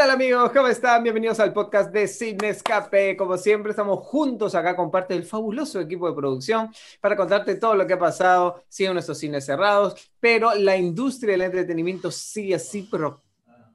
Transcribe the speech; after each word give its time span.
tal 0.00 0.12
amigos? 0.12 0.50
¿Cómo 0.52 0.66
están? 0.66 1.02
Bienvenidos 1.02 1.40
al 1.40 1.52
podcast 1.52 1.92
de 1.92 2.08
Cine 2.08 2.48
Escape. 2.48 3.18
Como 3.18 3.36
siempre, 3.36 3.68
estamos 3.68 3.98
juntos 3.98 4.54
acá 4.54 4.74
con 4.74 4.90
parte 4.90 5.12
del 5.12 5.24
fabuloso 5.24 5.78
equipo 5.78 6.08
de 6.08 6.16
producción 6.16 6.70
para 7.02 7.14
contarte 7.14 7.56
todo 7.56 7.74
lo 7.74 7.86
que 7.86 7.92
ha 7.92 7.98
pasado. 7.98 8.64
Siguen 8.66 8.94
nuestros 8.94 9.18
cines 9.18 9.44
cerrados, 9.44 10.10
pero 10.18 10.54
la 10.54 10.74
industria 10.74 11.32
del 11.32 11.42
entretenimiento 11.42 12.10
sigue 12.10 12.54
así, 12.54 12.88
pero 12.90 13.22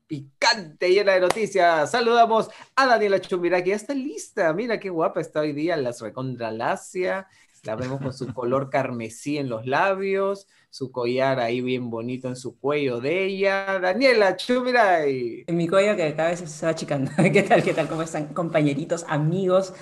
picante, 0.07 0.89
llena 0.89 1.13
de 1.13 1.19
noticias. 1.19 1.91
Saludamos 1.91 2.49
a 2.75 2.87
Daniela 2.87 3.21
Chumira, 3.21 3.63
que 3.63 3.69
ya 3.69 3.75
está 3.75 3.93
lista. 3.93 4.51
Mira 4.51 4.79
qué 4.79 4.89
guapa 4.89 5.21
está 5.21 5.41
hoy 5.41 5.53
día, 5.53 5.77
las 5.77 6.01
recontralacia. 6.01 7.27
La 7.65 7.75
vemos 7.75 7.99
con 7.99 8.13
su 8.13 8.31
color 8.33 8.69
carmesí 8.69 9.37
en 9.37 9.49
los 9.49 9.65
labios, 9.65 10.47
su 10.69 10.91
collar 10.91 11.39
ahí 11.39 11.61
bien 11.61 11.89
bonito 11.89 12.27
en 12.27 12.35
su 12.35 12.59
cuello 12.59 12.99
de 13.01 13.25
ella. 13.25 13.79
Daniela, 13.79 14.35
chumira. 14.37 15.07
Y... 15.07 15.43
En 15.47 15.57
mi 15.57 15.67
cuello 15.67 15.95
que 15.95 16.13
cada 16.15 16.29
vez 16.29 16.39
se 16.41 16.65
va 16.65 16.71
achicando. 16.71 17.11
¿Qué 17.33 17.41
tal? 17.43 17.63
¿Qué 17.63 17.73
tal? 17.73 17.87
¿Cómo 17.87 18.03
están 18.03 18.27
compañeritos, 18.33 19.03
amigos? 19.09 19.73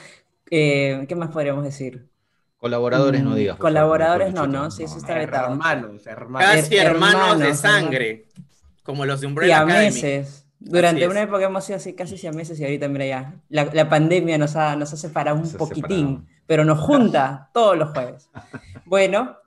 Eh, 0.50 1.06
¿qué 1.10 1.16
más 1.16 1.30
podríamos 1.32 1.64
decir? 1.66 2.08
Colaboradores 2.58 3.22
no 3.22 3.32
Mm, 3.32 3.36
digas. 3.36 3.58
Colaboradores 3.58 4.34
favor, 4.34 4.48
no, 4.50 4.64
no, 4.64 4.72
sí, 4.72 4.84
eso 4.84 4.98
está 4.98 5.16
vetado. 5.16 5.52
Hermanos, 5.52 6.08
hermanos. 6.08 6.50
Casi 6.56 6.76
Her- 6.76 6.86
hermanos, 6.86 7.40
de 7.40 7.50
hermanos, 7.50 7.60
sangre, 7.60 8.26
como 8.84 9.06
los 9.06 9.20
de 9.20 9.28
Y 9.28 9.30
Umbrella 9.30 9.60
a 9.60 9.62
Academy. 9.64 9.86
meses. 9.88 10.48
Durante 10.60 11.06
una 11.10 11.22
época 11.24 11.44
hemos 11.44 11.66
sido 11.66 11.76
así 11.76 11.94
casi 11.94 12.30
meses 12.30 12.58
y 12.58 12.64
ahorita, 12.64 12.88
mira 12.88 13.06
ya. 13.06 13.42
La, 13.50 13.66
la 13.74 13.90
pandemia 13.90 14.38
nos 14.38 14.56
ha, 14.56 14.78
nos 14.78 14.94
ha 14.94 14.96
separado 14.98 15.36
un 15.38 15.52
poquitín, 15.52 16.08
separado. 16.08 16.26
Pero 16.46 16.66
nos 16.66 16.80
junta 16.88 17.50
todos 17.54 17.78
los 17.78 17.90
jueves. 17.92 18.30
Bueno, 18.86 19.38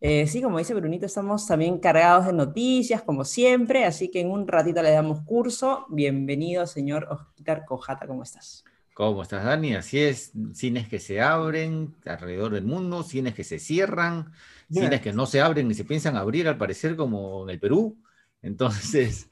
eh, 0.00 0.26
sí, 0.26 0.42
como 0.42 0.58
dice 0.58 0.74
Brunito, 0.74 1.06
estamos 1.06 1.46
también 1.46 1.78
cargados 1.78 2.26
de 2.26 2.32
noticias, 2.32 3.02
como 3.02 3.24
siempre, 3.24 3.84
así 3.84 4.10
que 4.10 4.20
en 4.20 4.30
un 4.30 4.48
ratito 4.48 4.82
le 4.82 4.90
damos 4.90 5.20
curso. 5.22 5.86
Bienvenido, 5.90 6.66
señor 6.66 7.06
Oscar 7.10 7.64
Cojata, 7.64 8.06
¿cómo 8.06 8.22
estás? 8.24 8.64
¿Cómo 8.94 9.22
estás, 9.22 9.44
Dani? 9.44 9.74
Así 9.74 10.00
es, 10.00 10.32
cines 10.52 10.86
que 10.88 10.98
se 10.98 11.20
abren 11.22 11.94
alrededor 12.04 12.52
del 12.52 12.64
mundo, 12.64 13.02
cines 13.02 13.34
que 13.34 13.44
se 13.44 13.58
cierran, 13.58 14.32
Yeah. 14.68 14.84
cines 14.84 15.00
que 15.02 15.12
no 15.12 15.26
se 15.26 15.40
abren 15.42 15.68
ni 15.68 15.74
se 15.74 15.84
piensan 15.84 16.16
abrir, 16.16 16.48
al 16.48 16.56
parecer, 16.56 16.96
como 16.96 17.42
en 17.44 17.50
el 17.50 17.60
Perú. 17.60 17.98
Entonces, 18.40 19.28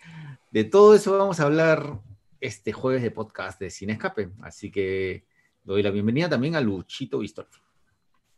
de 0.50 0.64
todo 0.64 0.94
eso 0.94 1.16
vamos 1.16 1.40
a 1.40 1.44
hablar 1.44 2.00
este 2.40 2.72
jueves 2.72 3.02
de 3.02 3.10
podcast 3.10 3.58
de 3.58 3.70
Cine 3.70 3.94
Escape. 3.94 4.30
Así 4.42 4.70
que 4.70 5.24
doy 5.62 5.82
la 5.82 5.90
bienvenida 5.90 6.28
también 6.28 6.56
a 6.56 6.60
Luchito 6.60 7.18
Bistolfi. 7.18 7.60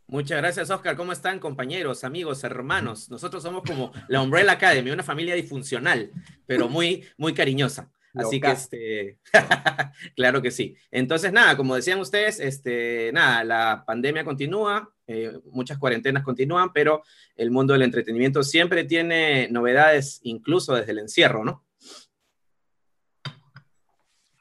Muchas 0.07 0.39
gracias, 0.39 0.71
Oscar. 0.71 0.97
¿Cómo 0.97 1.13
están, 1.13 1.39
compañeros, 1.39 2.05
amigos, 2.05 2.45
hermanos? 2.45 3.09
Nosotros 3.09 3.43
somos 3.43 3.63
como 3.63 3.93
la 4.09 4.21
Umbrella 4.21 4.53
Academy, 4.53 4.91
una 4.91 5.03
familia 5.03 5.35
disfuncional, 5.35 6.11
pero 6.45 6.69
muy, 6.69 7.05
muy 7.17 7.33
cariñosa. 7.33 7.91
Así 8.15 8.41
que, 8.41 8.51
este, 8.51 9.19
claro 10.17 10.43
que 10.43 10.51
sí. 10.51 10.77
Entonces, 10.91 11.33
nada, 11.33 11.57
como 11.57 11.75
decían 11.75 11.99
ustedes, 11.99 12.41
este, 12.41 13.11
nada, 13.15 13.43
la 13.43 13.85
pandemia 13.87 14.23
continúa, 14.23 14.93
eh, 15.07 15.33
muchas 15.51 15.79
cuarentenas 15.79 16.23
continúan, 16.23 16.73
pero 16.75 17.03
el 17.37 17.51
mundo 17.51 17.73
del 17.73 17.83
entretenimiento 17.83 18.43
siempre 18.43 18.85
tiene 18.85 19.49
novedades, 19.51 20.21
incluso 20.25 20.75
desde 20.75 20.93
el 20.93 20.99
encierro, 20.99 21.43
¿no? 21.45 21.65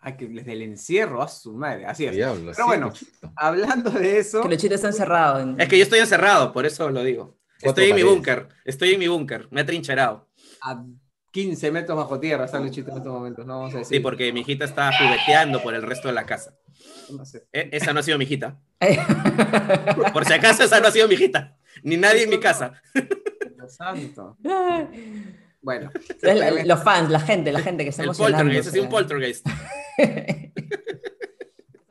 Ay, 0.03 0.17
que 0.17 0.27
desde 0.27 0.53
el 0.53 0.63
encierro 0.63 1.21
a 1.21 1.27
su 1.27 1.53
madre. 1.53 1.85
Así 1.85 2.05
es. 2.05 2.11
Diablo, 2.13 2.41
Pero 2.51 2.55
sí, 2.55 2.61
bueno, 2.65 2.87
Luchito. 2.87 3.31
hablando 3.35 3.91
de 3.91 4.17
eso, 4.17 4.41
Que 4.41 4.49
Luchito 4.49 4.73
está 4.75 4.87
encerrado. 4.87 5.39
en- 5.41 5.61
Es 5.61 5.67
que 5.69 5.77
yo 5.77 5.83
estoy 5.83 5.99
encerrado, 5.99 6.51
por 6.51 6.65
eso 6.65 6.89
lo 6.89 7.03
digo. 7.03 7.37
Estoy 7.61 7.91
en 7.91 7.95
mi 7.95 8.01
búnker, 8.03 8.47
estoy 8.65 8.93
en 8.93 8.99
mi 8.99 9.07
búnker, 9.07 9.47
me 9.51 9.61
he 9.61 9.63
trincherado. 9.63 10.27
a 10.63 10.83
15 11.31 11.71
metros 11.71 11.95
bajo 11.97 12.19
tierra 12.19 12.43
está 12.45 12.59
Luchito 12.59 12.91
en 12.91 12.97
estos 12.97 13.13
momentos. 13.13 13.45
No 13.45 13.59
vamos 13.59 13.73
a 13.75 13.77
decir. 13.77 13.97
Sí, 13.97 14.01
porque 14.01 14.33
mi 14.33 14.41
hijita 14.41 14.65
está 14.65 14.91
jugueteando 14.97 15.61
por 15.63 15.73
el 15.75 15.81
resto 15.83 16.07
de 16.09 16.13
la 16.15 16.25
casa. 16.25 16.55
No 17.15 17.23
sé. 17.25 17.47
E- 17.53 17.69
esa 17.71 17.93
no 17.93 17.99
ha 17.99 18.03
sido 18.03 18.17
mi 18.17 18.25
hijita. 18.25 18.59
Por 20.13 20.25
si 20.25 20.33
acaso, 20.33 20.63
esa 20.63 20.79
no 20.81 20.87
ha 20.87 20.91
sido 20.91 21.07
mi 21.07 21.13
hijita. 21.13 21.55
Ni 21.83 21.95
nadie 21.95 22.23
en 22.23 22.29
mi 22.31 22.39
casa. 22.39 22.73
Dios 23.55 23.73
santo. 23.75 24.37
Bueno, 25.61 25.91
los 26.65 26.83
fans, 26.83 27.09
la 27.09 27.19
gente, 27.19 27.51
la 27.51 27.59
gente 27.61 27.83
que 27.83 27.89
está 27.91 28.03
El 28.03 28.09
emocionando. 28.09 28.37
poltergeist, 28.45 28.71
sido 28.71 28.83
un 28.83 28.89
poltergeist. 28.89 29.47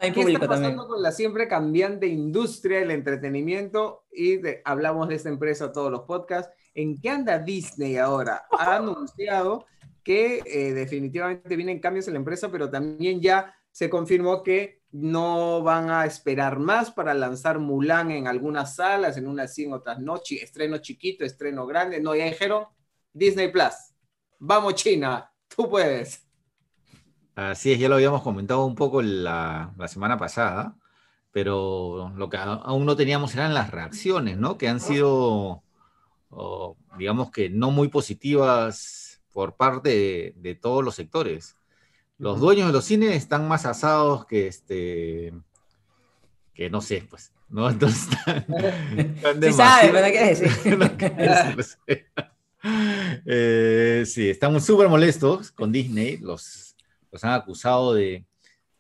Hay 0.02 0.12
¿Qué 0.12 0.20
está 0.22 0.38
pasando 0.40 0.68
también. 0.68 0.88
con 0.88 1.02
la 1.02 1.12
siempre 1.12 1.46
cambiante 1.46 2.06
industria 2.06 2.78
del 2.80 2.90
entretenimiento? 2.90 4.04
Y 4.10 4.36
de- 4.38 4.62
hablamos 4.64 5.08
de 5.08 5.16
esta 5.16 5.28
empresa 5.28 5.72
todos 5.72 5.90
los 5.92 6.02
podcasts. 6.02 6.50
¿En 6.74 6.98
qué 6.98 7.10
anda 7.10 7.38
Disney 7.38 7.98
ahora? 7.98 8.44
Ha 8.58 8.76
anunciado 8.76 9.66
que 10.02 10.40
eh, 10.46 10.72
definitivamente 10.72 11.54
vienen 11.54 11.80
cambios 11.80 12.08
en 12.08 12.14
la 12.14 12.18
empresa, 12.18 12.50
pero 12.50 12.70
también 12.70 13.20
ya 13.20 13.54
se 13.70 13.90
confirmó 13.90 14.42
que 14.42 14.80
no 14.90 15.62
van 15.62 15.90
a 15.90 16.06
esperar 16.06 16.58
más 16.58 16.90
para 16.90 17.12
lanzar 17.12 17.58
Mulan 17.58 18.10
en 18.10 18.26
algunas 18.26 18.76
salas, 18.76 19.18
en 19.18 19.28
unas 19.28 19.54
sí, 19.54 19.64
en 19.64 19.74
otras 19.74 20.00
no. 20.00 20.18
Estreno 20.30 20.78
chiquito, 20.78 21.24
estreno 21.26 21.66
grande. 21.66 22.00
No, 22.00 22.14
ya 22.16 22.24
dijeron 22.24 22.64
Disney 23.12 23.48
Plus. 23.50 23.74
Vamos, 24.38 24.74
China, 24.76 25.30
tú 25.54 25.68
puedes. 25.68 26.26
Así 27.34 27.72
es, 27.72 27.78
ya 27.78 27.88
lo 27.88 27.94
habíamos 27.96 28.22
comentado 28.22 28.64
un 28.64 28.74
poco 28.74 29.00
la, 29.02 29.72
la 29.76 29.88
semana 29.88 30.18
pasada, 30.18 30.76
pero 31.32 32.12
lo 32.16 32.28
que 32.28 32.36
aún 32.36 32.84
no 32.84 32.96
teníamos 32.96 33.34
eran 33.34 33.54
las 33.54 33.70
reacciones, 33.70 34.36
¿no? 34.36 34.58
Que 34.58 34.68
han 34.68 34.80
sido, 34.80 35.62
oh, 36.30 36.76
digamos 36.98 37.30
que 37.30 37.48
no 37.48 37.70
muy 37.70 37.88
positivas 37.88 39.22
por 39.32 39.56
parte 39.56 39.88
de, 39.90 40.34
de 40.36 40.54
todos 40.54 40.84
los 40.84 40.94
sectores. 40.96 41.56
Los 42.18 42.40
dueños 42.40 42.66
de 42.66 42.72
los 42.72 42.84
cines 42.84 43.14
están 43.16 43.48
más 43.48 43.64
asados 43.64 44.26
que 44.26 44.46
este, 44.48 45.32
que 46.52 46.68
no 46.68 46.80
sé, 46.82 47.06
pues, 47.08 47.32
¿no? 47.48 47.70
Entonces, 47.70 48.08
están, 48.12 48.44
están 48.98 49.42
Sí 49.42 49.52
sabe, 49.52 49.92
demasiado- 49.92 49.92
pero 49.92 50.76
no 50.78 51.56
decir. 51.56 52.06
no. 52.16 52.29
Eh, 52.62 54.04
sí, 54.06 54.28
estamos 54.28 54.64
súper 54.64 54.88
molestos 54.88 55.50
con 55.50 55.72
Disney. 55.72 56.18
Los, 56.18 56.76
los 57.10 57.24
han 57.24 57.32
acusado 57.32 57.94
de, 57.94 58.24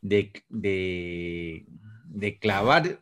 de, 0.00 0.32
de, 0.48 1.64
de 2.04 2.38
clavar, 2.38 3.00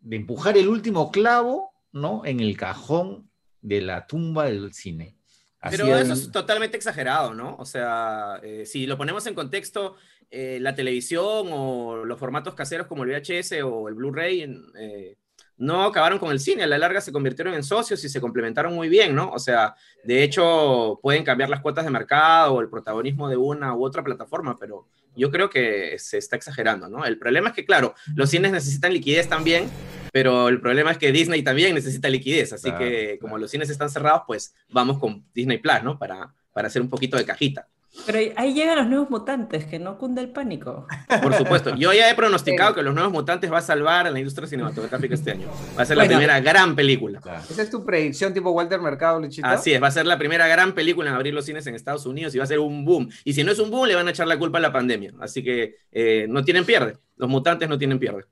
de 0.00 0.16
empujar 0.16 0.56
el 0.56 0.68
último 0.68 1.10
clavo, 1.10 1.72
¿no? 1.92 2.22
En 2.24 2.40
el 2.40 2.56
cajón 2.56 3.28
de 3.60 3.80
la 3.80 4.06
tumba 4.06 4.46
del 4.46 4.72
cine. 4.72 5.14
Así 5.60 5.76
Pero 5.76 5.96
eso 5.96 6.12
es 6.12 6.30
totalmente 6.30 6.76
exagerado, 6.76 7.34
¿no? 7.34 7.56
O 7.58 7.64
sea, 7.64 8.40
eh, 8.42 8.64
si 8.64 8.86
lo 8.86 8.96
ponemos 8.96 9.26
en 9.26 9.34
contexto, 9.34 9.96
eh, 10.30 10.58
la 10.60 10.74
televisión 10.74 11.48
o 11.50 12.04
los 12.04 12.18
formatos 12.18 12.54
caseros 12.54 12.86
como 12.86 13.04
el 13.04 13.10
VHS 13.10 13.62
o 13.64 13.88
el 13.88 13.94
Blu-ray 13.94 14.42
eh, 14.78 15.16
no 15.58 15.84
acabaron 15.84 16.18
con 16.18 16.30
el 16.30 16.40
cine, 16.40 16.62
a 16.62 16.66
la 16.66 16.78
larga 16.78 17.00
se 17.00 17.12
convirtieron 17.12 17.54
en 17.54 17.62
socios 17.62 18.02
y 18.04 18.08
se 18.08 18.20
complementaron 18.20 18.74
muy 18.74 18.88
bien, 18.88 19.14
¿no? 19.14 19.30
O 19.30 19.38
sea, 19.38 19.74
de 20.04 20.22
hecho, 20.22 20.98
pueden 21.02 21.24
cambiar 21.24 21.50
las 21.50 21.60
cuotas 21.60 21.84
de 21.84 21.90
mercado 21.90 22.54
o 22.54 22.60
el 22.60 22.68
protagonismo 22.68 23.28
de 23.28 23.36
una 23.36 23.74
u 23.74 23.84
otra 23.84 24.02
plataforma, 24.04 24.56
pero 24.58 24.86
yo 25.16 25.30
creo 25.30 25.50
que 25.50 25.98
se 25.98 26.18
está 26.18 26.36
exagerando, 26.36 26.88
¿no? 26.88 27.04
El 27.04 27.18
problema 27.18 27.48
es 27.48 27.54
que, 27.54 27.64
claro, 27.64 27.94
los 28.14 28.30
cines 28.30 28.52
necesitan 28.52 28.92
liquidez 28.92 29.28
también, 29.28 29.68
pero 30.12 30.48
el 30.48 30.60
problema 30.60 30.92
es 30.92 30.98
que 30.98 31.10
Disney 31.10 31.42
también 31.42 31.74
necesita 31.74 32.08
liquidez, 32.08 32.52
así 32.52 32.70
Claro, 32.70 32.78
que 32.78 33.18
como 33.20 33.32
claro. 33.32 33.42
los 33.42 33.50
cines 33.50 33.68
están 33.68 33.90
cerrados, 33.90 34.22
pues 34.26 34.54
vamos 34.70 34.98
con 34.98 35.24
Disney 35.34 35.58
Plus, 35.58 35.82
¿no? 35.82 35.98
Para, 35.98 36.32
para 36.52 36.68
hacer 36.68 36.80
un 36.82 36.88
poquito 36.88 37.16
de 37.16 37.24
cajita. 37.24 37.68
Pero 38.06 38.32
ahí 38.36 38.54
llegan 38.54 38.76
los 38.76 38.86
nuevos 38.86 39.10
mutantes, 39.10 39.66
que 39.66 39.78
no 39.78 39.98
cunde 39.98 40.20
el 40.22 40.30
pánico. 40.30 40.86
Por 41.22 41.34
supuesto. 41.34 41.74
Yo 41.76 41.92
ya 41.92 42.10
he 42.10 42.14
pronosticado 42.14 42.74
que 42.74 42.82
Los 42.82 42.94
Nuevos 42.94 43.12
Mutantes 43.12 43.52
va 43.52 43.58
a 43.58 43.62
salvar 43.62 44.06
a 44.06 44.10
la 44.10 44.18
industria 44.18 44.48
cinematográfica 44.48 45.14
este 45.14 45.32
año. 45.32 45.46
Va 45.78 45.82
a 45.82 45.84
ser 45.84 45.96
la 45.96 46.04
Bueno. 46.04 46.16
primera 46.18 46.40
gran 46.40 46.74
película. 46.74 47.20
Claro. 47.20 47.42
¿Esa 47.50 47.62
es 47.62 47.70
tu 47.70 47.84
predicción 47.84 48.32
tipo 48.32 48.50
Walter 48.50 48.80
Mercado, 48.80 49.20
Luchito? 49.20 49.46
Así 49.46 49.72
es, 49.74 49.82
va 49.82 49.88
a 49.88 49.90
ser 49.90 50.06
la 50.06 50.16
primera 50.18 50.46
gran 50.48 50.72
película 50.72 51.10
en 51.10 51.16
abrir 51.16 51.34
los 51.34 51.44
cines 51.44 51.66
en 51.66 51.74
Estados 51.74 52.06
Unidos 52.06 52.34
y 52.34 52.38
va 52.38 52.44
a 52.44 52.46
ser 52.46 52.60
un 52.60 52.84
boom. 52.84 53.10
Y 53.24 53.34
si 53.34 53.44
no 53.44 53.52
es 53.52 53.58
un 53.58 53.70
boom, 53.70 53.86
le 53.86 53.94
van 53.94 54.06
a 54.08 54.10
echar 54.10 54.26
la 54.26 54.38
culpa 54.38 54.58
a 54.58 54.60
la 54.62 54.72
pandemia. 54.72 55.12
Así 55.20 55.42
que 55.44 55.76
eh, 55.92 56.26
no 56.28 56.42
tienen 56.44 56.64
pierde. 56.64 56.96
Los 57.16 57.28
mutantes 57.28 57.68
no 57.68 57.76
tienen 57.76 57.98
pierde. 57.98 58.24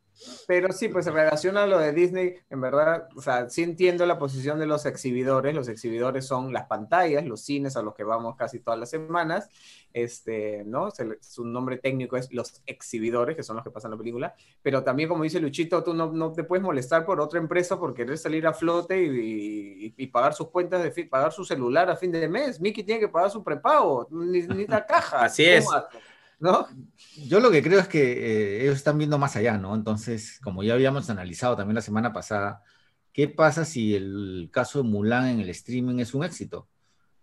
Pero 0.47 0.73
sí, 0.73 0.89
pues 0.89 1.07
en 1.07 1.15
relación 1.15 1.57
a 1.57 1.67
lo 1.67 1.79
de 1.79 1.93
Disney, 1.93 2.35
en 2.51 2.61
verdad, 2.61 3.09
o 3.17 3.21
sea, 3.21 3.49
sí 3.51 3.63
entiendo 3.63 4.07
la 4.07 4.19
posición 4.19 4.59
de 4.59 4.67
los 4.67 4.87
exhibidores. 4.87 5.55
Los 5.55 5.69
exhibidores 5.69 6.27
son 6.27 6.53
las 6.53 6.67
pantallas, 6.67 7.25
los 7.27 7.43
cines 7.43 7.77
a 7.77 7.83
los 7.83 7.95
que 7.95 8.05
vamos 8.05 8.37
casi 8.37 8.61
todas 8.61 8.79
las 8.81 8.91
semanas. 8.91 9.49
Este, 9.93 10.63
¿no? 10.67 10.91
Se 10.91 11.19
su 11.23 11.45
nombre 11.47 11.79
técnico 11.79 12.17
es 12.19 12.31
los 12.33 12.63
exhibidores, 12.67 13.35
que 13.35 13.43
son 13.43 13.57
los 13.57 13.65
que 13.65 13.71
pasan 13.71 13.91
la 13.93 13.97
película. 13.97 14.35
Pero 14.63 14.83
también, 14.85 15.09
como 15.09 15.25
dice 15.25 15.41
Luchito, 15.41 15.83
tú 15.83 15.95
no, 15.95 16.13
no 16.13 16.33
te 16.33 16.45
puedes 16.45 16.63
molestar 16.63 17.07
por 17.07 17.19
otra 17.21 17.39
empresa 17.39 17.79
por 17.79 17.95
querer 17.95 18.19
salir 18.19 18.47
a 18.47 18.53
flote 18.53 19.03
y, 19.03 19.87
y- 19.87 19.95
y 19.97 20.07
pagar 20.09 20.35
sus 20.35 20.51
cuentas, 20.51 20.83
de 20.83 21.05
pagar 21.05 21.33
su 21.33 21.45
celular 21.45 21.89
a 21.89 21.97
fin 21.97 22.13
de 22.13 22.29
mes. 22.29 22.61
Mickey 22.61 22.85
tiene 22.85 23.01
que 23.01 23.09
pagar 23.09 23.31
su 23.31 23.43
prepago, 23.43 24.07
ni, 24.11 24.43
ni 24.43 24.67
la 24.67 24.85
caja. 24.85 25.25
Así 25.25 25.45
es. 25.45 25.67
¿No? 26.39 26.67
Yo 27.27 27.41
lo 27.41 27.51
que 27.51 27.63
creo 27.63 27.81
es 27.81 27.89
que 27.89 28.13
eh, 28.13 28.63
ellos 28.63 28.77
están 28.77 28.99
viendo 28.99 29.19
más 29.19 29.37
allá, 29.37 29.57
¿no? 29.57 29.75
Entonces, 29.75 30.39
como 30.43 30.63
ya 30.63 30.75
habíamos 30.75 31.09
analizado 31.09 31.57
también 31.57 31.77
la 31.77 31.81
semana 31.83 32.13
pasada, 32.13 32.63
¿qué 33.13 33.29
pasa 33.29 33.65
si 33.65 33.95
el 33.95 34.51
caso 34.53 34.83
de 34.83 34.89
Mulan 34.89 35.29
en 35.29 35.41
el 35.41 35.49
streaming 35.49 35.99
es 36.01 36.15
un 36.15 36.25
éxito? 36.25 36.69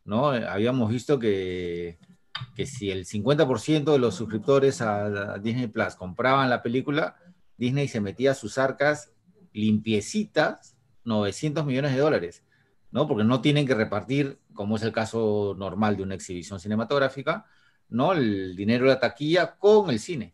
¿No? 0.04 0.30
Habíamos 0.30 0.89
visto 0.89 1.19
que 1.19 2.00
que 2.56 2.65
si 2.65 2.92
el 2.92 3.06
50% 3.06 3.92
de 3.92 4.00
los 4.00 4.15
suscriptores 4.15 4.81
a 4.81 5.38
Disney 5.39 5.68
Plus 5.68 5.95
compraban 5.95 6.50
la 6.50 6.62
película, 6.62 7.16
Disney 7.57 7.88
se 7.88 8.01
metía 8.01 8.31
a 8.31 8.36
sus 8.36 8.57
arcas 8.57 9.12
limpiecitas 9.54 10.75
900 11.04 11.66
millones 11.66 11.94
de 11.94 12.00
dólares, 12.00 12.44
¿no? 12.92 13.07
Porque 13.07 13.24
no 13.24 13.42
tienen 13.42 13.68
que 13.68 13.75
repartir, 13.75 14.39
como 14.54 14.77
es 14.77 14.83
el 14.83 14.92
caso 14.92 15.56
normal 15.57 15.98
de 15.98 16.04
una 16.04 16.16
exhibición 16.16 16.59
cinematográfica, 16.59 17.45
¿no? 17.89 18.13
El 18.13 18.56
dinero 18.56 18.85
de 18.85 18.91
la 18.91 19.00
taquilla 19.00 19.56
con 19.56 19.89
el 19.89 20.00
cine. 20.00 20.33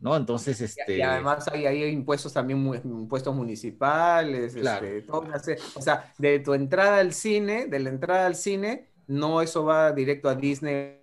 ¿no? 0.00 0.16
Entonces, 0.16 0.60
este... 0.60 0.96
Y 0.96 1.02
además 1.02 1.46
hay, 1.48 1.66
hay 1.66 1.84
impuestos 1.84 2.32
también, 2.32 2.64
impuestos 2.84 3.34
municipales, 3.34 4.54
este, 4.54 5.04
o 5.10 5.82
sea, 5.82 6.12
de 6.18 6.38
tu 6.40 6.54
entrada 6.54 6.98
al 6.98 7.12
cine, 7.12 7.66
de 7.66 7.78
la 7.78 7.90
entrada 7.90 8.26
al 8.26 8.34
cine, 8.34 8.88
no 9.06 9.42
eso 9.42 9.64
va 9.64 9.92
directo 9.92 10.28
a 10.28 10.34
Disney. 10.34 10.98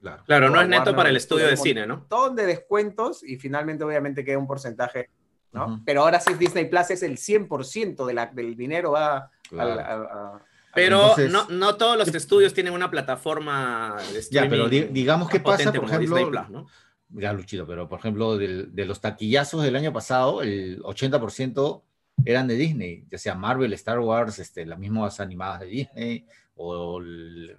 Claro, 0.00 0.22
claro 0.26 0.50
no 0.50 0.60
es 0.60 0.68
neto 0.68 0.94
para 0.94 1.08
el 1.08 1.16
estudio 1.16 1.46
de 1.46 1.56
cine, 1.56 1.86
¿no? 1.86 1.98
Montón 1.98 2.36
de 2.36 2.44
descuentos 2.44 3.22
y 3.22 3.36
finalmente 3.36 3.84
obviamente 3.84 4.22
queda 4.22 4.36
un 4.36 4.46
porcentaje, 4.46 5.08
¿no? 5.52 5.80
Pero 5.86 6.02
ahora 6.02 6.20
sí 6.20 6.34
Disney 6.34 6.66
Plus 6.66 6.90
es 6.90 7.02
el 7.02 7.16
100% 7.16 8.04
de 8.04 8.12
la, 8.12 8.26
del 8.26 8.54
dinero 8.54 8.92
va 8.92 9.30
a, 9.58 10.40
pero 10.74 11.14
no, 11.30 11.46
no, 11.48 11.76
todos 11.76 11.96
los 11.96 12.14
estudios 12.14 12.54
tienen 12.54 12.72
una 12.72 12.90
plataforma 12.90 13.96
de 14.12 14.18
streaming. 14.18 14.48
Ya, 14.48 14.50
pero 14.50 14.68
digamos 14.68 15.28
que 15.28 15.40
pasa, 15.40 15.72
por 15.72 15.84
ejemplo, 15.84 16.28
Plus, 16.28 16.48
¿no? 16.50 16.66
ya 17.10 17.32
Luchito, 17.32 17.66
pero 17.66 17.88
por 17.88 17.98
ejemplo, 17.98 18.36
de 18.36 18.84
los 18.84 19.00
taquillazos 19.00 19.62
del 19.62 19.76
año 19.76 19.92
pasado, 19.92 20.42
el 20.42 20.82
80% 20.82 21.82
eran 22.24 22.48
de 22.48 22.54
Disney, 22.54 23.06
ya 23.10 23.18
sea 23.18 23.34
Marvel, 23.34 23.72
Star 23.74 24.00
Wars, 24.00 24.38
este, 24.38 24.66
las 24.66 24.78
mismas 24.78 25.20
animadas 25.20 25.60
de 25.60 25.66
Disney, 25.66 26.26
o 26.56 26.98
el, 26.98 27.56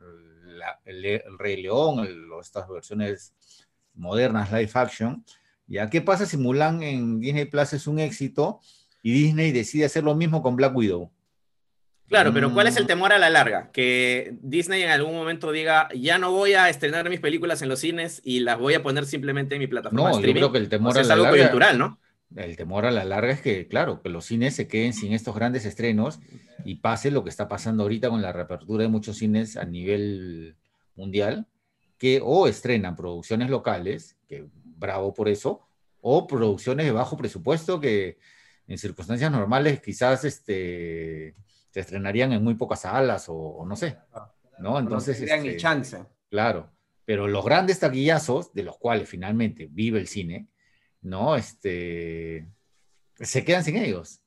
Rey 1.37 1.61
León, 1.61 2.07
estas 2.41 2.67
versiones 2.69 3.33
modernas, 3.93 4.51
live 4.51 4.71
action. 4.73 5.23
¿Ya 5.67 5.89
qué 5.89 6.01
pasa 6.01 6.25
si 6.25 6.37
Mulan 6.37 6.83
en 6.83 7.19
Disney 7.19 7.45
Plus 7.45 7.73
es 7.73 7.87
un 7.87 7.99
éxito 7.99 8.59
y 9.01 9.13
Disney 9.13 9.51
decide 9.51 9.85
hacer 9.85 10.03
lo 10.03 10.15
mismo 10.15 10.41
con 10.41 10.55
Black 10.55 10.75
Widow? 10.75 11.11
Claro, 12.07 12.33
pero 12.33 12.53
¿cuál 12.53 12.67
es 12.67 12.77
el 12.77 12.83
mm. 12.83 12.87
temor 12.87 13.13
a 13.13 13.17
la 13.17 13.29
larga? 13.29 13.71
Que 13.71 14.35
Disney 14.41 14.83
en 14.83 14.89
algún 14.89 15.15
momento 15.15 15.51
diga, 15.51 15.89
ya 15.95 16.19
no 16.19 16.31
voy 16.31 16.53
a 16.53 16.69
estrenar 16.69 17.09
mis 17.09 17.19
películas 17.19 17.61
en 17.61 17.69
los 17.69 17.79
cines 17.79 18.21
y 18.23 18.41
las 18.41 18.59
voy 18.59 18.75
a 18.75 18.83
poner 18.83 19.05
simplemente 19.05 19.55
en 19.55 19.61
mi 19.61 19.67
plataforma. 19.67 20.11
No, 20.11 20.21
yo 20.21 20.33
creo 20.33 20.51
que 20.51 20.59
el 20.59 20.69
temor 20.69 20.97
a 20.97 21.03
la 21.03 21.13
algo 21.15 21.35
larga, 21.35 21.73
¿no? 21.73 21.99
El 22.35 22.55
temor 22.57 22.85
a 22.85 22.91
la 22.91 23.05
larga 23.05 23.31
es 23.31 23.41
que, 23.41 23.67
claro, 23.67 24.01
que 24.01 24.09
los 24.09 24.25
cines 24.25 24.55
se 24.55 24.67
queden 24.67 24.93
sin 24.93 25.13
estos 25.13 25.33
grandes 25.35 25.65
estrenos 25.65 26.19
y 26.63 26.75
pase 26.75 27.09
lo 27.09 27.23
que 27.23 27.29
está 27.29 27.47
pasando 27.47 27.83
ahorita 27.83 28.09
con 28.09 28.21
la 28.21 28.33
reapertura 28.33 28.83
de 28.83 28.89
muchos 28.89 29.17
cines 29.17 29.57
a 29.57 29.65
nivel 29.65 30.55
mundial, 30.95 31.47
que 31.97 32.19
o 32.23 32.47
estrenan 32.47 32.95
producciones 32.95 33.49
locales, 33.49 34.17
que 34.27 34.45
bravo 34.63 35.13
por 35.13 35.29
eso, 35.29 35.67
o 36.01 36.27
producciones 36.27 36.85
de 36.85 36.91
bajo 36.91 37.17
presupuesto 37.17 37.79
que 37.79 38.17
en 38.67 38.77
circunstancias 38.77 39.31
normales 39.31 39.81
quizás 39.81 40.25
este 40.25 41.35
se 41.75 41.81
estrenarían 41.81 42.31
en 42.31 42.41
muy 42.41 42.53
pocas 42.53 42.83
salas 42.83 43.25
o, 43.27 43.65
no 43.67 43.75
sé, 43.75 43.97
¿no? 44.59 44.79
Entonces... 44.79 45.19
No 45.19 45.25
ni 45.41 45.49
este, 45.49 45.59
chance. 45.59 46.05
Claro, 46.29 46.71
pero 47.03 47.27
los 47.27 47.43
grandes 47.43 47.81
taquillazos, 47.81 48.53
de 48.53 48.63
los 48.63 48.77
cuales 48.77 49.09
finalmente 49.09 49.67
vive 49.69 49.99
el 49.99 50.07
cine, 50.07 50.47
¿no? 51.01 51.35
Este, 51.35 52.47
se 53.15 53.43
quedan 53.43 53.65
sin 53.65 53.75
ellos. 53.75 54.21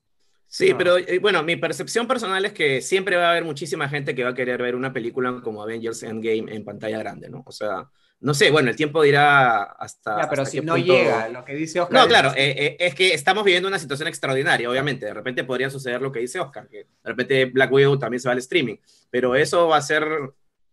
Sí, 0.46 0.74
pero 0.76 0.98
eh, 0.98 1.18
bueno, 1.20 1.42
mi 1.42 1.56
percepción 1.56 2.06
personal 2.06 2.44
es 2.44 2.52
que 2.52 2.82
siempre 2.82 3.16
va 3.16 3.28
a 3.28 3.30
haber 3.30 3.44
muchísima 3.44 3.88
gente 3.88 4.14
que 4.14 4.24
va 4.24 4.30
a 4.30 4.34
querer 4.34 4.60
ver 4.60 4.74
una 4.74 4.92
película 4.92 5.40
como 5.42 5.62
Avengers 5.62 6.02
Endgame 6.02 6.54
en 6.54 6.66
pantalla 6.66 6.98
grande, 6.98 7.30
¿no? 7.30 7.44
O 7.46 7.52
sea, 7.52 7.88
no 8.20 8.34
sé, 8.34 8.50
bueno, 8.50 8.68
el 8.68 8.76
tiempo 8.76 9.02
dirá 9.02 9.62
hasta. 9.62 10.22
Ya, 10.22 10.28
pero 10.28 10.44
si 10.44 10.60
no 10.60 10.76
llega, 10.76 11.28
lo 11.28 11.44
que 11.44 11.54
dice 11.54 11.80
Oscar. 11.80 12.00
No, 12.00 12.08
claro, 12.08 12.30
eh, 12.30 12.54
eh, 12.56 12.76
es 12.80 12.94
que 12.94 13.14
estamos 13.14 13.44
viviendo 13.44 13.68
una 13.68 13.78
situación 13.78 14.08
extraordinaria, 14.08 14.68
obviamente. 14.68 15.06
De 15.06 15.14
repente 15.14 15.44
podría 15.44 15.70
suceder 15.70 16.02
lo 16.02 16.10
que 16.10 16.18
dice 16.18 16.40
Oscar, 16.40 16.68
que 16.68 16.78
de 16.78 16.86
repente 17.04 17.44
Black 17.44 17.70
Widow 17.70 17.96
también 17.98 18.20
se 18.20 18.28
va 18.28 18.32
al 18.32 18.38
streaming, 18.38 18.76
pero 19.10 19.36
eso 19.36 19.68
va 19.68 19.76
a 19.76 19.82
ser. 19.82 20.04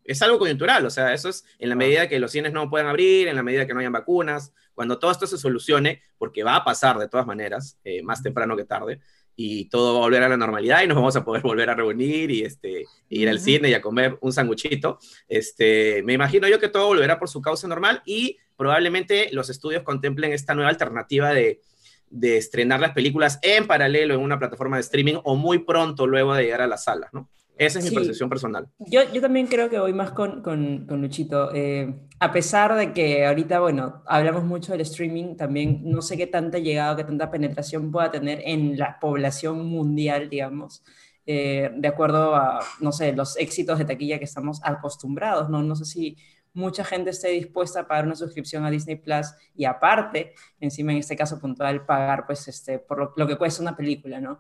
Es 0.04 0.22
algo 0.22 0.38
coyuntural, 0.38 0.86
o 0.86 0.90
sea, 0.90 1.14
eso 1.14 1.30
es 1.30 1.46
en 1.58 1.70
la 1.70 1.76
medida 1.76 2.08
que 2.08 2.20
los 2.20 2.32
cines 2.32 2.54
no 2.54 2.70
puedan 2.70 2.88
abrir, 2.88 3.28
en 3.28 3.36
la 3.36 3.42
medida 3.42 3.66
que 3.66 3.74
no 3.74 3.80
hayan 3.80 3.94
vacunas, 3.94 4.54
cuando 4.76 5.00
todo 5.00 5.10
esto 5.10 5.26
se 5.26 5.38
solucione, 5.38 6.04
porque 6.20 6.44
va 6.44 6.58
a 6.58 6.64
pasar 6.64 7.00
de 7.00 7.08
todas 7.08 7.26
maneras, 7.26 7.80
eh, 7.84 8.04
más 8.04 8.22
temprano 8.22 8.56
que 8.56 8.66
tarde, 8.66 9.00
y 9.36 9.66
todo 9.66 9.94
va 9.94 10.00
a 10.00 10.04
volver 10.04 10.24
a 10.24 10.30
la 10.30 10.38
normalidad 10.38 10.84
y 10.84 10.88
nos 10.88 10.96
vamos 10.96 11.16
a 11.16 11.26
poder 11.26 11.42
volver 11.44 11.70
a 11.70 11.76
reunir 11.76 12.32
y 12.32 12.44
este, 12.44 12.86
ir 13.10 13.30
al 13.30 13.40
cine 13.40 13.70
y 13.70 13.74
a 13.74 13.82
comer 13.82 14.18
un 14.22 14.32
sanguchito. 14.32 15.00
Este, 15.28 16.04
me 16.04 16.14
imagino 16.14 16.48
yo 16.48 16.60
que 16.60 16.70
todo 16.70 16.88
volverá 16.88 17.20
por 17.20 17.30
su 17.30 17.42
causa 17.42 17.68
normal 17.68 18.02
y 18.06 18.38
probablemente 18.56 19.30
los 19.32 19.50
estudios 19.50 19.84
contemplen 19.84 20.32
esta 20.32 20.56
nueva 20.56 20.70
alternativa 20.70 21.34
de, 21.34 21.62
de 22.10 22.38
estrenar 22.38 22.80
las 22.80 22.94
películas 22.94 23.40
en 23.42 23.68
paralelo 23.68 24.14
en 24.14 24.22
una 24.22 24.40
plataforma 24.40 24.78
de 24.78 24.82
streaming 24.82 25.16
o 25.24 25.36
muy 25.36 25.60
pronto 25.60 26.08
luego 26.08 26.34
de 26.34 26.44
llegar 26.44 26.62
a 26.62 26.68
las 26.68 26.86
salas, 26.86 27.14
¿no? 27.14 27.30
Esa 27.58 27.80
es 27.80 27.86
mi 27.86 27.92
percepción 27.92 28.30
personal. 28.30 28.68
Yo, 28.80 29.02
yo 29.14 29.22
también 29.22 29.48
creo 29.48 29.70
que 29.70 29.80
voy 29.80 29.94
más 29.94 30.12
con, 30.12 30.42
con, 30.42 30.86
con 30.86 31.02
Luchito. 31.02 31.54
Eh, 31.54 32.08
a 32.20 32.32
pesar 32.32 32.76
de 32.76 32.92
que 32.94 33.26
ahorita, 33.26 33.60
bueno, 33.60 34.04
hablamos 34.06 34.44
mucho 34.44 34.74
del 34.74 34.82
streaming, 34.82 35.36
también 35.36 35.82
no 35.84 36.02
sé 36.02 36.18
qué 36.18 36.28
tanta 36.28 36.60
llegada, 36.60 36.98
qué 36.98 37.04
tanta 37.06 37.32
penetración 37.32 37.92
pueda 37.92 38.12
tener 38.12 38.42
en 38.44 38.78
la 38.78 39.00
población 39.00 39.66
mundial, 39.66 40.30
digamos, 40.30 40.84
eh, 41.26 41.72
de 41.76 41.88
acuerdo 41.88 42.36
a, 42.36 42.60
no 42.82 42.92
sé, 42.92 43.14
los 43.14 43.38
éxitos 43.38 43.80
de 43.80 43.86
taquilla 43.86 44.20
que 44.20 44.26
estamos 44.26 44.60
acostumbrados, 44.64 45.50
¿no? 45.50 45.64
No 45.64 45.76
sé 45.76 45.86
si 45.86 46.18
mucha 46.54 46.84
gente 46.84 47.10
esté 47.10 47.30
dispuesta 47.30 47.82
a 47.82 47.88
pagar 47.88 48.06
una 48.06 48.16
suscripción 48.16 48.66
a 48.66 48.72
Disney 48.72 48.96
Plus 48.96 49.28
y 49.56 49.66
aparte, 49.66 50.34
encima 50.60 50.92
en 50.92 51.00
este 51.00 51.16
caso 51.16 51.40
puntual, 51.40 51.86
pagar 51.86 52.26
pues 52.26 52.48
este, 52.48 52.80
por 52.80 53.14
lo, 53.18 53.28
que 53.28 53.38
cuesta 53.38 53.62
una 53.62 53.76
película, 53.76 54.20
¿no? 54.20 54.40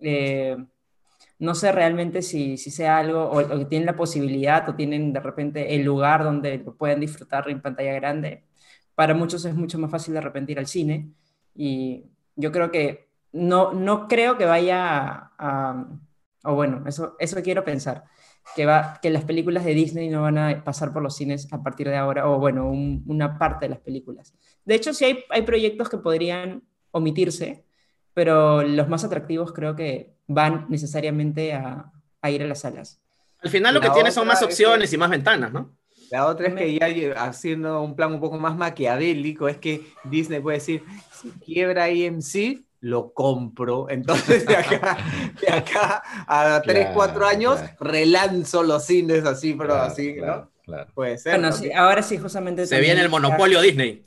Eh, 0.00 0.56
no 1.38 1.54
sé 1.54 1.72
realmente 1.72 2.22
si, 2.22 2.56
si 2.56 2.70
sea 2.70 2.98
algo 2.98 3.30
o, 3.30 3.66
tienen 3.66 3.86
la 3.86 3.96
posibilidad 3.96 4.68
o 4.68 4.74
tienen 4.74 5.12
de 5.12 5.20
repente 5.20 5.74
el 5.74 5.84
lugar 5.84 6.24
donde 6.24 6.58
lo 6.58 6.76
pueden 6.76 7.00
disfrutar 7.00 7.48
en 7.50 7.60
pantalla 7.60 7.92
grande. 7.94 8.44
Para 8.94 9.14
muchos 9.14 9.44
es 9.44 9.54
mucho 9.54 9.78
más 9.78 9.90
fácil 9.90 10.14
de 10.14 10.20
repente 10.20 10.52
ir 10.52 10.58
al 10.58 10.66
cine 10.66 11.12
y 11.54 12.06
yo 12.36 12.52
creo 12.52 12.70
que 12.70 13.10
no, 13.32 13.72
no 13.74 14.08
creo 14.08 14.38
que 14.38 14.46
vaya 14.46 15.30
a, 15.38 15.86
o 16.44 16.54
bueno, 16.54 16.84
eso, 16.86 17.16
eso 17.18 17.42
quiero 17.42 17.64
pensar, 17.64 18.04
que, 18.54 18.64
va, 18.64 18.98
que 19.02 19.10
las 19.10 19.24
películas 19.24 19.64
de 19.64 19.74
Disney 19.74 20.08
no 20.08 20.22
van 20.22 20.38
a 20.38 20.64
pasar 20.64 20.92
por 20.92 21.02
los 21.02 21.16
cines 21.16 21.52
a 21.52 21.62
partir 21.62 21.88
de 21.88 21.96
ahora, 21.96 22.28
o 22.30 22.38
bueno, 22.38 22.70
una 22.70 23.38
parte 23.38 23.66
de 23.66 23.70
las 23.70 23.80
películas. 23.80 24.34
De 24.64 24.74
hecho, 24.74 24.94
sí 24.94 25.04
hay, 25.04 25.24
hay 25.30 25.42
proyectos 25.42 25.88
que 25.88 25.98
podrían 25.98 26.62
omitirse, 26.92 27.66
pero 28.14 28.62
los 28.62 28.88
más 28.88 29.04
atractivos 29.04 29.52
creo 29.52 29.76
que 29.76 30.15
van 30.26 30.66
necesariamente 30.68 31.52
a, 31.52 31.92
ir 32.28 32.42
a 32.42 32.46
las 32.46 32.60
salas. 32.60 33.00
Al 33.40 33.50
final 33.50 33.74
lo 33.74 33.80
que 33.80 33.90
tiene 33.90 34.10
son 34.10 34.26
más 34.26 34.42
opciones 34.42 34.92
y 34.92 34.98
más 34.98 35.10
ventanas, 35.10 35.52
¿no? 35.52 35.76
La 36.10 36.26
otra 36.26 36.48
es 36.48 36.54
que 36.54 36.78
ya 36.78 37.12
haciendo 37.22 37.82
un 37.82 37.96
plan 37.96 38.12
un 38.12 38.20
poco 38.20 38.38
más 38.38 38.56
maquiavélico, 38.56 39.48
es 39.48 39.58
que 39.58 39.82
Disney 40.04 40.40
puede 40.40 40.58
decir, 40.58 40.84
si 41.12 41.30
quiebra 41.30 41.90
IMC, 41.90 42.64
lo 42.80 43.12
compro. 43.12 43.88
Entonces 43.90 44.46
de 44.46 44.56
acá, 44.56 44.96
de 45.40 45.52
acá 45.52 46.02
a 46.26 46.62
3, 46.62 46.88
4 46.94 47.26
años, 47.26 47.60
relanzo 47.80 48.62
los 48.62 48.84
cines 48.84 49.24
así, 49.24 49.54
pero 49.54 49.74
así, 49.74 50.14
¿no? 50.14 50.50
Puede 50.94 51.18
ser. 51.18 51.38
Bueno, 51.40 51.54
ahora 51.76 52.02
sí, 52.02 52.18
justamente. 52.18 52.66
Se 52.66 52.80
viene 52.80 53.00
el 53.00 53.08
monopolio 53.08 53.60
Disney. 53.60 54.02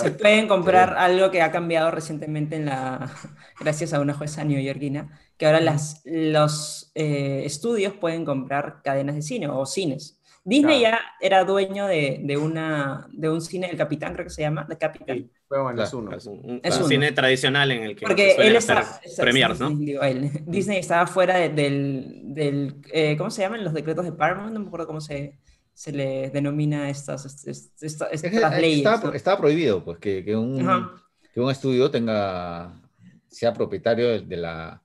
Se 0.00 0.10
pueden 0.10 0.48
comprar 0.48 0.94
algo 0.98 1.30
que 1.30 1.42
ha 1.42 1.50
cambiado 1.50 1.90
recientemente 1.90 2.56
en 2.56 2.66
la, 2.66 3.10
gracias 3.60 3.92
a 3.92 4.00
una 4.00 4.14
jueza 4.14 4.44
neoyorquina, 4.44 5.18
que 5.36 5.46
ahora 5.46 5.60
las, 5.60 6.02
los 6.04 6.92
eh, 6.94 7.42
estudios 7.44 7.94
pueden 7.94 8.24
comprar 8.24 8.82
cadenas 8.82 9.14
de 9.14 9.22
cine 9.22 9.48
o 9.48 9.64
cines. 9.66 10.18
Disney 10.44 10.80
ya 10.80 11.00
era 11.20 11.44
dueño 11.44 11.86
de, 11.86 12.18
de, 12.22 12.36
una, 12.36 13.06
de 13.12 13.28
un 13.28 13.40
cine, 13.40 13.70
El 13.70 13.76
Capitán 13.76 14.12
creo 14.12 14.24
que 14.24 14.30
se 14.30 14.42
llama, 14.42 14.66
The 14.68 14.76
Capitán. 14.76 15.30
bueno, 15.48 15.82
es 15.82 15.94
uno. 15.94 16.16
Es 16.16 16.26
un, 16.26 16.88
cine 16.88 17.12
tradicional 17.12 17.70
en 17.70 17.84
el 17.84 17.96
que 17.96 18.06
Porque 18.06 18.34
él 18.38 18.56
está, 18.56 19.00
premiers, 19.18 19.60
¿no? 19.60 19.70
Disney 20.46 20.78
estaba 20.78 21.06
fuera 21.06 21.36
del, 21.36 22.22
del 22.24 22.74
eh, 22.92 23.16
¿cómo 23.16 23.30
se 23.30 23.42
llaman? 23.42 23.62
Los 23.62 23.72
decretos 23.72 24.04
de 24.04 24.12
Paramount, 24.12 24.52
no 24.52 24.60
me 24.60 24.66
acuerdo 24.66 24.88
cómo 24.88 25.00
se, 25.00 25.38
se 25.74 25.92
le 25.92 26.30
denomina 26.30 26.90
estas, 26.90 27.24
estas, 27.46 28.60
leyes. 28.60 28.86
Estaba, 29.14 29.38
prohibido, 29.38 29.84
pues, 29.84 29.98
que, 29.98 30.24
que, 30.24 30.36
un, 30.36 30.90
que, 31.32 31.40
un, 31.40 31.50
estudio 31.50 31.90
tenga, 31.90 32.80
sea 33.28 33.52
propietario 33.52 34.20
de, 34.22 34.36
la... 34.36 34.82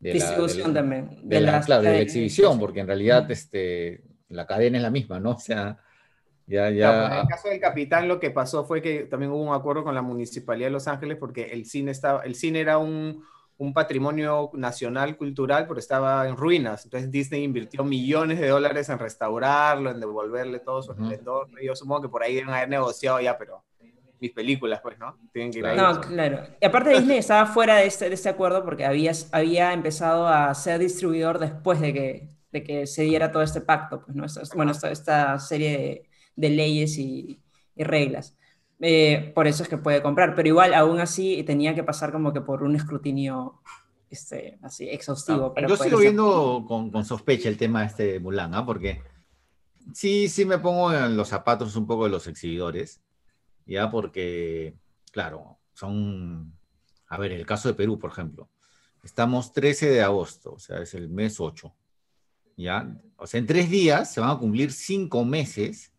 Distribución 0.00 0.72
también. 0.72 1.20
De, 1.22 1.40
la, 1.40 1.60
claro, 1.60 1.82
de 1.82 1.90
la 1.90 2.00
exhibición, 2.00 2.58
porque 2.58 2.80
en 2.80 2.86
realidad 2.86 3.30
este, 3.30 4.02
la 4.28 4.46
cadena 4.46 4.78
es 4.78 4.82
la 4.82 4.90
misma, 4.90 5.20
¿no? 5.20 5.32
O 5.32 5.40
sea, 5.40 5.78
ya, 6.46 6.70
ya... 6.70 7.06
en 7.06 7.20
el 7.20 7.26
caso 7.26 7.48
del 7.48 7.60
Capitán 7.60 8.08
lo 8.08 8.18
que 8.18 8.30
pasó 8.30 8.64
fue 8.64 8.80
que 8.80 9.00
también 9.00 9.32
hubo 9.32 9.42
un 9.42 9.54
acuerdo 9.54 9.84
con 9.84 9.94
la 9.94 10.02
Municipalidad 10.02 10.68
de 10.68 10.72
Los 10.72 10.88
Ángeles 10.88 11.18
porque 11.18 11.44
el 11.52 11.66
cine, 11.66 11.90
estaba, 11.90 12.22
el 12.22 12.34
cine 12.34 12.60
era 12.60 12.78
un 12.78 13.22
un 13.58 13.74
patrimonio 13.74 14.50
nacional 14.54 15.16
cultural, 15.16 15.66
pero 15.66 15.80
estaba 15.80 16.28
en 16.28 16.36
ruinas. 16.36 16.84
Entonces 16.84 17.10
Disney 17.10 17.42
invirtió 17.42 17.84
millones 17.84 18.38
de 18.38 18.48
dólares 18.48 18.88
en 18.88 19.00
restaurarlo, 19.00 19.90
en 19.90 19.98
devolverle 19.98 20.60
todo 20.60 20.80
su 20.80 20.92
esplendor. 20.92 21.48
Yo 21.60 21.74
supongo 21.74 22.02
que 22.02 22.08
por 22.08 22.22
ahí 22.22 22.36
deben 22.36 22.50
haber 22.50 22.68
negociado 22.68 23.20
ya, 23.20 23.36
pero 23.36 23.64
mis 24.20 24.32
películas, 24.32 24.80
pues, 24.80 24.96
¿no? 24.98 25.16
Tienen 25.32 25.52
que 25.52 25.58
ir 25.58 25.66
ahí. 25.66 25.76
No, 25.76 26.00
claro. 26.00 26.46
Y 26.60 26.64
aparte 26.64 26.90
Disney 26.90 27.18
estaba 27.18 27.46
fuera 27.46 27.76
de 27.76 27.86
este, 27.86 28.08
de 28.08 28.14
este 28.14 28.28
acuerdo 28.28 28.64
porque 28.64 28.84
había, 28.84 29.12
había 29.32 29.72
empezado 29.72 30.28
a 30.28 30.54
ser 30.54 30.78
distribuidor 30.78 31.40
después 31.40 31.80
de 31.80 31.92
que, 31.92 32.28
de 32.52 32.62
que 32.62 32.86
se 32.86 33.02
diera 33.02 33.32
todo 33.32 33.42
este 33.42 33.60
pacto, 33.60 34.04
pues, 34.04 34.16
¿no? 34.16 34.24
bueno, 34.54 34.70
esta, 34.70 34.90
esta 34.92 35.38
serie 35.40 36.08
de, 36.36 36.48
leyes 36.48 36.96
y, 36.96 37.42
y 37.74 37.82
reglas. 37.82 38.37
Eh, 38.80 39.32
por 39.34 39.46
eso 39.46 39.62
es 39.62 39.68
que 39.68 39.76
puede 39.76 40.02
comprar, 40.02 40.34
pero 40.34 40.48
igual 40.48 40.72
aún 40.72 41.00
así 41.00 41.42
tenía 41.42 41.74
que 41.74 41.82
pasar 41.82 42.12
como 42.12 42.32
que 42.32 42.40
por 42.40 42.62
un 42.62 42.76
escrutinio 42.76 43.60
este, 44.08 44.58
así 44.62 44.88
exhaustivo. 44.88 45.54
yo 45.66 45.76
sigo 45.76 45.98
viendo 45.98 46.64
con, 46.66 46.90
con, 46.90 47.04
sospecha 47.04 47.48
el 47.48 47.58
tema 47.58 47.84
este 47.84 48.04
de 48.04 48.20
Mulan, 48.20 48.54
¿ah? 48.54 48.64
porque 48.64 49.02
sí, 49.92 50.28
sí 50.28 50.44
me 50.44 50.58
pongo 50.58 50.92
en 50.92 51.16
los 51.16 51.28
zapatos 51.28 51.76
un 51.76 51.86
poco 51.86 52.04
de 52.04 52.10
los 52.10 52.26
exhibidores, 52.26 53.00
ya 53.66 53.90
porque, 53.90 54.74
claro, 55.12 55.58
son, 55.74 56.52
a 57.08 57.18
ver, 57.18 57.32
el 57.32 57.46
caso 57.46 57.68
de 57.68 57.74
Perú, 57.74 57.98
por 57.98 58.10
ejemplo, 58.10 58.48
estamos 59.02 59.52
13 59.52 59.90
de 59.90 60.02
agosto, 60.02 60.52
o 60.52 60.58
sea, 60.58 60.80
es 60.80 60.94
el 60.94 61.08
mes 61.08 61.40
8, 61.40 61.74
¿ya? 62.56 62.96
O 63.16 63.26
sea, 63.26 63.38
en 63.38 63.46
tres 63.46 63.68
días 63.68 64.12
se 64.12 64.20
van 64.20 64.30
a 64.30 64.38
cumplir 64.38 64.72
cinco 64.72 65.24
meses 65.24 65.92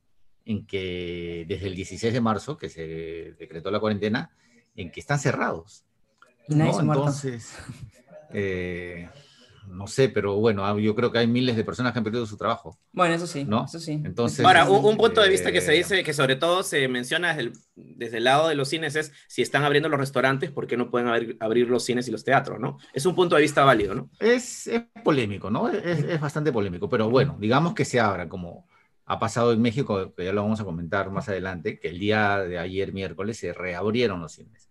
en 0.50 0.66
que 0.66 1.46
desde 1.48 1.68
el 1.68 1.76
16 1.76 2.12
de 2.12 2.22
marzo, 2.22 2.58
que 2.58 2.70
se 2.70 3.36
decretó 3.38 3.70
la 3.70 3.80
cuarentena, 3.80 4.32
en 4.76 4.92
que 4.92 5.00
están 5.00 5.20
cerrados. 5.20 5.86
¿no? 6.48 6.80
Entonces, 6.80 7.56
eh, 8.34 9.08
no 9.68 9.86
sé, 9.86 10.10
pero 10.10 10.38
bueno, 10.38 10.66
ah, 10.66 10.76
yo 10.80 10.96
creo 10.96 11.12
que 11.12 11.20
hay 11.20 11.28
miles 11.28 11.56
de 11.56 11.64
personas 11.64 11.94
que 11.94 12.00
han 12.00 12.04
perdido 12.04 12.26
su 12.26 12.36
trabajo. 12.36 12.80
Bueno, 12.92 13.14
eso 13.14 13.28
sí, 13.28 13.46
¿no? 13.46 13.66
eso 13.66 13.80
sí. 13.80 14.02
Entonces, 14.04 14.44
Ahora, 14.44 14.68
un, 14.68 14.98
punto 14.98 15.22
de 15.22 15.30
vista 15.30 15.52
que 15.52 15.62
se 15.62 15.76
eh, 15.76 15.78
dice, 15.78 16.04
que 16.04 16.14
sobre 16.14 16.36
todo 16.36 16.64
se 16.64 16.88
menciona 16.88 17.28
desde 17.28 17.42
el, 17.42 17.54
desde 17.76 18.18
el, 18.18 18.24
lado 18.24 18.48
de 18.48 18.56
los 18.56 18.70
cines 18.70 18.96
es 18.96 19.12
si 19.28 19.44
están 19.44 19.64
abriendo 19.66 19.88
los 19.88 20.00
restaurantes, 20.00 20.50
¿por 20.50 20.66
qué 20.66 20.78
no 20.78 20.90
pueden 20.90 21.10
abrir, 21.10 21.38
abrir 21.40 21.70
los 21.70 21.86
cines 21.86 22.08
y 22.08 22.12
los 22.12 22.24
teatros, 22.24 22.60
no? 22.60 22.80
Es 22.92 23.06
un 23.06 23.14
punto 23.14 23.36
de 23.36 23.44
vista 23.44 23.64
válido, 23.64 23.94
¿no? 23.94 24.10
Es, 24.20 24.66
es 24.66 24.82
polémico, 25.04 25.52
¿no? 25.52 25.70
Es, 25.70 26.04
es, 26.04 26.20
bastante 26.20 26.52
polémico, 26.52 26.90
pero 26.90 27.08
bueno, 27.08 27.38
digamos 27.40 27.76
que 27.76 27.86
se 27.86 28.00
abra 28.00 28.28
como 28.28 28.68
ha 29.10 29.18
pasado 29.18 29.52
en 29.54 29.60
México, 29.60 30.14
que 30.16 30.24
ya 30.24 30.32
lo 30.32 30.44
vamos 30.44 30.62
a 30.62 30.64
comentar 30.64 31.10
más 31.10 31.28
adelante, 31.28 31.80
que 31.80 31.90
el 31.90 31.98
día 31.98 32.38
de 32.38 32.60
ayer, 32.60 32.94
miércoles, 32.94 33.38
se 33.40 33.54
reabrieron 33.54 34.22
los 34.22 34.34
cines. 34.34 34.70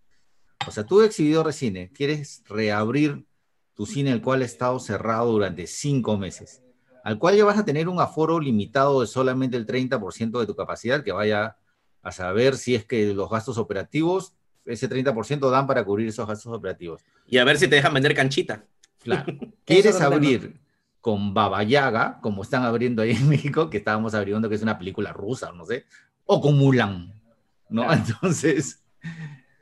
O 0.64 0.71
sea, 0.71 0.87
tú, 0.87 1.02
exhibidor 1.02 1.49
de 1.49 1.52
cine, 1.52 1.90
quieres 1.92 2.45
reabrir 2.47 3.26
tu 3.75 3.85
cine, 3.85 4.12
el 4.12 4.23
cual 4.23 4.42
ha 4.42 4.45
estado 4.45 4.78
cerrado 4.78 5.33
durante 5.33 5.66
cinco 5.66 6.16
meses, 6.16 6.62
al 7.02 7.18
cual 7.18 7.37
ya 7.37 7.45
vas 7.45 7.59
a 7.59 7.64
tener 7.64 7.88
un 7.88 8.00
aforo 8.00 8.38
limitado 8.38 9.00
de 9.00 9.09
solamente 9.09 9.57
el 9.57 9.66
30% 9.66 10.38
de 10.38 10.47
tu 10.47 10.54
capacidad, 10.54 11.02
que 11.02 11.11
vaya 11.11 11.57
a 12.02 12.12
saber 12.12 12.57
si 12.57 12.76
es 12.76 12.85
que 12.85 13.12
los 13.12 13.28
gastos 13.28 13.59
operativos, 13.59 14.35
ese 14.64 14.88
30% 14.88 15.50
dan 15.50 15.66
para 15.66 15.85
cubrir 15.85 16.07
esos 16.07 16.28
gastos 16.28 16.52
operativos. 16.52 17.02
Y 17.26 17.38
a 17.38 17.45
ver 17.45 17.59
si 17.59 17.66
te 17.66 17.75
dejan 17.75 17.92
vender 17.92 18.14
canchita. 18.14 18.64
Claro. 19.02 19.33
¿Quieres 19.64 20.00
abrir 20.00 20.61
con 21.00 21.35
Baba 21.35 21.62
Yaga, 21.62 22.19
como 22.21 22.43
están 22.43 22.64
abriendo 22.64 23.02
ahí 23.02 23.12
en 23.12 23.28
México, 23.28 23.71
que 23.71 23.78
estábamos 23.78 24.14
abriendo 24.14 24.49
que 24.49 24.55
es 24.55 24.62
una 24.62 24.78
película 24.78 25.12
rusa, 25.12 25.52
no 25.52 25.64
sé, 25.64 25.85
o 26.25 26.40
con 26.40 26.59
Mulan, 26.59 27.12
¿no? 27.69 27.93
Entonces... 27.93 28.85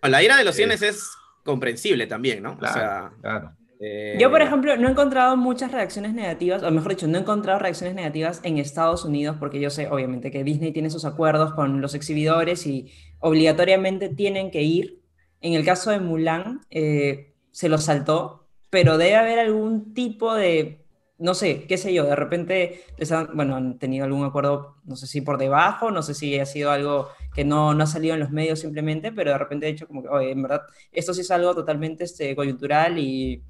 La 0.03 0.23
ira 0.23 0.37
de 0.37 0.45
los 0.45 0.55
cienes 0.55 0.83
es 0.83 1.11
comprensible 1.43 2.07
también, 2.07 2.43
¿no? 2.43 2.57
Claro, 2.59 2.75
o 2.75 2.79
sea, 2.79 3.13
claro. 3.21 3.53
Eh, 3.79 4.17
Yo, 4.19 4.31
por 4.31 4.41
ejemplo, 4.41 4.77
no 4.77 4.89
he 4.89 4.91
encontrado 4.91 5.37
muchas 5.37 5.73
reacciones 5.73 6.15
negativas, 6.15 6.63
o 6.63 6.71
mejor 6.71 6.91
dicho, 6.91 7.07
no 7.07 7.19
he 7.19 7.21
encontrado 7.21 7.59
reacciones 7.59 7.95
negativas 7.95 8.41
en 8.43 8.59
Estados 8.59 9.05
Unidos, 9.05 9.37
porque 9.39 9.61
yo 9.61 9.71
sé, 9.71 9.89
obviamente, 9.89 10.31
que 10.31 10.45
Disney 10.45 10.73
tiene 10.73 10.91
sus 10.91 11.05
acuerdos 11.05 11.55
con 11.55 11.81
los 11.81 11.95
exhibidores 11.95 12.67
y 12.67 12.91
obligatoriamente 13.19 14.09
tienen 14.09 14.51
que 14.51 14.63
ir. 14.63 15.01
En 15.41 15.53
el 15.55 15.65
caso 15.65 15.91
de 15.91 16.01
Mulan, 16.01 16.61
eh, 16.71 17.35
se 17.51 17.69
lo 17.69 17.79
saltó, 17.79 18.49
pero 18.71 18.99
debe 18.99 19.17
haber 19.17 19.39
algún 19.39 19.93
tipo 19.93 20.35
de 20.35 20.86
no 21.19 21.35
sé, 21.35 21.65
qué 21.67 21.79
sé 21.79 21.95
yo, 21.95 22.05
de 22.05 22.17
repente 22.17 22.85
les 22.99 23.11
han, 23.11 23.31
bueno, 23.35 23.57
han 23.57 23.79
tenido 23.79 24.05
algún 24.05 24.25
acuerdo, 24.25 24.77
no 24.85 24.97
sé 24.97 25.07
si 25.07 25.23
por 25.23 25.39
debajo, 25.39 25.91
no 25.91 26.03
sé 26.03 26.15
si 26.15 26.39
ha 26.39 26.47
sido 26.47 26.71
algo 26.71 27.09
que 27.35 27.45
no, 27.45 27.75
no 27.75 27.85
ha 27.85 27.87
salido 27.87 28.15
en 28.15 28.21
los 28.21 28.31
medios 28.31 28.61
simplemente, 28.61 29.13
pero 29.13 29.31
de 29.31 29.39
repente 29.39 29.67
he 29.67 29.73
dicho 29.73 29.87
como 29.87 30.03
que, 30.03 30.09
oye, 30.09 30.31
en 30.33 30.43
verdad, 30.43 30.63
esto 30.93 31.15
sí 31.15 31.23
es 31.23 31.31
algo 31.31 31.55
totalmente 31.55 32.05
este, 32.05 32.37
coyuntural 32.37 32.99
y 32.99 33.43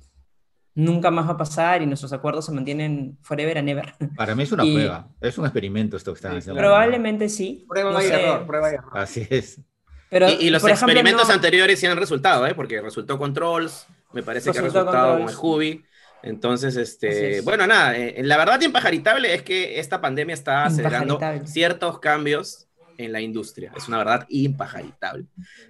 nunca 0.75 1.11
más 1.11 1.27
va 1.27 1.33
a 1.33 1.37
pasar 1.37 1.83
y 1.83 1.87
nuestros 1.87 2.13
acuerdos 2.13 2.47
se 2.47 2.53
mantienen 2.53 3.19
forever 3.23 3.59
and 3.59 3.69
ever. 3.69 3.95
Para 4.17 4.35
mí 4.37 4.45
es 4.45 4.53
una 4.53 4.63
prueba, 4.63 5.09
es 5.21 5.37
un 5.37 5.47
experimento 5.47 5.97
esto 5.97 6.13
que 6.13 6.19
están 6.19 6.37
haciendo. 6.37 6.61
Probablemente 6.61 7.29
sí. 7.29 7.65
Prueba 7.69 8.05
y 8.05 8.07
error, 8.07 8.47
prueba 8.47 8.71
y 8.71 8.75
error. 8.75 8.91
Así 8.93 9.27
es. 9.29 9.61
Pero, 10.09 10.31
y, 10.31 10.51
los 10.51 10.65
experimentos 10.65 11.29
anteriores 11.31 11.81
sí 11.81 11.87
han 11.87 11.97
resultado, 11.97 12.47
¿eh? 12.47 12.55
porque 12.55 12.81
resultó 12.81 13.19
Controls, 13.19 13.89
me 14.13 14.23
parece 14.23 14.53
que 14.53 14.59
ha 14.61 14.63
resultado 14.63 15.19
con 15.19 15.29
el 15.29 15.35
Hubi. 15.37 15.85
Entonces, 16.27 16.77
este, 16.77 17.41
bueno, 17.43 17.67
nada, 17.67 17.97
eh, 17.97 18.21
la 18.23 18.37
verdad 18.37 18.61
impajaritable 18.61 19.33
es 19.33 19.43
que 19.43 19.79
esta 19.79 20.01
pandemia 20.01 20.35
está 20.35 20.65
acelerando 20.65 21.21
ciertos 21.45 22.01
cambios 22.01 22.67
en 22.99 23.13
la 23.13 23.21
industria. 23.21 23.73
Es 23.77 23.89
una 23.89 23.99
verdad 23.99 24.27
impajaritable. 24.29 25.27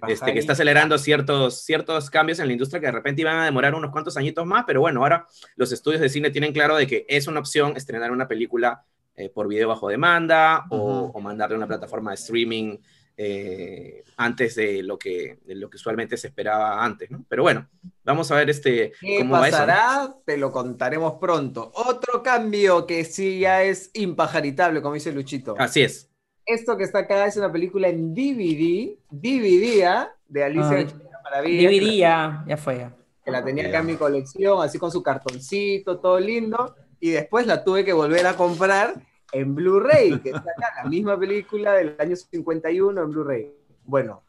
Este, 0.07 0.33
que 0.33 0.39
está 0.39 0.53
acelerando 0.53 0.97
ciertos, 0.97 1.61
ciertos 1.63 2.09
cambios 2.09 2.39
en 2.39 2.47
la 2.47 2.53
industria 2.53 2.79
que 2.79 2.87
de 2.87 2.91
repente 2.91 3.21
iban 3.21 3.37
a 3.37 3.45
demorar 3.45 3.75
unos 3.75 3.91
cuantos 3.91 4.17
añitos 4.17 4.45
más, 4.45 4.63
pero 4.65 4.81
bueno, 4.81 5.01
ahora 5.01 5.27
los 5.55 5.71
estudios 5.71 6.01
de 6.01 6.09
cine 6.09 6.31
tienen 6.31 6.53
claro 6.53 6.75
de 6.75 6.87
que 6.87 7.05
es 7.07 7.27
una 7.27 7.39
opción 7.39 7.75
estrenar 7.75 8.11
una 8.11 8.27
película 8.27 8.83
eh, 9.15 9.29
por 9.29 9.47
video 9.47 9.67
bajo 9.67 9.89
demanda 9.89 10.65
o, 10.69 11.11
o 11.13 11.19
mandarle 11.21 11.55
a 11.55 11.57
una 11.57 11.67
plataforma 11.67 12.11
de 12.11 12.15
streaming 12.15 12.77
eh, 13.19 14.03
antes 14.15 14.53
de 14.55 14.83
lo, 14.83 14.99
que, 14.99 15.39
de 15.43 15.55
lo 15.55 15.71
que 15.71 15.77
usualmente 15.77 16.17
se 16.17 16.27
esperaba 16.27 16.85
antes, 16.85 17.09
¿no? 17.09 17.25
Pero 17.27 17.41
bueno, 17.41 17.67
vamos 18.03 18.31
a 18.31 18.35
ver 18.35 18.51
este, 18.51 18.93
¿Qué 19.01 19.17
cómo 19.19 19.33
pasará? 19.33 20.15
Te 20.23 20.37
lo 20.37 20.51
contaremos 20.51 21.15
pronto. 21.19 21.71
Otro 21.73 22.21
cambio 22.21 22.85
que 22.85 23.03
sí 23.03 23.39
ya 23.39 23.63
es 23.63 23.89
impajaritable, 23.95 24.83
como 24.83 24.93
dice 24.93 25.11
Luchito. 25.11 25.55
Así 25.57 25.81
es. 25.81 26.11
Esto 26.45 26.77
que 26.77 26.83
está 26.83 26.99
acá 26.99 27.25
es 27.25 27.35
una 27.37 27.51
película 27.51 27.89
en 27.89 28.13
DVD, 28.13 28.95
DVD 29.09 29.83
¿ah? 29.85 30.15
de 30.27 30.43
Alicia 30.43 30.77
la 30.77 31.21
Maravilla. 31.23 31.69
DVD 31.69 31.97
ya, 31.97 32.45
ya 32.47 32.57
fue. 32.57 32.87
Que 33.25 33.31
la 33.31 33.43
tenía 33.43 33.67
acá 33.67 33.79
en 33.79 33.87
mi 33.87 33.95
colección, 33.95 34.63
así 34.63 34.77
con 34.77 34.91
su 34.91 35.01
cartoncito, 35.01 35.99
todo 35.99 36.19
lindo. 36.19 36.75
Y 36.99 37.09
después 37.09 37.47
la 37.47 37.63
tuve 37.63 37.83
que 37.83 37.93
volver 37.93 38.27
a 38.27 38.37
comprar 38.37 38.93
en 39.31 39.55
Blu-ray, 39.55 40.19
que 40.19 40.29
está 40.29 40.51
acá, 40.51 40.83
la 40.83 40.89
misma 40.89 41.19
película 41.19 41.73
del 41.73 41.95
año 41.99 42.15
51 42.15 43.01
en 43.01 43.09
Blu-ray. 43.09 43.51
Bueno, 43.83 44.23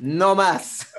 no 0.00 0.34
más. 0.34 0.92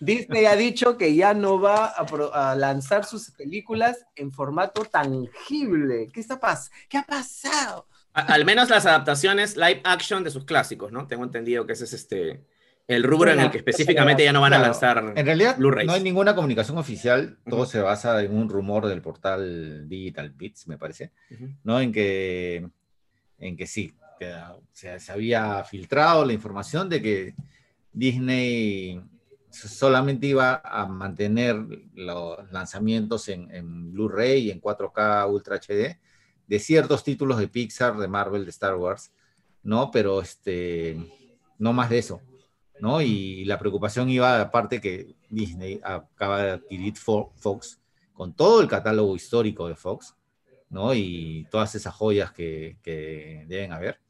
Disney 0.00 0.46
ha 0.46 0.56
dicho 0.56 0.96
que 0.96 1.14
ya 1.14 1.34
no 1.34 1.60
va 1.60 1.86
a, 1.86 2.54
lanzar 2.54 3.04
sus 3.04 3.30
películas 3.30 4.04
en 4.16 4.32
formato 4.32 4.84
tangible. 4.84 6.08
¿Qué, 6.12 6.20
está 6.20 6.40
pas 6.40 6.70
¿Qué 6.88 6.98
ha 6.98 7.04
pasado? 7.04 7.86
al 8.14 8.44
menos 8.44 8.68
las 8.68 8.84
adaptaciones 8.84 9.56
live 9.56 9.80
action 9.84 10.22
de 10.22 10.30
sus 10.30 10.44
clásicos, 10.44 10.92
¿no? 10.92 11.06
Tengo 11.06 11.24
entendido 11.24 11.64
que 11.64 11.72
ese 11.72 11.84
es 11.84 11.94
este 11.94 12.44
el 12.88 13.04
rubro 13.04 13.30
en 13.30 13.40
el 13.40 13.50
que 13.50 13.58
específicamente 13.58 14.24
ya 14.24 14.32
no 14.32 14.40
van 14.40 14.52
a 14.52 14.58
lanzar 14.58 15.12
En 15.16 15.24
realidad 15.24 15.56
no 15.56 15.92
hay 15.92 16.02
ninguna 16.02 16.34
comunicación 16.34 16.78
oficial, 16.78 17.38
todo 17.48 17.64
se 17.64 17.80
basa 17.80 18.22
en 18.22 18.36
un 18.36 18.48
rumor 18.48 18.86
del 18.86 19.00
portal 19.00 19.88
Digital 19.88 20.30
Bits, 20.30 20.66
me 20.66 20.78
parece, 20.78 21.12
¿no? 21.62 21.80
En 21.80 21.92
que 21.92 22.68
en 23.42 23.56
que 23.56 23.66
sí, 23.66 23.92
que 24.18 24.32
se, 24.72 25.12
había 25.12 25.62
filtrado 25.64 26.24
la 26.24 26.32
información 26.32 26.88
de 26.88 27.02
que 27.02 27.34
Disney 27.92 29.02
solamente 29.50 30.28
iba 30.28 30.62
a 30.64 30.86
mantener 30.86 31.56
los 31.94 32.50
lanzamientos 32.52 33.28
en, 33.28 33.92
Blu-ray 33.92 34.46
y 34.46 34.50
en 34.50 34.60
4K 34.60 35.30
Ultra 35.30 35.56
HD 35.56 35.98
de 36.46 36.58
ciertos 36.58 37.04
títulos 37.04 37.38
de 37.38 37.48
Pixar, 37.48 37.96
de 37.96 38.08
Marvel, 38.08 38.44
de 38.44 38.50
Star 38.50 38.76
Wars, 38.76 39.12
¿no? 39.62 39.90
Pero 39.90 40.22
este, 40.22 40.96
no 41.58 41.72
más 41.72 41.90
de 41.90 41.98
eso, 41.98 42.20
¿no? 42.80 43.02
Y 43.02 43.44
la 43.44 43.58
preocupación 43.58 44.08
iba, 44.08 44.40
aparte 44.40 44.80
que 44.80 45.14
Disney 45.28 45.80
acaba 45.82 46.42
de 46.42 46.50
adquirir 46.52 46.94
Fox 46.96 47.80
con 48.12 48.34
todo 48.34 48.60
el 48.60 48.68
catálogo 48.68 49.16
histórico 49.16 49.66
de 49.68 49.74
Fox, 49.74 50.14
¿no? 50.72 50.94
Y 50.94 51.46
todas 51.50 51.74
esas 51.74 51.94
joyas 51.94 52.32
que, 52.32 52.76
deben 53.46 53.72
haber, 53.72 54.00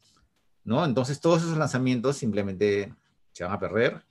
¿no? 0.63 0.83
Entonces 0.85 1.19
todos 1.19 1.43
esos 1.43 1.57
lanzamientos 1.57 2.17
simplemente 2.17 2.93
se 3.33 3.43
van 3.43 3.53
a 3.53 3.59
perder. 3.59 4.01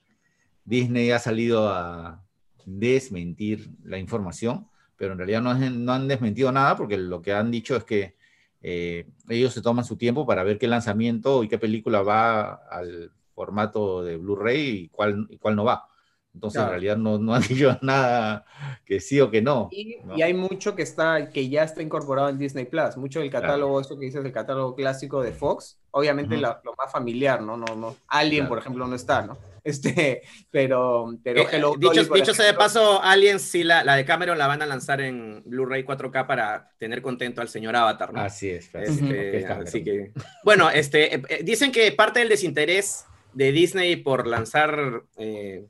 Disney 0.65 1.11
ha 1.11 1.19
salido 1.19 1.69
a 1.69 2.23
desmentir 2.67 3.71
la 3.83 3.99
información, 3.99 4.69
pero 4.97 5.13
en 5.13 5.19
realidad 5.19 5.41
no, 5.41 5.93
han 5.93 6.09
desmentido 6.09 6.53
nada 6.53 6.77
porque 6.77 6.99
lo 6.99 7.23
que 7.23 7.33
han 7.33 7.51
dicho 7.51 7.75
es 7.75 7.85
que 7.85 8.15
eh, 8.61 9.09
ellos 9.29 9.55
se 9.55 9.63
toman 9.63 9.85
su 9.85 9.97
tiempo 9.97 10.27
para 10.27 10.45
ver 10.45 10.59
qué 10.59 10.69
lanzamiento 10.69 11.43
y 11.43 11.49
qué 11.49 11.59
película 11.59 12.03
va 12.03 12.53
al 12.71 13.11
formato 13.35 14.05
de 14.05 14.19
Blu-ray 14.19 14.69
y 14.69 14.89
cuál 14.89 15.57
no 15.57 15.65
va. 15.65 15.89
Entonces, 16.35 16.59
Claro. 16.59 16.69
en 16.69 16.73
realidad 16.73 16.97
no, 16.97 17.19
no 17.19 17.35
han 17.35 17.43
dicho 17.43 17.79
nada 17.83 18.45
que 18.87 19.01
sí 19.01 19.21
o 19.21 19.31
que 19.31 19.43
no. 19.43 19.69
Y, 19.71 19.97
¿no? 20.05 20.17
y 20.17 20.23
hay 20.23 20.35
mucho 20.35 20.75
que 20.75 20.83
está 20.83 21.31
que 21.31 21.49
ya 21.49 21.63
está 21.65 21.83
incorporado 21.83 22.29
en 22.31 22.39
Disney 22.39 22.65
Plus, 22.65 22.97
mucho 22.97 23.21
del 23.21 23.31
catálogo, 23.31 23.81
eso 23.81 23.99
que 23.99 24.07
dices 24.07 24.23
del 24.23 24.33
catálogo 24.33 24.75
clásico 24.75 25.23
de 25.23 25.33
Fox, 25.33 25.79
obviamente 25.91 26.35
Ujú. 26.35 26.43
la- 26.43 26.61
lo 26.65 26.75
más 26.77 26.91
familiar, 26.91 27.43
¿no? 27.43 27.57
No, 27.57 27.77
no. 27.77 27.97
Alien, 28.09 28.43
Claro. 28.43 28.49
por 28.49 28.59
ejemplo, 28.59 28.87
no 28.87 28.95
está, 28.97 29.23
¿no? 29.23 29.37
Este, 29.65 30.23
pero, 30.51 31.15
pero 31.23 31.43
Eh, 31.43 31.47
Hello 31.53 31.75
dicho 31.79 31.93
Dolly, 32.03 32.21
dicho 32.21 32.35
sea 32.35 32.47
de 32.47 32.55
paso, 32.55 33.01
Aliens, 33.01 33.43
sí, 33.43 33.63
la, 33.63 33.85
la 33.85 33.95
de 33.95 34.05
Cameron 34.05 34.37
la 34.37 34.49
van 34.49 34.61
a 34.61 34.67
lanzar 34.67 35.01
en 35.01 35.41
Blu-ray 35.47 35.85
4K 35.85 36.27
para 36.27 36.71
tener 36.79 37.01
contento 37.01 37.41
al 37.41 37.49
señor 37.49 37.77
Avatar, 37.77 38.13
¿no? 38.13 38.21
Así 38.23 38.51
es. 38.51 38.75
Este, 38.75 39.47
así 39.47 39.85
que, 39.85 40.11
bueno, 40.43 40.69
este, 40.69 41.15
eh, 41.15 41.23
eh, 41.29 41.41
dicen 41.45 41.71
que 41.71 41.93
parte 41.93 42.19
del 42.19 42.29
desinterés 42.31 43.05
de 43.35 43.53
Disney 43.53 43.95
por 43.95 44.27
lanzar 44.27 45.05
eh, 45.17 45.67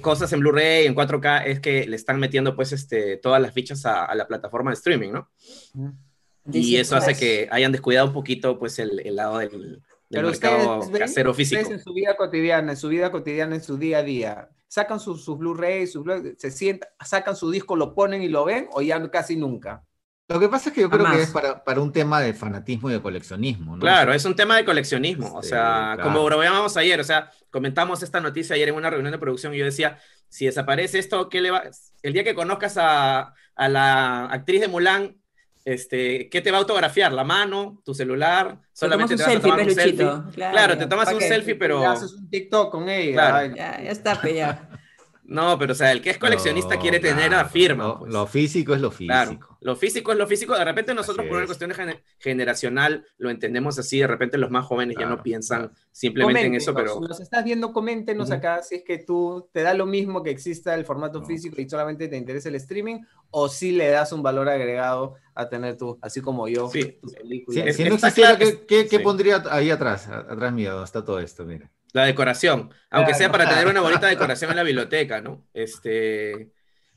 cosas 0.00 0.32
en 0.32 0.40
Blu-ray, 0.40 0.86
en 0.86 0.94
4K, 0.94 1.44
es 1.46 1.60
que 1.60 1.86
le 1.86 1.96
están 1.96 2.18
metiendo 2.18 2.56
pues 2.56 2.72
este, 2.72 3.16
todas 3.18 3.40
las 3.40 3.52
fichas 3.52 3.84
a, 3.86 4.04
a 4.04 4.14
la 4.14 4.26
plataforma 4.26 4.70
de 4.70 4.74
streaming, 4.74 5.12
¿no? 5.12 5.30
Y 5.74 6.50
Disney 6.50 6.76
eso 6.76 6.96
hace 6.96 7.10
Plus. 7.10 7.18
que 7.18 7.48
hayan 7.50 7.72
descuidado 7.72 8.06
un 8.06 8.12
poquito 8.12 8.58
pues 8.58 8.78
el, 8.78 9.00
el 9.00 9.16
lado 9.16 9.38
del, 9.38 9.50
del 9.50 9.82
Pero 10.08 10.28
mercado 10.28 10.78
ustedes 10.78 10.98
casero 11.00 11.34
físico. 11.34 11.60
ustedes 11.60 11.78
en 11.78 11.84
su 11.84 11.92
vida 11.92 12.16
cotidiana, 12.16 12.72
en 12.72 12.76
su 12.78 12.88
vida 12.88 13.10
cotidiana, 13.10 13.56
en 13.56 13.62
su 13.62 13.76
día 13.76 13.98
a 13.98 14.02
día, 14.02 14.48
sacan 14.68 15.00
sus 15.00 15.24
su 15.24 15.36
Blu-ray, 15.36 15.86
sus 15.86 16.04
Blu- 16.04 16.36
se 16.38 16.50
sientan, 16.50 16.88
sacan 17.04 17.36
su 17.36 17.50
disco, 17.50 17.76
lo 17.76 17.94
ponen 17.94 18.22
y 18.22 18.28
lo 18.28 18.44
ven, 18.44 18.68
o 18.72 18.80
ya 18.82 19.10
casi 19.10 19.36
nunca. 19.36 19.82
Lo 20.28 20.40
que 20.40 20.48
pasa 20.48 20.70
es 20.70 20.74
que 20.74 20.80
yo 20.80 20.90
creo 20.90 21.06
que 21.08 21.22
es 21.22 21.30
para, 21.30 21.62
para 21.62 21.80
un 21.80 21.92
tema 21.92 22.20
de 22.20 22.34
fanatismo 22.34 22.90
y 22.90 22.94
de 22.94 23.00
coleccionismo, 23.00 23.76
¿no? 23.76 23.80
Claro, 23.80 24.12
es 24.12 24.24
un 24.24 24.34
tema 24.34 24.56
de 24.56 24.64
coleccionismo. 24.64 25.32
O 25.36 25.40
Sí, 25.42 25.50
sea, 25.50 25.92
claro. 25.94 26.02
como 26.02 26.24
bromeábamos 26.24 26.76
ayer, 26.76 26.98
o 27.00 27.04
sea, 27.04 27.30
comentamos 27.56 28.02
esta 28.02 28.20
noticia 28.20 28.54
ayer 28.54 28.68
en 28.68 28.74
una 28.74 28.90
reunión 28.90 29.12
de 29.12 29.18
producción 29.18 29.54
y 29.54 29.56
yo 29.56 29.64
decía, 29.64 29.98
si 30.28 30.44
desaparece 30.44 30.98
esto, 30.98 31.30
¿qué 31.30 31.40
le 31.40 31.50
va? 31.50 31.62
El 32.02 32.12
día 32.12 32.22
que 32.22 32.34
conozcas 32.34 32.76
a, 32.76 33.32
a 33.54 33.68
la 33.70 34.26
actriz 34.26 34.60
de 34.60 34.68
Mulan, 34.68 35.16
este, 35.64 36.28
¿qué 36.28 36.42
te 36.42 36.50
va 36.50 36.58
a 36.58 36.60
autografiar? 36.60 37.14
¿La 37.14 37.24
mano? 37.24 37.80
¿Tu 37.82 37.94
celular? 37.94 38.60
Te 38.60 38.68
Solamente 38.74 39.16
tomas 39.16 39.16
un 39.16 39.16
te 39.16 39.22
vas 39.22 39.26
a 39.26 39.30
selfie, 39.32 39.50
tomar 39.50 39.66
un 39.66 39.74
selfie. 39.74 40.34
Claro, 40.34 40.52
Claro, 40.52 40.78
te 40.78 40.86
tomas 40.86 41.08
¿pa' 41.08 41.14
un 41.14 41.20
selfie, 41.22 41.54
pero... 41.54 41.80
Ya 41.80 41.92
haces 41.92 42.12
un 42.12 42.28
TikTok 42.28 42.70
con 42.70 42.90
ella. 42.90 43.12
Claro. 43.14 43.56
Ya, 43.56 43.82
ya 43.82 43.90
está, 43.90 44.28
ya. 44.28 44.68
No, 45.28 45.58
pero 45.58 45.72
o 45.72 45.74
sea, 45.74 45.90
el 45.90 46.00
que 46.00 46.10
es 46.10 46.18
coleccionista 46.18 46.76
No, 46.76 46.80
quiere 46.80 47.00
tener 47.00 47.28
claro, 47.28 47.42
la 47.42 47.48
firma. 47.48 47.84
Lo, 47.88 47.98
pues. 47.98 48.12
lo 48.12 48.26
físico 48.28 48.74
es 48.74 48.80
lo 48.80 48.90
Claro, 48.92 49.30
físico. 49.30 49.58
lo 49.60 49.74
físico 49.74 50.12
es 50.12 50.18
lo 50.18 50.26
físico. 50.28 50.56
De 50.56 50.64
repente 50.64 50.94
nosotros 50.94 51.18
Así 51.24 51.28
por 51.28 51.36
una 51.38 51.44
es. 51.44 51.48
cuestión 51.48 51.70
gener- 51.72 52.02
generacional 52.18 53.04
lo 53.18 53.30
entendemos 53.30 53.76
así. 53.78 53.98
De 53.98 54.06
repente 54.06 54.38
los 54.38 54.50
más 54.52 54.64
jóvenes 54.66 54.94
ya 54.94 55.00
Claro, 55.02 55.16
no 55.16 55.22
piensan 55.24 55.58
claro. 55.68 55.74
simplemente 55.90 56.44
en 56.46 56.54
eso, 56.54 56.72
pero 56.74 56.94
si 56.94 57.00
nos 57.00 57.18
estás 57.20 57.42
viendo, 57.44 57.72
coméntenos 57.72 58.28
Ujú. 58.28 58.36
acá 58.38 58.62
si 58.62 58.76
es 58.76 58.84
que 58.84 58.98
tú 58.98 59.48
te 59.52 59.62
da 59.62 59.74
lo 59.74 59.86
mismo 59.86 60.22
que 60.22 60.30
exista 60.30 60.74
el 60.74 60.84
formato 60.84 61.20
No. 61.20 61.26
físico 61.26 61.60
y 61.60 61.68
solamente 61.68 62.06
te 62.08 62.16
interesa 62.16 62.48
el 62.48 62.54
streaming, 62.54 63.00
o 63.30 63.48
si 63.48 63.72
le 63.72 63.88
das 63.88 64.12
un 64.12 64.22
valor 64.22 64.48
agregado 64.48 65.14
a 65.34 65.48
tener 65.48 65.76
tú, 65.76 65.98
así 66.02 66.20
como 66.20 66.46
yo, 66.46 66.68
Sí. 66.70 66.98
tu 67.02 67.08
Si, 67.08 67.16
película. 67.16 67.64
Es- 67.64 67.76
si 67.76 67.84
no 67.84 67.94
existiera, 67.96 68.36
claro- 68.36 68.52
¿qué, 68.60 68.66
qué- 68.66 68.88
qué 68.88 68.96
sí. 68.98 69.02
pondría 69.02 69.42
ahí 69.50 69.70
atrás? 69.70 70.06
Atrás 70.08 70.52
mío, 70.52 70.84
está 70.84 71.04
todo 71.04 71.18
esto, 71.18 71.44
mira. 71.44 71.68
La 71.96 72.04
decoración, 72.06 72.70
aunque 72.90 73.10
Claro. 73.12 73.18
sea 73.18 73.32
para 73.32 73.48
tener 73.48 73.66
una 73.66 73.80
bonita 73.80 74.06
decoración 74.06 74.50
en 74.50 74.56
la 74.56 74.62
biblioteca, 74.62 75.20
¿no? 75.20 75.44
Este, 75.54 76.50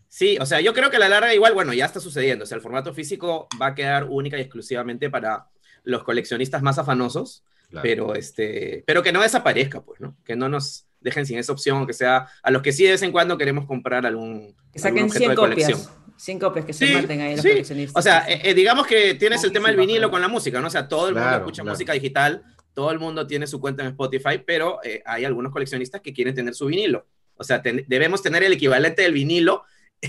sí, 0.07 0.37
o 0.39 0.45
sea, 0.45 0.61
yo 0.61 0.73
creo 0.73 0.89
que 0.89 0.97
a 0.97 0.99
la 0.99 1.09
larga 1.09 1.33
igual, 1.33 1.53
bueno, 1.53 1.73
ya 1.73 1.85
está 1.85 1.99
sucediendo, 1.99 2.43
o 2.43 2.47
sea, 2.47 2.55
el 2.55 2.61
formato 2.61 2.93
físico 2.93 3.47
va 3.61 3.67
a 3.67 3.75
quedar 3.75 4.05
única 4.05 4.37
y 4.37 4.41
exclusivamente 4.41 5.09
para 5.09 5.47
los 5.83 6.03
coleccionistas 6.03 6.61
más 6.61 6.77
afanosos, 6.77 7.43
Claro. 7.69 7.83
pero 7.83 8.15
este, 8.15 8.83
pero 8.87 9.03
que 9.03 9.11
no 9.11 9.21
desaparezca, 9.21 9.81
pues, 9.81 10.01
¿no? 10.01 10.17
Que 10.25 10.35
no 10.35 10.49
nos 10.49 10.85
dejen 11.01 11.25
sin 11.25 11.37
esa 11.37 11.51
opción, 11.53 11.85
que 11.85 11.93
sea 11.93 12.27
a 12.41 12.51
los 12.51 12.61
que 12.63 12.71
sí 12.71 12.83
de 12.83 12.91
vez 12.91 13.01
en 13.03 13.11
cuando 13.11 13.37
queremos 13.37 13.65
comprar 13.67 14.05
algún, 14.05 14.55
Que 14.73 14.79
algún 14.79 14.81
saquen 14.81 15.03
objeto 15.05 15.17
100 15.19 15.29
de 15.29 15.35
colección. 15.35 15.79
copias. 15.79 15.95
100 16.17 16.39
copias 16.39 16.65
que 16.65 16.73
se 16.73 16.87
Sí, 16.87 16.93
maten 16.93 17.21
ahí 17.21 17.31
los 17.35 17.43
sí. 17.43 17.49
coleccionistas. 17.49 17.95
O 17.97 18.01
sea, 18.01 18.25
eh, 18.27 18.41
eh, 18.43 18.53
digamos 18.53 18.85
que 18.87 19.13
tienes 19.15 19.41
el 19.45 19.53
tema 19.53 19.67
del 19.69 19.77
vinilo 19.77 19.99
claro. 19.99 20.11
con 20.11 20.21
la 20.21 20.27
música, 20.27 20.59
¿no? 20.59 20.67
O 20.67 20.69
sea, 20.69 20.87
todo 20.89 21.07
el 21.07 21.13
mundo 21.13 21.29
Claro, 21.29 21.43
escucha 21.43 21.61
claro. 21.61 21.73
música 21.75 21.93
digital, 21.93 22.43
todo 22.73 22.91
el 22.91 22.99
mundo 22.99 23.25
tiene 23.27 23.47
su 23.47 23.59
cuenta 23.59 23.83
en 23.83 23.89
Spotify, 23.89 24.41
pero 24.45 24.79
eh, 24.83 25.01
hay 25.05 25.25
algunos 25.25 25.51
coleccionistas 25.51 26.01
que 26.01 26.13
quieren 26.13 26.33
tener 26.35 26.53
su 26.55 26.65
vinilo. 26.67 27.05
O 27.35 27.43
sea, 27.43 27.61
ten- 27.61 27.85
debemos 27.87 28.21
tener 28.21 28.43
el 28.43 28.53
equivalente 28.53 29.01
del 29.01 29.13
vinilo 29.13 29.63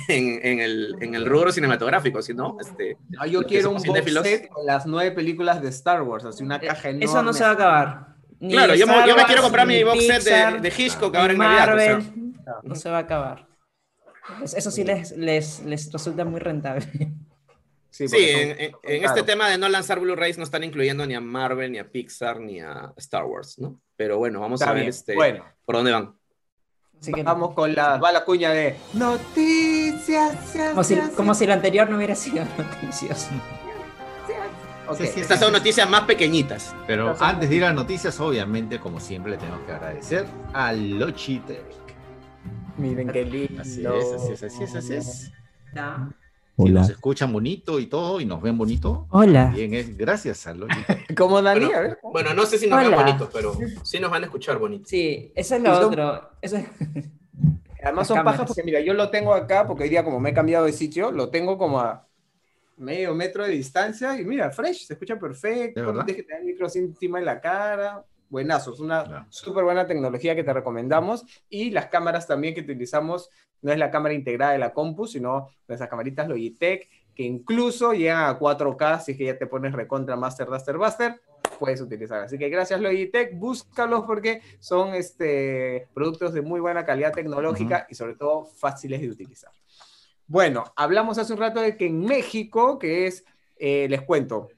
en, 0.09 0.40
en 0.46 0.61
el, 0.61 0.94
en 1.01 1.14
el 1.14 1.27
rubro 1.27 1.51
cinematográfico, 1.53 2.23
si 2.23 2.33
no, 2.35 2.57
este, 2.61 2.96
Ah, 3.18 3.27
yo 3.27 3.42
quiero 3.44 3.70
un 3.70 3.77
box 3.77 3.87
cinéfilos. 3.87 4.25
set 4.27 4.49
con 4.49 4.64
las 4.66 4.87
nueve 4.87 5.11
películas 5.12 5.61
de 5.62 5.68
Star 5.70 6.03
Wars, 6.03 6.25
así 6.25 6.44
una 6.44 6.61
caja 6.61 6.90
enorme. 6.90 7.05
Eh, 7.05 7.09
Eso 7.09 7.23
no 7.23 7.33
se 7.33 7.42
va 7.44 7.51
a 7.51 7.53
acabar. 7.55 8.07
Ni 8.38 8.53
Claro, 8.53 8.75
yo 8.75 8.87
me, 8.87 8.92
yo 9.01 9.01
me 9.07 9.11
Star 9.12 9.27
quiero 9.27 9.42
comprar 9.42 9.66
mi 9.66 9.83
box 9.83 10.07
set 10.07 10.23
de, 10.23 10.61
de 10.61 10.73
Hitchcock 10.77 11.14
ahora 11.16 11.33
en 11.33 11.38
Navidad. 11.38 11.75
o 11.75 11.79
sea. 11.79 11.96
Marvel. 11.99 12.33
No 12.62 12.75
se 12.75 12.88
va 12.90 12.96
a 12.99 13.01
acabar. 13.01 13.49
Pues 14.38 14.55
eso 14.55 14.70
sí 14.70 14.85
les, 14.85 15.11
les, 15.16 15.61
les 15.64 15.92
resulta 15.92 16.25
muy 16.25 16.40
rentable. 16.40 16.87
Sí, 18.01 18.09
Sí, 18.09 18.17
porque 18.17 18.33
son- 18.33 18.41
en, 18.41 18.61
en- 18.61 18.71
son 18.73 18.81
en 18.85 19.05
este 19.05 19.23
tema 19.25 19.49
de 19.51 19.59
no 19.59 19.69
lanzar 19.69 20.01
Blu-rays 20.01 20.39
no 20.39 20.45
están 20.45 20.65
incluyendo 20.65 21.05
ni 21.07 21.15
a 21.15 21.21
Marvel, 21.21 21.71
ni 21.71 21.79
a 21.79 21.91
Pixar, 21.91 22.41
ni 22.41 22.59
a 22.59 22.95
Star 22.97 23.25
Wars, 23.27 23.59
¿no? 23.59 23.79
Pero 23.97 24.17
bueno, 24.17 24.41
vamos 24.41 24.61
Está 24.63 24.71
a 24.71 24.75
ver 24.75 24.85
bien. 24.85 24.89
este, 24.91 25.15
Bueno, 25.15 25.45
por 25.67 25.77
dónde 25.77 25.93
van. 25.93 26.15
Así 26.99 27.13
que- 27.13 27.23
vamos 27.23 27.53
con 27.55 27.75
la, 27.75 27.99
va 27.99 28.11
la 28.11 28.25
cuña 28.25 28.53
de 28.53 28.77
noticias. 28.95 30.35
como, 30.71 30.83
si, 30.83 30.97
como 31.15 31.35
si 31.35 31.47
lo 31.47 31.53
anterior 31.53 31.91
no 31.91 31.97
hubiera 31.99 32.15
sido 32.15 32.43
noticias. 32.59 33.29
Ok. 34.89 34.97
Sí, 34.97 35.07
sí, 35.07 35.21
Estas 35.21 35.39
son 35.39 35.53
noticias 35.53 35.89
más 35.89 36.03
pequeñitas. 36.05 36.75
Pero 36.87 37.15
son- 37.17 37.29
antes 37.29 37.51
de 37.51 37.57
ir 37.57 37.65
a 37.65 37.73
noticias, 37.75 38.19
obviamente, 38.19 38.81
como 38.81 38.99
siempre, 38.99 39.33
le 39.33 39.39
tenemos 39.39 39.61
que 39.67 39.73
agradecer 39.73 40.27
a 40.55 40.73
Logitech. 40.73 41.63
Miren 42.79 43.09
qué 43.11 43.25
lindo. 43.25 43.61
Así 43.61 43.85
es, 43.85 44.13
así 44.15 44.33
es, 44.33 44.43
así 44.43 44.65
es, 44.65 44.75
así 44.75 44.95
es. 44.95 45.33
Ya. 45.75 46.09
Si 46.62 46.70
Hola. 46.70 46.81
nos 46.81 46.90
escuchan 46.90 47.33
bonito 47.33 47.79
y 47.81 47.87
todo, 47.87 48.20
y 48.20 48.25
nos 48.27 48.42
ven 48.42 48.59
bonito, 48.59 49.07
Hola. 49.11 49.46
bien 49.55 49.73
es 49.75 49.96
gracias 49.96 50.46
a. 50.46 50.55
Como 51.16 51.40
Dalí, 51.40 51.64
Bueno, 51.66 51.79
a 51.79 51.81
ver. 51.83 51.99
Bueno, 52.03 52.35
no 52.35 52.44
sé 52.46 52.59
si 52.59 52.66
nos 52.68 52.79
ven 52.79 52.88
Hola. 52.88 52.96
bonitos, 52.99 53.31
pero 53.33 53.55
sí 53.83 53.99
nos 53.99 54.11
van 54.11 54.23
a 54.23 54.27
escuchar 54.27 54.59
bonitos. 54.59 54.88
Sí, 54.88 55.33
eso 55.35 55.57
es 55.57 55.62
lo 55.62 55.88
otro. 55.88 56.31
Eso 56.42 56.57
es... 56.57 56.66
Además 57.83 58.09
Las 58.11 58.16
son 58.16 58.25
pajas 58.25 58.46
porque 58.46 58.62
mira, 58.62 58.81
yo 58.81 58.92
lo 58.92 59.09
tengo 59.09 59.33
acá 59.33 59.66
porque 59.66 59.85
hoy 59.85 59.88
día 59.88 60.05
como 60.05 60.20
me 60.20 60.31
he 60.31 60.35
cambiado 60.35 60.66
de 60.66 60.73
sitio, 60.73 61.11
lo 61.11 61.31
tengo 61.31 61.57
como 61.57 61.81
a 61.81 62.07
medio 62.77 63.14
metro 63.14 63.44
de 63.44 63.51
distancia 63.53 64.20
y 64.20 64.25
mira, 64.27 64.51
fresh, 64.51 64.87
se 64.87 64.92
escucha 64.94 65.18
perfecto, 65.18 65.81
¿De 65.81 65.87
verdad? 65.87 66.01
no 66.01 66.05
tienes 66.05 66.23
que 66.23 66.27
tener 66.29 66.42
el 66.42 66.46
micro 66.49 66.66
así 66.66 66.79
encima 66.79 67.18
de 67.18 67.25
la 67.25 67.40
cara. 67.40 68.05
Buenazo, 68.29 68.75
es 68.75 68.81
una 68.81 69.03
Claro. 69.05 69.27
súper 69.31 69.64
buena 69.64 69.87
tecnología 69.87 70.37
que 70.37 70.44
te 70.44 70.53
recomendamos 70.53 71.25
y 71.49 71.70
las 71.70 71.87
cámaras 71.87 72.27
también 72.27 72.55
que 72.55 72.61
utilizamos 72.61 73.31
no 73.62 73.73
es 73.73 73.79
la 73.79 73.90
cámara 73.90 74.14
integrada 74.14 74.53
de 74.53 74.59
la 74.59 74.73
compu, 74.73 75.07
sino 75.07 75.49
esas 75.68 75.88
camaritas 75.88 76.29
Logitech 76.29 76.88
que 77.14 77.23
incluso 77.25 77.92
llegan 77.92 78.25
a 78.25 78.38
4K 78.38 79.01
si 79.01 79.12
es 79.12 79.18
que 79.18 79.25
ya 79.25 79.38
te 79.38 79.46
pones 79.46 79.73
recontra 79.73 80.16
Master 80.16 80.49
Duster 80.49 80.79
Buster 80.79 81.20
puedes 81.61 81.81
utilizar. 81.81 82.23
Así 82.23 82.38
que 82.38 82.49
gracias 82.49 82.81
Logitech, 82.81 83.38
búscalos 83.38 84.05
porque 84.07 84.40
son 84.59 84.94
este, 84.94 85.87
productos 85.94 86.33
de 86.33 86.40
muy 86.40 86.59
buena 86.59 86.85
calidad 86.85 87.12
tecnológica 87.12 87.87
y 87.88 87.94
sobre 87.94 88.14
todo 88.14 88.46
fáciles 88.46 89.01
de 89.03 89.11
utilizar. 89.11 89.53
Bueno, 90.27 90.64
hablamos 90.75 91.18
hace 91.18 91.33
un 91.33 91.38
rato 91.38 91.61
de 91.61 91.77
que 91.77 91.87
en 91.87 92.05
México, 92.05 92.79
que 92.79 93.07
es, 93.07 93.25
eh, 93.57 93.87
les 93.90 94.01
cuento, 94.03 94.49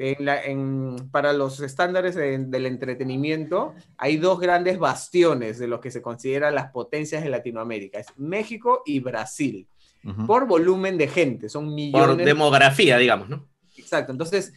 en 0.00 0.24
la- 0.24 0.42
en- 0.42 1.08
para 1.10 1.32
los 1.32 1.60
estándares 1.60 2.14
de- 2.14 2.38
del 2.38 2.66
entretenimiento, 2.66 3.74
hay 3.96 4.16
dos 4.16 4.38
grandes 4.40 4.78
bastiones 4.78 5.58
de 5.58 5.66
los 5.66 5.80
que 5.80 5.90
se 5.90 6.00
consideran 6.02 6.54
las 6.54 6.70
potencias 6.70 7.22
de 7.22 7.30
Latinoamérica, 7.30 7.98
es 7.98 8.06
México 8.16 8.82
y 8.86 9.00
Brasil, 9.00 9.66
por 10.26 10.46
volumen 10.46 10.96
de 10.96 11.08
gente, 11.08 11.48
son 11.48 11.66
Por 11.66 11.74
millones. 11.74 12.24
demografía, 12.26 12.96
digamos, 12.98 13.28
¿no? 13.28 13.46
Exacto, 13.76 14.12
entonces, 14.12 14.52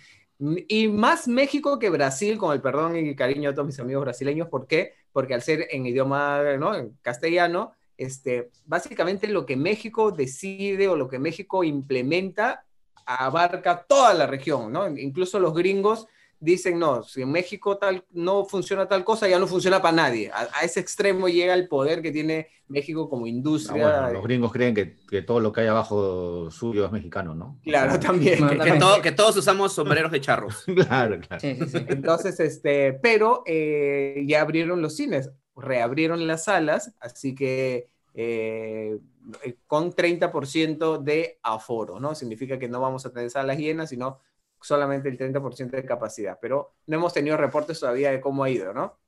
y 0.68 0.88
más 0.88 1.28
México 1.28 1.78
que 1.78 1.90
Brasil, 1.90 2.38
con 2.38 2.54
el 2.54 2.62
perdón 2.62 2.96
y 2.96 3.16
cariño 3.16 3.50
a 3.50 3.54
todos 3.54 3.68
mis 3.68 3.80
amigos 3.80 4.04
brasileños, 4.04 4.48
¿por 4.48 4.66
qué? 4.68 4.94
Porque 5.12 5.34
al 5.34 5.42
ser 5.42 5.68
en 5.72 5.86
idioma, 5.86 6.42
¿no? 6.58 6.74
En 6.76 6.98
castellano, 7.02 7.74
este, 7.98 8.50
básicamente 8.66 9.28
lo 9.28 9.46
que 9.46 9.56
México 9.58 10.12
decide 10.12 10.88
o 10.88 10.96
lo 10.96 11.08
que 11.08 11.20
México 11.20 11.64
implementa 11.64 12.64
abarca 13.06 13.84
toda 13.88 14.14
la 14.14 14.28
región, 14.28 14.72
¿no? 14.72 14.88
Incluso 14.98 15.40
los 15.40 15.54
gringos 15.54 16.08
dicen, 16.40 16.80
no, 16.80 17.04
si 17.04 17.22
en 17.22 17.32
México 17.32 17.78
tal, 17.78 18.04
no 18.12 18.46
funciona 18.46 18.88
tal 18.88 19.04
cosa, 19.04 19.28
ya 19.28 19.38
no 19.38 19.46
funciona 19.46 19.80
para 19.80 19.96
nadie. 19.96 20.32
A, 20.34 20.48
a 20.60 20.64
ese 20.64 20.80
extremo 20.80 21.28
llega 21.30 21.54
el 21.54 21.68
poder 21.68 22.02
que 22.02 22.12
tiene 22.12 22.48
México 22.68 23.08
como 23.10 23.26
Ah, 23.26 23.30
industria. 23.30 23.84
bueno, 24.02 24.14
los 24.14 24.24
gringos 24.24 24.52
creen 24.52 24.74
que, 24.74 24.98
que 25.08 25.22
todo 25.22 25.40
lo 25.40 25.52
que 25.52 25.62
hay 25.62 25.68
abajo 25.68 26.50
suyo 26.50 26.84
es 26.86 26.92
mexicano, 26.92 27.36
¿no? 27.36 27.60
Claro, 27.64 27.90
O 27.90 27.92
sea, 27.92 28.00
también. 28.00 28.40
Que- 28.48 28.50
Que, 28.50 28.56
También. 28.58 28.80
todo- 28.80 29.02
que 29.04 29.12
todos 29.12 29.38
usamos 29.38 29.72
sombreros 29.74 30.12
de 30.12 30.20
charros. 30.22 30.64
Claro, 30.88 31.20
claro. 31.20 31.40
Sí, 31.40 31.56
sí, 31.60 31.68
sí. 31.68 31.86
Entonces, 31.90 32.40
este, 32.40 32.94
pero 32.94 33.44
eh, 33.46 34.24
ya 34.26 34.42
abrieron 34.42 34.82
los 34.82 34.96
cines, 34.96 35.30
reabrieron 35.56 36.26
las 36.26 36.46
salas, 36.46 36.92
así 37.00 37.36
que 37.36 37.88
eh, 38.16 38.98
con 39.68 39.92
30% 39.92 41.02
de 41.02 41.40
aforo, 41.44 42.00
¿no? 42.00 42.16
Significa 42.16 42.58
que 42.58 42.68
no 42.68 42.82
vamos 42.82 43.06
a 43.06 43.12
tener 43.12 43.30
salas 43.30 43.58
llenas, 43.58 43.90
sino 43.90 44.20
solamente 44.60 45.10
el 45.10 45.18
30% 45.18 45.72
de 45.72 45.86
capacidad, 45.86 46.38
pero 46.42 46.76
no 46.88 46.98
hemos 46.98 47.14
tenido 47.14 47.38
reportes 47.38 47.80
todavía 47.80 48.12
de 48.12 48.22
cómo 48.22 48.44
ha 48.44 48.50
ido, 48.50 48.74
¿no? 48.74 49.00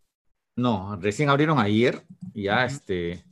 No, 0.55 0.97
recién 1.01 1.29
abrieron 1.29 1.59
ayer, 1.59 2.03
ya 2.33 2.65
este, 2.65 3.23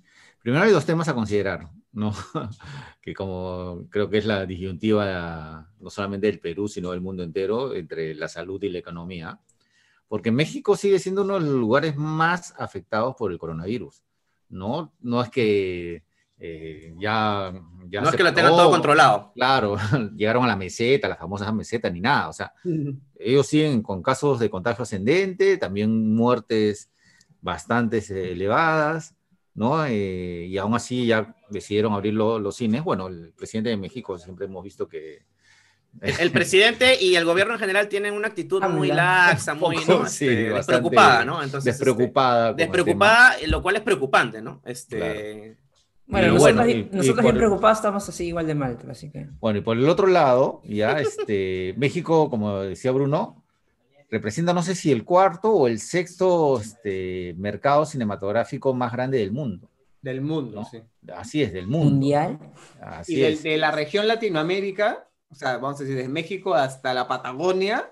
Primero 0.41 0.63
hay 0.63 0.72
dos 0.72 0.86
temas 0.86 1.08
a 1.08 1.13
considerar, 1.13 1.70
¿no? 1.91 2.13
que 3.02 3.13
como 3.13 3.86
creo 3.89 4.10
que 4.10 4.17
es 4.17 4.26
la 4.26 4.46
disyuntiva 4.46 5.72
no 5.80 5.89
solamente 5.91 6.28
del 6.28 6.39
Perú, 6.39 6.67
sino 6.67 6.91
del 6.91 7.02
mundo 7.02 7.22
entero, 7.24 7.76
entre 7.76 8.15
la 8.15 8.28
salud 8.28 8.62
y 8.63 8.70
la 8.70 8.80
economía, 8.80 9.39
porque 10.08 10.32
México 10.32 10.76
sigue 10.76 10.98
siendo 10.98 11.22
uno 11.22 11.36
de 11.36 11.41
los 11.41 11.56
lugares 11.56 11.96
más 11.96 12.56
afectados 12.58 13.15
por 13.15 13.32
el 13.32 13.38
coronavirus, 13.38 14.04
¿no? 14.50 14.94
No 15.00 15.22
es 15.22 15.30
que 15.30 16.04
eh, 16.43 16.95
ya, 16.97 17.54
ya... 17.88 18.01
No 18.01 18.10
es 18.10 18.15
que 18.15 18.23
lo 18.23 18.34
tengan 18.34 18.54
todo 18.54 18.71
controlado. 18.71 19.32
Claro, 19.36 19.77
llegaron 20.15 20.43
a 20.43 20.47
la 20.47 20.56
meseta, 20.56 21.08
las 21.08 21.19
famosas 21.19 21.54
mesetas, 21.54 21.93
ni 21.93 22.01
nada, 22.01 22.30
o 22.30 22.34
sea, 22.34 22.51
ellos 23.19 23.45
siguen 23.45 23.84
con 23.84 24.01
casos 24.01 24.39
de 24.39 24.49
contagio 24.49 24.82
ascendente, 24.82 25.58
también 25.58 26.15
muertes 26.15 26.89
bastante 27.41 27.99
elevadas, 28.32 29.13
¿no? 29.54 29.86
Eh, 29.86 30.47
y 30.49 30.58
aún 30.58 30.73
así 30.73 31.06
ya 31.06 31.36
decidieron 31.49 31.93
abrir 31.93 32.15
los 32.15 32.56
cines. 32.56 32.84
Bueno, 32.84 33.08
el 33.08 33.34
presidente 33.34 33.69
de 33.69 33.77
México 33.77 34.17
siempre 34.17 34.45
hemos 34.45 34.63
visto 34.63 34.88
que... 34.88 35.23
El, 35.99 36.32
presidente 36.32 36.97
y 37.04 37.15
el 37.17 37.25
gobierno 37.25 37.54
en 37.54 37.60
general 37.60 37.89
tienen 37.89 38.13
una 38.13 38.30
actitud 38.30 38.63
muy 38.63 38.88
laxa, 38.88 39.54
muy 39.54 39.75
este, 40.06 40.54
despreocupada, 40.54 41.25
¿no? 41.25 41.43
Entonces, 41.43 41.77
despreocupada. 41.77 42.51
Este, 42.51 42.63
despreocupada, 42.63 43.36
lo 43.45 43.62
cual 43.62 43.75
es 43.75 43.82
preocupante, 43.82 44.41
¿no? 44.41 44.62
Este... 44.65 45.58
Bueno, 46.12 46.34
nosotros, 46.34 46.65
bien 46.65 47.38
preocupados 47.38 47.78
estamos 47.78 48.08
así 48.10 48.28
igual 48.28 48.45
de 48.45 48.54
mal, 48.54 48.78
así 48.89 49.10
que... 49.10 49.30
Bueno, 49.39 49.60
y 49.60 49.62
por 49.62 49.78
el 49.78 49.88
otro 49.88 50.08
lado, 50.08 50.62
ya, 50.65 50.91
este, 51.00 51.74
México, 51.78 52.30
como 52.30 52.60
decía 52.60 52.91
Bruno, 52.91 53.41
representa, 54.10 54.54
no 54.54 54.62
sé 54.62 54.76
si 54.76 54.91
el 54.91 55.06
cuarto 55.06 55.52
o 55.54 55.67
el 55.67 55.80
sexto 55.80 56.60
este, 56.60 57.34
mercado 57.38 57.86
cinematográfico 57.86 58.74
más 58.74 58.91
grande 58.91 59.19
del 59.19 59.32
mundo. 59.32 59.69
Del 60.02 60.19
mundo, 60.19 60.65
sí. 60.69 60.82
Así 61.15 61.43
es, 61.43 61.54
del 61.54 61.67
mundo. 61.67 61.91
Mundial. 61.91 62.39
y 63.08 63.21
de 63.21 63.58
la 63.58 63.71
región 63.71 64.06
Latinoamérica, 64.08 65.08
o 65.30 65.36
sea, 65.36 65.58
vamos 65.60 65.80
a 65.80 65.84
decir, 65.84 65.95
desde 65.95 66.10
México 66.10 66.56
hasta 66.56 66.93
la 66.93 67.08
Patagonia, 67.08 67.89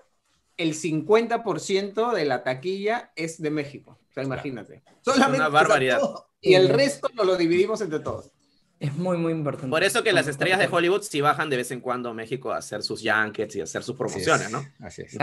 el 0.58 0.74
50% 0.74 2.14
de 2.14 2.26
la 2.26 2.44
taquilla 2.44 3.14
es 3.16 3.42
de 3.42 3.50
México. 3.50 3.98
O 4.10 4.14
sea, 4.14 4.24
imagínate. 4.24 4.84
Solamente, 5.02 5.38
una 5.38 5.48
barbaridad. 5.48 6.02
Y 6.42 6.54
el 6.54 6.70
resto 6.70 7.10
nos 7.16 7.26
lo 7.26 7.36
dividimos 7.36 7.82
entre 7.82 8.00
todos. 8.00 8.32
Es 8.80 8.96
muy, 8.96 9.18
muy 9.18 9.34
importante. 9.34 9.70
Por 9.70 9.84
eso 9.84 10.04
que 10.04 10.14
las 10.14 10.28
estrellas 10.28 10.58
de 10.60 10.70
Hollywood 10.72 11.02
sí 11.02 11.20
bajan 11.20 11.50
de 11.50 11.58
vez 11.58 11.72
en 11.72 11.82
cuando 11.82 12.10
a 12.10 12.14
México 12.14 12.52
a 12.52 12.58
hacer 12.58 12.82
sus 12.82 13.02
junkets 13.02 13.58
y 13.58 13.62
a 13.62 13.66
hacer 13.66 13.84
sus 13.84 13.98
promociones, 13.98 14.50
¿no? 14.52 14.66
Así 14.80 15.02
es. 15.02 15.18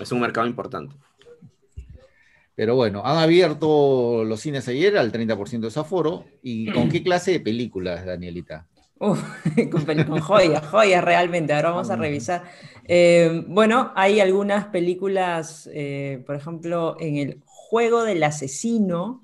Es 0.00 0.12
un 0.12 0.20
mercado 0.20 0.46
importante. 0.46 0.94
Pero 2.54 2.76
bueno, 2.76 3.02
han 3.04 3.18
abierto 3.18 4.24
los 4.24 4.40
cines 4.40 4.66
ayer 4.68 4.96
al 4.96 5.12
30% 5.12 5.60
de 5.60 5.70
su 5.70 5.80
aforo. 5.80 6.24
¿Y 6.42 6.70
con 6.72 6.88
qué 6.88 7.02
clase 7.02 7.32
de 7.32 7.40
películas, 7.40 8.06
Danielita? 8.06 8.66
Uf, 8.98 9.20
con, 9.70 10.20
joyas, 10.20 10.64
joyas 10.66 11.04
realmente. 11.04 11.52
Ahora 11.52 11.70
vamos 11.70 11.90
a 11.90 11.96
revisar. 11.96 12.44
Eh, 12.86 13.44
bueno, 13.48 13.92
hay 13.96 14.20
algunas 14.20 14.66
películas, 14.66 15.68
eh, 15.72 16.22
por 16.24 16.36
ejemplo, 16.36 16.96
en 17.00 17.16
el 17.16 17.42
Juego 17.44 18.04
del 18.04 18.22
Asesino. 18.22 19.23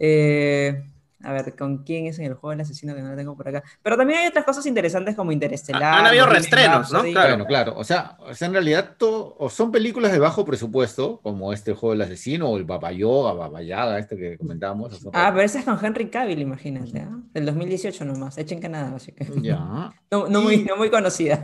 Eh, 0.00 0.84
a 1.24 1.32
ver, 1.32 1.56
¿con 1.56 1.78
quién 1.78 2.06
es 2.06 2.20
en 2.20 2.26
el 2.26 2.34
juego 2.34 2.50
del 2.50 2.60
asesino 2.60 2.94
que 2.94 3.02
no 3.02 3.10
lo 3.10 3.16
tengo 3.16 3.36
por 3.36 3.48
acá? 3.48 3.64
Pero 3.82 3.96
también 3.96 4.20
hay 4.20 4.28
otras 4.28 4.44
cosas 4.44 4.64
interesantes 4.66 5.16
como 5.16 5.32
Interestelar. 5.32 5.98
Han 5.98 6.06
habido 6.06 6.26
reestrenos, 6.26 6.92
¿no? 6.92 7.02
Claro, 7.02 7.44
claro. 7.44 7.74
O 7.76 7.82
sea, 7.82 8.16
en 8.40 8.52
realidad 8.52 8.96
o 9.00 9.50
son 9.50 9.72
películas 9.72 10.12
de 10.12 10.20
bajo 10.20 10.44
presupuesto, 10.44 11.20
como 11.20 11.52
este 11.52 11.74
juego 11.74 11.92
del 11.92 12.02
asesino 12.02 12.48
o 12.48 12.56
el 12.56 12.64
Babayoga, 12.64 13.32
Babayaga, 13.32 13.98
este 13.98 14.16
que 14.16 14.38
comentábamos. 14.38 15.04
Ah, 15.12 15.30
pero 15.32 15.44
ese 15.44 15.58
es 15.58 15.64
con 15.64 15.84
Henry 15.84 16.08
Cavill, 16.08 16.40
imagínate. 16.40 16.98
¿eh? 16.98 17.08
Del 17.32 17.46
2018 17.46 18.04
nomás, 18.04 18.38
hecha 18.38 18.54
en 18.54 18.60
Canadá, 18.60 18.94
así 18.94 19.10
que. 19.10 19.26
Ya. 19.42 19.92
no, 20.10 20.28
muy, 20.40 20.64
no 20.64 20.76
muy 20.76 20.88
conocida. 20.88 21.42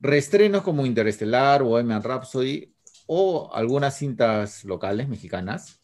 Reestrenos 0.00 0.62
como 0.62 0.84
Interestelar, 0.84 1.62
Bohemian 1.62 2.02
Rhapsody 2.02 2.74
o 3.06 3.50
algunas 3.54 3.96
cintas 3.96 4.64
locales 4.64 5.08
mexicanas. 5.08 5.77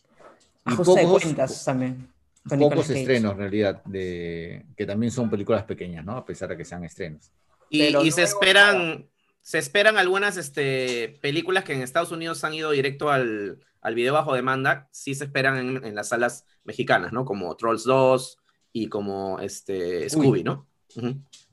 Ajuste 0.65 1.01
de 1.01 1.07
cuentas 1.07 1.65
también 1.65 2.15
pocos 2.49 2.91
estrenos 2.91 3.33
en 3.33 3.39
realidad, 3.39 3.83
de, 3.85 4.67
que 4.77 4.87
también 4.87 5.11
son 5.11 5.31
películas 5.31 5.65
pequeñas, 5.65 6.05
¿no? 6.05 6.13
A 6.17 6.25
pesar 6.25 6.49
de 6.49 6.57
que 6.57 6.65
sean 6.65 6.85
estrenos. 6.85 7.31
Y, 7.71 8.11
se 8.13 8.23
esperan, 8.23 9.09
se 9.41 9.59
esperan 9.59 9.97
algunas 9.97 10.37
este, 10.37 11.19
películas 11.21 11.65
que 11.65 11.73
en 11.73 11.83
Estados 11.83 12.13
Unidos 12.13 12.45
han 12.45 12.55
ido 12.55 12.71
directo 12.71 13.11
al, 13.11 13.61
al 13.81 13.95
video 13.95 14.13
bajo 14.13 14.35
demanda, 14.35 14.89
sí 14.93 15.15
se 15.15 15.25
esperan 15.25 15.85
en, 15.85 15.95
las 15.95 16.09
salas 16.09 16.45
mexicanas, 16.65 17.13
¿no? 17.13 17.25
Como 17.25 17.57
Trolls 17.57 17.85
2 17.85 18.39
y 18.73 18.89
como 18.89 19.41
este, 19.41 20.09
Scooby, 20.09 20.45
¿no? 20.45 20.67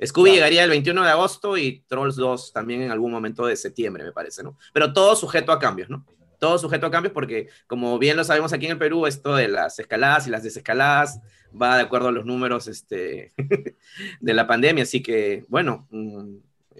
Scooby 0.05 0.31
llegaría 0.31 0.63
el 0.63 0.69
21 0.69 1.03
de 1.03 1.09
agosto 1.09 1.57
y 1.57 1.83
Trolls 1.87 2.15
2 2.15 2.53
también 2.53 2.83
en 2.83 2.91
algún 2.91 3.11
momento 3.11 3.45
de 3.45 3.55
septiembre, 3.55 4.03
me 4.03 4.11
parece, 4.11 4.43
¿no? 4.43 4.57
Pero 4.73 4.93
todo 4.93 5.15
sujeto 5.15 5.51
a 5.51 5.59
cambios, 5.59 5.89
¿no? 5.89 6.05
Todo 6.41 6.57
sujeto 6.57 6.87
a 6.87 6.91
cambios 6.91 7.13
porque, 7.13 7.49
como 7.67 7.99
bien 7.99 8.17
lo 8.17 8.23
sabemos 8.23 8.51
aquí 8.51 8.65
en 8.65 8.71
el 8.71 8.77
Perú, 8.79 9.05
esto 9.05 9.35
de 9.35 9.47
las 9.47 9.77
escaladas 9.77 10.25
y 10.25 10.31
las 10.31 10.41
desescaladas 10.41 11.21
va 11.59 11.75
de 11.75 11.83
acuerdo 11.83 12.07
a 12.07 12.11
los 12.11 12.25
números 12.25 12.67
este, 12.67 13.31
de 14.19 14.33
la 14.33 14.47
pandemia. 14.47 14.81
Así 14.81 15.03
que, 15.03 15.45
bueno, 15.49 15.87
mm, 15.91 16.37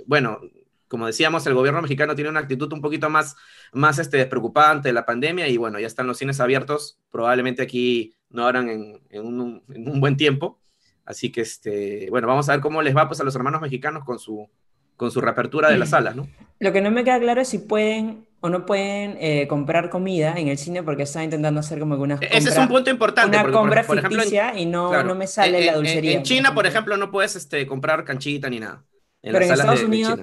bueno, 0.07 0.39
como 0.87 1.05
decíamos, 1.05 1.45
el 1.45 1.53
gobierno 1.53 1.79
mexicano 1.79 2.15
tiene 2.15 2.31
una 2.31 2.39
actitud 2.39 2.73
un 2.73 2.81
poquito 2.81 3.11
más, 3.11 3.35
más 3.71 3.99
este, 3.99 4.17
despreocupante 4.17 4.89
de 4.89 4.93
la 4.93 5.05
pandemia 5.05 5.47
y 5.47 5.57
bueno, 5.57 5.79
ya 5.79 5.85
están 5.85 6.07
los 6.07 6.17
cines 6.17 6.39
abiertos, 6.39 6.97
probablemente 7.11 7.61
aquí 7.61 8.15
no 8.31 8.47
harán 8.47 8.67
en, 8.67 8.99
en, 9.11 9.23
un, 9.23 9.63
en 9.69 9.87
un, 9.87 10.01
buen 10.01 10.17
tiempo. 10.17 10.59
Así 11.05 11.31
que, 11.31 11.41
este, 11.41 12.07
bueno, 12.09 12.27
vamos 12.27 12.49
a 12.49 12.53
ver 12.53 12.61
cómo 12.61 12.81
les 12.81 12.97
va 12.97 13.07
pues, 13.07 13.21
a 13.21 13.23
los 13.23 13.35
hermanos 13.35 13.61
mexicanos 13.61 14.03
con 14.05 14.17
su, 14.17 14.49
con 14.95 15.11
su 15.11 15.21
reapertura 15.21 15.69
de 15.69 15.77
las 15.77 15.91
salas, 15.91 16.15
¿no? 16.15 16.27
Lo 16.57 16.73
que 16.73 16.81
no 16.81 16.89
me 16.89 17.03
queda 17.03 17.19
claro 17.19 17.41
es 17.41 17.49
si 17.49 17.59
pueden 17.59 18.25
o 18.41 18.49
no 18.49 18.65
pueden 18.65 19.17
eh, 19.19 19.47
comprar 19.47 19.89
comida 19.89 20.33
en 20.35 20.47
el 20.47 20.57
cine 20.57 20.81
porque 20.83 21.03
están 21.03 21.23
intentando 21.23 21.59
hacer 21.59 21.79
como 21.79 21.93
algunas 21.93 22.19
Ese 22.21 22.49
es 22.49 22.57
un 22.57 22.67
punto 22.67 22.89
importante. 22.89 23.37
Una 23.37 23.51
compra 23.51 23.83
por, 23.83 24.01
ficticia 24.01 24.57
y 24.57 24.65
no, 24.65 25.03
no 25.03 25.15
me 25.15 25.27
sale 25.27 25.63
la 25.63 25.75
dulcería. 25.75 26.13
En, 26.13 26.23
China, 26.23 26.53
por 26.53 26.65
ejemplo, 26.65 26.97
no 26.97 27.11
puedes 27.11 27.35
este, 27.35 27.65
comprar 27.67 28.03
canchita 28.03 28.49
ni 28.49 28.59
nada. 28.59 28.83
En 29.21 29.33
Pero 29.33 29.45
en 29.45 29.51
Estados 29.51 29.83
Unidos 29.83 30.19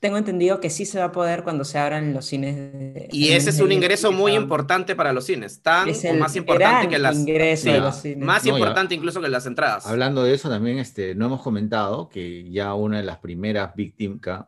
tengo 0.00 0.16
entendido 0.16 0.60
que 0.60 0.70
sí 0.70 0.86
se 0.86 0.98
va 0.98 1.06
a 1.06 1.12
poder 1.12 1.42
cuando 1.42 1.62
se 1.62 1.78
abran 1.78 2.14
los 2.14 2.24
cines. 2.24 2.72
y 3.12 3.28
ese 3.28 3.50
es 3.50 3.60
un 3.60 3.70
ingreso 3.70 4.10
muy 4.10 4.32
importante 4.32 4.96
para 4.96 5.12
los 5.12 5.26
cines, 5.26 5.60
tan 5.60 5.90
o 5.90 6.14
más 6.14 6.34
importante 6.36 6.88
que 6.88 6.98
las 6.98 7.18
ingreso 7.18 7.70
de 7.70 7.80
los 7.80 7.96
cines. 7.96 8.24
Más 8.24 8.46
importante 8.46 8.94
incluso 8.94 9.20
que 9.20 9.28
las 9.28 9.44
entradas. 9.44 9.86
Hablando 9.86 10.24
de 10.24 10.32
eso, 10.32 10.48
también 10.48 10.78
este, 10.78 11.14
no 11.14 11.26
hemos 11.26 11.42
comentado 11.42 12.08
que 12.08 12.50
ya 12.50 12.72
una 12.72 12.96
de 12.96 13.04
las 13.04 13.18
primeras 13.18 13.72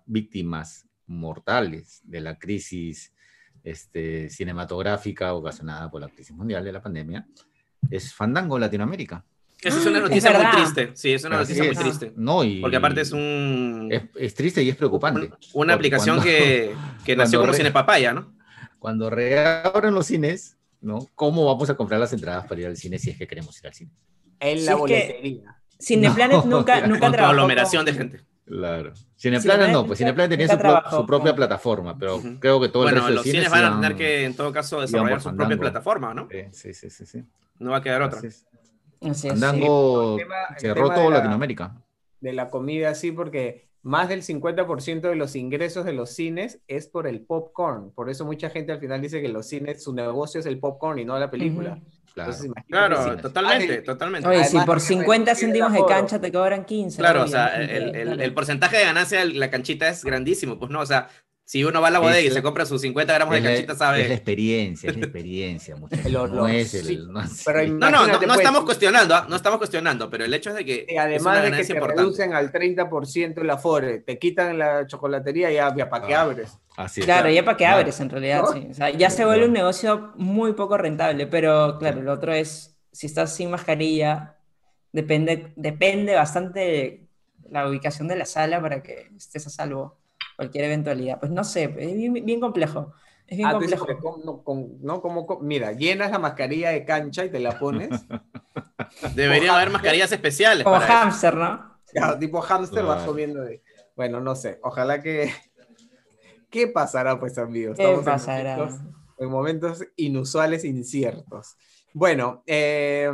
víctimas 0.07 0.87
mortales 1.07 2.01
de 2.05 2.21
la 2.21 2.39
crisis 2.39 3.13
este, 3.65 4.29
cinematográfica 4.31 5.35
ocasionada 5.35 5.91
por 5.91 6.01
la 6.01 6.09
crisis 6.09 6.35
mundial 6.35 6.65
de 6.65 6.73
la 6.73 6.83
pandemia 6.83 7.27
es 7.91 8.15
Fandango 8.15 8.59
Latinoamérica. 8.59 9.25
Esa 9.63 9.79
es 9.79 9.87
una 9.87 9.99
ah, 9.99 10.03
noticia 10.03 10.33
muy 10.33 10.51
triste. 10.51 10.91
Sí, 10.95 11.13
es 11.13 11.25
una 11.25 11.37
noticia 11.39 11.63
muy 11.63 11.77
triste. 11.77 12.13
No, 12.17 12.43
y, 12.43 12.61
Porque 12.61 12.77
aparte 12.77 13.03
es 13.03 13.13
un. 13.13 13.89
Es, 14.17 14.35
triste 14.35 14.63
y 14.63 14.69
es 14.69 14.77
preocupante. 14.77 15.31
una 15.53 15.75
aplicación 15.75 16.21
que, 16.21 16.75
que 17.05 17.15
nació 17.15 17.41
como 17.41 17.53
Cine 17.53 17.71
Papaya, 17.71 18.13
¿no? 18.13 18.35
Cuando 18.81 19.09
reabran 19.09 19.95
los 19.95 20.07
cines, 20.07 20.57
¿no? 20.81 21.09
¿Cómo 21.15 21.47
vamos 21.47 21.71
a 21.71 21.77
comprar 21.77 22.01
las 22.01 22.13
entradas 22.13 22.47
para 22.47 22.61
ir 22.61 22.67
al 22.67 22.77
cine 22.77 22.99
si 22.99 23.11
es 23.11 23.17
que 23.17 23.29
queremos 23.29 23.57
ir 23.61 23.69
al 23.69 23.75
cine? 23.75 23.93
En 24.41 24.65
la 24.67 24.75
boletería. 24.75 25.57
Cineplanet 25.79 26.45
nunca, 26.45 26.85
nunca 26.87 27.11
Con 27.11 27.21
aglomeración 27.21 27.85
de 27.85 27.93
gente. 27.93 28.21
Claro. 28.45 28.93
Cineplanet 29.17 29.71
no, 29.71 29.87
pues 29.87 29.99
Cineplanet 29.99 30.31
tenía 30.31 30.49
su, 30.91 31.07
propia 31.07 31.35
plataforma, 31.35 31.97
pero 31.97 32.21
creo 32.41 32.61
que 32.61 32.69
todo 32.69 32.89
el 32.89 32.95
resto 32.95 33.09
de 33.09 33.15
los 33.15 33.25
cines, 33.25 33.51
van 33.51 33.65
a 33.65 33.81
tener 33.81 33.97
que, 33.97 34.25
en 34.25 34.35
todo 34.35 34.53
caso, 34.53 34.81
desarrollar 34.81 35.21
su 35.21 35.35
propia 35.35 35.57
plataforma, 35.57 36.13
¿no? 36.13 36.29
Sí, 36.51 36.75
sí, 36.75 36.91
sí, 36.91 37.07
sí. 37.07 37.25
No 37.59 37.71
va 37.71 37.79
a 37.79 37.83
quedar 37.83 38.03
otra. 38.03 38.21
Fandango 39.01 40.19
cerró 40.59 40.91
todo 40.91 41.11
Latinoamérica. 41.11 41.77
De 42.21 42.33
la 42.33 42.51
comida, 42.51 42.95
sí, 42.95 43.11
porque 43.11 43.69
más 43.83 44.09
del 44.09 44.23
50% 44.23 45.01
de 45.01 45.17
los 45.17 45.35
ingresos 45.35 45.85
de 45.85 45.93
los 45.93 46.11
cines 46.11 46.61
es 46.69 46.87
por 46.87 47.09
el 47.09 47.21
popcorn. 47.21 47.91
Por 47.91 48.11
eso 48.11 48.25
mucha 48.25 48.49
gente 48.49 48.71
al 48.71 48.79
final 48.79 49.01
dice 49.03 49.21
que 49.21 49.29
los 49.29 49.47
cines, 49.49 49.83
su 49.83 49.93
negocio 49.93 50.39
es 50.39 50.47
el 50.47 50.61
popcorn 50.61 51.01
y 51.01 51.05
no 51.05 51.19
la 51.19 51.31
película. 51.31 51.81
Claro, 52.69 53.17
totalmente, 53.17 53.83
totalmente. 53.83 54.29
Oye, 54.29 54.45
si 54.45 54.59
por 54.61 54.81
50 54.81 55.35
céntimos 55.35 55.73
de 55.73 55.85
cancha 55.87 56.21
te 56.21 56.31
cobran 56.31 56.65
15. 56.65 56.99
Claro, 56.99 57.25
o 57.25 57.29
sea, 57.29 57.61
el, 57.61 57.95
el, 57.95 58.21
el, 58.21 58.35
porcentaje 58.35 58.79
de 58.79 58.85
ganancia 58.85 59.21
de 59.21 59.35
la 59.35 59.51
canchita 59.51 59.89
es 59.89 60.05
grandísimo, 60.05 60.59
pues 60.59 60.71
no, 60.71 60.81
o 60.81 60.87
sea, 60.87 61.09
si 61.53 61.63
uno 61.65 61.83
va 61.83 61.89
a 61.89 61.91
la 61.91 61.99
bodega 61.99 62.21
y 62.21 62.31
se 62.31 62.43
compra 62.43 62.65
sus 62.65 62.81
50 62.81 63.13
gramos 63.13 63.35
de 63.35 63.43
canchita, 63.43 63.75
sabe. 63.75 64.01
Es 64.01 64.09
la 64.09 64.15
experiencia, 64.15 64.89
es 64.89 64.97
la 64.97 65.05
experiencia, 65.05 65.77
muchachos. 65.77 66.31
no, 66.33 66.49
es 66.49 66.73
el, 66.73 67.13
no, 67.13 67.21
no, 67.91 67.91
no, 67.91 68.07
no, 68.07 68.19
pues, 68.19 68.39
estamos 68.39 68.65
cuestionando, 68.65 69.15
¿ah? 69.15 69.27
no 69.29 69.37
estamos 69.37 69.59
cuestionando, 69.59 70.09
pero 70.09 70.25
el 70.25 70.33
hecho 70.33 70.49
es 70.49 70.57
de 70.57 70.65
que. 70.65 70.87
Y 70.89 70.97
además 70.97 71.43
de 71.43 71.51
que 71.51 71.63
te 71.63 71.79
reducen 71.79 72.33
al 72.33 72.51
30% 72.51 73.43
el 73.43 73.51
afore, 73.51 73.99
te 73.99 74.19
quitan 74.19 74.57
la 74.57 74.87
chocolatería 74.87 75.53
y 75.53 75.57
ya, 75.57 75.91
para 75.91 76.07
qué 76.07 76.15
ah, 76.15 76.23
abres. 76.23 76.59
Así 76.75 77.03
claro, 77.03 77.29
ya 77.29 77.45
para 77.45 77.59
qué 77.59 77.67
abres 77.67 78.01
en 78.01 78.09
realidad, 78.09 78.45
sí. 78.51 78.69
O 78.71 78.73
sea, 78.73 78.89
ya 78.89 79.11
se 79.11 79.27
vuelve 79.27 79.45
un 79.45 79.53
negocio 79.53 80.15
muy 80.17 80.55
poco 80.55 80.79
rentable, 80.79 81.27
pero 81.27 81.77
claro, 81.79 82.01
lo 82.01 82.15
otro 82.15 82.33
es, 82.33 82.79
si 82.93 83.09
estás 83.09 83.37
sin 83.37 83.51
mascarilla, 83.51 84.39
depende, 84.91 85.53
depende 85.57 86.15
bastante 86.15 86.61
de 86.61 87.09
la 87.51 87.69
ubicación 87.69 88.09
de 88.09 88.17
la 88.17 88.25
sala 88.25 88.59
para 88.63 88.83
que 88.83 89.11
estés 89.19 89.47
a 89.47 89.51
salvo 89.51 89.99
cualquier 90.43 90.65
eventualidad. 90.65 91.21
Pues 91.21 91.31
no 91.31 91.45
sé, 91.45 91.65
es 91.79 91.95
bien, 91.97 92.13
bien 92.13 92.41
complejo. 92.41 92.93
Es 93.27 93.37
bien 93.37 93.49
Ah, 93.49 93.59
dices 93.59 93.79
complejo. 93.79 93.87
que 93.87 93.97
con- 94.05 94.25
no, 94.25 94.43
con- 94.43 94.83
no, 94.83 95.01
como, 95.01 95.25
con- 95.27 95.47
mira, 95.47 95.73
llenas 95.73 96.11
la 96.11 96.19
mascarilla 96.19 96.71
de 96.71 96.85
cancha 96.85 97.25
y 97.25 97.31
te 97.31 97.39
la 97.39 97.59
pones. 97.59 97.89
Debería 99.15 99.55
haber 99.55 99.71
mascarillas 99.71 100.11
especiales 100.13 100.65
Como 100.65 100.77
para 100.77 100.87
eso. 100.87 100.95
hámster, 100.95 101.35
¿no? 101.37 101.73
Ya, 101.95 102.19
tipo 102.19 102.41
hámster 102.41 102.83
vas 102.85 102.97
Claro. 102.99 103.11
comiendo 103.13 103.43
de... 103.43 103.63
Bueno, 103.95 104.21
no 104.21 104.35
sé. 104.35 104.59
Ojalá 104.63 105.03
que... 105.03 105.31
¿Qué 106.51 106.67
pasará, 106.67 107.21
pues, 107.21 107.37
amigos? 107.39 107.77
¿Qué 107.77 107.83
Estamos 107.83 107.99
en 108.01 108.05
pasará? 108.13 108.57
momentos- 108.57 108.81
En 109.19 109.29
momentos, 109.31 109.85
inusuales, 109.97 110.65
inciertos. 110.65 111.57
Bueno, 111.93 112.43
eh, 112.47 113.11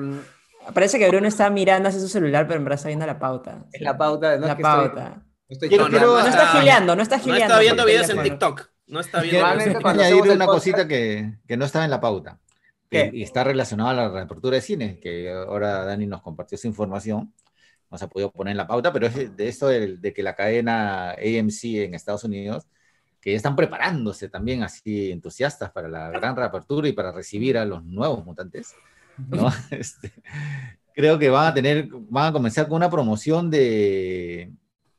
Parece 0.75 0.99
que 0.99 1.09
Bruno 1.09 1.27
está 1.29 1.49
mirando 1.51 1.89
hacia 1.89 2.01
su 2.01 2.09
celular, 2.09 2.47
pero 2.47 2.59
en 2.59 2.65
verdad 2.65 2.77
está 2.77 2.89
viendo 2.89 3.07
la 3.07 3.19
pauta. 3.19 3.65
es 3.73 3.81
la 3.81 3.97
pauta. 3.99 4.37
No 4.37 4.43
es 4.45 4.49
la 4.49 4.57
que 4.57 4.63
estoy- 4.63 4.89
pauta. 4.89 5.23
Estoy 5.49 5.69
Quiero- 5.69 5.85
chocando. 5.87 5.99
quiero- 6.07 6.13
No 6.23 6.27
está 6.29 6.43
está- 6.45 6.59
gileando, 6.59 6.97
no 6.97 7.03
está 7.03 7.17
No 7.17 7.23
gileando. 7.23 7.45
está 7.47 7.61
viendo 7.61 7.85
videos 7.87 8.09
en. 8.11 8.23
TikTok. 8.23 8.69
No 8.87 9.01
está 9.01 9.21
viendo 9.21 9.37
Generalmente 9.39 9.65
videos 9.69 9.77
en 9.77 9.83
cuando 9.83 10.03
añadir 10.03 10.31
una 10.33 10.47
cosita 10.47 10.89
que, 10.89 11.35
que 11.47 11.57
no 11.57 11.65
estaba 11.65 11.85
en 11.85 11.91
la 11.91 12.01
pauta. 12.01 12.39
¿Qué? 12.91 13.11
Y, 13.13 13.19
y 13.19 13.23
está 13.23 13.45
relacionada 13.45 13.91
a 13.91 13.95
la 13.95 14.09
reapertura 14.09 14.55
de 14.57 14.63
cine, 14.63 14.99
que 14.99 15.31
ahora 15.31 15.85
Dani 15.85 16.07
nos 16.07 16.23
compartió 16.23 16.57
esa 16.57 16.69
información. 16.69 17.35
No 17.91 17.99
se 17.99 18.05
ha 18.05 18.09
podido 18.09 18.31
poner 18.33 18.53
en 18.53 18.57
la 18.59 18.67
pauta, 18.67 18.93
pero 18.93 19.07
es 19.07 19.15
de- 19.15 19.29
de 19.29 19.49
esto 19.49 19.69
de, 19.69 19.97
de 19.99 20.13
que 20.15 20.23
la 20.23 20.35
cadena 20.35 21.11
AMC 21.13 21.85
en 21.85 21.95
Estados 21.95 22.25
Unidos, 22.25 22.67
que 23.21 23.33
ya 23.33 23.37
están 23.37 23.57
preparándose 23.57 24.29
también 24.29 24.63
así 24.63 25.11
entusiastas 25.11 25.71
para 25.71 25.89
la 25.89 26.09
gran 26.11 26.35
reapertura 26.37 26.89
y 26.89 26.93
para 26.93 27.13
recibir 27.13 27.59
a 27.59 27.65
los 27.67 27.85
nuevos 27.85 28.25
mutantes. 28.25 28.75
¿no? 29.19 29.51
Este, 29.71 30.13
creo 30.95 31.19
que 31.19 31.29
van 31.29 31.49
a 31.49 31.55
tener, 31.55 31.89
van 31.91 32.27
a 32.29 32.33
comenzar 32.33 32.69
con 32.69 32.77
una 32.77 32.89
promoción 32.91 33.51
de, 33.51 34.51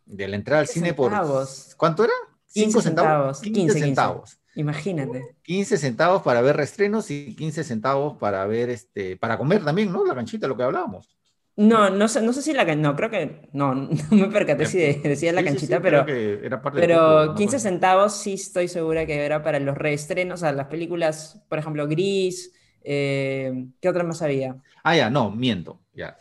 de 0.10 0.28
la 0.28 0.36
entrada 0.36 0.62
al 0.62 0.67
cine 0.67 0.93
por... 0.93 1.12
Centavos. 1.12 1.76
¿Cuánto 1.78 2.04
era? 2.04 2.13
15 2.54 2.69
¿Cinco 2.72 2.82
centavos. 2.82 3.39
15, 3.41 3.62
15, 3.62 3.80
centavos. 3.80 4.39
Imagínate. 4.56 5.36
15 5.43 5.78
centavos 5.78 6.22
para 6.24 6.41
ver 6.41 6.58
reestrenos 6.58 7.10
y 7.12 7.36
15 7.36 7.63
centavos 7.63 8.17
para 8.17 8.45
ver, 8.45 8.69
este, 8.69 9.17
para 9.17 9.38
comer 9.38 9.63
también, 9.63 9.91
¿no? 9.91 10.06
La 10.06 10.15
canchita, 10.15 10.48
lo 10.48 10.58
que 10.58 10.63
hablábamos. 10.63 11.08
No, 11.56 11.89
no 11.89 12.08
sé, 12.08 12.22
no 12.22 12.32
sé 12.32 12.41
si 12.41 12.54
la 12.54 12.63
no, 12.76 12.95
creo 12.95 13.10
que 13.10 13.50
no, 13.52 13.76
no 13.76 13.89
me 14.12 14.28
percaté 14.28 14.65
si 14.65 14.78
de- 14.78 14.93
decía 15.04 15.34
la 15.34 15.41
Sí, 15.41 15.48
sí, 15.48 15.54
canchita, 15.54 15.76
sí, 15.76 15.82
pero, 15.84 16.06
creo 16.06 16.39
que 16.39 16.45
era 16.45 16.62
parte 16.62 16.80
pero 16.82 16.95
cupo, 16.95 17.26
¿no? 17.26 17.36
15 17.36 17.60
centavos 17.60 18.13
sí 18.13 18.34
estoy 18.34 18.67
segura 18.69 19.06
que 19.06 19.26
era 19.26 19.43
para 19.43 19.60
los 19.60 19.78
reestrenos, 19.78 20.39
o 20.39 20.41
sea, 20.41 20.54
las 20.54 20.67
películas, 20.67 21.41
por 21.50 21.60
ejemplo, 21.60 21.86
Gris, 21.88 22.54
eh, 22.82 23.67
¿qué 23.82 23.89
otra 23.89 24.04
más 24.04 24.22
había? 24.22 24.56
Ah, 24.84 24.95
ya, 24.95 25.10
no, 25.10 25.32
miento, 25.32 25.82
ya. 25.93 26.17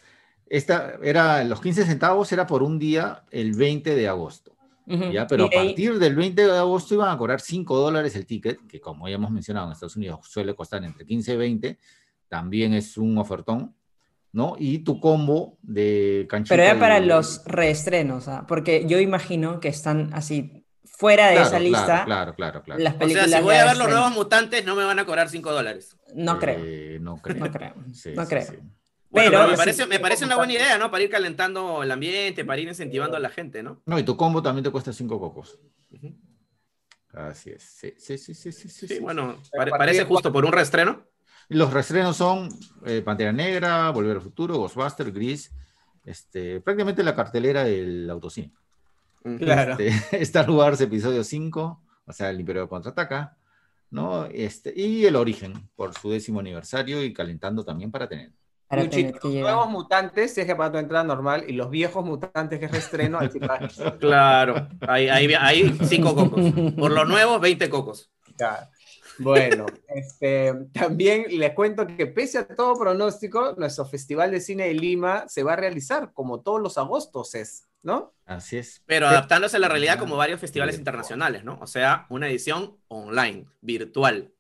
Esta 0.51 0.95
era, 1.03 1.45
los 1.45 1.61
15 1.61 1.85
centavos 1.85 2.33
era 2.33 2.47
por 2.47 2.63
un 2.63 2.79
día 2.79 3.25
el 3.31 3.53
20 3.55 3.95
de 3.95 4.09
agosto, 4.09 4.57
ya, 4.87 5.27
pero 5.27 5.45
Y 5.45 5.47
a 5.57 5.63
partir 5.65 5.99
del 5.99 6.17
20 6.17 6.47
de 6.47 6.57
agosto 6.59 6.95
iban 6.95 7.11
a 7.11 7.19
cobrar 7.19 7.41
5 7.43 7.77
dólares 7.77 8.17
el 8.17 8.25
ticket, 8.25 8.67
que 8.67 8.81
como 8.81 9.07
ya 9.09 9.17
hemos 9.17 9.31
mencionado 9.31 9.67
en 9.67 9.73
Estados 9.73 9.97
Unidos 9.97 10.21
suele 10.23 10.55
costar 10.55 10.83
entre 10.85 11.05
15 11.05 11.35
y 11.35 11.37
20, 11.37 11.79
también 12.29 12.73
es 12.73 12.97
un 12.97 13.19
ofertón, 13.19 13.75
¿no? 14.33 14.57
Y 14.59 14.79
tu 14.79 14.99
combo 15.01 15.59
de 15.63 16.27
canchita. 16.31 16.55
Pero 16.55 16.63
era 16.71 16.79
para 16.81 16.99
y- 17.01 17.05
los 17.07 17.43
reestrenos, 17.45 18.29
¿ah? 18.29 18.47
porque 18.49 18.87
yo 18.87 18.99
imagino 19.01 19.61
que 19.61 19.69
están 19.69 20.11
así 20.15 20.65
fuera 20.85 21.27
de 21.29 21.35
Claro, 21.35 21.49
esa 21.49 21.59
claro, 21.59 21.65
lista 21.65 22.05
Claro, 22.07 22.35
claro, 22.35 22.63
claro. 22.63 22.83
las 22.83 22.95
O 22.95 22.99
películas. 22.99 23.29
sea, 23.29 23.39
si 23.39 23.45
voy 23.45 23.55
a 23.57 23.65
ver 23.67 23.77
los 23.77 23.89
nuevos 23.89 24.13
mutantes, 24.13 24.65
no 24.65 24.75
me 24.75 24.85
van 24.85 24.99
a 24.99 25.05
cobrar 25.05 25.29
5 25.29 25.53
dólares. 25.53 25.97
No 26.15 26.39
creo, 26.39 26.59
Eh, 26.65 26.99
no 27.03 27.17
creo. 27.19 27.37
no 27.45 27.53
creo, 27.53 27.75
Sí, 27.93 28.13
no 28.17 28.23
sí, 28.25 28.29
creo. 28.31 28.43
sí. 28.47 28.57
Bueno, 29.11 29.31
Pero 29.31 29.41
pero 29.41 29.51
me 29.53 29.57
parece, 29.57 29.87
me 29.87 29.99
parece 29.99 30.25
una 30.27 30.37
buena 30.37 30.53
idea, 30.53 30.77
¿no? 30.79 30.91
Para 30.91 31.03
ir 31.05 31.11
calentando 31.11 31.83
el 31.83 31.91
ambiente, 31.91 32.45
para 32.45 32.61
ir 32.61 32.69
incentivando 32.69 33.17
a 33.17 33.21
la 33.21 33.31
gente, 33.31 33.63
¿no? 33.63 33.81
No, 33.87 33.99
y 33.99 34.03
tu 34.03 34.17
combo 34.17 34.43
también 34.43 34.65
te 34.65 34.71
cuesta 34.71 34.93
5 34.93 35.19
cocos. 35.19 35.59
Así 37.13 37.51
es. 37.51 37.63
Sí, 37.63 37.95
sí, 37.97 38.19
sí, 38.19 38.35
sí, 38.35 38.53
sí, 38.53 38.69
sí, 38.69 38.87
Sí, 38.87 38.95
sí. 38.97 39.01
bueno, 39.01 39.37
pare- 39.57 39.71
parece 39.71 40.05
justo 40.05 40.33
por 40.33 40.45
un 40.45 40.53
reestreno. 40.53 41.05
Los 41.49 41.73
restrenos 41.73 42.17
son 42.17 42.49
eh, 42.85 43.01
Pantera 43.01 43.33
Negra, 43.33 43.91
Volver 43.91 44.17
al 44.17 44.23
Futuro, 44.23 44.59
Ghostbuster, 44.59 45.11
Gris, 45.11 45.51
este, 46.05 46.61
prácticamente 46.61 47.03
la 47.03 47.15
cartelera 47.15 47.65
del 47.65 48.09
autocine. 48.11 48.53
Claro. 49.39 49.77
Este, 49.79 50.17
Star 50.23 50.51
Wars 50.51 50.81
Episodio 50.83 51.25
5, 51.25 51.83
o 52.05 52.13
sea, 52.13 52.29
el 52.29 52.41
Imperio 52.41 52.69
contraataca, 52.69 53.39
¿no? 53.91 54.27
Este, 54.27 54.73
y 54.79 55.07
El 55.07 55.17
Origen, 55.17 55.71
por 55.75 55.95
su 55.95 56.11
décimo 56.11 56.41
aniversario 56.41 57.03
y 57.03 57.15
calentando 57.15 57.65
también 57.65 57.91
para 57.91 58.07
tener. 58.07 58.33
Para 58.69 58.85
Luchito, 58.85 59.13
tener 59.13 59.19
que 59.19 59.29
los 59.29 59.35
llegar. 59.35 59.55
nuevos 59.55 59.69
mutantes 59.71 60.35
tienes 60.35 60.53
que 60.53 60.57
pagar 60.57 60.73
tu 60.73 60.79
entrada 60.79 61.05
normal 61.05 61.45
y 61.49 61.53
los 61.53 61.71
viejos 61.71 62.05
mutantes 62.05 62.59
que 62.59 62.67
es 62.67 62.71
reestreno, 62.71 63.19
ahí 63.19 63.31
sí 63.31 63.41
pagas. 63.41 63.75
Claro, 63.99 64.69
ahí, 64.87 65.09
ahí, 65.09 65.35
ahí 65.35 65.79
cinco 65.85 66.15
cocos. 66.15 66.47
Por 66.79 66.93
los 66.93 67.09
nuevos, 67.09 67.41
20 67.41 67.69
cocos. 67.71 68.11
Ya. 68.39 68.71
Bueno, 69.19 69.67
este, 69.89 70.55
también 70.73 71.27
les 71.31 71.53
cuento 71.55 71.87
que 71.87 72.07
pese 72.07 72.39
a 72.39 72.47
todo 72.47 72.79
pronóstico, 72.79 73.55
nuestro 73.57 73.85
Festival 73.85 74.31
de 74.31 74.41
Cine 74.41 74.67
de 74.69 74.75
Lima 74.75 75.25
se 75.29 75.43
va 75.43 75.55
a 75.55 75.57
realizar 75.57 76.13
como 76.13 76.41
todos 76.41 76.61
los 76.61 76.79
agostos, 76.79 77.35
es, 77.35 77.67
¿no? 77.83 78.15
Así 78.27 78.59
es. 78.59 78.83
Pero 78.87 79.09
Pe- 79.09 79.15
adaptándose 79.15 79.57
a 79.57 79.61
la 79.61 79.69
realidad 79.69 79.99
como 79.99 80.17
varios 80.17 80.41
festivales 80.41 80.79
internacionales, 80.79 81.43
¿no? 81.45 81.59
O 81.61 81.67
sea, 81.67 82.07
una 82.11 82.29
edición 82.29 82.77
online, 82.89 83.47
virtual. 83.61 84.33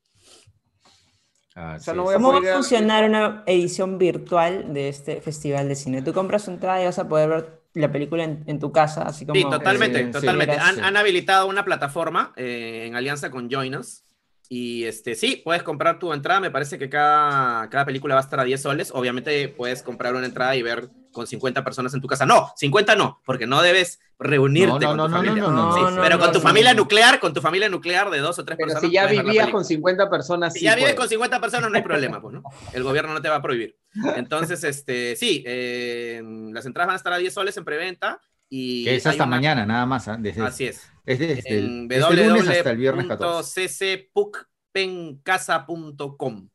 Así 1.59 1.87
sea, 1.87 1.95
no 1.95 2.05
voy 2.05 2.15
a 2.15 2.17
¿Cómo 2.19 2.33
va 2.33 2.39
a 2.39 2.55
funcionar 2.55 3.05
una 3.05 3.43
edición 3.47 3.99
virtual 3.99 4.73
de 4.73 4.89
este 4.89 5.21
festival 5.21 5.69
de 5.69 5.75
cine? 5.75 6.03
Tú 6.03 6.13
compras 6.13 6.45
tu 6.45 6.53
entrada 6.53 6.81
y 6.81 6.85
vas 6.85 6.99
a 6.99 7.09
poder 7.09 7.29
ver 7.29 7.61
la 7.75 7.91
película 7.91 8.25
en, 8.25 8.45
en 8.47 8.61
tu 8.61 8.71
casa, 8.71 9.03
así 9.03 9.27
como... 9.27 9.35
Sí, 9.35 9.43
totalmente, 9.49 9.99
Sí, 9.99 10.05
sí, 10.07 10.13
totalmente. 10.13 10.53
verás, 10.53 10.69
han, 10.69 10.75
sí. 10.77 10.81
han 10.85 10.97
habilitado 10.97 11.49
una 11.49 11.65
plataforma 11.65 12.33
eh, 12.37 12.85
en 12.87 12.95
alianza 12.95 13.31
con 13.31 13.51
Join 13.51 13.77
Us. 13.77 14.05
Y 14.49 14.85
este, 14.85 15.15
sí, 15.15 15.43
puedes 15.45 15.63
comprar 15.63 15.99
tu 15.99 16.13
entrada. 16.13 16.41
Me 16.41 16.51
parece 16.51 16.79
que 16.79 16.89
cada, 16.89 17.69
cada 17.69 17.85
película 17.85 18.15
va 18.15 18.21
a 18.21 18.25
estar 18.25 18.41
a 18.41 18.45
10 18.45 18.63
soles. 18.63 18.91
Obviamente 18.95 19.49
puedes 19.49 19.83
comprar 19.83 20.15
una 20.15 20.27
entrada 20.27 20.57
y 20.57 20.63
ver 20.63 20.91
con 21.19 21.27
50 21.27 21.63
personas 21.65 21.93
en 21.95 22.01
tu 22.01 22.07
casa. 22.09 22.25
No, 22.25 22.53
50 22.57 22.97
no, 22.97 23.21
porque 23.27 23.47
no 23.47 23.61
debes 23.61 24.01
reunirte 24.19 24.87
No, 24.87 24.97
no, 24.97 24.97
con 24.97 24.97
tu 24.97 24.97
no, 24.97 25.09
no, 25.09 25.17
familia. 25.17 25.43
no, 25.43 25.51
no, 25.51 25.75
Sí, 25.75 25.81
no, 25.83 25.91
no, 25.91 26.03
pero 26.03 26.19
con 26.19 26.33
tu 26.33 26.39
no, 26.39 26.43
familia 26.43 26.73
no. 26.75 26.83
nuclear, 26.83 27.21
con 27.21 27.35
tu 27.35 27.41
familia 27.41 27.69
nuclear 27.69 28.11
de 28.11 28.19
dos 28.19 28.39
o 28.39 28.45
tres 28.45 28.57
Pero 28.57 28.69
personas. 28.69 28.89
si 28.91 28.95
ya 28.95 29.07
vivías 29.07 29.49
con 29.49 29.65
50 29.65 30.11
personas, 30.11 30.53
Si 30.55 30.61
sí 30.61 30.65
ya 30.65 30.75
vives 30.77 30.95
con 30.95 31.09
50 31.09 31.41
personas, 31.41 31.71
no 31.71 31.77
hay 31.77 31.83
problema, 31.83 32.21
pues, 32.23 32.35
¿no? 32.35 32.43
El 32.73 32.83
gobierno 32.83 33.13
no 33.13 33.21
te 33.21 33.29
va 33.29 33.37
a 33.37 33.43
prohibir. 33.43 33.77
Entonces, 34.17 34.65
este, 34.65 35.17
sí, 35.17 35.45
eh, 35.47 36.23
las 36.53 36.65
entradas 36.67 36.87
van 36.89 36.95
a 36.95 36.97
estar 36.97 37.13
a 37.13 37.19
10 37.19 37.33
soles 37.35 37.57
en 37.57 37.65
preventa. 37.65 38.21
Y 38.51 38.85
Que 38.85 38.97
es 38.97 39.07
hasta 39.07 39.25
una- 39.25 39.37
mañana, 39.37 39.67
nada 39.67 39.85
más. 39.85 40.09
¿ah? 40.09 40.17
Desde, 40.19 40.41
Así 40.43 40.65
es. 40.67 40.81
es 41.05 41.19
desde 41.19 41.59
el, 41.59 41.89
En 41.91 41.93
este 41.93 42.27
lunes 42.29 42.49
hasta 42.49 42.71
el 42.71 42.79
viernes 42.79 43.07
14. 43.07 43.69
www.ccpucpencasa.com. 44.15 46.49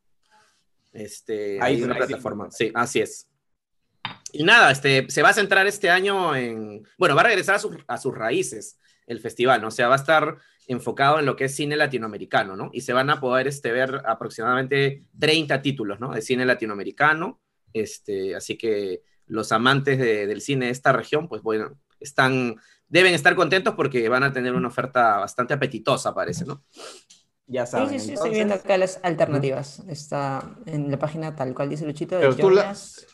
Este, 0.92 1.60
Ahí 1.62 1.76
hay 1.78 1.84
una 1.84 1.96
plataforma. 1.96 2.52
Sí, 2.52 2.72
así 2.76 3.00
es. 3.02 3.28
Y 4.32 4.44
nada, 4.44 4.72
este, 4.72 5.06
se 5.10 5.22
va 5.22 5.30
a 5.30 5.34
centrar 5.34 5.68
este 5.68 5.90
año 5.90 6.36
en. 6.36 6.84
Bueno, 6.98 7.16
va 7.16 7.22
a 7.22 7.26
regresar 7.26 7.56
a, 7.56 7.60
sus- 7.60 7.78
a 7.88 7.98
sus 7.98 8.14
raíces 8.16 8.80
el 9.06 9.20
festival, 9.20 9.62
¿no? 9.62 9.68
O 9.68 9.72
sea, 9.72 9.88
va 9.88 9.96
a 9.96 9.98
estar 9.98 10.38
enfocado 10.68 11.20
en 11.20 11.26
lo 11.26 11.36
que 11.36 11.46
es 11.46 11.56
cine 11.56 11.76
latinoamericano, 11.76 12.56
¿no? 12.56 12.70
Y 12.74 12.82
se 12.82 12.94
van 12.94 13.10
a 13.10 13.20
poder 13.20 13.48
este, 13.48 13.72
ver 13.72 14.02
aproximadamente 14.06 15.04
30 15.20 15.62
títulos, 15.62 16.00
¿no? 16.00 16.14
De 16.14 16.22
cine 16.22 16.46
latinoamericano. 16.46 17.42
Este, 17.74 18.36
así 18.36 18.58
que 18.58 19.02
los 19.28 19.52
amantes 19.52 19.98
de- 20.00 20.26
del 20.28 20.42
cine 20.42 20.66
de 20.68 20.72
esta 20.72 20.92
región, 20.94 21.28
pues 21.28 21.42
bueno, 21.42 21.80
están, 22.00 22.56
deben 22.88 23.14
estar 23.14 23.36
contentos 23.36 23.76
porque 23.76 24.08
van 24.10 24.24
a 24.24 24.34
tener 24.34 24.54
una 24.54 24.68
oferta 24.68 25.18
bastante 25.18 25.54
apetitosa, 25.54 26.14
parece, 26.14 26.46
¿no? 26.46 26.64
Ya 27.46 27.66
Sí, 27.66 27.72
saben. 27.74 27.90
sí, 27.90 27.94
sí, 28.00 28.14
estoy 28.14 28.30
entonces, 28.30 28.32
viendo 28.36 28.54
acá 28.56 28.78
las 28.78 29.00
alternativas. 29.04 29.80
Está 29.90 30.56
en 30.66 30.90
la 30.92 30.98
página 30.98 31.36
tal 31.36 31.54
cual 31.54 31.70
dice 31.70 31.86
Luchito 31.86 32.16
de 32.16 32.22
Pero 32.22 32.36
tú 32.36 32.50
la- 32.50 32.62
Jonas. 32.64 33.06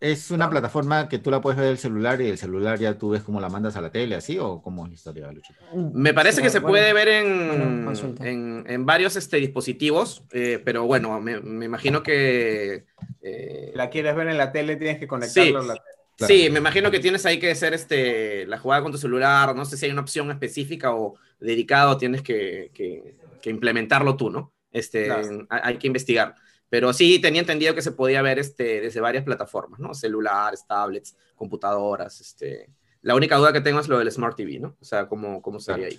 Es 0.00 0.30
una 0.30 0.48
plataforma 0.48 1.08
que 1.08 1.18
tú 1.18 1.30
la 1.30 1.40
puedes 1.40 1.58
ver 1.58 1.68
del 1.68 1.78
celular 1.78 2.20
y 2.20 2.28
el 2.28 2.38
celular 2.38 2.78
ya 2.78 2.96
tú 2.96 3.10
ves 3.10 3.22
cómo 3.24 3.40
la 3.40 3.48
mandas 3.48 3.76
a 3.76 3.80
la 3.80 3.90
tele, 3.90 4.14
así 4.14 4.38
o 4.38 4.62
cómo 4.62 4.84
es 4.84 4.90
la 4.90 4.94
historia, 4.94 5.32
Luchito. 5.32 5.58
Me 5.92 6.14
parece 6.14 6.36
Sí, 6.36 6.42
que 6.42 6.50
se 6.50 6.60
bueno, 6.60 6.72
puede 6.72 6.92
ver 6.92 7.08
en, 7.08 7.84
bueno, 7.84 8.14
en, 8.20 8.64
en 8.68 8.86
varios 8.86 9.16
este, 9.16 9.38
dispositivos, 9.38 10.22
eh, 10.30 10.62
pero 10.64 10.84
bueno, 10.84 11.20
me, 11.20 11.40
me 11.40 11.64
imagino 11.64 12.02
que... 12.04 12.84
eh, 13.22 13.72
la 13.74 13.90
quieres 13.90 14.14
ver 14.14 14.28
en 14.28 14.38
la 14.38 14.52
tele, 14.52 14.76
tienes 14.76 14.98
que 15.00 15.08
conectarlo. 15.08 15.58
a 15.60 15.62
la 15.62 15.74
tele. 15.74 15.84
Claro. 16.16 16.34
Sí, 16.34 16.48
me 16.50 16.58
imagino 16.58 16.90
que 16.90 17.00
tienes 17.00 17.26
ahí 17.26 17.38
que 17.40 17.50
hacer 17.50 17.74
este, 17.74 18.46
la 18.46 18.58
jugada 18.58 18.82
con 18.82 18.92
tu 18.92 18.98
celular, 18.98 19.54
no 19.54 19.64
sé 19.64 19.76
si 19.76 19.86
hay 19.86 19.92
una 19.92 20.00
opción 20.02 20.30
específica 20.30 20.92
o 20.94 21.14
dedicado, 21.40 21.96
tienes 21.96 22.22
que, 22.22 22.70
que- 22.74 23.16
que 23.40 23.50
implementarlo 23.50 24.16
tú, 24.16 24.30
¿no? 24.30 24.52
Este, 24.72 25.06
Claro. 25.06 25.46
hay, 25.48 25.60
hay 25.62 25.76
que 25.78 25.86
investigar. 25.88 26.34
Pero 26.70 26.92
sí 26.92 27.18
tenía 27.18 27.40
entendido 27.40 27.74
que 27.74 27.82
se 27.82 27.92
podía 27.92 28.20
ver 28.22 28.38
este, 28.38 28.80
desde 28.80 29.00
varias 29.00 29.24
plataformas, 29.24 29.80
¿no? 29.80 29.94
Celulares, 29.94 30.64
tablets, 30.66 31.16
computadoras. 31.34 32.20
Este. 32.20 32.68
La 33.02 33.14
única 33.14 33.36
duda 33.36 33.52
que 33.52 33.60
tengo 33.60 33.80
es 33.80 33.88
lo 33.88 33.98
del 33.98 34.10
Smart 34.12 34.36
TV, 34.36 34.58
¿no? 34.58 34.76
O 34.80 34.84
sea, 34.84 35.08
cómo, 35.08 35.40
cómo 35.40 35.60
sería 35.60 35.86
ahí. 35.86 35.98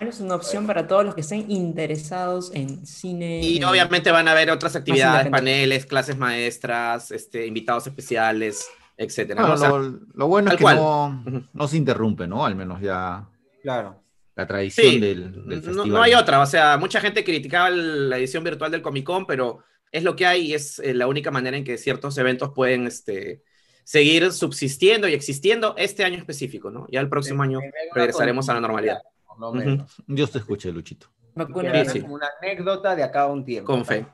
Es 0.00 0.20
una 0.20 0.36
opción 0.36 0.64
para 0.66 0.86
todos 0.86 1.04
los 1.04 1.14
que 1.16 1.22
estén 1.22 1.50
interesados 1.50 2.52
en 2.54 2.86
cine. 2.86 3.40
Y 3.42 3.56
en- 3.56 3.64
obviamente 3.64 4.12
van 4.12 4.28
a 4.28 4.30
haber 4.30 4.48
otras 4.50 4.76
actividades, 4.76 5.28
paneles, 5.28 5.86
clases 5.86 6.16
maestras, 6.16 7.10
este, 7.10 7.46
invitados 7.46 7.88
especiales, 7.88 8.68
etcétera. 8.96 9.40
Bueno, 9.42 9.48
¿no? 9.48 9.54
O 9.54 9.58
sea, 9.58 9.68
lo, 9.70 9.98
lo 10.14 10.26
bueno 10.28 10.52
es 10.52 10.56
que 10.56 10.64
no, 10.64 11.24
no 11.52 11.68
se 11.68 11.76
interrumpe, 11.76 12.28
¿no? 12.28 12.46
Al 12.46 12.54
menos 12.54 12.80
ya 12.80 13.28
Claro. 13.60 14.00
La 14.38 14.46
tradición 14.46 14.86
Sí, 14.92 15.00
del, 15.00 15.32
del 15.32 15.46
no, 15.46 15.62
festival. 15.62 15.88
no 15.88 16.02
hay 16.02 16.14
otra. 16.14 16.40
O 16.40 16.46
sea, 16.46 16.76
mucha 16.78 17.00
gente 17.00 17.24
criticaba 17.24 17.70
la 17.70 18.16
edición 18.18 18.44
virtual 18.44 18.70
del 18.70 18.82
Comic 18.82 19.04
Con, 19.04 19.26
pero 19.26 19.64
es 19.90 20.04
lo 20.04 20.14
que 20.14 20.26
hay 20.26 20.46
y 20.46 20.54
es 20.54 20.78
eh, 20.78 20.94
la 20.94 21.08
única 21.08 21.30
manera 21.32 21.56
en 21.56 21.64
que 21.64 21.76
ciertos 21.76 22.16
eventos 22.18 22.52
pueden 22.54 22.86
este, 22.86 23.42
seguir 23.82 24.30
subsistiendo 24.32 25.08
y 25.08 25.12
existiendo 25.14 25.74
este 25.76 26.04
año 26.04 26.18
específico, 26.18 26.70
¿no? 26.70 26.86
Ya 26.88 27.00
el 27.00 27.08
próximo 27.08 27.42
año 27.42 27.58
regresaremos 27.92 28.48
a 28.48 28.54
la 28.54 28.60
normalidad. 28.60 28.98
Por 29.26 29.40
lo 29.40 29.48
Ujú. 29.48 29.58
menos. 29.58 29.96
Dios 30.06 30.30
te 30.30 30.38
escuche, 30.38 30.70
Luchito. 30.70 31.08
Vacuna 31.34 31.72
Queda 31.72 31.84
Sí, 31.86 31.90
sí. 31.90 32.00
como 32.02 32.14
una 32.14 32.28
anécdota 32.40 32.94
de 32.94 33.02
acá 33.02 33.22
a 33.22 33.26
un 33.26 33.44
tiempo. 33.44 33.72
Con 33.72 33.84
fe. 33.84 34.06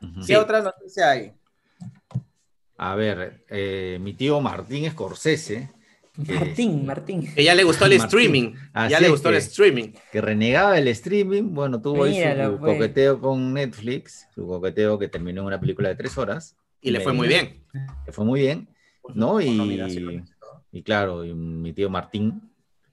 ¿Qué 0.00 0.22
Sí. 0.22 0.34
otra 0.34 0.62
noticia 0.62 1.10
hay? 1.10 1.32
A 2.76 2.94
ver, 2.96 3.44
eh, 3.48 3.98
mi 4.00 4.14
tío 4.14 4.40
Martín 4.40 4.90
Scorsese, 4.90 5.70
Martín, 6.26 6.84
Martín. 6.84 7.32
Que 7.34 7.44
ya 7.44 7.54
le 7.54 7.62
gustó 7.62 7.84
el 7.86 7.92
Martín. 7.92 8.06
streaming. 8.06 8.52
Así 8.72 8.90
ya 8.90 9.00
le 9.00 9.08
gustó 9.08 9.28
el 9.28 9.36
streaming. 9.36 9.92
que 10.10 10.20
renegaba 10.20 10.76
el 10.78 10.88
streaming, 10.88 11.54
bueno, 11.54 11.80
tuvo 11.80 12.04
ahí 12.04 12.14
su 12.20 12.58
pues. 12.58 12.72
coqueteo 12.74 13.20
con 13.20 13.54
Netflix, 13.54 14.26
su 14.34 14.46
coqueteo 14.46 14.98
que 14.98 15.08
terminó 15.08 15.42
en 15.42 15.46
una 15.46 15.60
película 15.60 15.88
de 15.88 15.94
tres 15.94 16.18
horas, 16.18 16.56
Y 16.80 16.90
le 16.90 17.00
fue 17.00 17.12
muy 17.12 17.28
bien. 17.28 17.62
que 18.04 18.12
fue 18.12 18.24
muy 18.24 18.40
bien, 18.40 18.68
¿no? 19.14 19.34
Con 19.34 19.42
Y, 19.42 20.22
y 20.72 20.82
claro, 20.82 21.24
y 21.24 21.32
mi 21.32 21.72
tío 21.72 21.88
Martín 21.88 22.42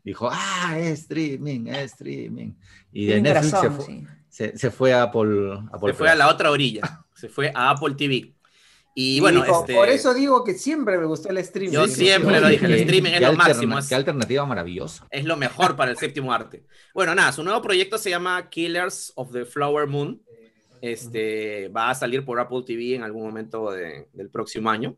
dijo, 0.03 0.29
ah, 0.31 0.75
es 0.77 0.99
streaming, 1.01 1.65
es 1.67 1.93
streaming. 1.93 2.53
Y 2.91 3.07
de 3.07 3.21
Netflix 3.21 3.59
se 3.59 3.69
fue, 3.71 3.85
sí. 3.85 4.03
se, 4.29 4.57
se 4.57 4.69
fue 4.71 4.93
a 4.93 5.01
Apple, 5.03 5.59
Apple 5.73 5.91
Se 5.91 5.93
fue 5.97 6.09
a 6.09 6.15
la 6.15 6.29
otra 6.29 6.51
orilla. 6.51 7.05
Se 7.15 7.27
fue 7.29 7.51
a 7.55 7.71
Apple 7.71 7.95
TV. 7.95 8.35
Y 8.97 9.19
bueno, 9.19 9.43
dijo, 9.43 9.60
este, 9.60 9.73
por 9.75 9.89
eso 9.89 10.13
digo 10.13 10.43
que 10.45 10.53
siempre 10.53 10.97
me 10.97 11.05
gustó 11.05 11.27
el 11.29 11.38
streaming. 11.39 11.73
Yo 11.73 11.86
siempre 11.86 12.39
lo 12.39 12.47
dije, 12.47 12.65
el 12.65 12.75
Qué- 12.75 12.81
streaming 12.84 13.12
es 13.12 13.19
qué 13.19 13.25
lo 13.25 13.34
máximo, 13.34 13.77
es- 13.77 13.89
Qué 13.89 13.95
alternativa 13.95 14.45
maravillosa. 14.45 15.05
es 15.12 15.25
lo 15.25 15.36
mejor 15.36 15.75
para 15.75 15.91
el 15.91 15.97
séptimo 15.97 16.31
arte. 16.31 16.63
Bueno, 16.93 17.13
nada, 17.13 17.34
su 17.34 17.43
nuevo 17.43 17.62
proyecto 17.62 17.97
se 17.97 18.10
llama 18.10 18.49
Killers 18.49 19.12
of 19.15 19.34
the 19.34 19.43
Flower 19.45 19.86
Moon. 19.88 20.21
Este, 20.81 21.67
va 21.69 21.89
a 21.89 21.95
salir 21.95 22.23
por 22.23 22.39
Apple 22.39 22.63
TV 22.65 22.95
en 22.95 23.03
algún 23.03 23.23
momento 23.23 23.71
de- 23.71 24.08
del 24.13 24.29
próximo 24.29 24.69
año. 24.69 24.95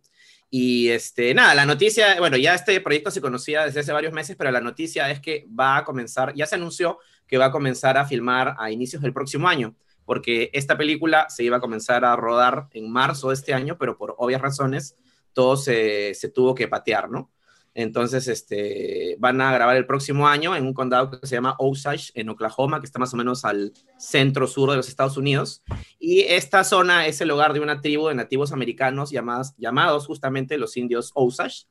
Y 0.50 0.90
este, 0.90 1.34
nada, 1.34 1.56
la 1.56 1.66
noticia, 1.66 2.20
bueno, 2.20 2.38
ya 2.38 2.54
este 2.56 2.80
proyecto 2.82 3.12
se 3.12 3.20
conocía 3.22 3.66
desde 3.66 3.82
hace 3.82 3.92
varios 3.92 4.14
meses, 4.14 4.36
pero 4.38 4.52
la 4.52 4.62
noticia 4.62 5.10
es 5.10 5.20
que 5.20 5.46
va 5.60 5.78
a 5.78 5.84
comenzar, 5.84 6.34
ya 6.36 6.46
se 6.46 6.56
anunció 6.56 7.00
que 7.28 7.38
va 7.38 7.46
a 7.46 7.52
comenzar 7.52 7.98
a 7.98 8.06
filmar 8.06 8.56
a 8.58 8.72
inicios 8.72 9.02
del 9.02 9.12
próximo 9.14 9.48
año, 9.48 9.76
porque 10.08 10.50
esta 10.54 10.78
película 10.78 11.30
se 11.30 11.44
iba 11.44 11.58
a 11.58 11.60
comenzar 11.60 12.06
a 12.06 12.16
rodar 12.16 12.70
en 12.72 12.90
marzo 12.90 13.28
de 13.28 13.34
este 13.34 13.54
año, 13.54 13.78
pero 13.78 13.98
por 13.98 14.16
obvias 14.18 14.42
razones 14.42 14.96
todo 15.34 15.58
se, 15.58 16.14
tuvo 16.34 16.56
que 16.56 16.70
patear, 16.70 17.12
¿no? 17.12 17.30
Entonces, 17.74 18.30
este, 18.30 19.18
van 19.20 19.42
a 19.42 19.52
grabar 19.52 19.76
el 19.76 19.86
próximo 19.86 20.26
año 20.26 20.56
en 20.56 20.66
un 20.66 20.74
condado 20.74 21.12
que 21.12 21.28
se 21.28 21.36
llama 21.36 21.58
Osage, 21.60 22.12
en 22.16 22.30
Oklahoma, 22.30 22.80
que 22.80 22.86
está 22.86 23.00
más 23.00 23.14
o 23.14 23.18
menos 23.18 23.44
al 23.44 23.74
centro-sur 24.00 24.72
de 24.72 24.78
los 24.78 24.88
Estados 24.88 25.18
Unidos. 25.18 25.62
Y 26.00 26.22
esta 26.22 26.64
zona 26.64 27.06
es 27.06 27.20
el 27.20 27.30
hogar 27.30 27.52
de 27.52 27.60
una 27.60 27.82
tribu 27.82 28.08
de 28.08 28.16
nativos 28.16 28.54
americanos 28.54 29.12
llamadas, 29.12 29.56
llamados 29.58 30.08
justamente 30.08 30.58
los 30.58 30.78
indios 30.78 31.12
Osage. 31.16 31.66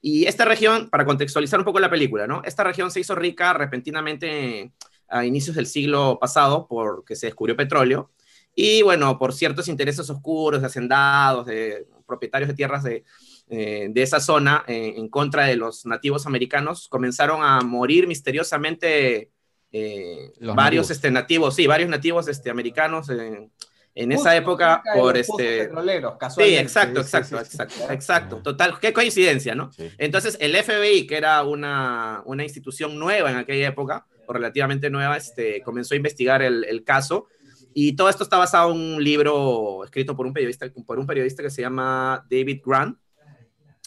Y 0.00 0.26
esta 0.26 0.44
región, 0.44 0.88
para 0.90 1.04
contextualizar 1.04 1.58
un 1.58 1.64
poco 1.64 1.80
la 1.80 1.90
película, 1.90 2.28
¿no? 2.28 2.40
Esta 2.44 2.62
región 2.62 2.92
se 2.92 3.00
hizo 3.00 3.16
rica 3.16 3.52
repentinamente 3.52 4.72
a 5.10 5.24
inicios 5.24 5.56
del 5.56 5.66
siglo 5.66 6.18
pasado 6.20 6.66
porque 6.68 7.16
se 7.16 7.26
descubrió 7.26 7.56
petróleo. 7.56 8.10
Y 8.54 8.82
bueno, 8.82 9.18
por 9.18 9.32
ciertos 9.32 9.68
intereses 9.68 10.08
oscuros 10.10 10.60
de 10.60 10.66
hacendados, 10.66 11.46
de 11.46 11.86
propietarios 12.06 12.48
de 12.48 12.54
tierras 12.54 12.82
de, 12.82 13.04
eh, 13.48 13.86
de 13.90 14.02
esa 14.02 14.20
zona 14.20 14.64
eh, 14.66 14.94
en 14.96 15.08
contra 15.08 15.44
de 15.46 15.56
los 15.56 15.86
nativos 15.86 16.26
americanos, 16.26 16.88
comenzaron 16.88 17.42
a 17.42 17.60
morir 17.60 18.06
misteriosamente 18.08 19.30
eh, 19.72 20.32
Los 20.38 20.56
varios 20.56 20.86
nativos. 20.86 20.90
este, 20.90 21.10
nativos, 21.10 21.54
sí, 21.54 21.66
varios 21.66 21.88
nativos 21.88 22.26
este, 22.26 22.50
americanos 22.50 23.08
en, 23.08 23.52
en 23.94 24.10
Justo 24.12 24.28
esa 24.28 24.36
época 24.36 24.82
por 24.94 25.16
este... 25.16 25.64
petroleros, 25.66 26.12
Sí, 26.12 26.18
casualmente. 26.18 26.60
exacto, 26.60 27.02
Sí, 27.04 27.10
sí, 27.10 27.16
exacto, 27.16 27.38
sí, 27.38 27.44
sí. 27.44 27.54
exacto, 27.54 27.92
exacto. 27.92 28.36
Total, 28.42 28.78
qué 28.80 28.92
coincidencia, 28.92 29.54
¿no? 29.54 29.72
Sí. 29.72 29.88
Entonces, 29.98 30.36
el 30.40 30.56
FBI, 30.56 31.06
que 31.06 31.16
era 31.16 31.42
una, 31.44 32.22
una 32.24 32.42
institución 32.42 32.98
nueva 32.98 33.30
en 33.30 33.36
aquella 33.36 33.68
época, 33.68 34.06
o 34.30 34.32
relativamente 34.32 34.88
nueva, 34.90 35.16
este, 35.16 35.60
comenzó 35.62 35.94
a 35.94 35.96
investigar 35.96 36.40
el, 36.40 36.64
el 36.64 36.84
caso. 36.84 37.26
Y 37.74 37.94
todo 37.96 38.08
esto 38.08 38.22
está 38.24 38.38
basado 38.38 38.72
en 38.72 38.78
un 38.80 39.02
libro 39.04 39.84
escrito 39.84 40.16
por 40.16 40.26
un 40.26 40.32
periodista, 40.32 40.66
por 40.86 40.98
un 40.98 41.06
periodista 41.06 41.42
que 41.42 41.50
se 41.50 41.62
llama 41.62 42.24
David 42.30 42.60
Grant. 42.64 42.96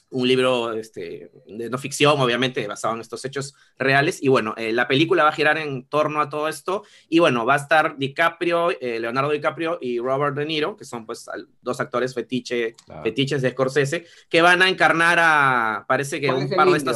Un 0.10 0.28
libro 0.28 0.74
este, 0.74 1.32
de 1.48 1.70
no 1.72 1.78
ficción, 1.80 2.20
obviamente, 2.22 2.68
basado 2.68 2.94
en 2.94 3.02
estos 3.02 3.26
hechos 3.26 3.56
reales. 3.80 4.22
Y 4.22 4.28
bueno, 4.28 4.54
eh, 4.58 4.72
la 4.72 4.88
película 4.88 5.24
va 5.24 5.30
a 5.30 5.34
girar 5.34 5.58
en 5.58 5.86
torno 5.88 6.22
a 6.22 6.30
todo 6.30 6.48
esto. 6.48 6.84
Y 7.10 7.18
bueno, 7.18 7.48
va 7.48 7.56
a 7.56 7.58
estar 7.58 7.98
DiCaprio, 7.98 8.70
eh, 8.80 9.00
Leonardo 9.00 9.32
DiCaprio 9.32 9.80
y 9.82 9.98
Robert 10.00 10.36
De 10.36 10.46
Niro, 10.46 10.78
que 10.78 10.86
son 10.86 11.06
pues 11.08 11.28
al- 11.30 11.48
dos 11.62 11.80
actores 11.80 12.14
fetiche 12.14 12.76
Claro. 12.86 13.02
fetiches 13.04 13.42
de 13.42 13.50
Scorsese, 13.52 14.06
que 14.30 14.42
van 14.44 14.62
a 14.62 14.70
encarnar 14.70 15.18
a, 15.20 15.86
parece 15.88 16.22
que 16.22 16.28
¿Cuál 16.28 16.44
un 16.44 16.50
par 16.52 16.68
de 16.70 16.78
indio? 16.78 16.94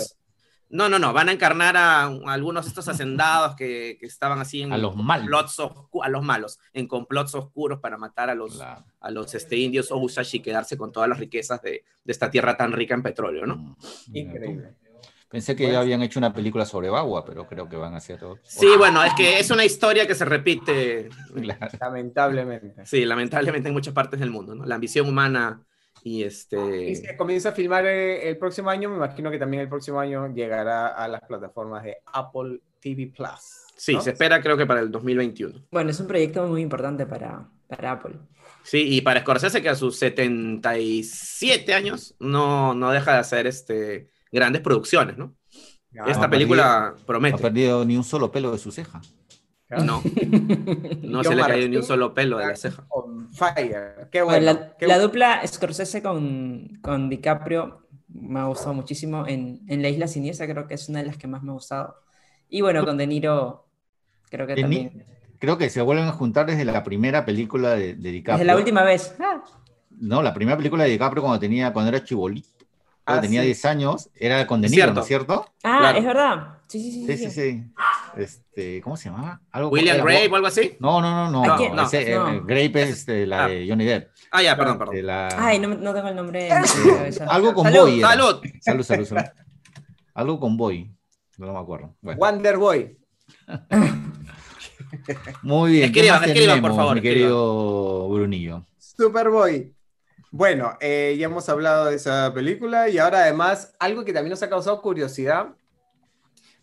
No, 0.69 0.89
no, 0.89 0.99
no, 0.99 1.13
van 1.13 1.29
a 1.29 1.31
encarnar 1.31 1.77
a, 1.77 2.03
a 2.03 2.33
algunos 2.33 2.65
de 2.65 2.69
estos 2.69 2.87
hacendados 2.89 3.55
que, 3.55 3.97
que 3.99 4.05
estaban 4.05 4.39
así 4.39 4.61
en 4.63 4.73
A 4.73 4.77
los 4.77 4.95
malos. 4.95 5.23
complots 5.27 5.59
oscu- 5.59 6.03
a 6.03 6.09
los 6.09 6.23
malos, 6.23 6.59
en 6.73 6.87
complots 6.87 7.35
oscuros 7.35 7.79
para 7.79 7.97
matar 7.97 8.29
a 8.29 8.35
los, 8.35 8.55
Claro. 8.57 8.83
a 8.99 9.11
los 9.11 9.33
este, 9.33 9.55
indios 9.57 9.87
Osage 9.91 10.37
y 10.37 10.39
quedarse 10.41 10.75
con 10.77 10.91
todas 10.91 11.07
las 11.07 11.19
riquezas 11.19 11.61
de, 11.61 11.83
de 12.03 12.11
esta 12.11 12.29
tierra 12.29 12.57
tan 12.57 12.73
rica 12.73 12.93
en 12.95 13.01
petróleo, 13.03 13.45
¿no? 13.45 13.55
Mm, 13.55 13.75
tú. 13.75 14.11
Increíble. 14.13 14.75
Pensé 15.29 15.57
que 15.57 15.69
ya 15.69 15.81
habían 15.81 16.01
hecho 16.01 16.19
una 16.19 16.31
película 16.33 16.65
sobre 16.65 16.89
Bagua, 16.89 17.25
pero 17.25 17.45
creo 17.47 17.67
que 17.67 17.75
van 17.75 17.93
a 17.93 17.97
hacer 17.97 18.15
otro. 18.23 18.39
Sí, 18.43 18.67
bueno, 18.77 19.03
es 19.03 19.13
que 19.13 19.39
es 19.39 19.51
una 19.51 19.65
historia 19.65 20.07
que 20.07 20.15
se 20.15 20.23
repite, 20.23 21.09
Claro. 21.41 21.67
Lamentablemente. 21.81 22.85
sí, 22.85 23.03
lamentablemente 23.03 23.67
en 23.67 23.73
muchas 23.73 23.93
partes 23.93 24.19
del 24.21 24.31
mundo, 24.31 24.55
¿no? 24.55 24.65
La 24.65 24.75
ambición 24.75 25.07
humana 25.09 25.61
y 26.03 26.23
este... 26.23 26.89
Y 26.89 26.95
se 26.95 27.17
comienza 27.17 27.49
a 27.49 27.51
filmar 27.51 27.85
eh, 27.85 28.29
el 28.29 28.37
próximo 28.37 28.69
año, 28.69 28.89
me 28.89 28.97
imagino 28.97 29.29
que 29.31 29.39
también 29.39 29.61
el 29.61 29.69
próximo 29.69 29.99
año 29.99 30.33
llegará 30.33 30.87
a 30.87 31.07
las 31.07 31.21
plataformas 31.21 31.83
de 31.83 31.97
Apple 32.05 32.59
TV 32.79 33.07
Plus. 33.15 33.65
Sí, 33.75 33.93
¿no? 33.93 34.01
se 34.01 34.11
espera 34.11 34.41
creo 34.41 34.57
que 34.57 34.65
para 34.65 34.79
el 34.79 34.91
2021. 34.91 35.67
Bueno, 35.71 35.91
es 35.91 35.99
un 35.99 36.07
proyecto 36.07 36.47
muy 36.47 36.61
importante 36.61 37.05
para, 37.05 37.47
para 37.67 37.91
Apple. 37.91 38.15
Sí, 38.63 38.95
y 38.95 39.01
para 39.01 39.21
Scorsese, 39.21 39.61
que 39.61 39.69
a 39.69 39.75
sus 39.75 39.97
77 39.97 41.73
años 41.73 42.15
no, 42.19 42.73
no 42.73 42.91
deja 42.91 43.13
de 43.13 43.19
hacer 43.19 43.47
este, 43.47 44.09
grandes 44.31 44.61
producciones, 44.61 45.17
¿no? 45.17 45.35
Esta 46.05 46.29
película 46.29 46.93
No 46.95 47.01
ha 47.01 47.05
promete. 47.05 47.37
perdido 47.37 47.85
ni 47.85 47.97
un 47.97 48.03
solo 48.03 48.31
pelo 48.31 48.51
de 48.51 48.57
su 48.57 48.71
ceja. 48.71 49.01
No, 49.69 50.01
no 51.01 51.23
se 51.23 51.35
le 51.35 51.41
ha 51.41 51.47
caído 51.47 51.67
ni 51.69 51.77
un 51.77 51.83
solo 51.83 52.13
pelo 52.13 52.37
de 52.37 52.47
la 52.47 52.55
ceja. 52.55 52.85
Fire. 53.37 54.09
Qué 54.11 54.21
Bueno, 54.23 54.45
bueno. 54.45 54.45
la, 54.45 54.77
qué 54.77 54.87
la 54.87 54.95
bueno. 54.95 55.07
dupla 55.07 55.41
Scorsese 55.47 56.01
con, 56.03 56.79
con 56.81 57.09
DiCaprio 57.09 57.87
me 58.09 58.39
ha 58.39 58.45
gustado 58.45 58.73
muchísimo. 58.73 59.25
En, 59.27 59.61
en 59.67 59.81
La 59.81 59.89
Isla 59.89 60.07
Siniestra 60.07 60.47
creo 60.47 60.67
que 60.67 60.73
es 60.75 60.89
una 60.89 60.99
de 60.99 61.05
las 61.07 61.17
que 61.17 61.27
más 61.27 61.43
me 61.43 61.51
ha 61.51 61.53
gustado. 61.53 61.95
Y 62.49 62.61
bueno, 62.61 62.85
con 62.85 62.97
De 62.97 63.07
Niro 63.07 63.67
creo 64.29 64.47
que 64.47 64.55
De 64.55 64.63
Ni- 64.63 64.89
también. 64.89 65.05
Creo 65.39 65.57
que 65.57 65.69
se 65.69 65.81
vuelven 65.81 66.05
a 66.07 66.11
juntar 66.13 66.45
desde 66.47 66.65
la 66.65 66.83
primera 66.83 67.23
película 67.25 67.71
de, 67.75 67.93
de 67.95 68.11
DiCaprio. 68.11 68.37
Desde 68.37 68.45
la 68.45 68.55
última 68.57 68.83
vez. 68.83 69.15
Ah, 69.19 69.43
No, 69.89 70.21
la 70.21 70.33
primera 70.33 70.57
película 70.57 70.83
de 70.83 70.91
DiCaprio 70.91 71.21
cuando 71.23 71.39
tenía, 71.39 71.73
cuando 71.73 71.89
era 71.89 72.03
chibolito, 72.03 72.65
cuando 73.03 73.19
Ah, 73.19 73.21
tenía 73.21 73.41
sí. 73.41 73.47
10 73.47 73.65
años, 73.65 74.09
era 74.15 74.45
con 74.47 74.61
De 74.61 74.69
Niro, 74.69 74.93
Cierto. 74.93 74.93
¿no 74.93 75.01
es 75.01 75.07
cierto? 75.07 75.45
Ah, 75.63 75.79
Claro. 75.79 75.97
es 75.99 76.05
verdad. 76.05 76.56
Sí, 76.67 76.79
sí, 76.91 77.05
sí. 77.05 77.17
Sí, 77.17 77.17
sí, 77.17 77.31
sí. 77.31 77.63
Este, 78.17 78.81
¿cómo 78.81 78.97
se 78.97 79.09
llamaba? 79.09 79.41
Algo 79.51 79.69
William 79.69 80.01
Gray 80.03 80.27
o 80.27 80.35
algo 80.35 80.47
así. 80.47 80.75
No, 80.79 80.99
no, 81.01 81.29
no, 81.29 81.31
no. 81.31 81.53
¿A 81.53 81.57
no, 81.73 81.83
ese, 81.83 82.11
eh, 82.13 82.19
Grape 82.45 82.81
es 82.83 82.89
este, 82.89 83.25
la 83.25 83.45
Ah. 83.45 83.47
de 83.47 83.65
Johnny 83.69 83.85
Depp. 83.85 84.09
Ah, 84.31 84.41
ya, 84.43 84.57
perdón, 84.57 84.73
De 84.79 84.85
perdón. 84.85 85.05
la- 85.05 85.29
Ay, 85.37 85.59
no, 85.59 85.69
no 85.69 85.93
tengo 85.93 86.07
el 86.09 86.15
nombre 86.15 86.49
cabeza. 86.49 87.25
Algo 87.29 87.53
con 87.53 87.63
Salud. 87.65 87.79
Boy. 87.81 87.99
era. 87.99 88.09
¡Salud! 88.09 88.41
Salud, 88.61 88.83
salud, 88.83 89.05
salud. 89.05 89.23
Algo 90.13 90.39
con 90.39 90.57
Boy. 90.57 90.91
No 91.37 91.53
me 91.53 91.59
acuerdo. 91.59 91.95
Bueno, 92.01 92.19
Wonder 92.19 92.57
Boy. 92.57 92.97
muy 95.43 95.71
bien. 95.71 95.91
¿Qué 95.91 95.99
Escriban, 96.01 96.23
escriban, 96.29 96.61
por 96.61 96.75
favor, 96.75 96.95
Mi 96.95 97.01
querido 97.01 98.09
Brunillo. 98.09 98.65
Superboy. 98.77 99.73
Bueno, 100.31 100.77
eh, 100.81 101.15
ya 101.17 101.25
hemos 101.27 101.47
hablado 101.49 101.85
de 101.85 101.95
esa 101.95 102.33
película 102.33 102.89
y 102.89 102.97
ahora 102.97 103.19
además 103.21 103.73
algo 103.79 104.03
que 104.03 104.13
también 104.13 104.31
nos 104.31 104.43
ha 104.43 104.49
causado 104.49 104.81
curiosidad, 104.81 105.49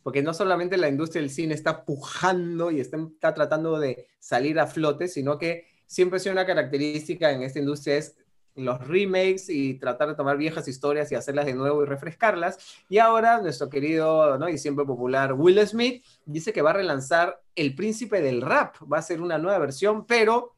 porque 0.05 0.22
no 0.22 0.34
solamente 0.34 0.76
la 0.76 0.88
industria 0.88 1.22
del 1.22 1.30
cine 1.30 1.55
está 1.55 1.84
pujando 1.84 2.70
y 2.70 2.78
está, 2.78 2.98
está 2.98 3.32
tratando 3.32 3.80
de 3.80 4.07
salir 4.20 4.61
a 4.61 4.66
flote, 4.66 5.09
sino 5.09 5.38
que 5.38 5.66
siempre 5.86 6.18
ha 6.18 6.20
sido 6.20 6.34
una 6.34 6.44
característica 6.46 7.32
en 7.32 7.42
esta 7.42 7.59
industria 7.59 7.96
es 7.96 8.14
los 8.55 8.86
remakes 8.86 9.48
y 9.48 9.74
tratar 9.74 10.09
de 10.09 10.14
tomar 10.14 10.36
viejas 10.36 10.68
historias 10.68 11.11
y 11.11 11.14
hacerlas 11.14 11.46
de 11.46 11.55
nuevo 11.55 11.82
y 11.82 11.86
refrescarlas. 11.86 12.59
Y 12.88 12.98
ahora 12.98 13.40
nuestro 13.40 13.68
querido 13.70 14.38
¿no? 14.38 14.48
y 14.48 14.59
siempre 14.59 14.84
popular 14.84 15.32
Will 15.32 15.59
Smith 15.66 16.05
dice 16.26 16.52
que 16.52 16.62
va 16.62 16.70
a 16.70 16.74
relanzar 16.74 17.40
El 17.57 17.74
Príncipe 17.74 18.20
del 18.20 18.42
Rap. 18.42 18.76
Va 18.92 18.98
a 18.98 19.02
ser 19.02 19.22
una 19.22 19.38
nueva 19.38 19.59
versión, 19.59 20.07
pero 20.07 20.55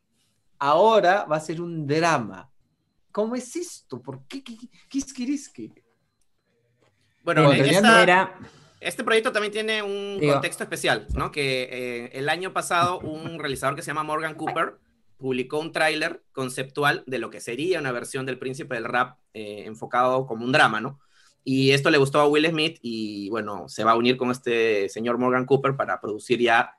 ahora 0.59 1.25
va 1.25 1.37
a 1.37 1.41
ser 1.41 1.61
un 1.63 1.87
drama. 1.87 2.51
¿Cómo 3.13 3.37
es 3.37 3.55
esto? 3.55 4.03
¿Por 4.03 4.25
qué? 4.27 4.43
¿Qué, 4.43 4.57
qué, 4.91 5.01
qué, 5.15 5.71
Bueno, 7.25 7.45
Bueno, 7.45 7.65
esta- 7.65 8.03
era- 8.03 8.39
Este 8.87 9.03
proyecto 9.03 9.33
también 9.33 9.53
tiene 9.53 9.83
un 9.83 10.19
Digo. 10.21 10.35
contexto 10.35 10.63
especial, 10.63 11.09
¿no? 11.15 11.33
Que 11.33 11.69
eh, 11.71 12.11
el 12.13 12.29
año 12.29 12.53
pasado 12.53 13.01
un 13.01 13.39
realizador 13.41 13.75
que 13.75 13.83
se 13.83 13.89
llama 13.89 14.05
Morgan 14.05 14.35
Cooper 14.35 14.77
publicó 15.17 15.59
un 15.59 15.73
tráiler 15.73 16.23
conceptual 16.33 17.03
de 17.07 17.19
lo 17.19 17.29
que 17.31 17.41
sería 17.41 17.81
una 17.81 17.91
versión 17.91 18.27
del 18.27 18.39
Príncipe 18.39 18.77
del 18.77 18.85
Rap 18.85 19.19
eh, 19.35 19.65
enfocado 19.67 20.27
como 20.27 20.45
un 20.45 20.53
drama, 20.53 20.81
¿no? 20.81 21.01
Y 21.43 21.73
esto 21.73 21.91
le 21.91 21.99
gustó 21.99 22.21
a 22.21 22.29
Will 22.29 22.47
Smith 22.47 22.79
y 22.81 23.29
bueno, 23.31 23.69
se 23.69 23.83
va 23.83 23.93
a 23.93 23.97
unir 23.97 24.17
con 24.17 24.31
este 24.31 24.89
señor 24.89 25.19
Morgan 25.19 25.47
Cooper 25.47 25.75
para 25.77 26.01
producir 26.01 26.41
ya 26.41 26.77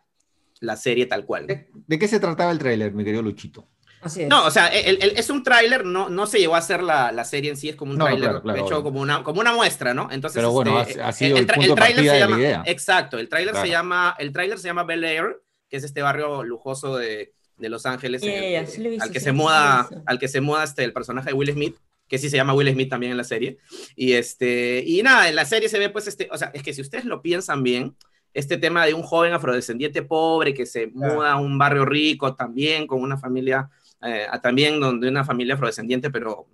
la 0.62 0.78
serie 0.78 1.08
tal 1.08 1.26
cual. 1.26 1.48
¿De, 1.48 1.70
de 1.74 2.00
qué 2.00 2.08
se 2.08 2.20
trataba 2.20 2.52
el 2.52 2.60
tráiler, 2.60 2.94
mi 2.94 3.04
querido 3.04 3.22
Luchito? 3.22 3.68
Así 4.02 4.22
es. 4.24 4.28
No, 4.30 4.46
o 4.46 4.52
sea, 4.52 4.68
el- 4.68 5.02
el- 5.02 5.18
es 5.18 5.30
un 5.30 5.44
tráiler, 5.44 5.84
no, 5.86 6.10
no 6.10 6.28
se 6.28 6.38
llegó 6.40 6.56
a 6.56 6.60
hacer 6.60 6.84
la, 6.84 7.12
la 7.12 7.26
serie 7.26 7.50
en 7.50 7.58
sí, 7.58 7.70
es 7.70 7.76
como 7.76 7.92
un 7.92 7.98
No, 7.98 8.06
tráiler 8.06 8.24
claro, 8.30 8.42
claro, 8.44 8.60
hecho 8.60 8.76
obvio. 8.76 8.84
como 8.84 9.02
una, 9.02 9.24
como 9.24 9.40
una 9.42 9.54
muestra, 9.54 9.94
¿no? 9.94 10.10
Entonces, 10.12 10.36
Pero 10.38 10.52
bueno, 10.52 10.80
este, 10.82 11.02
ha- 11.02 11.08
ha 11.10 11.12
sido 11.14 11.38
el 11.38 11.48
tra- 11.48 11.56
punto 11.56 11.70
de 11.70 11.76
tráiler 11.76 12.06
se 12.06 12.12
de 12.12 12.20
la 12.20 12.26
llama, 12.28 12.40
idea. 12.40 12.64
exacto, 12.66 13.18
el 13.18 13.28
tráiler 13.30 13.56
se 13.56 13.70
llama, 13.70 14.16
el 14.20 14.32
tráiler 14.32 14.60
se 14.60 14.68
llama 14.68 14.84
Bel 14.84 15.04
Air, 15.04 15.42
que 15.70 15.78
es 15.78 15.84
este 15.84 16.02
barrio 16.02 16.44
lujoso 16.44 16.96
de, 16.98 17.34
de 17.58 17.70
Los 17.70 17.86
Ángeles, 17.88 18.22
en 18.24 18.30
el 18.30 18.38
lo 18.84 18.86
he 18.86 18.90
visto, 18.90 19.04
al 19.04 19.12
que 19.12 19.20
sí, 19.20 19.26
se 19.26 19.32
muda, 19.32 19.90
al 20.06 20.20
que 20.20 20.28
se 20.28 20.42
muda 20.42 20.64
este, 20.64 20.84
el 20.84 20.94
personaje 20.94 21.30
de 21.30 21.34
Will 21.34 21.52
Smith, 21.54 21.76
que 22.08 22.20
sí 22.20 22.30
se 22.30 22.38
llama 22.38 22.54
Will 22.54 22.72
Smith 22.72 22.90
también 22.90 23.12
en 23.12 23.18
la 23.18 23.24
serie, 23.24 23.58
y 23.96 24.14
este, 24.14 24.84
y 24.86 25.02
nada, 25.02 25.28
en 25.28 25.36
la 25.36 25.44
serie 25.44 25.68
se 25.70 25.80
ve 25.80 25.90
pues 25.90 26.08
este, 26.08 26.30
o 26.32 26.38
sea, 26.38 26.52
es 26.54 26.62
que 26.64 26.72
si 26.74 26.82
ustedes 26.82 27.04
lo 27.06 27.22
piensan 27.22 27.64
bien, 27.64 27.96
este 28.34 28.58
tema 28.58 28.86
de 28.86 28.94
un 28.94 29.02
joven 29.02 29.34
afrodescendiente 29.34 30.04
pobre 30.04 30.54
que 30.54 30.68
se 30.68 30.88
muda 30.88 31.32
a 31.32 31.36
un 31.42 31.58
barrio 31.58 31.84
rico 31.86 32.36
también, 32.36 32.86
con 32.86 33.02
una 33.02 33.18
familia, 33.18 33.68
eh, 34.04 34.26
a- 34.30 34.42
también 34.42 34.80
donde 34.80 35.08
una 35.10 35.24
familia 35.26 35.56
afrodescendiente, 35.56 36.10
pero 36.10 36.48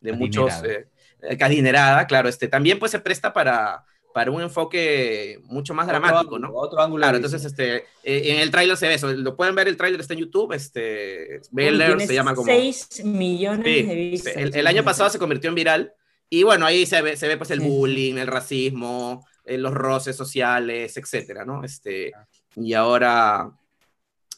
de 0.00 0.12
muchos, 0.12 0.52
Adinerada. 0.52 0.80
eh, 0.82 0.88
eh, 1.22 1.38
adinerada, 1.44 2.06
claro, 2.06 2.28
este, 2.28 2.48
también 2.48 2.78
pues 2.78 2.90
se 2.92 3.00
presta 3.00 3.32
para, 3.32 3.84
para 4.14 4.30
un 4.30 4.40
enfoque 4.40 5.38
mucho 5.44 5.74
más 5.74 5.86
dramático, 5.86 6.36
otro 6.36 6.38
¿no? 6.38 6.46
ángulo, 6.48 6.60
Otro 6.60 6.80
ángulo. 6.80 7.02
Claro, 7.02 7.16
entonces 7.16 7.44
este, 7.44 7.76
eh, 7.76 8.32
en 8.32 8.40
el 8.40 8.50
tráiler 8.50 8.76
se 8.76 8.88
ve 8.88 8.94
eso, 8.94 9.12
lo 9.12 9.36
pueden 9.36 9.54
ver, 9.54 9.68
el 9.68 9.76
tráiler 9.76 10.00
está 10.00 10.14
en 10.14 10.20
YouTube, 10.20 10.52
este, 10.54 11.40
Bel 11.50 11.80
Air 11.80 11.88
Tiene 11.96 12.06
se 12.06 12.14
llama 12.14 12.34
como... 12.34 12.46
6 12.50 13.04
millones 13.04 13.66
Sí, 13.66 13.82
de 13.82 13.94
vistas. 13.94 14.36
el, 14.36 14.54
el 14.56 14.66
año 14.66 14.82
pasado 14.84 15.10
se 15.10 15.18
convirtió 15.18 15.48
en 15.50 15.54
viral 15.54 15.92
y 16.30 16.42
bueno, 16.44 16.64
ahí 16.64 16.86
se 16.86 17.02
ve, 17.02 17.16
se 17.16 17.28
ve 17.28 17.36
pues 17.36 17.50
el 17.50 17.60
Sí. 17.60 17.66
bullying, 17.68 18.14
el 18.16 18.26
racismo, 18.28 19.26
eh, 19.44 19.58
los 19.58 19.74
roces 19.74 20.16
sociales, 20.16 20.96
etcétera, 20.96 21.44
¿no? 21.44 21.62
Este, 21.64 22.12
y 22.56 22.72
ahora, 22.72 23.50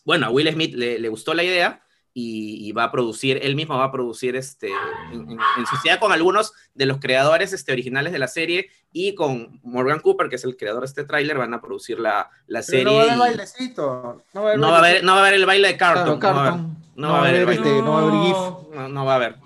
bueno, 0.05 0.27
a 0.27 0.31
Will 0.31 0.51
Smith 0.53 0.75
le, 0.75 0.99
le 0.99 1.09
gustó 1.09 1.35
la 1.35 1.45
idea 1.45 1.83
y, 2.15 2.69
y 2.69 2.73
va 2.73 2.85
a 2.85 2.91
producir, 2.93 3.39
él 3.43 3.55
mismo 3.57 3.77
va 3.79 3.85
a 3.85 3.93
producir 3.93 4.37
este, 4.37 4.69
en, 5.13 5.31
en- 5.31 5.39
en 5.59 5.67
sociedad 5.67 5.99
con 5.99 6.13
algunos 6.13 6.53
de 6.75 6.87
los 6.87 6.99
creadores 6.99 7.53
este, 7.53 7.73
originales 7.73 8.13
de 8.13 8.19
la 8.19 8.29
serie 8.29 8.69
y 8.93 9.15
con 9.15 9.61
Morgan 9.63 10.01
Cooper, 10.01 10.29
que 10.29 10.37
es 10.37 10.45
el 10.45 10.57
creador 10.57 10.81
de 10.83 10.87
este 10.87 11.05
tráiler, 11.05 11.39
van 11.39 11.55
a 11.55 11.61
producir 11.63 11.99
la, 11.99 12.29
la 12.47 12.61
Pero 12.61 12.63
serie. 12.63 12.85
no 12.85 12.93
va 12.97 13.01
a 13.01 13.05
haber 13.05 13.19
bailecito. 13.19 14.23
No 14.35 14.43
va 14.43 14.49
a 14.49 14.53
haber 14.53 14.59
no 14.61 14.67
va 14.69 14.75
a 14.75 14.79
haber, 14.79 14.83
bailecito. 14.91 15.07
no 15.07 15.13
va 15.13 15.19
a 15.19 15.21
haber 15.23 15.35
el 15.35 15.47
baile 15.47 15.69
de 15.69 15.77
Carlton. 15.79 16.21
Claro, 16.21 16.37
no 16.37 16.43
va 16.43 16.49
a 16.49 16.51
haber- 16.51 16.67
no 16.97 17.09
va 17.13 17.17
a 17.17 17.21
haber 17.21 17.35
el 17.35 17.49
este, 17.49 17.61
baile. 17.63 17.83
no 17.83 17.93
va 17.93 17.99
a 17.99 18.03
haber 18.03 18.15
GIF. 18.27 18.75
no, 18.77 18.89
no 18.89 19.05
va 19.07 19.13
a 19.13 19.17
haber. 19.17 19.37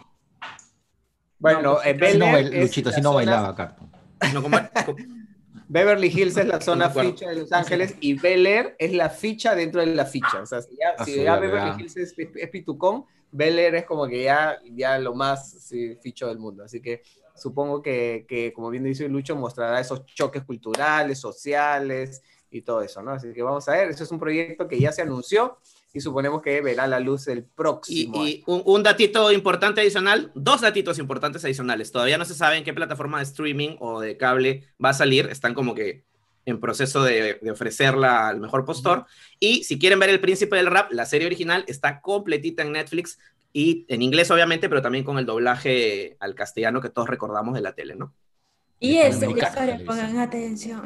Bueno, 1.39 1.61
No, 1.63 1.75
pues, 1.75 1.87
eh, 1.87 2.51
es 2.55 2.63
Luchito, 2.63 2.91
si 2.91 3.01
no 3.01 3.13
bailaba 3.15 3.55
Carlton. 3.55 3.91
No, 4.33 4.43
como- 4.43 4.59
Beverly 5.69 6.09
Hills 6.09 6.37
es 6.37 6.47
la 6.47 6.61
zona 6.61 6.87
acuerdo. 6.87 7.11
ficha 7.11 7.29
de 7.29 7.37
Los 7.37 7.53
Ángeles 7.53 7.97
y 8.01 8.15
Bel 8.15 8.47
Air 8.47 8.77
es 8.79 8.93
la 8.93 9.11
ficha 9.11 9.55
dentro 9.55 9.81
de 9.81 9.89
la 9.89 10.05
ficha. 10.07 10.41
O 10.43 10.47
sea, 10.47 10.63
si 10.63 10.77
ya, 10.77 10.95
Ah, 10.99 11.05
si 11.05 11.17
ya 11.17 11.23
ya, 11.25 11.37
Beverly 11.39 11.71
ya. 11.71 11.77
Hills 11.81 11.97
es, 11.97 12.15
es 12.19 12.51
pitucón, 12.51 13.05
Bel 13.33 13.59
Air 13.59 13.75
es 13.77 13.85
como 13.85 14.07
que 14.07 14.23
ya, 14.25 14.59
ya 14.73 14.99
lo 14.99 15.15
más 15.15 15.51
sí, 15.61 15.97
ficho 16.03 16.29
del 16.29 16.39
mundo. 16.39 16.65
Así 16.65 16.81
que 16.81 17.03
supongo 17.35 17.83
que, 17.83 18.25
que, 18.29 18.53
como 18.53 18.71
bien 18.71 18.85
dice 18.85 19.09
Lucho, 19.09 19.35
mostrará 19.37 19.81
esos 19.81 20.07
choques 20.07 20.43
culturales, 20.45 21.19
sociales 21.19 22.23
y 22.51 22.63
todo 22.63 22.83
eso, 22.83 23.03
¿no? 23.03 23.11
Así 23.11 23.33
que 23.33 23.43
vamos 23.43 23.69
a 23.69 23.73
ver, 23.73 23.91
eso 23.91 24.05
es 24.05 24.11
un 24.11 24.21
proyecto 24.21 24.69
que 24.69 24.79
ya 24.79 24.93
se 24.93 25.03
anunció 25.03 25.59
y 25.93 26.01
suponemos 26.01 26.43
que 26.43 26.61
verá 26.61 26.87
la 26.87 27.01
luz 27.01 27.27
el 27.29 27.45
próximo 27.45 28.27
y 28.27 28.43
un, 28.47 28.63
un 28.65 28.83
datito 28.83 29.33
importante 29.33 29.81
adicional, 29.81 30.31
dos 30.35 30.61
datitos 30.61 30.99
importantes 30.99 31.45
adicionales. 31.45 31.91
Todavía 31.91 32.19
no 32.19 32.25
se 32.25 32.35
sabe 32.35 32.57
en 32.59 32.65
qué 32.65 32.75
plataforma 32.75 33.19
de 33.19 33.25
streaming 33.25 33.77
o 33.81 34.01
de 34.01 34.17
cable 34.17 34.65
va 34.83 34.91
a 34.91 34.95
salir. 34.95 35.29
Están 35.31 35.55
como 35.55 35.75
que 35.75 36.05
en 36.45 36.61
proceso 36.61 37.03
de, 37.03 37.39
de 37.43 37.51
ofrecerla 37.51 38.29
al 38.29 38.41
mejor 38.41 38.65
postor. 38.65 39.07
Y 39.41 39.65
si 39.65 39.79
quieren 39.79 39.99
ver 39.99 40.11
El 40.11 40.21
Príncipe 40.21 40.57
del 40.57 40.67
Rap, 40.67 40.93
la 40.93 41.07
serie 41.07 41.27
original 41.27 41.65
está 41.67 42.01
completita 42.01 42.63
en 42.63 42.73
Netflix 42.73 43.19
y 43.53 43.87
en 43.89 44.03
inglés 44.03 44.31
obviamente, 44.31 44.69
pero 44.69 44.83
también 44.83 45.03
con 45.03 45.19
el 45.19 45.27
doblaje 45.27 46.17
al 46.21 46.35
castellano 46.35 46.81
que 46.81 46.91
todos 46.91 47.09
recordamos 47.09 47.55
de 47.55 47.63
la 47.63 47.75
tele, 47.75 47.97
¿no? 47.97 48.15
Y 48.79 48.97
es 48.99 49.17
pongan 49.87 50.19
atención. 50.19 50.83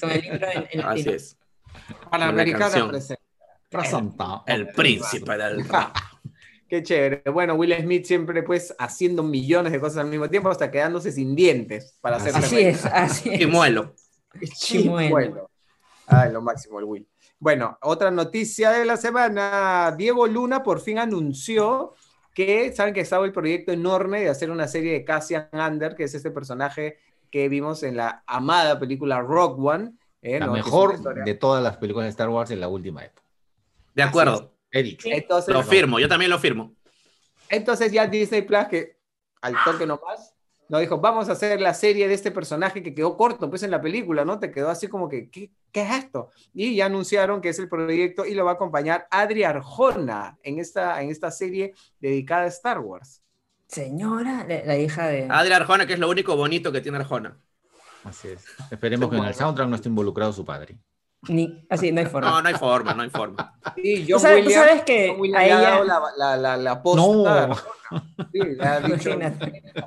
Con 0.00 0.10
el 0.10 0.20
libro 0.22 0.46
en, 0.52 0.66
en 0.72 0.80
Así 0.80 1.04
latino. 1.04 1.12
es. 1.12 1.36
Panamericana 2.10 2.64
canción. 2.64 2.88
presente. 2.88 3.23
El 4.46 4.68
Príncipe 4.68 5.36
del 5.36 5.64
Rap. 5.68 5.96
Qué 6.68 6.82
chévere. 6.82 7.22
Bueno, 7.30 7.54
Will 7.54 7.74
Smith 7.80 8.04
siempre 8.04 8.42
pues 8.42 8.74
haciendo 8.78 9.22
millones 9.22 9.72
de 9.72 9.80
cosas 9.80 9.98
al 9.98 10.08
mismo 10.08 10.28
tiempo 10.28 10.48
hasta 10.48 10.70
quedándose 10.70 11.12
sin 11.12 11.36
dientes 11.36 11.98
para 12.00 12.16
hacer 12.16 12.34
Así 12.34 12.60
es, 12.60 12.84
así 12.86 13.30
es. 13.30 13.40
Y 13.40 13.46
muelo. 13.46 13.94
Chimuelo. 14.54 15.06
Chimuelo. 15.08 15.50
Ay, 16.06 16.32
lo 16.32 16.42
máximo 16.42 16.78
el 16.78 16.84
Will. 16.84 17.08
Bueno, 17.38 17.78
otra 17.82 18.10
noticia 18.10 18.70
de 18.70 18.84
la 18.84 18.96
semana. 18.96 19.94
Diego 19.96 20.26
Luna 20.26 20.62
por 20.62 20.80
fin 20.80 20.98
anunció 20.98 21.94
que, 22.34 22.72
saben 22.72 22.94
que 22.94 23.00
estaba 23.00 23.24
el 23.26 23.32
proyecto 23.32 23.72
enorme 23.72 24.22
de 24.22 24.28
hacer 24.28 24.50
una 24.50 24.66
serie 24.66 24.92
de 24.92 25.04
Cassian 25.04 25.48
Under, 25.52 25.94
que 25.94 26.04
es 26.04 26.14
este 26.14 26.30
personaje 26.30 26.98
que 27.30 27.48
vimos 27.48 27.82
en 27.82 27.96
la 27.96 28.22
amada 28.26 28.78
película 28.78 29.20
Rock 29.20 29.58
One. 29.58 29.92
¿eh? 30.22 30.40
La 30.40 30.48
mejor 30.48 31.00
de 31.24 31.34
todas 31.34 31.62
las 31.62 31.76
películas 31.76 32.06
de 32.06 32.10
Star 32.10 32.28
Wars 32.28 32.50
en 32.50 32.60
la 32.60 32.68
última 32.68 33.04
época. 33.04 33.23
De 33.94 34.02
acuerdo. 34.02 34.54
He 34.70 34.82
dicho. 34.82 35.08
Entonces, 35.10 35.54
Lo 35.54 35.62
firmo, 35.62 36.00
yo 36.00 36.08
también 36.08 36.30
lo 36.30 36.38
firmo. 36.38 36.74
Entonces 37.48 37.92
ya 37.92 38.06
Disney 38.06 38.42
Plus, 38.42 38.66
que 38.66 38.98
al 39.40 39.54
toque 39.64 39.86
nomás, 39.86 40.34
nos 40.68 40.80
dijo, 40.80 40.98
vamos 40.98 41.28
a 41.28 41.32
hacer 41.32 41.60
la 41.60 41.74
serie 41.74 42.08
de 42.08 42.14
este 42.14 42.30
personaje 42.30 42.82
que 42.82 42.94
quedó 42.94 43.16
corto, 43.16 43.50
pues 43.50 43.62
en 43.62 43.70
la 43.70 43.80
película, 43.80 44.24
¿no? 44.24 44.38
Te 44.40 44.50
quedó 44.50 44.70
así 44.70 44.88
como 44.88 45.08
que, 45.08 45.30
¿qué, 45.30 45.50
qué 45.70 45.82
es 45.82 46.04
esto? 46.04 46.30
Y 46.52 46.74
ya 46.74 46.86
anunciaron 46.86 47.40
que 47.40 47.50
es 47.50 47.58
el 47.58 47.68
proyecto 47.68 48.24
y 48.24 48.34
lo 48.34 48.44
va 48.44 48.52
a 48.52 48.54
acompañar 48.54 49.06
Adri 49.10 49.44
Arjona 49.44 50.38
en 50.42 50.58
esta, 50.58 51.00
en 51.02 51.10
esta 51.10 51.30
serie 51.30 51.74
dedicada 52.00 52.44
a 52.44 52.48
Star 52.48 52.80
Wars. 52.80 53.22
Señora, 53.68 54.44
la, 54.48 54.64
la 54.64 54.78
hija 54.78 55.06
de. 55.06 55.28
Adri 55.30 55.52
Arjona, 55.52 55.86
que 55.86 55.92
es 55.92 55.98
lo 55.98 56.08
único 56.08 56.36
bonito 56.36 56.72
que 56.72 56.80
tiene 56.80 56.98
Arjona. 56.98 57.38
Así 58.04 58.28
es. 58.28 58.44
Esperemos 58.70 59.10
que 59.10 59.16
en 59.16 59.24
el 59.24 59.34
soundtrack 59.34 59.68
no 59.68 59.76
esté 59.76 59.88
involucrado 59.88 60.32
su 60.32 60.44
padre. 60.44 60.78
Ni, 61.28 61.64
así, 61.70 61.90
no 61.92 62.00
hay 62.00 62.06
forma. 62.06 62.30
No, 62.30 62.42
no 62.42 62.48
hay 62.48 62.54
forma, 62.54 62.94
no 62.94 63.02
hay 63.02 63.10
forma. 63.10 63.54
Y 63.76 64.00
¿Tú 64.04 64.12
John 64.12 64.20
sabes, 64.20 64.44
tú 64.44 64.50
sabes 64.50 64.82
que 64.82 65.08
John 65.10 65.20
Williams 65.20 65.42
a 65.42 65.46
le 65.46 65.52
ha 65.52 65.58
ella. 65.58 65.70
dado 65.70 65.84
la, 65.84 66.00
la, 66.16 66.36
la, 66.36 66.56
la 66.56 66.82
posta 66.82 67.46
No. 67.46 67.56
Sí, 68.32 68.40
le 68.40 68.64
ha 68.66 68.80
dicho, 68.80 69.10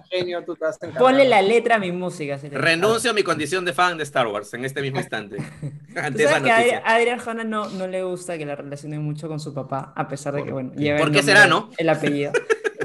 genio, 0.10 0.44
tú 0.46 0.54
encargar". 0.54 0.98
Ponle 0.98 1.26
la 1.28 1.42
letra 1.42 1.76
a 1.76 1.80
mi 1.80 1.92
música. 1.92 2.40
Renuncio 2.52 3.12
a 3.12 3.14
mi 3.14 3.24
condición 3.24 3.66
de 3.66 3.74
fan 3.74 3.98
de 3.98 4.04
Star 4.04 4.28
Wars 4.28 4.54
en 4.54 4.64
este 4.66 4.82
mismo 4.82 5.00
instante. 5.00 5.38
Tú 5.94 6.00
Ante 6.00 6.24
esa 6.24 6.34
sabes 6.40 6.44
que 6.54 6.76
a 6.76 6.82
Adri- 6.98 7.12
Arjona 7.12 7.44
no, 7.44 7.68
no 7.70 7.88
le 7.88 8.04
gusta 8.04 8.38
que 8.38 8.46
la 8.46 8.56
relacionen 8.56 9.02
mucho 9.04 9.28
con 9.28 9.40
su 9.40 9.54
papá, 9.54 9.94
a 9.96 10.08
pesar 10.08 10.36
de 10.36 10.44
que, 10.46 10.52
bueno, 10.52 10.72
lleva 10.76 11.00
¿Por 11.00 11.12
qué 11.12 11.24
será, 11.24 11.48
no? 11.48 11.70
El 11.78 11.90
apellido 11.90 12.32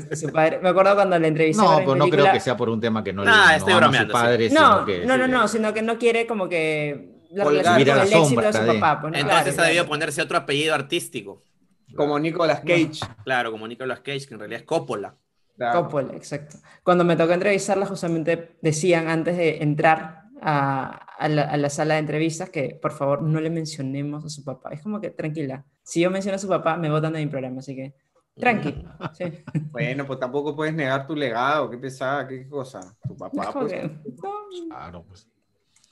de 0.09 0.16
su 0.16 0.32
padre. 0.32 0.59
Me 0.62 0.70
acuerdo 0.70 0.94
cuando 0.94 1.18
le 1.18 1.28
entrevisté 1.28 1.62
No, 1.62 1.76
pero 1.76 1.94
no 1.94 2.09
creo 2.09 2.32
que 2.32 2.40
sea 2.40 2.57
por 2.57 2.68
un 2.70 2.80
tema 2.80 3.05
que 3.05 3.12
no 3.12 3.24
Nah, 3.24 3.53
le 3.53 3.59
no 3.59 3.66
a 3.66 3.70
su 3.70 3.76
bromeando, 3.76 4.14
sí. 4.14 4.20
padre, 4.22 4.50
No, 4.50 4.72
sino 4.72 4.86
que 4.86 5.07
no, 5.07 5.16
no, 5.18 5.24
sí, 5.26 5.30
no, 5.30 5.48
sino 5.48 5.74
que 5.74 5.82
no 5.82 5.98
quiere 5.98 6.26
como 6.26 6.48
que 6.48 7.11
la 7.34 7.44
relación 7.44 7.74
con 7.86 7.96
la 7.96 8.02
el 8.02 8.12
éxito 8.12 8.40
de 8.42 8.52
su 8.52 8.80
papá. 8.80 9.00
pues, 9.00 9.12
¿no? 9.12 9.18
Entonces 9.18 9.54
Claro, 9.54 9.62
ha 9.62 9.66
debido 9.66 9.84
claro. 9.84 9.88
ponerse 9.88 10.22
otro 10.22 10.36
apellido 10.38 10.74
artístico. 10.74 11.40
Como 11.96 12.18
Nicolas 12.18 12.60
Cage. 12.60 13.00
Claro, 13.24 13.50
como 13.52 13.66
Nicolas 13.68 14.00
Cage, 14.00 14.26
que 14.26 14.34
en 14.34 14.40
realidad 14.40 14.60
es 14.60 14.66
Coppola. 14.66 15.16
Claro. 15.56 15.82
Coppola, 15.82 16.14
exacto. 16.14 16.56
Cuando 16.82 17.04
me 17.04 17.16
tocó 17.16 17.32
entrevistarla, 17.32 17.86
justamente 17.86 18.56
decían 18.62 19.08
antes 19.08 19.36
de 19.36 19.62
entrar 19.62 20.22
a, 20.40 20.88
a 21.18 21.28
la, 21.28 21.42
a 21.42 21.56
la 21.56 21.68
sala 21.70 21.94
de 21.94 22.00
entrevistas 22.00 22.48
que 22.50 22.78
por 22.80 22.92
favor 22.92 23.22
no 23.22 23.40
le 23.40 23.50
mencionemos 23.50 24.24
a 24.24 24.28
su 24.28 24.42
papá. 24.42 24.70
Es 24.72 24.80
como 24.82 25.00
que 25.00 25.10
tranquila. 25.10 25.64
Si 25.82 26.00
yo 26.00 26.10
menciono 26.10 26.36
a 26.36 26.38
su 26.38 26.48
papá, 26.48 26.76
me 26.76 26.90
votan 26.90 27.12
de 27.12 27.20
mi 27.20 27.26
programa, 27.26 27.58
así 27.60 27.76
que 27.76 27.94
tranqui. 28.36 28.74
Sí. 29.12 29.24
Bueno, 29.70 30.06
pues 30.06 30.18
tampoco 30.18 30.56
puedes 30.56 30.74
negar 30.74 31.06
tu 31.06 31.14
legado. 31.14 31.68
Qué 31.70 31.76
pesada, 31.76 32.26
qué 32.26 32.48
cosa. 32.48 32.80
Tu 33.06 33.14
papá, 33.16 33.52
pues. 33.52 33.72
que, 33.72 33.82
no, 33.88 34.68
Claro, 34.68 35.04
pues. 35.06 35.28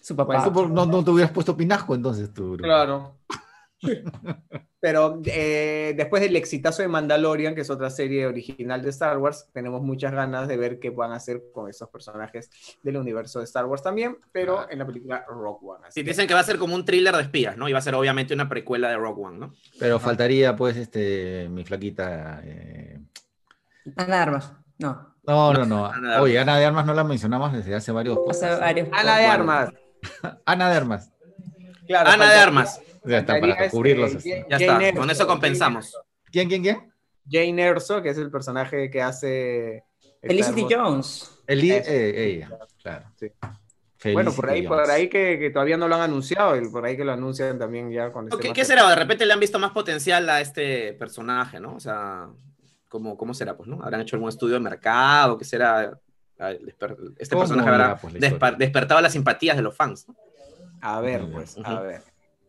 Su 0.00 0.16
papá. 0.16 0.50
No, 0.70 0.86
no 0.86 1.04
te 1.04 1.10
hubieras 1.10 1.32
puesto 1.32 1.56
pinasco 1.56 1.94
entonces 1.94 2.32
tú. 2.32 2.52
bro. 2.52 2.64
Claro. 2.64 3.16
Pero 4.82 5.20
eh, 5.26 5.92
después 5.96 6.22
del 6.22 6.36
exitazo 6.36 6.80
de 6.80 6.88
Mandalorian, 6.88 7.54
que 7.54 7.60
es 7.60 7.68
otra 7.70 7.90
serie 7.90 8.26
original 8.26 8.80
de 8.82 8.88
Star 8.90 9.18
Wars, 9.18 9.46
tenemos 9.52 9.82
muchas 9.82 10.12
ganas 10.12 10.48
de 10.48 10.56
ver 10.56 10.78
qué 10.78 10.88
van 10.88 11.12
a 11.12 11.16
hacer 11.16 11.42
con 11.52 11.68
esos 11.68 11.88
personajes 11.90 12.50
del 12.82 12.96
universo 12.96 13.40
de 13.40 13.44
Star 13.44 13.66
Wars 13.66 13.82
también, 13.82 14.16
pero 14.32 14.60
Ah. 14.60 14.66
en 14.70 14.78
la 14.78 14.86
película 14.86 15.24
Rock 15.28 15.62
One. 15.64 15.80
Así 15.86 16.00
Sí, 16.00 16.04
que- 16.04 16.10
dicen 16.10 16.26
que 16.26 16.32
va 16.32 16.40
a 16.40 16.44
ser 16.44 16.58
como 16.58 16.74
un 16.74 16.86
thriller 16.86 17.14
de 17.14 17.22
espías, 17.22 17.58
¿no? 17.58 17.68
Y 17.68 17.72
va 17.74 17.78
a 17.78 17.82
ser 17.82 17.94
obviamente 17.94 18.32
una 18.32 18.48
precuela 18.48 18.88
de 18.88 18.96
Rogue 18.96 19.22
One, 19.22 19.38
¿no? 19.38 19.52
Pero 19.78 19.98
faltaría, 19.98 20.56
pues, 20.56 20.76
este, 20.78 21.46
mi 21.50 21.62
flaquita. 21.64 22.40
eh, 22.42 23.00
Ana 23.96 24.16
de 24.16 24.22
Armas. 24.22 24.52
No. 24.78 25.14
No, 25.26 25.52
no, 25.52 25.66
no. 25.66 25.86
Ana. 25.86 26.22
Oye, 26.22 26.38
Ana 26.38 26.56
de 26.56 26.64
Armas 26.64 26.86
no 26.86 26.94
la 26.94 27.04
mencionamos 27.04 27.52
desde 27.52 27.74
hace 27.74 27.92
varios 27.92 28.18
Hace 28.30 28.48
varios. 28.58 28.88
Ana 28.92 29.18
de 29.18 29.26
Armas. 29.26 29.70
Ana 30.44 30.70
de 30.70 30.76
Armas. 30.76 31.12
Claro, 31.86 32.10
Ana 32.10 32.30
de 32.30 32.38
Armas. 32.38 32.80
Ya 33.04 33.18
está, 33.18 33.40
para 33.40 33.52
este, 33.52 33.70
cubrirlos. 33.70 34.12
Jane- 34.12 34.46
Ya 34.48 34.58
Jane 34.58 34.64
está, 34.66 34.88
Erso, 34.88 35.00
con 35.00 35.10
eso 35.10 35.26
compensamos. 35.26 35.96
¿Quién, 36.30 36.48
quién, 36.48 36.62
quién? 36.62 36.92
Jane 37.28 37.62
Erso, 37.62 38.02
que 38.02 38.10
es 38.10 38.18
el 38.18 38.30
personaje 38.30 38.90
que 38.90 39.02
hace... 39.02 39.84
Felicity 40.22 40.66
Jones. 40.70 41.30
El 41.46 41.64
eh, 41.70 42.24
ella, 42.26 42.50
claro. 42.82 43.06
Sí. 43.16 43.32
Bueno, 44.12 44.32
por 44.32 44.48
ahí, 44.48 44.66
por 44.66 44.90
ahí 44.90 45.08
que, 45.08 45.38
que 45.38 45.50
todavía 45.50 45.76
no 45.76 45.86
lo 45.86 45.94
han 45.94 46.02
anunciado, 46.02 46.56
y 46.56 46.66
por 46.70 46.84
ahí 46.84 46.96
que 46.96 47.04
lo 47.04 47.12
anuncian 47.12 47.58
también 47.58 47.90
ya 47.90 48.10
con 48.10 48.28
este 48.28 48.52
¿Qué, 48.52 48.64
será? 48.64 48.88
De 48.88 48.96
repente 48.96 49.26
le 49.26 49.32
han 49.32 49.40
visto 49.40 49.58
más 49.58 49.72
potencial 49.72 50.28
a 50.30 50.40
este 50.40 50.94
personaje, 50.94 51.60
¿no? 51.60 51.74
O 51.74 51.80
sea, 51.80 52.28
¿cómo, 52.88 53.16
cómo 53.18 53.34
será? 53.34 53.56
Pues, 53.56 53.68
¿no? 53.68 53.82
¿Habrán 53.82 54.00
hecho 54.00 54.16
algún 54.16 54.30
estudio 54.30 54.54
de 54.54 54.60
mercado? 54.60 55.36
¿Qué 55.36 55.44
será? 55.44 55.98
Este 57.18 57.34
¿Cómo 57.34 57.42
personaje 57.42 57.68
habrá 57.68 57.96
pues, 57.96 58.14
la 58.14 58.50
despertado 58.52 59.00
las 59.00 59.12
simpatías 59.12 59.56
de 59.56 59.62
los 59.62 59.76
fans. 59.76 60.08
¿no? 60.08 60.16
A 60.80 61.00
ver, 61.00 61.30
pues, 61.30 61.56
a 61.62 61.80
ver. 61.80 62.02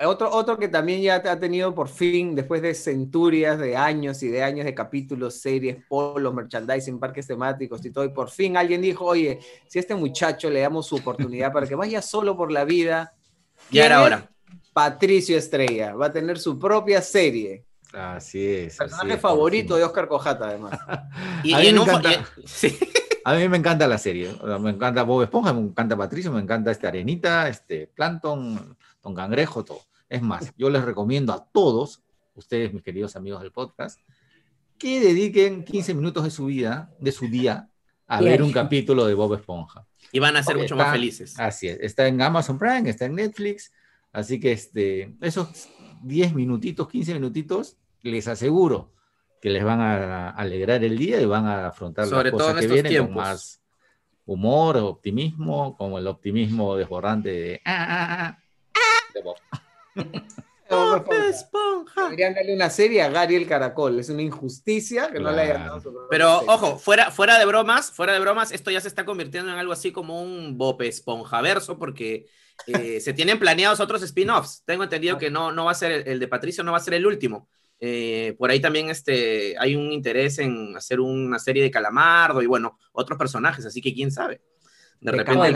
Otro, 0.04 0.32
otro 0.32 0.58
que 0.58 0.68
también 0.68 1.02
ya 1.02 1.16
ha 1.18 1.40
tenido 1.40 1.76
por 1.76 1.88
fin, 1.88 2.34
después 2.34 2.62
de 2.64 2.74
centurias 2.74 3.60
de 3.60 3.78
años 3.78 4.24
y 4.24 4.30
de 4.30 4.42
años 4.42 4.66
de 4.66 4.74
capítulos, 4.74 5.36
series, 5.36 5.78
polos, 5.88 6.34
merchandising, 6.34 7.00
parques 7.00 7.28
temáticos 7.28 7.86
y 7.86 7.92
todo, 7.92 8.04
y 8.06 8.10
por 8.10 8.32
fin 8.32 8.58
alguien 8.58 8.82
dijo, 8.82 9.06
oye, 9.06 9.40
si 9.68 9.78
a 9.78 9.82
este 9.82 9.94
muchacho 9.94 10.50
le 10.50 10.62
damos 10.62 10.88
su 10.88 10.96
oportunidad 10.96 11.54
para 11.54 11.68
que 11.68 11.76
vaya 11.76 12.02
solo 12.02 12.36
por 12.36 12.52
la 12.52 12.66
vida, 12.66 13.14
Ya 13.70 13.70
¿quién 13.70 13.86
era 13.86 14.02
hora. 14.02 14.32
Patricio 14.74 15.38
Estrella, 15.38 15.94
va 15.94 16.08
a 16.08 16.12
tener 16.12 16.40
su 16.40 16.58
propia 16.58 17.02
serie. 17.02 17.66
Así 17.94 18.44
es. 18.44 18.74
así 18.74 18.78
Personaje 18.80 19.14
es, 19.16 19.22
favorito 19.22 19.76
de 19.76 19.84
Oscar 19.84 20.08
Cojata, 20.08 20.48
además. 20.48 20.80
En 21.44 21.78
un 21.78 21.88
y- 21.88 22.46
sí. 22.48 22.80
A 23.24 23.36
mí 23.36 23.48
me 23.50 23.58
encanta 23.58 23.88
la 23.88 23.98
serie. 23.98 24.36
Me 24.60 24.70
encanta 24.72 25.04
Bob 25.04 25.24
Esponja, 25.24 25.54
me 25.54 25.62
encanta 25.62 25.96
Patricio, 25.98 26.32
me 26.32 26.42
encanta 26.42 26.72
este 26.72 26.88
Arenita, 26.88 27.48
este 27.48 27.88
Plankton, 27.88 28.78
Don 29.04 29.16
Cangrejo, 29.16 29.64
todo. 29.64 29.82
Es 30.10 30.22
más, 30.22 30.52
yo 30.58 30.70
les 30.70 30.84
recomiendo 30.84 31.32
a 31.34 31.46
todos, 31.46 32.02
ustedes, 32.36 32.74
mis 32.74 32.84
queridos 32.84 33.16
amigos 33.16 33.42
del 33.42 33.52
podcast, 33.52 34.00
que 34.78 35.00
dediquen 35.00 35.64
15 35.64 35.94
minutos 35.94 36.24
de 36.24 36.32
su 36.32 36.46
vida, 36.46 36.92
de 37.00 37.12
su 37.12 37.28
día, 37.28 37.70
a 38.08 38.20
ver 38.20 38.42
un 38.44 38.52
capítulo 38.52 39.06
de 39.06 39.14
Bob 39.14 39.36
Esponja. 39.36 39.86
Y 40.12 40.20
van 40.20 40.36
a 40.36 40.44
ser 40.44 40.56
mucho 40.58 40.74
está- 40.74 40.84
más 40.84 40.92
felices. 40.92 41.40
Así 41.40 41.68
es. 41.68 41.80
Está 41.80 42.08
en 42.08 42.22
Amazon 42.22 42.58
Prime, 42.60 42.90
está 42.90 43.06
en 43.06 43.16
Netflix. 43.16 43.72
Así 44.12 44.40
que 44.40 44.52
este, 44.52 45.16
esos 45.22 45.70
10 46.04 46.34
minutitos, 46.34 46.90
15 46.90 47.14
minutitos, 47.14 47.78
les 48.02 48.28
aseguro 48.28 48.92
que 49.42 49.50
les 49.50 49.64
van 49.64 49.82
a 49.82 50.30
alegrar 50.30 50.84
el 50.84 50.98
día 50.98 51.20
y 51.20 51.26
van 51.26 51.48
a 51.48 51.68
afrontar 51.68 52.06
Sobre 52.06 52.30
las 52.30 52.38
todo 52.38 52.48
cosas 52.50 52.64
en 52.64 52.70
que 52.70 52.74
vienen 52.74 52.92
con 52.98 53.06
tiempos. 53.08 53.24
más 53.24 53.62
humor, 54.26 54.78
optimismo, 54.78 55.76
como 55.76 55.98
el 55.98 56.08
optimismo 56.08 56.76
desbordante 56.76 57.30
de, 57.30 57.62
ah, 57.66 57.88
ah, 57.90 58.38
ah, 58.38 59.12
de 59.14 59.22
Bob. 59.22 59.36
Bob 60.70 61.14
Esponja. 61.30 62.04
Deberían 62.04 62.36
darle 62.36 62.54
una 62.54 62.70
serie 62.70 63.02
a 63.02 63.10
Gary 63.10 63.36
el 63.36 63.48
Caracol. 63.48 64.00
Es 64.00 64.10
una 64.10 64.22
injusticia 64.22 65.10
que 65.12 65.20
no 65.20 65.32
le 65.32 65.42
hayan 65.42 65.66
dado 65.66 66.08
Pero 66.10 66.38
ojo, 66.48 66.78
fuera, 66.78 67.10
fuera 67.10 67.40
de 67.40 67.46
bromas, 67.46 67.92
fuera 67.92 68.14
de 68.14 68.20
bromas, 68.20 68.52
esto 68.52 68.70
ya 68.70 68.80
se 68.80 68.88
está 68.88 69.06
convirtiendo 69.06 69.52
en 69.52 69.58
algo 69.58 69.74
así 69.74 69.92
como 69.92 70.22
un 70.22 70.58
Bob 70.58 70.82
Esponja 70.84 71.42
verso, 71.42 71.80
porque 71.80 72.28
eh, 72.68 73.02
se 73.02 73.14
tienen 73.14 73.40
planeados 73.40 73.80
otros 73.80 74.04
spin-offs. 74.04 74.64
Tengo 74.66 74.84
entendido 74.84 75.18
que 75.18 75.32
no, 75.32 75.52
no 75.52 75.66
va 75.66 75.72
a 75.72 75.76
ser 75.76 75.92
el, 75.92 76.08
el 76.08 76.20
de 76.20 76.28
Patricio, 76.28 76.64
no 76.64 76.72
va 76.72 76.78
a 76.78 76.82
ser 76.82 76.94
el 76.94 77.08
último. 77.08 77.50
Eh, 77.84 78.36
por 78.38 78.52
ahí 78.52 78.60
también 78.60 78.90
este, 78.92 79.56
hay 79.58 79.76
un 79.76 79.92
interés 79.92 80.38
en 80.38 80.78
hacer 80.78 81.00
una 81.00 81.40
serie 81.40 81.64
de 81.64 81.72
Calamardo 81.72 82.42
y 82.44 82.46
bueno, 82.46 82.78
otros 82.92 83.18
personajes, 83.18 83.66
así 83.66 83.82
que 83.82 83.92
quién 83.94 84.12
sabe. 84.12 84.40
De 85.00 85.12
De 85.12 85.18
repente, 85.18 85.48
el, 85.48 85.56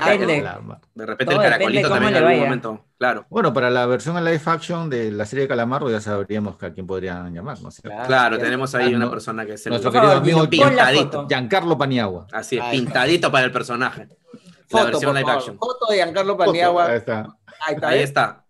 de 0.95 1.05
repente 1.05 1.25
Todo 1.31 1.43
el 1.43 1.51
caracolito 1.51 1.87
también 1.87 2.15
en 2.15 2.23
algún 2.23 2.39
momento, 2.45 2.85
claro. 2.97 3.27
Bueno, 3.29 3.53
para 3.53 3.69
la 3.69 3.85
versión 3.85 4.17
en 4.17 4.25
live 4.25 4.41
action 4.43 4.89
de 4.89 5.11
la 5.11 5.27
serie 5.27 5.43
de 5.43 5.49
Calamardo 5.49 5.91
ya 5.91 6.01
sabríamos 6.01 6.55
a 6.63 6.73
quién 6.73 6.87
podrían 6.87 7.31
llamar, 7.31 7.61
¿no? 7.61 7.69
Claro. 7.69 8.07
Claro, 8.07 8.37
tenemos 8.39 8.73
ahí 8.73 8.91
Ah, 8.91 8.95
una 8.95 9.05
no. 9.05 9.11
persona 9.11 9.45
que 9.45 9.53
es 9.53 9.63
el 9.67 9.69
Nuestro 9.69 9.91
querido 9.91 10.13
amigo 10.13 10.49
pintadito. 10.49 11.03
foto. 11.03 11.27
Giancarlo 11.27 11.77
Paniagua. 11.77 12.25
Así 12.31 12.57
es, 12.57 12.63
Ahí 12.63 12.79
pintadito 12.79 13.31
para 13.31 13.45
el 13.45 13.51
personaje. 13.51 14.07
La 14.07 14.39
Foto, 14.67 14.85
versión 14.85 15.15
live 15.15 15.31
action. 15.31 15.57
Foto 15.59 15.85
de 15.91 15.97
Giancarlo 15.97 16.35
Paniagua. 16.37 16.87
Ahí 16.87 16.97
está. 16.97 17.27
Ahí 17.67 17.75
está. 17.75 17.87
Ahí 17.87 17.99
¿eh? 17.99 18.03
está. 18.03 18.44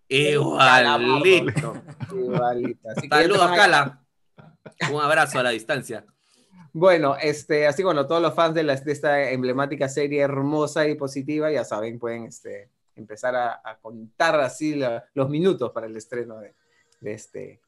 Igualito. 2.12 2.88
Así 2.90 3.02
que 3.02 3.08
ya 3.08 3.22
Saludos, 3.22 3.42
a- 3.50 3.56
Cala. 3.56 4.02
Un 4.92 5.00
abrazo 5.00 5.38
a 5.38 5.42
la 5.42 5.50
distancia. 5.50 6.04
Bueno, 6.72 7.16
este, 7.20 7.66
así 7.66 7.82
bueno, 7.82 8.06
todos 8.06 8.20
los 8.20 8.34
fans 8.34 8.54
de, 8.54 8.62
la- 8.62 8.76
de 8.76 8.92
esta 8.92 9.30
emblemática 9.30 9.88
serie 9.88 10.20
hermosa 10.20 10.86
y 10.86 10.94
positiva, 10.94 11.50
ya 11.50 11.64
saben, 11.64 11.98
pueden 11.98 12.24
este, 12.24 12.70
empezar 12.94 13.34
a, 13.34 13.60
a 13.64 13.78
contar 13.78 14.38
así 14.40 14.74
la- 14.74 15.04
los 15.14 15.28
minutos 15.30 15.70
para 15.72 15.86
el 15.86 15.96
estreno 15.96 16.38
de, 16.38 16.54
de 17.00 17.12
este, 17.12 17.60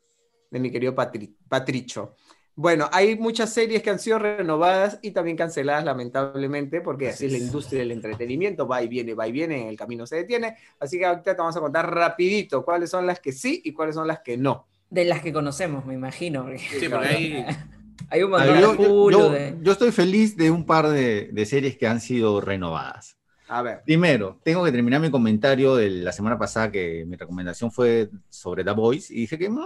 de 0.50 0.58
mi 0.60 0.70
querido 0.70 0.94
Patri- 0.94 1.34
Patricho. 1.48 2.14
Bueno, 2.60 2.88
hay 2.90 3.16
muchas 3.16 3.52
series 3.52 3.84
que 3.84 3.90
han 3.90 4.00
sido 4.00 4.18
renovadas 4.18 4.98
y 5.00 5.12
también 5.12 5.36
canceladas, 5.36 5.84
lamentablemente, 5.84 6.80
porque 6.80 7.08
así 7.10 7.26
es 7.26 7.30
la 7.32 7.38
industria 7.38 7.78
del 7.78 7.92
entretenimiento, 7.92 8.66
va 8.66 8.82
y 8.82 8.88
viene, 8.88 9.14
va 9.14 9.28
y 9.28 9.30
viene, 9.32 9.62
en 9.62 9.68
el 9.68 9.76
camino 9.76 10.08
se 10.08 10.16
detiene. 10.16 10.56
Así 10.80 10.98
que 10.98 11.06
ahorita 11.06 11.36
te 11.36 11.38
vamos 11.40 11.56
a 11.56 11.60
contar 11.60 11.88
rapidito 11.94 12.64
cuáles 12.64 12.90
son 12.90 13.06
las 13.06 13.20
que 13.20 13.30
sí 13.30 13.62
y 13.64 13.72
cuáles 13.72 13.94
son 13.94 14.08
las 14.08 14.22
que 14.22 14.36
no. 14.36 14.66
De 14.90 15.04
las 15.04 15.22
que 15.22 15.32
conocemos, 15.32 15.86
me 15.86 15.94
imagino. 15.94 16.42
porque 16.42 16.58
Sí, 16.58 16.88
porque 16.90 17.06
ahí. 17.06 17.46
Hay 18.10 18.22
un 18.24 18.30
montón 18.30 18.60
yo, 18.60 18.72
de 18.72 18.82
yo- 18.82 19.10
yo- 19.10 19.30
de- 19.30 19.54
yo 19.62 19.72
estoy 19.72 19.92
feliz 19.92 20.36
de 20.36 20.50
un 20.50 20.66
par 20.66 20.88
de, 20.88 21.28
de 21.32 21.46
series 21.46 21.76
que 21.78 21.86
han 21.86 22.00
sido 22.00 22.40
renovadas. 22.40 23.16
A 23.48 23.62
ver. 23.62 23.82
Primero, 23.84 24.40
tengo 24.42 24.64
que 24.64 24.72
terminar 24.72 25.00
mi 25.00 25.12
comentario 25.12 25.76
de 25.76 25.90
la 25.90 26.10
semana 26.10 26.36
pasada 26.36 26.72
que 26.72 27.04
mi 27.06 27.14
recomendación 27.14 27.70
fue 27.70 28.10
sobre 28.28 28.64
The 28.64 28.72
Voice 28.72 29.14
y 29.14 29.20
dije 29.20 29.38
que 29.38 29.48
mm, 29.48 29.60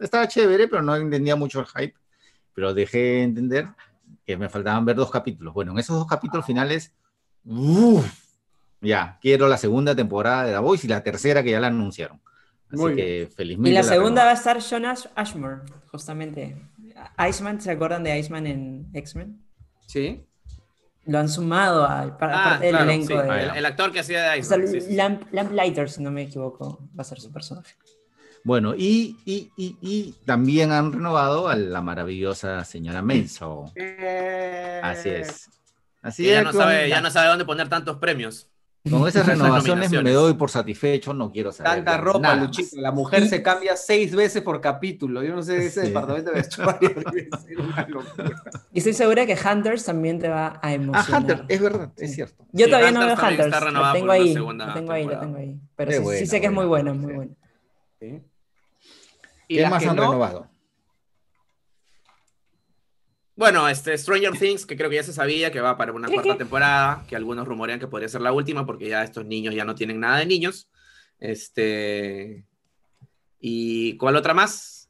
estaba 0.00 0.28
chévere, 0.28 0.68
pero 0.68 0.82
no 0.82 0.94
entendía 0.96 1.34
mucho 1.34 1.60
el 1.60 1.66
hype. 1.66 1.94
Pero 2.54 2.74
dejé 2.74 3.22
entender 3.22 3.68
que 4.26 4.36
me 4.36 4.48
faltaban 4.48 4.84
ver 4.84 4.96
dos 4.96 5.10
capítulos. 5.10 5.54
Bueno, 5.54 5.72
en 5.72 5.78
esos 5.78 5.96
dos 5.96 6.06
capítulos 6.06 6.44
finales, 6.46 6.92
¡uf! 7.44 8.06
ya, 8.80 9.18
quiero 9.20 9.48
la 9.48 9.56
segunda 9.58 9.94
temporada 9.94 10.44
de 10.44 10.52
The 10.52 10.58
Voice 10.58 10.86
y 10.86 10.90
la 10.90 11.02
tercera 11.02 11.42
que 11.42 11.50
ya 11.50 11.60
la 11.60 11.66
anunciaron. 11.68 12.20
Así 12.68 12.76
Muy 12.76 12.94
que 12.94 13.28
felizmente. 13.34 13.70
Y 13.70 13.74
la 13.74 13.82
segunda 13.82 14.24
va 14.24 14.30
a 14.30 14.34
estar 14.34 14.58
John 14.62 14.84
Ash- 14.84 15.08
Ashmore, 15.16 15.62
justamente. 15.90 16.56
Iceman, 17.28 17.60
¿se 17.60 17.70
acuerdan 17.72 18.04
de 18.04 18.18
Iceman 18.18 18.46
en 18.46 18.90
X-Men? 18.94 19.42
¿Sí? 19.86 20.24
Lo 21.06 21.18
han 21.18 21.28
sumado 21.28 21.86
al 21.86 22.10
Ah, 22.10 22.18
parte 22.18 22.64
del 22.66 22.70
claro, 22.76 22.90
elenco 22.90 23.06
sí, 23.20 23.28
de. 23.28 23.42
El, 23.42 23.56
el 23.56 23.66
actor 23.66 23.90
que 23.90 24.00
hacía 24.00 24.22
de 24.30 24.40
O 24.40 24.44
sea, 24.44 24.56
Iceman. 24.58 24.68
sí, 24.72 24.80
sí. 24.82 24.94
Lamp, 24.94 25.22
Lamplighter, 25.32 25.90
si 25.90 26.02
no 26.02 26.10
me 26.10 26.22
equivoco, 26.22 26.88
va 26.96 27.00
a 27.02 27.04
ser 27.04 27.20
su 27.20 27.32
personaje. 27.32 27.74
Bueno, 28.42 28.74
y, 28.74 29.16
y, 29.26 29.50
y, 29.56 29.76
y 29.82 30.14
también 30.24 30.72
han 30.72 30.92
renovado 30.92 31.48
a 31.48 31.56
la 31.56 31.82
maravillosa 31.82 32.64
señora 32.64 33.02
Maisel. 33.02 33.48
Así 34.82 35.08
es. 35.10 35.50
Así 36.02 36.24
ya 36.24 36.38
es. 36.38 36.44
no, 36.44 36.52
sabe, 36.52 36.88
ya 36.88 37.00
no 37.00 37.10
sabe 37.10 37.28
dónde 37.28 37.44
poner 37.44 37.68
tantos 37.68 37.98
premios. 37.98 38.48
Con 38.88 39.06
esas 39.06 39.26
renovaciones 39.26 39.90
me 39.90 40.10
doy 40.12 40.32
por 40.32 40.48
satisfecho, 40.48 41.12
no 41.12 41.30
quiero 41.30 41.52
saber. 41.52 41.84
Tanta 41.84 41.98
ropa, 41.98 42.20
nada 42.20 42.36
más. 42.36 42.44
Luchito. 42.46 42.80
La 42.80 42.90
mujer 42.92 43.28
se 43.28 43.42
cambia 43.42 43.76
seis 43.76 44.16
veces 44.16 44.40
por 44.42 44.58
capítulo. 44.62 45.22
Yo 45.22 45.34
no 45.34 45.42
sé, 45.42 45.66
ese 45.66 45.82
Sí. 45.82 45.86
departamento 45.88 46.30
de 46.30 46.36
vestuario 46.36 46.88
debe 47.12 47.28
ser 47.46 47.60
una 47.60 47.86
locura. 47.86 48.42
Y 48.72 48.78
estoy 48.78 48.94
segura 48.94 49.26
que 49.26 49.36
Hunters 49.36 49.84
también 49.84 50.18
te 50.18 50.30
va 50.30 50.46
a 50.46 50.60
Ah, 50.62 50.72
emocionar. 50.72 51.20
Hunter, 51.20 51.44
es 51.46 51.60
verdad, 51.60 51.92
es 51.98 52.14
cierto. 52.14 52.46
Yo 52.52 52.64
Sí, 52.64 52.70
todavía 52.70 52.92
no 52.92 53.00
Hunters 53.00 53.18
veo 53.20 53.28
también 53.28 53.44
Hunters. 53.52 53.74
Lo 53.74 53.92
tengo 53.92 54.12
ahí, 54.12 54.34
lo 54.34 54.72
tengo 54.72 54.92
ahí, 54.92 55.04
lo 55.04 55.18
tengo 55.20 55.36
ahí. 55.36 55.60
Pero 55.76 55.90
sí, 55.90 55.96
sí 55.98 56.02
buena, 56.02 56.26
sé 56.26 56.40
que 56.40 56.46
es 56.46 56.52
muy 56.52 56.64
buena, 56.66 56.94
muy 56.94 57.30
sí. 58.00 58.22
Y 59.50 59.56
¿Qué 59.56 59.62
las 59.62 59.70
más 59.72 59.82
que 59.82 59.88
han 59.88 59.96
no, 59.96 60.02
renovado? 60.02 60.48
Bueno, 63.34 63.68
este 63.68 63.98
Stranger 63.98 64.38
Things, 64.38 64.64
que 64.64 64.76
creo 64.76 64.88
que 64.88 64.94
ya 64.94 65.02
se 65.02 65.12
sabía 65.12 65.50
que 65.50 65.60
va 65.60 65.76
para 65.76 65.92
una 65.92 66.08
cuarta 66.08 66.36
temporada, 66.36 67.04
que 67.08 67.16
algunos 67.16 67.48
rumorean 67.48 67.80
que 67.80 67.88
podría 67.88 68.08
ser 68.08 68.20
la 68.20 68.32
última, 68.32 68.64
porque 68.64 68.88
ya 68.88 69.02
estos 69.02 69.26
niños 69.26 69.52
ya 69.52 69.64
no 69.64 69.74
tienen 69.74 69.98
nada 69.98 70.18
de 70.18 70.26
niños. 70.26 70.70
Este. 71.18 72.44
¿Y 73.40 73.96
cuál 73.96 74.14
otra 74.14 74.34
más? 74.34 74.88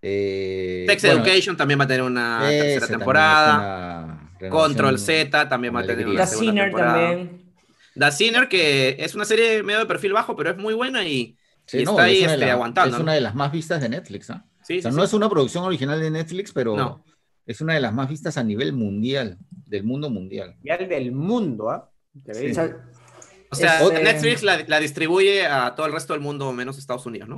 Eh, 0.00 0.86
Sex 0.88 1.02
bueno, 1.02 1.22
Education 1.22 1.54
también 1.58 1.78
va 1.80 1.84
a 1.84 1.88
tener 1.88 2.02
una 2.02 2.40
tercera 2.48 2.86
temporada. 2.86 4.32
Control 4.48 4.98
Z 4.98 5.50
también 5.50 5.76
va 5.76 5.80
a 5.80 5.86
tener 5.86 6.08
una 6.08 6.22
The 6.22 6.26
segunda 6.28 6.50
Sinner 6.50 6.64
temporada. 6.64 7.08
también. 7.08 7.52
The 7.94 8.10
Sinner, 8.10 8.48
que 8.48 8.96
es 8.98 9.14
una 9.14 9.26
serie 9.26 9.62
medio 9.62 9.80
de 9.80 9.86
perfil 9.86 10.14
bajo, 10.14 10.34
pero 10.34 10.48
es 10.52 10.56
muy 10.56 10.72
buena 10.72 11.04
y 11.06 11.36
Sí, 11.70 11.78
y 11.80 11.84
no, 11.84 11.92
está 11.92 12.02
ahí 12.04 12.16
es 12.16 12.22
una 12.22 12.28
de 12.30 12.34
este, 12.34 12.46
la- 12.46 12.52
aguantando. 12.52 12.96
Es 12.96 12.98
¿no? 12.98 13.02
una 13.04 13.12
de 13.14 13.20
las 13.20 13.34
más 13.34 13.52
vistas 13.52 13.80
de 13.80 13.88
Netflix, 13.88 14.30
¿ah? 14.30 14.44
Sí, 14.62 14.78
O 14.78 14.82
sea, 14.82 14.90
sí, 14.90 14.96
no 14.96 15.02
sí. 15.02 15.06
es 15.06 15.12
una 15.14 15.28
producción 15.30 15.64
original 15.64 16.00
de 16.00 16.10
Netflix, 16.10 16.52
pero 16.52 16.76
No. 16.76 17.04
es 17.46 17.60
una 17.60 17.74
de 17.74 17.80
las 17.80 17.92
más 17.92 18.08
vistas 18.08 18.36
a 18.36 18.42
nivel 18.44 18.72
mundial, 18.72 19.38
del 19.66 19.84
mundo 19.84 20.10
mundial. 20.10 20.56
Y 20.64 20.70
al 20.70 20.88
del 20.88 21.12
mundo, 21.12 21.70
¿ah? 21.70 21.90
O 23.52 23.54
sea, 23.56 23.80
Este- 23.82 24.02
Netflix 24.02 24.42
la, 24.42 24.64
la 24.66 24.78
distribuye 24.80 25.46
a 25.46 25.74
todo 25.74 25.86
el 25.86 25.92
resto 25.92 26.12
del 26.12 26.22
mundo, 26.22 26.52
menos 26.52 26.78
Estados 26.78 27.06
Unidos, 27.06 27.28
¿no? 27.28 27.36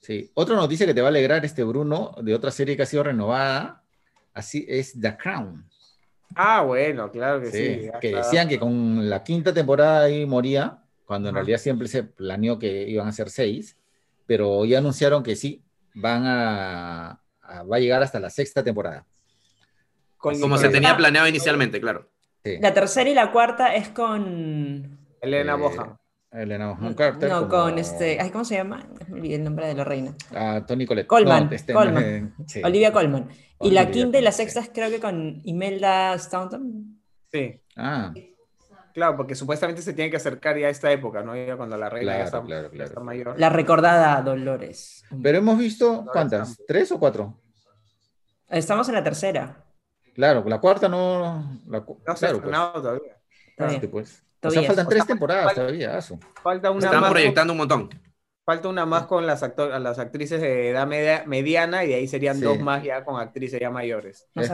Sí. 0.00 0.30
Otra 0.34 0.56
noticia 0.56 0.86
que 0.86 0.94
te 0.94 1.00
va 1.02 1.08
a 1.08 1.10
alegrar, 1.10 1.44
este 1.44 1.62
Bruno, 1.64 2.14
de 2.22 2.34
otra 2.34 2.50
serie 2.50 2.76
que 2.76 2.82
ha 2.82 2.86
sido 2.86 3.02
renovada, 3.02 3.82
así 4.32 4.64
es 4.68 4.98
The 4.98 5.16
Crown. 5.18 5.66
Ah, 6.34 6.62
bueno, 6.62 7.10
claro 7.10 7.40
que 7.40 7.50
sí. 7.50 7.90
Que 8.00 8.14
decían 8.14 8.48
que 8.48 8.58
con 8.58 9.10
la 9.10 9.22
quinta 9.22 9.52
temporada 9.52 10.04
ahí 10.04 10.24
moría, 10.24 10.78
cuando 11.10 11.28
en 11.28 11.34
Ajá. 11.34 11.40
realidad 11.40 11.58
siempre 11.58 11.88
se 11.88 12.04
planeó 12.04 12.56
que 12.60 12.88
iban 12.88 13.08
a 13.08 13.12
ser 13.12 13.30
seis, 13.30 13.76
pero 14.26 14.64
ya 14.64 14.78
anunciaron 14.78 15.24
que 15.24 15.34
sí, 15.34 15.60
van 15.92 16.22
a, 16.24 17.20
a- 17.42 17.62
va 17.64 17.76
a 17.78 17.80
llegar 17.80 18.00
hasta 18.00 18.20
la 18.20 18.30
sexta 18.30 18.62
temporada. 18.62 19.04
Así 20.24 20.40
Como 20.40 20.54
que- 20.54 20.60
se 20.60 20.68
tenía 20.68 20.92
Ah. 20.92 20.96
planeado 20.96 21.26
inicialmente, 21.26 21.80
claro. 21.80 22.08
Sí. 22.44 22.58
la 22.60 22.72
tercera 22.72 23.10
y 23.10 23.14
la 23.14 23.32
cuarta 23.32 23.74
es 23.74 23.88
con. 23.88 24.98
Elena 25.20 25.54
Eh, 25.54 25.56
Bohan. 25.56 25.98
Elena 26.30 26.68
Bonham 26.74 26.94
Carter. 26.94 27.28
No, 27.28 27.48
como 27.48 27.64
con 27.64 27.78
este. 27.80 28.18
Ay, 28.20 28.30
¿Cómo 28.30 28.44
se 28.44 28.54
llama? 28.54 28.86
Me 29.08 29.14
olvidé 29.16 29.34
el 29.34 29.42
nombre 29.42 29.66
de 29.66 29.74
la 29.74 29.82
reina. 29.82 30.14
a 30.32 30.64
Tony 30.64 30.86
Collette. 30.86 31.08
Colman, 31.08 31.46
No, 31.50 31.52
este, 31.56 31.72
Colman. 31.72 32.04
eh, 32.04 32.30
sí. 32.46 32.62
Olivia 32.62 32.92
Colman. 32.92 33.28
Y 33.60 33.72
la 33.72 33.80
Olivia 33.82 33.90
quinta 33.90 34.18
y 34.20 34.22
la 34.22 34.30
sexta 34.32 34.60
es 34.60 34.70
creo 34.72 34.88
que 34.90 35.00
con 35.00 35.40
Imelda 35.44 36.16
Staunton. 36.18 37.00
Sí, 37.32 37.60
Ah, 37.76 38.14
claro, 38.92 39.16
porque 39.16 39.34
supuestamente 39.34 39.82
se 39.82 39.92
tiene 39.92 40.10
que 40.10 40.16
acercar 40.16 40.56
ya 40.58 40.66
a 40.66 40.70
esta 40.70 40.90
época, 40.92 41.22
¿no? 41.22 41.34
Ya 41.36 41.56
cuando 41.56 41.76
la 41.76 41.88
reina 41.88 42.12
ya 42.12 42.24
Claro, 42.24 42.26
está, 42.38 42.42
claro, 42.46 42.62
ya 42.64 42.70
claro. 42.70 42.84
está 42.88 43.00
mayor. 43.00 43.34
La 43.38 43.48
recordada 43.48 44.20
Dolores. 44.22 45.04
pero 45.22 45.38
hemos 45.38 45.58
visto, 45.58 46.06
¿cuántas? 46.12 46.50
estamos. 46.50 46.66
¿Tres 46.66 46.92
o 46.92 46.98
cuatro? 46.98 47.40
Estamos 48.48 48.88
en 48.88 48.94
la 48.94 49.04
tercera. 49.04 49.64
Claro, 50.14 50.44
la 50.46 50.58
cuarta 50.60 50.88
no. 50.88 51.60
La, 51.68 51.80
cu- 51.82 52.00
No 52.06 52.16
se 52.16 52.26
ha 52.26 52.28
claro, 52.30 52.42
pues. 52.42 52.46
estrenado 52.52 52.72
todavía. 52.82 53.16
Todavía. 53.56 53.80
Sí, 53.80 53.86
pues. 53.86 54.22
O 54.22 54.40
Todavía. 54.40 54.60
sea, 54.62 54.68
faltan 54.68 54.86
O 54.86 54.88
tres 54.88 55.06
temporadas 55.06 55.44
falta- 55.44 55.60
todavía. 55.60 55.96
aso. 55.96 56.18
Falta 56.42 56.70
una, 56.70 56.86
Están 56.86 57.00
más, 57.00 57.10
proyectando 57.10 57.52
un 57.52 57.58
montón. 57.58 57.90
falta 58.44 58.68
una 58.68 58.86
más 58.86 59.04
con 59.06 59.26
las, 59.26 59.42
las 59.56 59.98
actrices 59.98 60.40
de 60.40 60.70
edad 60.70 60.86
media- 60.86 61.24
mediana 61.26 61.84
y 61.84 61.88
de 61.88 61.94
ahí 61.94 62.08
serían 62.08 62.36
Sí. 62.38 62.42
dos 62.42 62.58
más 62.58 62.82
ya 62.82 63.04
con 63.04 63.20
actrices 63.20 63.60
ya 63.60 63.70
mayores. 63.70 64.26
Más. 64.34 64.50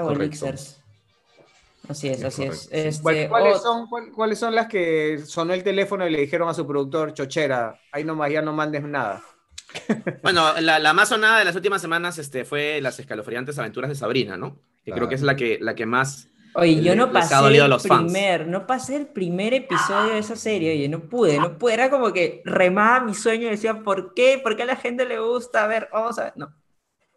Así 1.89 2.09
es, 2.09 2.25
así 2.25 2.43
es. 2.45 2.69
Este, 2.73 3.03
¿Cuál- 3.03 3.29
¿Cuáles, 3.29 3.57
oh, 3.57 3.63
son, 3.63 3.89
cuál- 3.89 4.13
¿Cuáles 4.13 4.39
son 4.39 4.55
las 4.55 4.67
que 4.67 5.19
sonó 5.25 5.53
el 5.55 5.63
teléfono 5.63 6.07
y 6.07 6.11
le 6.11 6.21
dijeron 6.21 6.49
a 6.49 6.55
su 6.55 6.67
productor, 6.67 7.13
Chochera, 7.15 7.81
ahí 7.93 8.03
nomás 8.05 8.31
ya 8.33 8.43
no 8.43 8.53
mandes 8.53 8.83
nada? 8.83 9.23
Bueno, 10.23 10.59
la, 10.61 10.79
la 10.79 10.93
más 10.93 11.09
sonada 11.09 11.39
de 11.39 11.45
las 11.45 11.55
últimas 11.57 11.81
semanas 11.83 12.19
este, 12.19 12.45
fue 12.45 12.81
las 12.81 12.99
escalofriantes 12.99 13.59
aventuras 13.59 13.89
de 13.89 13.95
Sabrina, 13.95 14.37
¿no? 14.37 14.59
Que 14.85 14.93
creo 14.93 15.09
que 15.09 15.15
es 15.17 15.23
la 15.23 15.37
que, 15.37 15.59
la 15.61 15.75
que 15.75 15.87
más... 15.87 16.29
Oye, 16.55 16.83
yo 16.83 16.97
no 16.97 17.13
pasé 17.13 17.35
dolido 17.35 17.65
a 17.65 17.67
el 17.67 17.71
los 17.71 17.87
fans. 17.87 18.11
primer, 18.13 18.47
no 18.49 18.67
pasé 18.67 18.97
el 18.97 19.07
primer 19.09 19.53
episodio 19.53 20.15
de 20.15 20.19
esa 20.21 20.37
serie, 20.37 20.73
oye, 20.73 20.89
no 20.89 21.01
pude, 21.09 21.39
no 21.39 21.59
pude, 21.59 21.75
era 21.75 21.91
como 21.91 22.13
que 22.13 22.41
remaba 22.47 23.01
mi 23.05 23.13
sueño 23.13 23.47
y 23.47 23.51
decía, 23.51 23.83
¿por 23.83 24.15
qué? 24.15 24.41
¿Por 24.43 24.57
qué 24.57 24.63
a 24.63 24.67
la 24.67 24.77
gente 24.77 25.05
le 25.05 25.19
gusta? 25.19 25.65
A 25.65 25.67
ver, 25.67 25.89
vamos 25.93 26.19
a 26.19 26.25
ver, 26.25 26.33
no. 26.37 26.55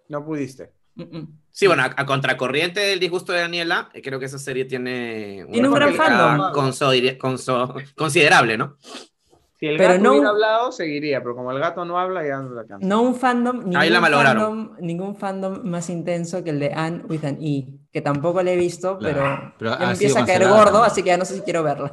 No 0.10 0.26
pudiste. 0.26 0.74
Mm, 1.00 1.18
mm. 1.18 1.28
Sí, 1.52 1.68
bueno, 1.68 1.84
a, 1.84 1.94
a 1.96 2.06
contracorriente 2.06 2.80
del 2.80 3.00
disgusto 3.00 3.34
de 3.34 3.40
Daniela, 3.42 3.90
eh, 3.94 4.02
creo 4.02 4.20
que 4.20 4.26
esa 4.26 4.38
serie 4.40 4.66
tiene... 4.66 5.46
Un 5.48 5.72
gran 5.74 5.94
fandom. 5.94 6.54
conso- 6.54 7.18
conso- 7.18 7.74
considerable, 7.96 8.58
¿no? 8.58 8.78
Si 9.60 9.68
el 9.68 9.76
Pero 9.76 9.90
gato 9.94 10.04
no- 10.04 10.12
hubiera 10.12 10.30
hablado, 10.30 10.72
seguiría, 10.72 11.22
pero 11.22 11.36
como 11.36 11.52
el 11.52 11.60
gato 11.60 11.84
no 11.84 12.00
habla, 12.00 12.26
ya 12.26 12.38
no 12.38 12.52
la 12.54 12.66
canta. 12.66 12.86
No 12.88 13.02
un 13.02 13.14
fandom, 13.16 13.58
ningún 13.60 13.76
Ahí 13.76 13.90
la 13.90 14.00
malograron. 14.00 14.42
fandom, 14.70 14.78
ningún 14.86 15.16
fandom 15.18 15.62
más 15.66 15.90
intenso 15.90 16.44
que 16.46 16.52
el 16.52 16.60
de 16.60 16.72
Anne 16.74 17.04
with 17.10 17.26
an 17.26 17.38
E, 17.42 17.68
que 17.92 18.02
tampoco 18.02 18.42
le 18.42 18.54
he 18.54 18.58
visto, 18.58 18.98
Claro, 18.98 19.54
pero, 19.58 19.74
empieza 19.82 20.22
a 20.22 20.26
caer 20.26 20.40
cancelada 20.44 20.50
gordo, 20.56 20.72
también. 20.80 20.92
así 20.92 21.04
que 21.04 21.08
ya 21.10 21.18
no 21.18 21.26
sé 21.26 21.36
si 21.36 21.42
quiero 21.42 21.64
verla. 21.64 21.92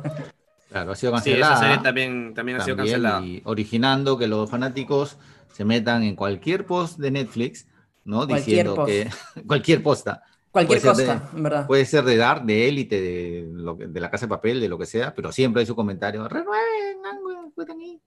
Claro, 0.68 0.92
ha 0.92 0.94
sido 0.96 1.12
Sí, 1.18 1.32
esa 1.32 1.40
cancelada. 1.40 1.56
serie 1.58 1.78
también, 1.82 2.34
también 2.34 2.58
ha 2.60 2.64
sido 2.64 2.76
también, 2.76 3.02
cancelada. 3.02 3.26
y 3.26 3.42
originando 3.44 4.16
que 4.16 4.28
los 4.28 4.48
fanáticos 4.48 5.16
se 5.52 5.64
metan 5.64 6.04
en 6.04 6.14
cualquier 6.14 6.66
post 6.66 6.98
de 6.98 7.10
Netflix, 7.10 7.66
¿no? 8.06 8.26
Cualquier 8.26 8.38
Diciendo 8.44 8.74
post. 8.74 8.88
que 8.88 9.10
cualquier 9.46 9.82
posta. 9.82 10.22
Cualquier 10.50 10.80
Puede 10.80 11.20
verdad. 11.34 11.66
Puede 11.66 11.84
ser 11.84 12.04
de 12.04 12.16
Dark, 12.16 12.44
de 12.46 12.66
Élite, 12.66 12.98
de, 12.98 13.46
lo 13.52 13.74
de 13.74 14.00
la 14.00 14.10
Casa 14.10 14.24
de 14.24 14.30
Papel, 14.30 14.58
de 14.58 14.68
lo 14.70 14.78
que 14.78 14.86
sea, 14.86 15.14
pero 15.14 15.30
siempre 15.30 15.60
hay 15.60 15.66
su 15.66 15.76
comentario. 15.76 16.26
Renueven, 16.26 16.96
Angus, 17.04 17.52
pueden 17.54 17.80
ir". 17.82 18.00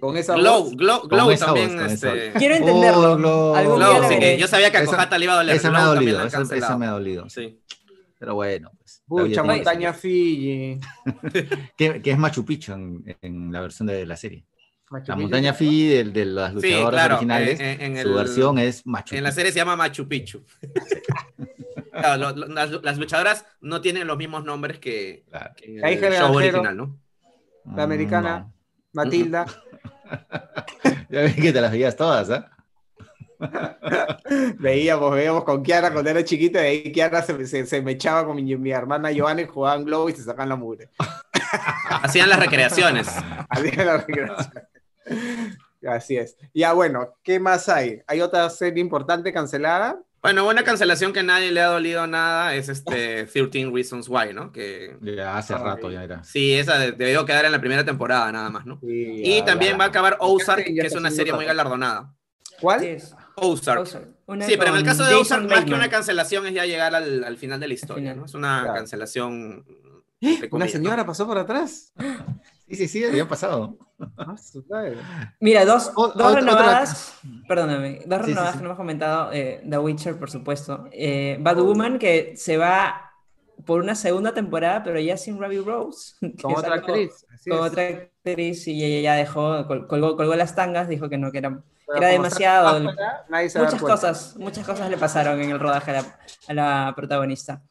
Con 0.00 0.16
esa 0.16 0.34
Glow, 0.36 0.64
voz, 0.64 0.76
Glow, 0.76 1.00
Con 1.00 1.08
Glow 1.10 1.30
esa 1.32 1.46
también. 1.46 1.76
voz, 1.76 1.92
este. 1.92 2.32
Quiero 2.38 2.54
entenderlo. 2.54 3.12
Oh, 3.12 3.16
Glow. 3.16 3.54
Algún 3.56 3.78
día 3.78 3.88
Glow, 3.88 4.00
la 4.02 4.08
sí, 4.08 4.14
veré. 4.14 4.34
que 4.36 4.40
yo 4.40 4.46
sabía 4.48 4.70
que 4.70 4.76
a 4.78 4.84
Cojata 4.84 5.18
le 5.18 5.24
iba 5.24 5.34
a 5.34 5.36
doler. 5.38 5.56
Esa 5.56 5.70
me 5.70 5.78
ha 5.78 5.82
dolido, 5.84 6.24
esa, 6.24 6.76
me 6.78 6.86
ha 6.86 6.90
dolido. 6.90 7.28
Sí. 7.28 7.60
Pero 8.18 8.34
bueno, 8.34 8.70
pues. 8.78 9.02
tiene- 9.42 9.42
montaña 9.42 9.92
Fiji. 9.92 10.78
que, 11.76 12.00
que 12.00 12.10
es 12.10 12.18
Machu 12.18 12.44
Picchu 12.44 12.72
en, 12.72 13.16
en 13.20 13.52
la 13.52 13.60
versión 13.60 13.86
de 13.88 14.06
la 14.06 14.16
serie. 14.16 14.46
Machu 14.90 15.10
La 15.10 15.16
Picchu. 15.16 15.22
montaña 15.22 15.52
Fiji 15.54 15.88
de, 15.88 16.04
de 16.04 16.24
las 16.26 16.50
Sí, 16.50 16.54
luchadoras 16.56 16.90
claro. 16.90 17.14
originales, 17.16 17.60
en- 17.60 17.80
en 17.80 18.02
su 18.02 18.08
el- 18.08 18.14
versión 18.14 18.58
es 18.58 18.86
Machu 18.86 19.14
En 19.16 19.22
la 19.24 19.30
Picchu. 19.30 19.36
serie 19.36 19.52
se 19.52 19.58
llama 19.58 19.76
Machu 19.76 20.06
Picchu. 20.08 20.44
Claro, 21.92 22.18
lo- 22.18 22.36
lo- 22.46 22.48
las, 22.54 22.70
las 22.82 22.98
luchadoras 22.98 23.46
no 23.62 23.80
tienen 23.80 24.06
los 24.06 24.18
mismos 24.18 24.44
nombres 24.44 24.78
que, 24.78 25.24
Claro. 25.30 25.54
que 25.56 25.64
en 25.76 25.80
La 25.80 25.88
el 25.90 25.98
del 26.00 26.12
show 26.12 26.34
original, 26.36 26.76
¿no? 26.76 26.98
La 27.74 27.84
americana. 27.84 28.38
No. 28.40 28.52
Matilda. 28.92 29.46
Ya 31.08 31.20
ves 31.22 31.34
que 31.36 31.52
te 31.52 31.60
las 31.60 31.70
veías 31.72 31.96
todas, 31.96 32.28
¿ah? 32.30 32.50
Veíamos, 34.58 35.12
veíamos 35.14 35.44
con 35.44 35.62
Kiara 35.62 35.92
cuando 35.92 36.10
era 36.10 36.24
chiquita, 36.24 36.62
y 36.62 36.66
ahí 36.66 36.92
Kiara 36.92 37.22
se, 37.22 37.46
se, 37.46 37.64
se 37.66 37.80
me 37.82 37.92
echaba 37.92 38.24
con 38.26 38.36
mi, 38.36 38.56
mi 38.56 38.70
hermana 38.72 39.10
Joana 39.16 39.42
y 39.42 39.46
jugaban 39.46 39.84
globo 39.84 40.08
y 40.08 40.12
se 40.12 40.22
sacan 40.22 40.48
la 40.48 40.56
mugre. 40.56 40.90
Hacían 42.02 42.28
las 42.28 42.40
recreaciones. 42.40 43.08
Así 43.48 43.68
era 43.68 43.84
la 43.84 43.96
recreación. 43.98 44.52
Así 45.86 46.16
es. 46.16 46.36
Ya 46.54 46.72
bueno, 46.72 47.14
¿qué 47.22 47.38
más 47.38 47.68
hay? 47.68 48.02
¿Hay 48.06 48.20
otra 48.20 48.48
serie 48.50 48.80
importante 48.80 49.32
cancelada? 49.32 50.00
Bueno, 50.22 50.48
una 50.48 50.64
cancelación 50.64 51.12
que 51.12 51.20
a 51.20 51.22
nadie 51.22 51.52
le 51.52 51.60
ha 51.60 51.66
dolido 51.66 52.04
nada 52.08 52.54
es 52.56 52.68
este 52.68 53.26
13 53.26 53.70
Reasons 53.72 54.08
Why, 54.08 54.32
¿no? 54.34 54.50
Que 54.50 54.96
Ya 55.00 55.36
hace 55.38 55.56
rato 55.56 55.88
ya 55.92 56.02
era. 56.02 56.24
sí, 56.24 56.54
esa 56.54 56.78
de- 56.78 56.92
debió 56.92 57.24
quedar 57.24 57.44
en 57.44 57.52
la 57.52 57.60
primera 57.60 57.84
temporada 57.84 58.32
nada 58.32 58.50
más, 58.50 58.66
¿no? 58.66 58.80
Sí, 58.80 59.22
Y 59.24 59.42
también 59.44 59.78
va 59.78 59.84
a 59.84 59.88
acabar 59.88 60.16
Ozark, 60.18 60.64
que 60.64 60.80
es 60.80 60.94
una 60.96 61.12
serie 61.12 61.32
muy 61.32 61.44
galardonada. 61.44 62.12
¿Cuál? 62.60 62.82
Es. 62.82 63.14
Ozark. 63.36 63.86
Sí, 63.86 64.56
pero 64.58 64.70
en 64.72 64.76
el 64.78 64.82
caso 64.84 65.04
de 65.04 65.10
Jason 65.10 65.20
Ozark, 65.44 65.50
más 65.50 65.64
que 65.64 65.74
una 65.74 65.88
cancelación 65.90 66.46
es 66.48 66.54
ya 66.54 66.64
llegar 66.66 66.92
al, 66.96 67.22
al 67.22 67.36
final 67.36 67.60
de 67.60 67.68
la 67.68 67.74
historia. 67.74 68.14
¿no? 68.14 68.24
Es 68.24 68.34
una 68.34 68.62
Claro. 68.62 68.78
cancelación. 68.78 69.64
¿Eh? 70.22 70.48
Una 70.50 70.66
señora 70.66 71.06
pasó 71.06 71.24
por 71.26 71.38
atrás. 71.38 71.92
Sí, 72.68 72.74
sí, 72.76 72.88
sí, 72.88 73.04
había 73.04 73.28
pasado. 73.28 73.76
Ah. 74.18 74.34
Mira, 75.40 75.64
dos, 75.64 75.92
O- 75.94 76.08
dos 76.08 76.14
otra- 76.16 76.40
renovadas, 76.40 77.14
perdóname, 77.48 78.02
dos 78.06 78.18
Sí, 78.18 78.24
sí, 78.24 78.30
renovadas 78.30 78.52
sí. 78.52 78.58
que 78.58 78.62
no 78.64 78.68
hemos 78.70 78.76
comentado, 78.76 79.30
eh, 79.32 79.62
The 79.68 79.78
Witcher, 79.78 80.18
por 80.18 80.30
supuesto. 80.30 80.88
Eh, 80.92 81.38
Bad 81.40 81.58
Woman, 81.60 81.98
que 81.98 82.34
se 82.36 82.56
va 82.56 83.12
por 83.64 83.80
una 83.80 83.94
segunda 83.94 84.34
temporada, 84.34 84.82
pero 84.82 85.00
ya 85.00 85.16
sin 85.16 85.38
Ruby 85.40 85.58
Rose. 85.60 86.14
Con 86.42 86.56
otra 86.56 86.74
actriz. 86.74 87.24
Con 87.48 87.58
otra 87.60 87.82
actriz 87.86 88.66
y 88.68 88.84
ella 88.84 89.12
ya 89.12 89.14
dejó, 89.14 89.66
col- 89.66 89.86
colgó, 89.86 90.16
colgó 90.16 90.34
las 90.34 90.54
tangas, 90.54 90.88
dijo 90.88 91.08
que 91.08 91.18
no, 91.18 91.30
que 91.32 91.38
era... 91.38 91.62
Era 91.96 92.08
demasiado. 92.08 92.66
afuera, 92.90 93.24
Muchas 93.30 93.80
cosas, 93.80 94.36
muchas 94.38 94.66
cosas 94.66 94.90
le 94.90 94.96
pasaron 94.98 95.40
en 95.40 95.50
el 95.50 95.60
rodaje 95.60 95.92
a 95.92 95.94
la, 96.02 96.18
a 96.48 96.54
la 96.86 96.92
protagonista. 96.96 97.62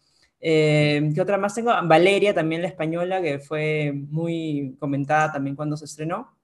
Eh, 0.48 1.10
¿Qué 1.16 1.22
otra 1.22 1.40
más 1.40 1.56
tengo? 1.56 1.72
Valeria, 1.86 2.32
también 2.36 2.62
la 2.62 2.68
española, 2.68 3.20
que 3.20 3.40
fue 3.40 3.92
muy 3.96 4.76
comentada 4.80 5.32
también 5.32 5.56
cuando 5.56 5.76
se 5.76 5.86
estrenó. 5.86 6.38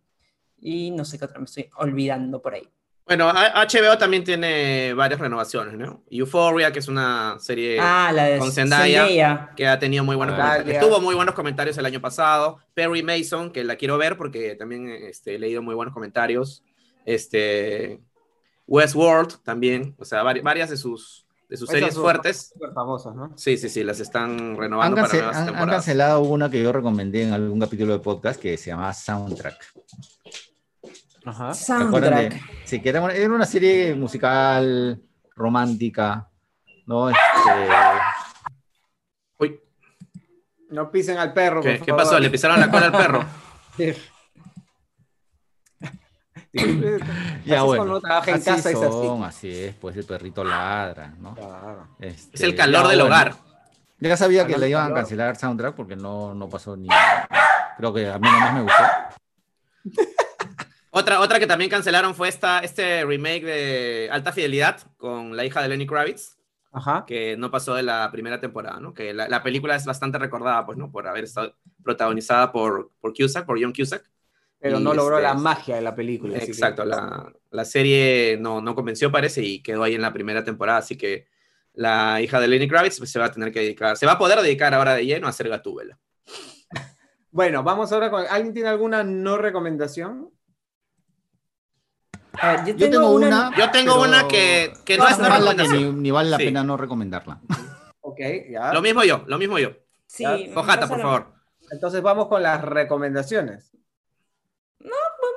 Y 0.59 0.89
no 0.89 1.05
sé 1.05 1.19
qué 1.19 1.25
otra 1.25 1.37
me 1.37 1.45
estoy 1.45 1.69
olvidando 1.75 2.41
por 2.41 2.55
ahí. 2.55 2.67
Bueno, 3.05 3.29
HBO 3.31 3.97
también 3.99 4.23
tiene 4.23 4.93
varias 4.95 5.19
renovaciones, 5.19 5.75
¿no? 5.77 6.03
Euphoria, 6.09 6.71
que 6.71 6.79
es 6.79 6.87
una 6.87 7.37
serie 7.39 7.77
ah, 7.79 8.11
la 8.13 8.25
de 8.25 8.39
con 8.39 8.51
Zendaya. 8.51 9.01
Zendaya. 9.05 9.51
que 9.55 9.67
ha 9.67 9.77
tenido 9.77 10.03
muy 10.03 10.15
buenos 10.15 10.35
Ah, 10.39 10.53
comentarios. 10.57 10.83
Tuvo 10.87 10.99
muy 11.01 11.13
buenos 11.13 11.35
comentarios 11.35 11.77
el 11.77 11.85
año 11.85 11.99
pasado. 12.01 12.57
Perry 12.73 13.03
Mason, 13.03 13.51
que 13.51 13.63
la 13.63 13.75
quiero 13.75 13.97
ver 13.99 14.17
porque 14.17 14.55
también 14.55 14.87
este, 14.87 15.35
he 15.35 15.39
leído 15.39 15.61
muy 15.61 15.75
buenos 15.75 15.93
comentarios. 15.93 16.63
Este, 17.05 17.99
Westworld 18.67 19.41
también, 19.43 19.95
o 19.99 20.05
sea, 20.05 20.23
vari- 20.23 20.41
varias 20.43 20.69
de 20.69 20.77
sus, 20.77 21.25
de 21.51 21.57
sus 21.57 21.67
Esas 21.69 21.79
series 21.79 21.93
son 21.93 22.03
fuertes. 22.03 22.49
súper 22.53 22.71
famosas, 22.73 23.13
¿no? 23.13 23.33
Sí, 23.37 23.57
sí, 23.57 23.67
sí, 23.69 23.83
las 23.83 23.99
están 23.99 24.31
Han, 24.39 24.57
renovando 24.57 24.95
para 24.95 25.07
cance- 25.09 25.17
nuevas 25.17 25.35
han- 25.35 25.41
han 25.41 25.47
temporadas. 25.47 25.75
cancelado 25.75 26.21
una 26.21 26.49
que 26.49 26.63
yo 26.63 26.71
recomendé 26.71 27.23
en 27.27 27.33
algún 27.33 27.59
capítulo 27.59 27.91
de 27.91 27.99
podcast 27.99 28.41
que 28.41 28.57
se 28.57 28.69
llamaba 28.71 28.93
Soundtrack. 28.93 29.57
Ajá. 31.25 31.53
¿Se 31.53 31.73
acuerdan 31.73 32.15
de- 32.15 32.29
Soundtrack. 32.31 32.65
Sí, 32.65 32.81
que 32.81 32.89
era 32.89 33.01
una, 33.01 33.13
era 33.13 33.33
una 33.33 33.45
serie 33.45 33.93
musical, 33.95 35.01
romántica, 35.35 36.29
¿no? 36.87 37.09
Este, 37.09 37.19
Uy, 39.39 39.59
No 40.69 40.89
pisen 40.89 41.17
al 41.17 41.33
perro, 41.33 41.61
¿qué, 41.61 41.75
por 41.75 41.85
qué 41.85 41.91
favor. 41.91 42.03
pasó? 42.05 42.19
¿Le 42.19 42.29
pisaron 42.29 42.59
la 42.61 42.71
cola 42.71 42.85
al 42.87 42.91
perro? 42.93 43.25
Ya 47.45 47.61
Así 47.61 47.61
es 47.61 47.61
bueno, 47.63 47.83
cuando 47.83 48.01
trabaja 48.01 48.31
en 48.31 48.37
así 48.37 48.45
casa, 48.45 48.69
es 48.71 48.75
así. 48.81 48.85
son, 48.85 49.23
así 49.23 49.49
es, 49.63 49.75
pues 49.75 49.95
el 49.97 50.05
perrito 50.05 50.43
ladra, 50.43 51.13
¿no? 51.19 51.33
Claro. 51.35 51.87
Este, 51.99 52.35
Es 52.35 52.41
el 52.41 52.55
calor 52.55 52.83
ya, 52.83 52.89
del 52.89 52.99
bueno, 52.99 53.15
hogar. 53.15 53.35
Ya 53.99 54.17
sabía 54.17 54.45
que 54.47 54.57
le 54.57 54.69
iban 54.69 54.83
a 54.83 54.85
calor. 54.87 54.99
cancelar 54.99 55.35
soundtrack 55.37 55.75
porque 55.75 55.95
no, 55.95 56.33
no 56.33 56.49
pasó 56.49 56.75
ni. 56.75 56.87
Creo 57.77 57.93
que 57.93 58.09
a 58.09 58.17
mí 58.19 58.27
nomás 58.29 58.53
me 58.53 58.61
gustó. 58.61 58.83
Otra, 60.93 61.21
otra 61.21 61.39
que 61.39 61.47
también 61.47 61.71
cancelaron 61.71 62.13
fue 62.13 62.27
esta, 62.27 62.59
este 62.59 63.05
remake 63.05 63.45
de 63.45 64.09
Alta 64.11 64.33
Fidelidad 64.33 64.81
con 64.97 65.37
la 65.37 65.45
hija 65.45 65.61
de 65.61 65.69
Lenny 65.69 65.87
Kravitz, 65.87 66.37
Ajá. 66.73 67.05
que 67.07 67.37
no 67.37 67.49
pasó 67.49 67.75
de 67.75 67.83
la 67.83 68.09
primera 68.11 68.41
temporada, 68.41 68.77
¿no? 68.81 68.93
Que 68.93 69.13
la, 69.13 69.29
la 69.29 69.41
película 69.41 69.73
es 69.77 69.85
bastante 69.85 70.17
recordada, 70.19 70.65
pues, 70.65 70.77
¿no? 70.77 70.91
Por 70.91 71.07
haber 71.07 71.23
estado 71.23 71.55
protagonizada 71.81 72.51
por, 72.51 72.91
por 72.99 73.13
Cusack, 73.13 73.45
por 73.45 73.57
John 73.61 73.71
Cusack. 73.71 74.03
Pero 74.62 74.80
Y 74.80 74.84
no 74.84 74.93
logró 74.93 75.18
este- 75.18 75.28
la 75.28 75.34
magia 75.34 75.76
de 75.76 75.82
la 75.82 75.95
película. 75.95 76.38
que- 76.38 76.45
Exacto, 76.45 76.86
la, 76.86 77.34
la 77.49 77.66
serie 77.66 78.38
no, 78.39 78.62
no 78.62 78.76
convenció, 78.76 79.12
parece, 79.12 79.41
y 79.41 79.64
quedó 79.64 79.84
ahí 79.84 79.95
en 79.95 80.01
la 80.03 80.14
primera 80.14 80.43
temporada, 80.43 80.78
así 80.78 80.95
que 80.97 81.26
la 81.74 82.22
hija 82.22 82.39
de 82.39 82.47
Lenny 82.47 82.68
Kravitz 82.68 82.97
se 83.09 83.20
va 83.20 83.26
a 83.26 83.32
tener 83.32 83.51
que 83.51 83.62
dedicar, 83.62 83.97
se 83.97 84.05
va 84.05 84.14
a 84.14 84.18
poder 84.20 84.39
dedicar 84.41 84.74
ahora 84.74 84.93
de 84.93 85.05
lleno 85.05 85.26
a 85.28 85.32
hacer 85.32 85.49
Gatúbela. 85.49 85.97
Bueno, 87.34 87.64
vamos 87.64 87.89
ahora 87.93 88.12
con. 88.12 88.26
¿Alguien 88.30 88.53
tiene 88.53 88.68
alguna 88.68 89.05
no 89.05 89.38
recomendación? 89.38 90.32
Ver, 92.43 92.66
yo 92.66 92.74
Yo 92.76 92.89
tengo, 92.89 93.12
una... 93.12 93.28
una. 93.28 93.57
Yo 93.57 93.72
tengo 93.72 93.93
pero 93.93 94.03
una 94.09 94.28
que, 94.28 94.74
que 94.84 94.97
no 94.97 95.07
es 95.07 95.18
una 95.18 95.30
mala 95.30 95.51
que 95.51 95.57
ni, 95.57 95.64
recomendación. 95.64 96.01
ni 96.03 96.12
vale 96.12 96.30
la 96.30 96.38
Sí. 96.38 96.43
pena 96.45 96.64
no 96.64 96.76
recomendarla. 96.78 97.39
Ok, 98.03 98.20
ya. 98.49 98.74
Lo 98.74 98.82
mismo 98.82 99.03
yo, 99.05 99.24
lo 99.28 99.38
mismo 99.38 99.57
yo. 99.59 99.72
Sí, 100.07 100.26
pasa 100.53 100.88
por 100.88 100.99
favor. 101.01 101.34
Entonces 101.70 102.01
vamos 102.01 102.28
con 102.28 102.43
las 102.43 102.62
recomendaciones. 102.62 103.72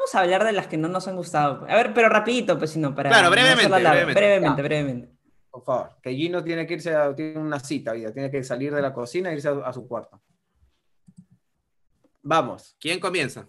Vamos 0.05 0.15
a 0.17 0.21
hablar 0.21 0.45
de 0.45 0.53
las 0.53 0.67
que 0.67 0.77
no 0.77 0.89
nos 0.89 1.09
han 1.09 1.17
gustado. 1.17 1.65
A 1.67 1.77
ver, 1.77 1.95
pero 1.95 2.11
rapidito, 2.11 2.59
pues 2.59 2.73
si 2.73 2.79
no, 2.79 2.95
para... 2.95 3.09
Claro, 3.09 3.25
no 3.25 3.31
brevemente, 3.31 3.71
larga. 3.71 3.91
brevemente. 3.93 4.21
Brevemente, 4.21 4.57
Ya. 4.63 4.63
brevemente. 4.69 5.09
Por 5.51 5.65
favor. 5.65 5.91
Que 6.03 6.13
Gino 6.15 6.45
tiene 6.45 6.67
que 6.67 6.75
irse 6.75 6.95
a, 6.95 7.15
tiene 7.15 7.39
una 7.41 7.59
cita, 7.59 7.95
vida. 7.95 8.13
Tiene 8.13 8.31
que 8.31 8.45
salir 8.45 8.75
de 8.75 8.83
la 8.83 8.93
cocina 8.93 9.31
e 9.31 9.35
irse 9.37 9.49
a, 9.49 9.53
a 9.65 9.73
su 9.73 9.89
cuarto. 9.89 10.21
Vamos. 12.23 12.77
¿Quién 12.79 13.01
comienza? 13.01 13.49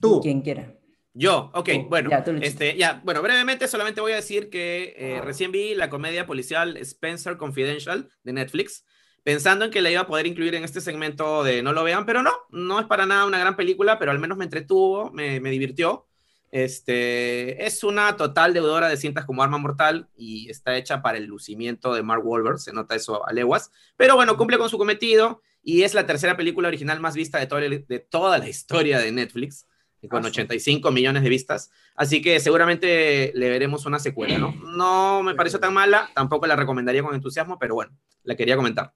Tú. 0.00 0.20
Quien 0.20 0.40
quiera. 0.40 0.74
Yo, 1.12 1.52
ok, 1.54 1.68
Tú, 1.70 1.88
bueno, 1.88 2.10
ya, 2.10 2.24
este, 2.42 2.76
ya, 2.76 3.00
bueno, 3.04 3.22
brevemente 3.22 3.68
solamente 3.68 4.00
voy 4.00 4.10
a 4.12 4.16
decir 4.16 4.50
que 4.50 4.94
eh, 4.98 5.20
recién 5.20 5.52
vi 5.52 5.76
la 5.76 5.88
comedia 5.88 6.26
policial 6.26 6.76
Spencer 6.78 7.36
Confidential 7.36 8.08
de 8.24 8.32
Netflix, 8.32 8.84
pensando 9.24 9.64
en 9.64 9.70
que 9.72 9.82
la 9.82 9.90
iba 9.90 10.02
a 10.02 10.06
poder 10.06 10.26
incluir 10.28 10.54
en 10.54 10.62
este 10.64 10.80
segmento 10.80 11.42
de 11.42 11.62
no 11.62 11.72
lo 11.72 11.82
vean, 11.82 12.06
pero 12.06 12.22
no, 12.22 12.30
no 12.50 12.78
es 12.78 12.86
para 12.86 13.06
nada 13.06 13.26
una 13.26 13.38
gran 13.38 13.56
película, 13.56 13.98
pero 13.98 14.12
al 14.12 14.18
menos 14.20 14.38
me 14.38 14.44
entretuvo, 14.44 15.10
me, 15.10 15.40
me 15.40 15.50
divirtió. 15.50 16.06
Este, 16.52 17.66
es 17.66 17.84
una 17.84 18.16
total 18.16 18.54
deudora 18.54 18.88
de 18.88 18.96
cintas 18.96 19.24
como 19.24 19.42
Arma 19.42 19.58
Mortal 19.58 20.08
y 20.16 20.48
está 20.50 20.76
hecha 20.76 21.02
para 21.02 21.18
el 21.18 21.24
lucimiento 21.26 21.92
de 21.94 22.02
Mark 22.02 22.24
Wahlberg, 22.24 22.58
se 22.58 22.72
nota 22.72 22.94
eso 22.94 23.26
a 23.26 23.32
leguas, 23.32 23.70
pero 23.96 24.14
bueno, 24.14 24.36
cumple 24.36 24.56
con 24.56 24.68
su 24.70 24.78
cometido 24.78 25.42
y 25.62 25.82
es 25.82 25.94
la 25.94 26.06
tercera 26.06 26.36
película 26.36 26.68
original 26.68 27.00
más 27.00 27.14
vista 27.14 27.38
de, 27.38 27.46
toda 27.46 27.60
la- 27.62 27.68
de 27.78 27.98
toda 27.98 28.38
la 28.38 28.48
historia 28.48 28.98
de 28.98 29.12
Netflix 29.12 29.66
con 30.08 30.20
Ah, 30.20 30.28
sí. 30.28 30.40
85 30.40 30.90
millones 30.90 31.22
de 31.22 31.28
vistas. 31.30 31.70
Así 31.96 32.20
que 32.22 32.38
seguramente 32.38 33.32
le 33.34 33.48
veremos 33.48 33.86
una 33.86 33.98
secuela, 33.98 34.38
¿no? 34.38 34.54
No 34.76 35.22
me 35.22 35.34
pareció 35.34 35.58
tan 35.60 35.72
mala, 35.72 36.10
tampoco 36.14 36.46
la 36.46 36.56
recomendaría 36.56 37.02
con 37.02 37.14
entusiasmo, 37.14 37.58
pero 37.58 37.74
bueno, 37.74 37.96
la 38.22 38.36
quería 38.36 38.54
comentar. 38.56 38.92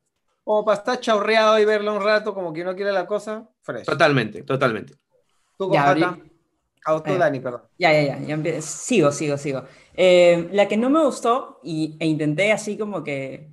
Como 0.49 0.65
para 0.65 0.79
estar 0.79 0.99
chorreado 0.99 1.59
y 1.59 1.67
verlo 1.67 1.95
un 1.95 2.03
rato, 2.03 2.33
como 2.33 2.55
que 2.55 2.65
no 2.65 2.75
quiere 2.75 2.91
la 2.91 3.07
cosa, 3.07 3.47
fresh. 3.61 3.85
Totalmente, 3.85 4.45
totalmente. 4.45 4.95
Tú, 5.59 5.71
Ya, 5.71 5.91
Ah, 6.87 7.03
tú, 7.05 7.13
Eh. 7.13 7.19
Dani, 7.19 7.39
perdón. 7.39 7.65
Ya, 7.77 7.93
ya, 7.93 8.19
ya, 8.19 8.39
ya 8.39 8.63
Sigo, 8.63 9.13
sigo, 9.13 9.37
sigo. 9.37 9.65
Eh, 9.93 10.49
la 10.53 10.67
que 10.67 10.79
no 10.79 10.89
me 10.89 11.05
gustó 11.05 11.61
y, 11.63 11.99
e 12.01 12.07
intenté 12.07 12.51
así 12.51 12.79
como 12.79 13.05
que 13.05 13.51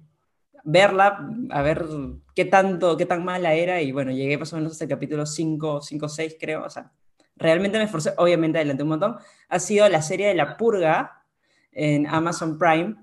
verla, 0.63 1.27
a 1.49 1.61
ver 1.63 1.85
qué 2.33 2.45
tanto, 2.45 2.95
qué 2.95 3.05
tan 3.05 3.25
mala 3.25 3.53
era 3.55 3.81
y 3.81 3.91
bueno, 3.91 4.11
llegué 4.11 4.37
más 4.37 4.53
o 4.53 4.55
menos 4.55 4.71
hasta 4.71 4.85
el 4.85 4.89
capítulo 4.89 5.25
5, 5.25 5.81
5, 5.81 6.07
6 6.07 6.37
creo, 6.39 6.63
o 6.63 6.69
sea, 6.69 6.93
realmente 7.35 7.77
me 7.77 7.83
esforcé, 7.83 8.13
obviamente 8.15 8.57
adelanté 8.59 8.83
un 8.83 8.89
montón, 8.89 9.17
ha 9.49 9.59
sido 9.59 9.89
la 9.89 10.01
serie 10.01 10.29
de 10.29 10.35
La 10.35 10.55
Purga 10.55 11.25
en 11.73 12.07
Amazon 12.07 12.57
Prime 12.57 12.95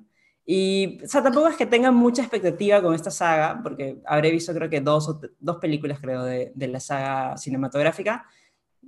y, 0.45 0.99
o 1.05 1.09
sea, 1.09 1.23
tampoco 1.23 1.49
es 1.49 1.57
que 1.57 1.67
tenga 1.67 1.91
mucha 1.93 2.23
expectativa 2.23 2.83
con 2.83 2.95
esta 2.95 3.11
saga, 3.11 3.61
porque 3.63 3.99
habré 4.07 4.31
visto 4.33 4.53
creo 4.55 4.69
que 4.69 4.81
dos, 4.81 5.17
dos 5.39 5.57
películas 5.59 6.01
creo 6.01 6.25
de, 6.25 6.53
de 6.55 6.69
la 6.69 6.81
saga 6.81 7.37
cinematográfica 7.37 8.27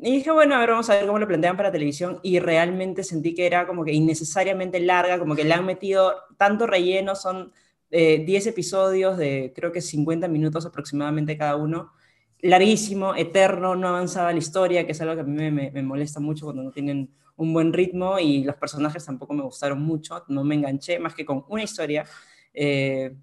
y 0.01 0.13
dije, 0.17 0.31
bueno, 0.33 0.57
a 0.57 0.59
ver, 0.61 0.71
vamos 0.71 0.91
a 0.91 0.95
ver 0.97 1.07
cómo 1.07 1.19
lo 1.19 1.29
plantean 1.29 1.57
para 1.57 1.71
televisión. 1.73 2.19
Y 2.23 2.41
realmente 2.41 3.05
sentí 3.05 3.35
que 3.35 3.47
era 3.47 3.67
como 3.67 3.85
que 3.85 3.93
innecesariamente 3.93 4.81
larga, 4.81 5.19
como 5.19 5.37
que 5.37 5.45
le 5.45 5.55
han 5.55 5.65
metido 5.67 6.15
tanto 6.37 6.67
relleno, 6.67 7.15
son 7.15 7.53
eh, 7.91 8.25
10 8.27 8.47
episodios 8.49 9.17
de 9.17 9.53
creo 9.55 9.71
que 9.73 9.81
50 9.81 10.27
minutos 10.29 10.67
aproximadamente 10.67 11.39
cada 11.39 11.57
uno. 11.57 11.93
Larguísimo, 12.41 13.15
eterno, 13.15 13.75
no 13.77 13.89
avanzaba 13.89 14.33
la 14.33 14.39
historia, 14.39 14.85
que 14.85 14.93
es 14.93 15.01
algo 15.01 15.15
que 15.15 15.21
a 15.23 15.25
mí 15.25 15.51
me- 15.51 15.71
me 15.71 15.83
molesta 15.83 16.21
mucho 16.21 16.45
cuando 16.47 16.63
no 16.65 16.71
tienen 16.73 17.11
un 17.37 17.53
buen 17.53 17.73
ritmo 17.73 18.19
y 18.19 18.45
los 18.45 18.57
personajes 18.57 19.05
tampoco 19.05 19.35
me 19.35 19.43
gustaron 19.43 19.83
mucho, 19.83 20.25
no 20.29 20.45
me 20.45 20.55
enganché 20.55 20.99
más 20.99 21.15
que 21.15 21.25
con 21.25 21.45
una 21.49 21.63
historia. 21.63 22.05
eh, 22.53 23.15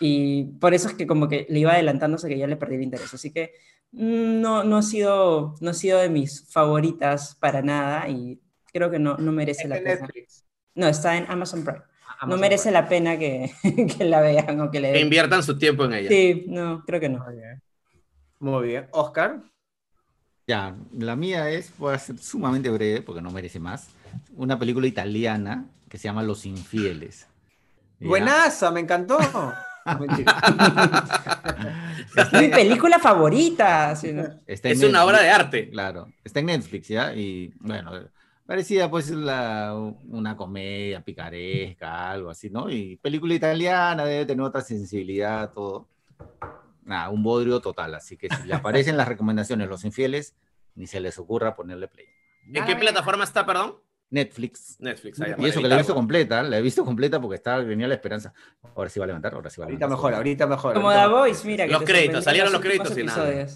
y 0.00 0.44
por 0.60 0.74
eso 0.74 0.88
es 0.88 0.94
que 0.94 1.06
como 1.06 1.28
que 1.28 1.46
le 1.48 1.60
iba 1.60 1.72
adelantándose 1.72 2.28
que 2.28 2.38
ya 2.38 2.46
le 2.46 2.56
perdí 2.56 2.76
el 2.76 2.82
interés. 2.82 3.14
Así 3.14 3.32
que 3.32 3.52
mm, 3.92 4.40
no, 4.40 4.64
no, 4.64 4.78
ha 4.78 4.82
sido, 4.82 5.54
no 5.60 5.70
ha 5.70 5.74
sido 5.74 6.00
de 6.00 6.08
mis 6.08 6.50
favoritas 6.50 7.36
para 7.36 7.62
nada 7.62 8.08
y 8.08 8.40
creo 8.72 8.90
que 8.90 8.98
no, 8.98 9.16
no 9.18 9.32
merece 9.32 9.68
la 9.68 9.76
pena. 9.76 10.06
Netflix. 10.06 10.44
No, 10.74 10.88
está 10.88 11.16
en 11.16 11.26
Amazon 11.30 11.64
Prime. 11.64 11.78
no 11.78 11.84
Amazon 12.20 12.40
merece 12.40 12.62
Prime. 12.70 12.72
la 12.72 12.88
pena 12.88 13.18
que, 13.18 13.52
que 13.98 14.04
la 14.04 14.20
vean 14.20 14.60
o 14.60 14.70
que 14.70 14.80
le 14.80 14.92
Que 14.92 15.00
inviertan 15.00 15.42
su 15.42 15.56
tiempo 15.58 15.84
en 15.84 15.92
ella. 15.94 16.08
Sí, 16.10 16.44
no, 16.48 16.82
creo 16.84 17.00
que 17.00 17.08
no. 17.08 17.24
Muy 17.24 17.34
bien. 17.36 17.62
Muy 18.40 18.66
bien. 18.68 18.88
Oscar. 18.92 19.40
Ya, 20.46 20.76
la 20.92 21.16
mía 21.16 21.48
es, 21.50 21.72
voy 21.78 21.94
a 21.94 21.98
ser 21.98 22.18
sumamente 22.18 22.68
breve 22.70 23.00
porque 23.02 23.22
no 23.22 23.30
merece 23.30 23.58
más. 23.60 23.88
Una 24.36 24.58
película 24.58 24.86
italiana 24.86 25.66
que 25.88 25.96
se 25.98 26.04
llama 26.04 26.22
Los 26.22 26.44
Infieles. 26.44 27.26
¿Ya? 28.00 28.08
Buenaza, 28.08 28.70
me 28.70 28.80
encantó. 28.80 29.18
Está 32.16 32.40
Mi 32.40 32.48
película 32.48 32.98
favorita. 32.98 33.94
sí, 33.96 34.12
¿no? 34.12 34.24
está 34.46 34.68
en 34.70 34.76
Es 34.76 34.82
una 34.82 35.04
obra 35.04 35.20
de 35.20 35.28
Netflix, 35.28 35.40
arte. 35.44 35.70
Claro, 35.70 36.14
está 36.24 36.40
en 36.40 36.46
Netflix, 36.46 36.88
¿ya? 36.88 37.14
Y 37.14 37.52
bueno, 37.60 37.92
parecía 38.46 38.90
pues 38.90 39.10
la- 39.10 39.74
una 40.08 40.36
comedia 40.36 41.02
picaresca, 41.02 42.10
algo 42.10 42.30
así, 42.30 42.50
¿no? 42.50 42.70
Y 42.70 42.96
película 42.98 43.34
italiana 43.34 44.04
debe 44.04 44.26
tener 44.26 44.44
otra 44.44 44.60
sensibilidad, 44.62 45.52
todo. 45.52 45.88
Nada, 46.84 47.08
un 47.10 47.22
bodrio 47.22 47.60
total, 47.60 47.94
así 47.94 48.16
que 48.16 48.28
si 48.28 48.46
le 48.46 48.54
aparecen 48.54 48.96
las 48.96 49.08
recomendaciones 49.08 49.68
Los 49.68 49.84
Infieles, 49.84 50.34
ni 50.74 50.86
se 50.86 51.00
les 51.00 51.18
ocurra 51.18 51.54
ponerle 51.54 51.88
play. 51.88 52.06
¿En 52.52 52.64
qué 52.64 52.76
plataforma 52.76 53.24
está, 53.24 53.46
perdón? 53.46 53.76
Netflix. 54.10 54.76
Netflix. 54.78 55.20
ahí, 55.20 55.34
Y 55.38 55.46
eso 55.46 55.60
que 55.60 55.68
la 55.68 55.74
he 55.74 55.78
visto 55.78 55.94
completa, 55.94 56.42
la 56.42 56.58
he 56.58 56.62
visto 56.62 56.84
completa 56.84 57.20
porque 57.20 57.36
estaba, 57.36 57.64
tenía 57.66 57.88
la 57.88 57.94
esperanza. 57.94 58.32
Ahora 58.76 58.88
sí 58.90 59.00
va 59.00 59.04
a 59.04 59.06
levantar, 59.08 59.34
ahora 59.34 59.50
sí 59.50 59.60
va 59.60 59.64
a 59.64 59.66
Ahorita 59.68 59.86
levantar. 59.86 59.98
mejor, 59.98 60.14
ahorita 60.14 60.46
mejor. 60.46 60.74
Como 60.74 60.90
ahorita 60.90 61.08
The. 61.08 61.12
Voice, 61.14 61.46
mira. 61.46 61.66
que 61.66 61.72
Los 61.72 61.82
créditos, 61.82 62.24
salieron 62.24 62.52
los 62.52 62.60
créditos 62.60 62.96
y 62.96 63.02
nada. 63.04 63.46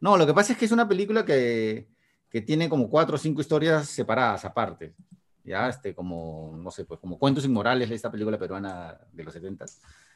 No, 0.00 0.16
lo 0.16 0.26
que 0.26 0.32
pasa 0.34 0.52
es 0.54 0.58
que 0.58 0.64
es 0.64 0.72
una 0.72 0.88
película 0.88 1.24
que, 1.24 1.86
que 2.30 2.40
tiene 2.40 2.68
como 2.68 2.88
cuatro 2.88 3.16
o 3.16 3.18
cinco 3.18 3.40
historias 3.42 3.88
separadas, 3.88 4.44
aparte. 4.44 4.94
Ya, 5.44 5.68
este, 5.68 5.94
como, 5.94 6.56
no 6.56 6.70
sé, 6.70 6.84
pues 6.84 7.00
como 7.00 7.18
Cuentos 7.18 7.44
Inmorales, 7.44 7.90
esta 7.90 8.10
película 8.10 8.38
peruana 8.38 9.00
de 9.12 9.24
los 9.24 9.32
70 9.32 9.64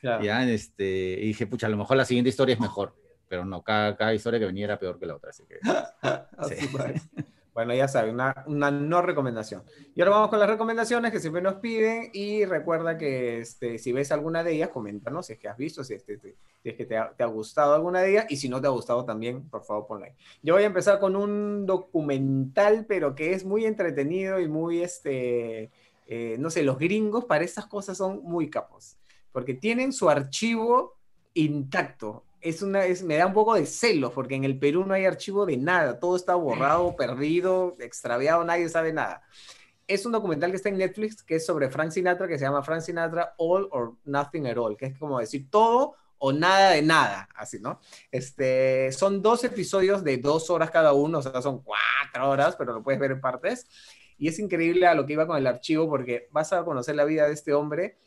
Claro. 0.00 0.22
Ya, 0.22 0.48
este, 0.48 1.18
y 1.20 1.28
dije, 1.28 1.46
pucha, 1.46 1.66
a 1.66 1.70
lo 1.70 1.78
mejor 1.78 1.96
la 1.96 2.04
siguiente 2.04 2.28
historia 2.28 2.54
es 2.54 2.60
mejor. 2.60 2.94
Pero 3.26 3.44
no, 3.44 3.62
cada, 3.62 3.96
cada 3.96 4.14
historia 4.14 4.38
que 4.38 4.46
venía 4.46 4.64
era 4.66 4.78
peor 4.78 4.98
que 4.98 5.06
la 5.06 5.16
otra. 5.16 5.30
Así 5.30 5.44
que, 5.46 5.58
Sí. 6.48 6.68
Bueno, 7.54 7.72
ya 7.72 7.86
saben, 7.86 8.16
una, 8.46 8.70
no 8.72 9.00
recomendación. 9.00 9.62
Y 9.94 10.00
ahora 10.00 10.16
vamos 10.16 10.30
con 10.30 10.40
las 10.40 10.50
recomendaciones 10.50 11.12
que 11.12 11.20
siempre 11.20 11.40
nos 11.40 11.54
piden 11.54 12.10
y 12.12 12.44
recuerda 12.44 12.98
que 12.98 13.38
este, 13.38 13.78
si 13.78 13.92
ves 13.92 14.10
alguna 14.10 14.42
de 14.42 14.54
ellas, 14.54 14.70
coméntanos 14.70 15.26
si 15.26 15.34
es 15.34 15.38
que 15.38 15.48
has 15.48 15.56
visto, 15.56 15.84
si, 15.84 15.94
es 15.94 16.02
que 16.02 16.84
te 16.84 16.96
ha, 16.96 17.12
te 17.12 17.22
ha 17.22 17.26
gustado 17.26 17.74
alguna 17.74 18.00
de 18.00 18.10
ellas 18.10 18.26
y 18.28 18.38
si 18.38 18.48
no 18.48 18.60
te 18.60 18.66
ha 18.66 18.70
gustado 18.70 19.04
también, 19.04 19.48
por 19.48 19.62
favor 19.62 19.86
ponla 19.86 20.06
ahí. 20.06 20.12
Yo 20.42 20.54
voy 20.54 20.64
a 20.64 20.66
empezar 20.66 20.98
con 20.98 21.14
un 21.14 21.64
documental, 21.64 22.86
pero 22.88 23.14
que 23.14 23.34
es 23.34 23.44
muy 23.44 23.66
entretenido 23.66 24.40
y 24.40 24.48
muy, 24.48 24.82
este, 24.82 25.70
eh, 26.08 26.36
no 26.40 26.50
sé, 26.50 26.64
los 26.64 26.76
gringos 26.76 27.24
para 27.24 27.44
estas 27.44 27.66
cosas 27.66 27.96
son 27.96 28.20
muy 28.24 28.50
capos, 28.50 28.96
porque 29.30 29.54
tienen 29.54 29.92
su 29.92 30.10
archivo 30.10 30.96
intacto. 31.34 32.24
Es 32.44 32.62
una, 32.62 32.84
es, 32.84 33.02
me 33.02 33.16
da 33.16 33.26
un 33.26 33.32
poco 33.32 33.54
de 33.54 33.64
celos, 33.64 34.12
porque 34.12 34.34
en 34.34 34.44
el 34.44 34.58
Perú 34.58 34.84
no 34.84 34.94
hay 34.94 35.06
archivo 35.06 35.46
de 35.46 35.56
nada, 35.56 35.98
todo 35.98 36.14
está 36.14 36.34
borrado, 36.34 36.94
perdido, 36.96 37.74
extraviado, 37.80 38.44
nadie 38.44 38.68
sabe 38.68 38.92
nada. 38.92 39.22
Es 39.88 40.06
un 40.06 40.12
documental 40.12 40.50
que 40.50 40.56
está 40.56 40.68
en 40.68 40.78
Netflix, 40.78 41.22
que 41.22 41.36
es 41.36 41.46
sobre 41.46 41.70
Frank 41.70 41.90
Sinatra, 41.90 42.28
que 42.28 42.38
se 42.38 42.44
llama 42.44 42.62
Frank 42.62 42.82
Sinatra 42.82 43.34
All 43.38 43.68
or 43.72 43.94
Nothing 44.04 44.46
at 44.46 44.58
All, 44.58 44.76
que 44.76 44.86
es 44.86 44.98
como 44.98 45.18
decir 45.18 45.50
todo 45.50 45.96
o 46.18 46.32
nada 46.32 46.70
de 46.70 46.82
nada, 46.82 47.28
así, 47.34 47.58
¿no? 47.60 47.80
Este, 48.10 48.92
son 48.92 49.20
dos 49.20 49.42
episodios 49.44 50.04
de 50.04 50.16
dos 50.18 50.48
horas 50.50 50.70
cada 50.70 50.92
uno, 50.92 51.18
o 51.18 51.22
sea, 51.22 51.42
son 51.42 51.62
cuatro 51.62 52.30
horas, 52.30 52.56
pero 52.56 52.72
lo 52.72 52.82
puedes 52.82 53.00
ver 53.00 53.10
en 53.10 53.20
partes. 53.20 53.66
Y 54.16 54.28
es 54.28 54.38
increíble 54.38 54.86
a 54.86 54.94
lo 54.94 55.06
que 55.06 55.14
iba 55.14 55.26
con 55.26 55.36
el 55.36 55.46
archivo 55.46 55.88
porque 55.88 56.28
vas 56.30 56.52
a 56.52 56.64
conocer 56.64 56.94
la 56.94 57.04
vida 57.04 57.26
de 57.26 57.34
este 57.34 57.52
hombre. 57.52 57.98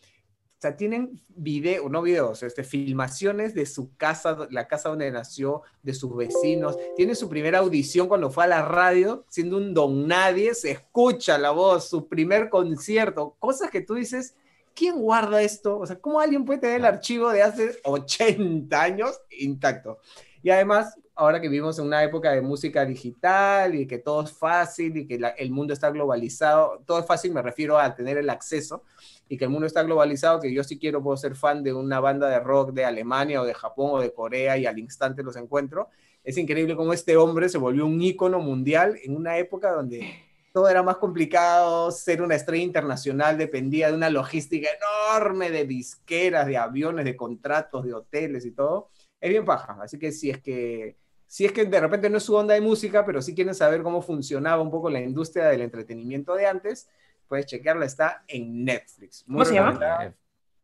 O 0.58 0.60
sea, 0.60 0.76
tienen 0.76 1.22
video, 1.28 1.88
no 1.88 2.02
videos, 2.02 2.42
este, 2.42 2.64
filmaciones 2.64 3.54
de 3.54 3.68
su 3.68 3.96
casa, 3.96 4.48
la 4.50 4.68
casa 4.68 4.90
donde 4.90 5.12
nació, 5.12 5.62
de 5.84 5.94
sus 5.94 6.16
vecinos. 6.16 6.76
Tiene 6.96 7.14
su 7.14 7.30
primera 7.30 7.60
audición 7.60 8.08
cuando 8.08 8.32
fue 8.32 8.46
a 8.46 8.48
la 8.48 8.64
radio, 8.64 9.24
siendo 9.30 9.58
un 9.58 9.76
don 9.76 10.08
nadie, 10.08 10.56
se 10.56 10.72
escucha 10.72 11.38
la 11.38 11.52
voz, 11.52 11.88
su 11.88 12.08
primer 12.08 12.50
concierto, 12.50 13.36
cosas 13.38 13.70
que 13.70 13.82
tú 13.82 13.94
dices, 13.94 14.36
¿quién 14.74 15.00
guarda 15.00 15.44
esto? 15.44 15.78
O 15.78 15.86
sea, 15.86 16.00
¿cómo 16.00 16.20
alguien 16.20 16.44
puede 16.44 16.60
tener 16.60 16.78
el 16.78 16.86
archivo 16.86 17.30
de 17.30 17.44
hace 17.44 17.78
80 17.84 18.82
años 18.82 19.22
intacto? 19.38 20.00
Y 20.42 20.50
además, 20.50 20.98
ahora 21.18 21.42
que 21.42 21.50
vivimos 21.50 21.80
en 21.80 21.86
una 21.86 22.04
época 22.04 22.32
de 22.32 22.42
música 22.42 22.86
digital 22.86 23.74
y 23.76 23.88
que 23.88 23.98
todo 23.98 24.24
es 24.24 24.32
fácil 24.32 24.96
y 24.96 25.08
que 25.08 25.20
el 25.38 25.52
mundo 25.52 25.74
está 25.74 25.90
globalizado, 25.90 26.84
todo 26.86 27.00
es 27.00 27.06
fácil, 27.06 27.34
me 27.34 27.42
refiero 27.42 27.80
a 27.80 27.96
tener 27.96 28.18
el 28.18 28.30
acceso 28.30 28.84
y 29.28 29.38
que 29.38 29.46
el 29.46 29.50
mundo 29.50 29.66
está 29.66 29.84
globalizado, 29.84 30.40
que 30.40 30.54
yo 30.54 30.64
si 30.64 30.78
quiero 30.78 31.02
puedo 31.02 31.18
ser 31.18 31.36
fan 31.36 31.64
de 31.64 31.74
una 31.74 32.00
banda 32.00 32.30
de 32.30 32.40
rock 32.40 32.72
de 32.72 32.86
Alemania 32.86 33.42
o 33.42 33.46
de 33.46 33.56
Japón 33.56 33.92
o 33.94 34.00
de 34.00 34.14
Corea 34.14 34.58
y 34.58 34.66
al 34.68 34.78
instante 34.78 35.24
los 35.24 35.36
encuentro. 35.36 35.90
Es 36.24 36.38
increíble 36.38 36.76
cómo 36.76 36.94
este 36.94 37.18
hombre 37.18 37.50
se 37.50 37.58
volvió 37.58 37.86
un 37.86 38.02
ícono 38.02 38.40
mundial 38.40 38.98
en 39.04 39.16
una 39.16 39.38
época 39.38 39.72
donde 39.72 40.24
todo 40.54 40.70
era 40.70 40.84
más 40.84 40.98
complicado, 40.98 41.92
ser 41.92 42.22
una 42.22 42.36
estrella 42.36 42.64
internacional 42.64 43.38
dependía 43.38 43.90
de 43.90 43.98
una 43.98 44.10
logística 44.10 44.70
enorme 45.12 45.52
de 45.52 45.66
disqueras, 45.66 46.48
de 46.48 46.58
aviones, 46.58 47.06
de 47.06 47.16
contratos, 47.16 47.86
de 47.86 47.94
hoteles 47.94 48.46
y 48.46 48.52
todo. 48.52 48.90
Es 49.20 49.30
bien 49.30 49.46
paja, 49.46 49.78
así 49.82 49.98
que 49.98 50.12
si 50.12 50.30
es 50.30 50.42
que 50.42 50.98
si 51.28 51.46
es 51.46 51.52
que 51.52 51.66
de 51.66 51.80
repente 51.80 52.10
no 52.10 52.18
es 52.18 52.24
su 52.24 52.36
onda 52.36 52.54
de 52.54 52.62
música, 52.62 53.06
pero 53.06 53.22
si 53.22 53.36
quieren 53.36 53.54
saber 53.54 53.84
cómo 53.84 54.02
funcionaba 54.02 54.62
un 54.62 54.72
poco 54.72 54.90
la 54.90 55.02
industria 55.02 55.48
del 55.48 55.62
entretenimiento 55.62 56.36
de 56.36 56.48
antes, 56.48 56.88
puedes 57.28 57.46
chequearla, 57.46 57.86
está 57.86 58.24
en 58.28 58.64
Netflix. 58.64 59.24
¿Cómo 59.28 59.44
se 59.44 59.54
llama? 59.54 60.14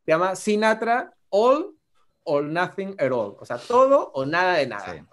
Se 0.06 0.12
llama 0.12 0.36
Sinatra 0.36 1.14
All 1.30 1.76
or 2.24 2.44
Nothing 2.44 2.96
at 2.98 3.12
All, 3.12 3.36
o 3.40 3.46
sea, 3.46 3.58
todo 3.58 4.12
o 4.14 4.26
nada 4.26 4.58
de 4.58 4.68
nada. 4.68 5.06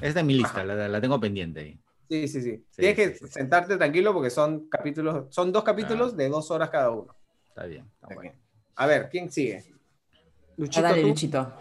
Es 0.00 0.14
de 0.14 0.22
mi 0.22 0.34
lista, 0.34 0.64
la, 0.64 1.00
tengo 1.00 1.20
pendiente 1.20 1.60
ahí. 1.60 1.80
Sí, 2.08 2.26
sí, 2.26 2.40
sí. 2.40 2.64
Tienes 2.74 2.96
que 2.96 3.28
sentarte 3.28 3.76
tranquilo 3.76 4.14
porque 4.14 4.30
son 4.30 4.68
capítulos, 4.68 5.26
son 5.28 5.52
dos 5.52 5.62
capítulos 5.62 6.16
de 6.16 6.28
dos 6.28 6.50
horas 6.50 6.70
cada 6.70 6.90
uno. 6.90 7.14
Está 7.48 7.66
bien, 7.66 7.84
está 8.00 8.14
bueno. 8.14 8.32
A 8.76 8.86
ver, 8.86 9.08
¿quién 9.10 9.30
sigue? 9.30 9.64
Luchito. 10.56 10.82
dale, 10.82 11.02
Luchito. 11.02 11.52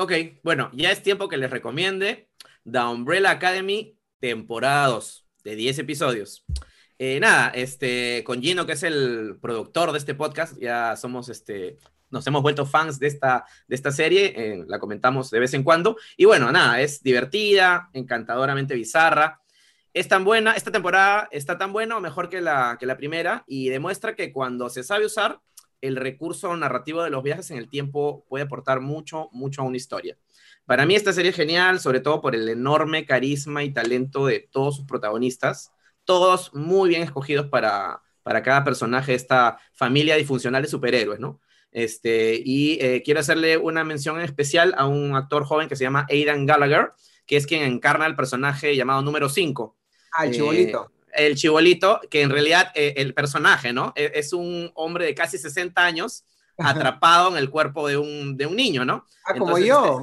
Ok, 0.00 0.12
bueno, 0.44 0.70
ya 0.74 0.92
es 0.92 1.02
tiempo 1.02 1.28
que 1.28 1.36
les 1.36 1.50
recomiende 1.50 2.28
The 2.70 2.78
Umbrella 2.78 3.32
Academy, 3.32 3.98
temporada 4.20 4.86
2, 4.86 5.26
de 5.42 5.56
10 5.56 5.80
episodios. 5.80 6.44
Eh, 7.00 7.18
nada, 7.18 7.48
este, 7.48 8.22
con 8.22 8.40
Gino, 8.40 8.64
que 8.64 8.74
es 8.74 8.84
el 8.84 9.38
productor 9.42 9.90
de 9.90 9.98
este 9.98 10.14
podcast, 10.14 10.56
ya 10.60 10.94
somos, 10.94 11.28
este, 11.28 11.78
nos 12.10 12.24
hemos 12.28 12.42
vuelto 12.42 12.64
fans 12.64 13.00
de 13.00 13.08
esta, 13.08 13.44
de 13.66 13.74
esta 13.74 13.90
serie, 13.90 14.34
eh, 14.36 14.64
la 14.68 14.78
comentamos 14.78 15.32
de 15.32 15.40
vez 15.40 15.52
en 15.54 15.64
cuando. 15.64 15.96
Y 16.16 16.26
bueno, 16.26 16.52
nada, 16.52 16.80
es 16.80 17.02
divertida, 17.02 17.90
encantadoramente 17.92 18.76
bizarra. 18.76 19.42
Es 19.92 20.06
tan 20.06 20.22
buena, 20.22 20.52
esta 20.52 20.70
temporada 20.70 21.28
está 21.32 21.58
tan 21.58 21.72
buena 21.72 21.96
o 21.96 22.00
mejor 22.00 22.28
que 22.28 22.40
la, 22.40 22.76
que 22.78 22.86
la 22.86 22.96
primera 22.96 23.42
y 23.48 23.68
demuestra 23.68 24.14
que 24.14 24.32
cuando 24.32 24.70
se 24.70 24.84
sabe 24.84 25.06
usar, 25.06 25.40
el 25.80 25.96
recurso 25.96 26.56
narrativo 26.56 27.02
de 27.02 27.10
los 27.10 27.22
viajes 27.22 27.50
en 27.50 27.58
el 27.58 27.68
tiempo 27.68 28.24
puede 28.28 28.44
aportar 28.44 28.80
mucho, 28.80 29.28
mucho 29.32 29.62
a 29.62 29.64
una 29.64 29.76
historia. 29.76 30.18
Para 30.66 30.84
mí 30.84 30.94
esta 30.94 31.12
serie 31.12 31.30
es 31.30 31.36
genial, 31.36 31.80
sobre 31.80 32.00
todo 32.00 32.20
por 32.20 32.34
el 32.34 32.48
enorme 32.48 33.06
carisma 33.06 33.64
y 33.64 33.72
talento 33.72 34.26
de 34.26 34.48
todos 34.50 34.76
sus 34.76 34.84
protagonistas, 34.84 35.72
todos 36.04 36.52
muy 36.54 36.90
bien 36.90 37.02
escogidos 37.02 37.46
para, 37.46 38.02
para 38.22 38.42
cada 38.42 38.64
personaje 38.64 39.12
de 39.12 39.16
esta 39.16 39.58
familia 39.72 40.16
disfuncional 40.16 40.62
de 40.62 40.68
superhéroes, 40.68 41.20
¿no? 41.20 41.40
Este, 41.70 42.40
y 42.44 42.78
eh, 42.80 43.02
quiero 43.04 43.20
hacerle 43.20 43.56
una 43.56 43.84
mención 43.84 44.20
especial 44.20 44.74
a 44.76 44.86
un 44.86 45.14
actor 45.14 45.44
joven 45.44 45.68
que 45.68 45.76
se 45.76 45.84
llama 45.84 46.06
Aidan 46.10 46.46
Gallagher, 46.46 46.92
que 47.26 47.36
es 47.36 47.46
quien 47.46 47.62
encarna 47.62 48.06
el 48.06 48.16
personaje 48.16 48.74
llamado 48.74 49.02
número 49.02 49.28
5. 49.28 49.76
Ah, 50.14 50.26
el 50.26 50.32
chibolito. 50.32 50.90
El 51.14 51.36
chibolito, 51.36 52.00
que 52.10 52.22
en 52.22 52.30
realidad 52.30 52.70
eh, 52.74 52.94
el 52.96 53.14
personaje, 53.14 53.72
¿no? 53.72 53.92
E, 53.96 54.12
es 54.14 54.32
un 54.32 54.70
hombre 54.74 55.06
de 55.06 55.14
casi 55.14 55.38
60 55.38 55.84
años 55.84 56.24
atrapado 56.58 57.30
en 57.30 57.36
el 57.36 57.50
cuerpo 57.50 57.86
de 57.86 57.96
un, 57.96 58.36
de 58.36 58.46
un 58.46 58.56
niño, 58.56 58.84
¿no? 58.84 59.04
Ah, 59.24 59.34
como 59.34 59.58
yo, 59.58 60.00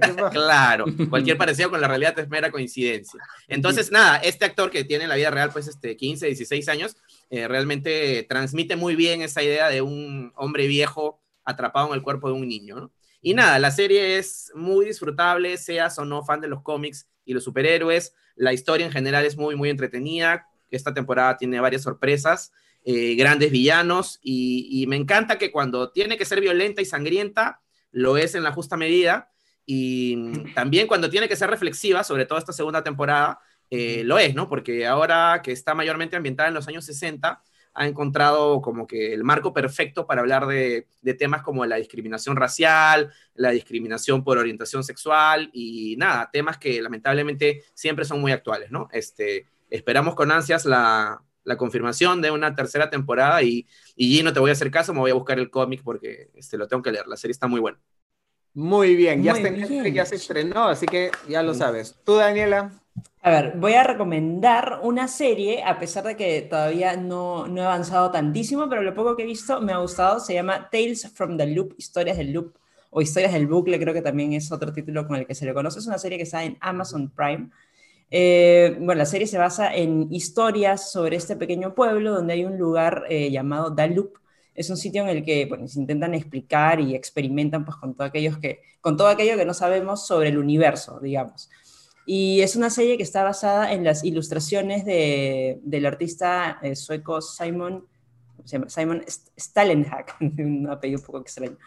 este, 0.00 0.14
claro, 0.32 0.86
cualquier 1.10 1.36
parecido 1.38 1.70
con 1.70 1.80
la 1.80 1.88
realidad 1.88 2.18
es 2.18 2.28
mera 2.28 2.50
coincidencia. 2.50 3.20
Entonces, 3.46 3.90
nada, 3.92 4.16
este 4.16 4.44
actor 4.44 4.70
que 4.70 4.84
tiene 4.84 5.04
en 5.04 5.10
la 5.10 5.16
vida 5.16 5.30
real, 5.30 5.50
pues, 5.52 5.68
este, 5.68 5.96
15, 5.96 6.26
16 6.26 6.68
años, 6.68 6.96
eh, 7.28 7.46
realmente 7.46 8.24
transmite 8.28 8.76
muy 8.76 8.96
bien 8.96 9.20
esa 9.20 9.42
idea 9.42 9.68
de 9.68 9.82
un 9.82 10.32
hombre 10.36 10.66
viejo 10.66 11.20
atrapado 11.44 11.88
en 11.88 11.94
el 11.94 12.02
cuerpo 12.02 12.28
de 12.28 12.34
un 12.34 12.48
niño, 12.48 12.76
¿no? 12.80 12.92
Y 13.20 13.34
nada, 13.34 13.58
la 13.58 13.70
serie 13.70 14.18
es 14.18 14.52
muy 14.54 14.86
disfrutable, 14.86 15.56
seas 15.56 15.98
o 15.98 16.04
no 16.04 16.24
fan 16.24 16.40
de 16.40 16.48
los 16.48 16.62
cómics 16.62 17.08
y 17.24 17.34
los 17.34 17.44
superhéroes. 17.44 18.14
La 18.36 18.52
historia 18.52 18.86
en 18.86 18.92
general 18.92 19.24
es 19.24 19.36
muy, 19.36 19.56
muy 19.56 19.70
entretenida. 19.70 20.46
Esta 20.70 20.94
temporada 20.94 21.36
tiene 21.36 21.60
varias 21.60 21.82
sorpresas, 21.82 22.52
eh, 22.84 23.14
grandes 23.16 23.50
villanos 23.50 24.18
y, 24.22 24.86
me 24.88 24.96
encanta 24.96 25.38
que 25.38 25.50
cuando 25.50 25.90
tiene 25.90 26.16
que 26.16 26.24
ser 26.24 26.40
violenta 26.40 26.80
y 26.80 26.84
sangrienta, 26.84 27.60
lo 27.90 28.16
es 28.16 28.34
en 28.34 28.42
la 28.42 28.52
justa 28.52 28.76
medida. 28.76 29.30
Y 29.66 30.44
también 30.54 30.86
cuando 30.86 31.10
tiene 31.10 31.28
que 31.28 31.36
ser 31.36 31.50
reflexiva, 31.50 32.02
sobre 32.02 32.24
todo 32.24 32.38
esta 32.38 32.52
segunda 32.52 32.82
temporada, 32.82 33.40
eh, 33.70 34.02
lo 34.04 34.18
es, 34.18 34.34
¿no? 34.34 34.48
Porque 34.48 34.86
ahora 34.86 35.42
que 35.42 35.52
está 35.52 35.74
mayormente 35.74 36.16
ambientada 36.16 36.48
en 36.48 36.54
los 36.54 36.68
años 36.68 36.86
60, 36.86 37.42
ha 37.78 37.86
encontrado 37.86 38.60
como 38.60 38.86
que 38.86 39.12
el 39.14 39.22
marco 39.22 39.52
perfecto 39.52 40.06
para 40.06 40.20
hablar 40.20 40.46
de, 40.46 40.86
temas 41.16 41.42
como 41.42 41.64
la 41.64 41.76
discriminación 41.76 42.36
racial, 42.36 43.12
la 43.34 43.50
discriminación 43.50 44.24
por 44.24 44.36
orientación 44.36 44.82
sexual 44.82 45.48
y 45.52 45.96
nada, 45.96 46.28
temas 46.32 46.58
que 46.58 46.82
lamentablemente 46.82 47.62
siempre 47.74 48.04
son 48.04 48.20
muy 48.20 48.32
actuales, 48.32 48.70
¿no? 48.72 48.88
Este, 48.92 49.46
esperamos 49.70 50.14
con 50.14 50.30
ansias 50.30 50.64
la, 50.64 51.22
confirmación 51.56 52.20
de 52.20 52.30
una 52.30 52.54
tercera 52.54 52.90
temporada 52.90 53.42
y, 53.42 53.66
y 53.96 54.22
no 54.22 54.34
te 54.34 54.40
voy 54.40 54.50
a 54.50 54.52
hacer 54.52 54.70
caso, 54.70 54.92
me 54.92 55.00
voy 55.00 55.12
a 55.12 55.14
buscar 55.14 55.38
el 55.38 55.50
cómic 55.50 55.80
porque 55.82 56.30
este, 56.34 56.58
lo 56.58 56.68
tengo 56.68 56.82
que 56.82 56.92
leer, 56.92 57.06
la 57.06 57.16
serie 57.16 57.32
está 57.32 57.46
muy 57.46 57.58
buena. 57.58 57.78
Muy 58.52 58.96
bien, 58.96 59.22
ya, 59.22 59.34
ya 59.90 60.04
se 60.04 60.16
estrenó, 60.16 60.64
así 60.68 60.84
que 60.84 61.10
ya 61.26 61.42
lo 61.42 61.54
sabes. 61.54 61.96
¿Tú, 62.04 62.16
Daniela? 62.16 62.72
A 63.22 63.30
ver, 63.30 63.54
voy 63.56 63.74
a 63.74 63.82
recomendar 63.82 64.80
una 64.82 65.08
serie, 65.08 65.62
a 65.64 65.78
pesar 65.78 66.04
de 66.04 66.16
que 66.16 66.42
todavía 66.42 66.96
no, 66.96 67.46
no, 67.46 67.62
he 67.62 67.64
avanzado 67.64 68.10
tantísimo, 68.10 68.68
pero 68.68 68.82
lo 68.82 68.94
poco 68.94 69.16
que 69.16 69.22
he 69.22 69.26
visto 69.26 69.60
me 69.60 69.72
ha 69.72 69.78
gustado. 69.78 70.20
Se 70.20 70.34
llama 70.34 70.68
Tales 70.70 71.10
from 71.14 71.36
the 71.36 71.46
Loop, 71.46 71.74
Historias 71.76 72.16
del 72.16 72.32
Loop, 72.32 72.54
o 72.90 73.02
Historias 73.02 73.32
del 73.32 73.46
Bucle, 73.46 73.78
creo 73.78 73.92
que 73.92 74.02
también 74.02 74.32
es 74.32 74.50
otro 74.50 74.72
título 74.72 75.06
con 75.06 75.16
el 75.16 75.26
que 75.26 75.34
se 75.34 75.44
le 75.44 75.52
conoce. 75.52 75.78
Es 75.78 75.86
una 75.86 75.98
serie 75.98 76.16
que 76.16 76.24
está 76.24 76.44
en 76.44 76.56
Amazon 76.60 77.10
Prime. 77.10 77.50
Eh, 78.10 78.76
bueno, 78.78 78.94
la 78.94 79.06
serie 79.06 79.26
se 79.26 79.38
basa 79.38 79.74
en 79.74 80.08
historias 80.10 80.90
sobre 80.90 81.16
este 81.16 81.36
pequeño 81.36 81.74
pueblo 81.74 82.12
donde 82.12 82.32
hay 82.34 82.44
un 82.44 82.58
lugar 82.58 83.04
eh, 83.08 83.30
llamado 83.30 83.74
Loop. 83.88 84.18
Es 84.54 84.70
un 84.70 84.76
sitio 84.76 85.02
en 85.02 85.08
el 85.08 85.24
que 85.24 85.46
bueno, 85.46 85.68
se 85.68 85.78
intentan 85.78 86.14
explicar 86.14 86.80
y 86.80 86.94
experimentan 86.94 87.64
pues, 87.64 87.76
con, 87.76 87.94
todo 87.94 88.06
aquellos 88.06 88.38
que, 88.38 88.60
con 88.80 88.96
todo 88.96 89.08
aquello 89.08 89.36
que 89.36 89.44
no 89.44 89.54
sabemos 89.54 90.06
sobre 90.06 90.30
el 90.30 90.38
universo, 90.38 90.98
digamos. 91.00 91.48
Y 92.06 92.40
es 92.40 92.56
una 92.56 92.70
serie 92.70 92.96
que 92.96 93.02
está 93.02 93.22
basada 93.22 93.72
en 93.72 93.84
las 93.84 94.02
ilustraciones 94.02 94.86
de, 94.86 95.60
del 95.62 95.84
artista 95.84 96.58
eh, 96.62 96.74
sueco 96.74 97.20
Simon, 97.20 97.84
Simon 98.44 99.04
Stalenhag, 99.38 100.06
un 100.20 100.68
apellido 100.70 101.00
un 101.00 101.04
poco 101.04 101.20
extraño. 101.20 101.58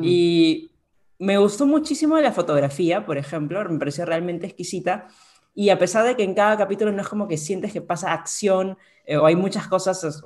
Y 0.00 0.70
me 1.18 1.36
gustó 1.38 1.66
muchísimo 1.66 2.16
la 2.18 2.32
fotografía, 2.32 3.04
por 3.04 3.18
ejemplo, 3.18 3.68
me 3.68 3.78
pareció 3.78 4.06
realmente 4.06 4.46
exquisita. 4.46 5.08
Y 5.58 5.70
a 5.70 5.78
pesar 5.78 6.06
de 6.06 6.14
que 6.14 6.22
en 6.22 6.34
cada 6.34 6.56
capítulo 6.56 6.92
no 6.92 7.02
es 7.02 7.08
como 7.08 7.26
que 7.26 7.36
sientes 7.36 7.72
que 7.72 7.80
pasa 7.80 8.12
acción 8.12 8.78
eh, 9.04 9.16
o 9.16 9.26
hay 9.26 9.34
muchas 9.34 9.66
cosas, 9.66 10.22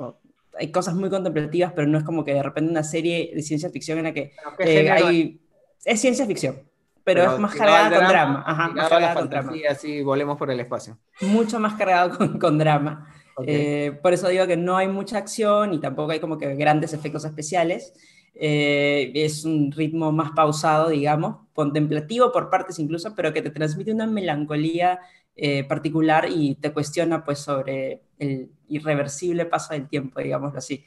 hay 0.58 0.70
cosas 0.70 0.94
muy 0.94 1.08
contemplativas, 1.08 1.72
pero 1.72 1.88
no 1.88 1.96
es 1.96 2.04
como 2.04 2.22
que 2.22 2.34
de 2.34 2.42
repente 2.42 2.70
una 2.70 2.84
serie 2.84 3.32
de 3.34 3.40
ciencia 3.40 3.70
ficción 3.70 3.96
en 3.96 4.04
la 4.04 4.12
que 4.12 4.34
eh, 4.58 4.90
hay... 4.90 5.40
Es 5.86 6.02
ciencia 6.02 6.26
ficción, 6.26 6.60
pero, 7.02 7.32
es 7.32 7.38
más 7.38 7.54
cargada 7.54 7.98
con 7.98 8.08
drama. 8.08 8.44
Ajá, 8.46 8.68
más 8.68 8.88
cargada 8.90 9.14
con 9.14 9.30
drama. 9.30 9.52
así 9.70 10.02
volemos 10.02 10.36
por 10.36 10.50
el 10.50 10.60
espacio. 10.60 10.98
Mucho 11.22 11.58
más 11.58 11.76
cargado 11.76 12.18
con, 12.18 12.38
con 12.38 12.58
drama. 12.58 13.08
Eh, 13.46 13.98
por 14.02 14.12
eso 14.12 14.28
digo 14.28 14.46
que 14.46 14.58
no 14.58 14.76
hay 14.76 14.88
mucha 14.88 15.16
acción 15.16 15.72
y 15.72 15.80
tampoco 15.80 16.12
hay 16.12 16.20
como 16.20 16.36
que 16.36 16.54
grandes 16.56 16.92
efectos 16.92 17.24
especiales. 17.24 17.94
Eh, 18.34 19.12
es 19.14 19.44
un 19.44 19.70
ritmo 19.72 20.10
más 20.10 20.32
pausado, 20.32 20.88
digamos, 20.88 21.36
contemplativo 21.52 22.32
por 22.32 22.48
partes 22.48 22.78
incluso, 22.78 23.14
pero 23.14 23.32
que 23.32 23.42
te 23.42 23.50
transmite 23.50 23.92
una 23.92 24.06
melancolía 24.06 25.00
eh, 25.36 25.64
particular 25.64 26.26
y 26.28 26.54
te 26.56 26.72
cuestiona 26.72 27.24
pues 27.24 27.38
sobre 27.38 28.02
el 28.18 28.50
irreversible 28.68 29.46
paso 29.46 29.74
del 29.74 29.88
tiempo, 29.88 30.20
digámoslo 30.20 30.58
así. 30.58 30.84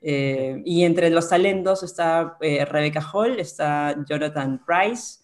y 0.00 0.84
entre 0.84 1.10
los 1.10 1.28
talentos 1.28 1.82
está 1.82 2.36
Rebecca 2.40 3.00
Hall, 3.12 3.40
está 3.40 3.96
Jonathan 4.08 4.62
Price, 4.64 5.18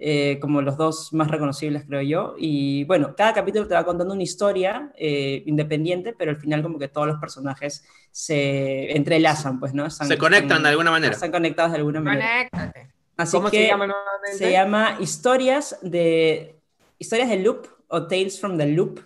eh, 0.00 0.38
como 0.40 0.62
los 0.62 0.76
dos 0.76 1.12
más 1.12 1.28
reconocibles, 1.28 1.82
creo 1.84 2.02
yo. 2.02 2.34
Y 2.38 2.84
bueno, 2.84 3.16
cada 3.16 3.34
capítulo 3.34 3.66
te 3.66 3.74
va 3.74 3.84
contando 3.84 4.14
una 4.14 4.22
historia 4.22 4.92
eh, 4.96 5.42
independiente, 5.44 6.14
pero 6.16 6.30
al 6.30 6.36
final 6.36 6.62
como 6.62 6.78
que 6.78 6.86
todos 6.86 7.08
los 7.08 7.18
personajes 7.18 7.84
se 8.12 8.96
entrelazan, 8.96 9.58
pues, 9.58 9.74
¿no? 9.74 9.90
se 9.90 10.16
conectan 10.16 10.62
de 10.62 10.68
alguna 10.68 10.92
manera. 10.92 11.12
Están 11.12 11.32
conectados 11.32 11.72
de 11.72 11.78
alguna 11.78 12.00
manera. 12.00 12.48
Conéctate. 12.48 12.94
Así 13.16 13.36
¿Cómo 13.36 13.50
que 13.50 13.62
se 13.62 13.66
llama 13.66 13.86
nuevamente? 13.88 14.38
se 14.38 14.52
llama 14.52 14.96
Historias 15.00 15.76
de 15.82 16.60
Historias 17.00 17.28
de 17.28 17.38
Loop 17.40 17.66
o 17.88 18.06
Tales 18.06 18.40
from 18.40 18.56
the 18.56 18.66
Loop. 18.66 19.00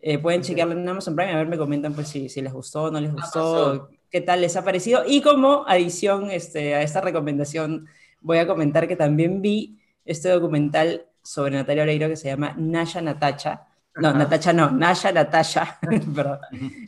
Eh, 0.00 0.18
pueden 0.18 0.42
chequearlo 0.42 0.74
en 0.74 0.88
Amazon 0.88 1.16
Prime, 1.16 1.32
a 1.32 1.36
ver, 1.36 1.48
me 1.48 1.58
comentan 1.58 1.92
pues 1.94 2.08
si, 2.08 2.28
si 2.28 2.40
les 2.40 2.52
gustó 2.52 2.84
o 2.84 2.90
no 2.90 3.00
les 3.00 3.12
gustó, 3.12 3.66
Amazon. 3.66 3.88
qué 4.10 4.20
tal 4.20 4.40
les 4.40 4.56
ha 4.56 4.64
parecido. 4.64 5.02
Y 5.06 5.20
como 5.20 5.64
adición 5.66 6.30
este, 6.30 6.74
a 6.74 6.82
esta 6.82 7.00
recomendación, 7.00 7.88
voy 8.20 8.38
a 8.38 8.46
comentar 8.46 8.86
que 8.86 8.96
también 8.96 9.42
vi 9.42 9.78
este 10.04 10.28
documental 10.28 11.06
sobre 11.22 11.56
Natalia 11.56 11.82
Oreiro 11.82 12.08
que 12.08 12.16
se 12.16 12.28
llama 12.28 12.54
Naya 12.56 13.00
Natacha. 13.00 13.66
No. 13.96 14.12
Natacha 14.12 14.52
no, 14.52 14.70
Naya 14.70 15.12
Natasha, 15.12 15.78
perdón. 16.14 16.38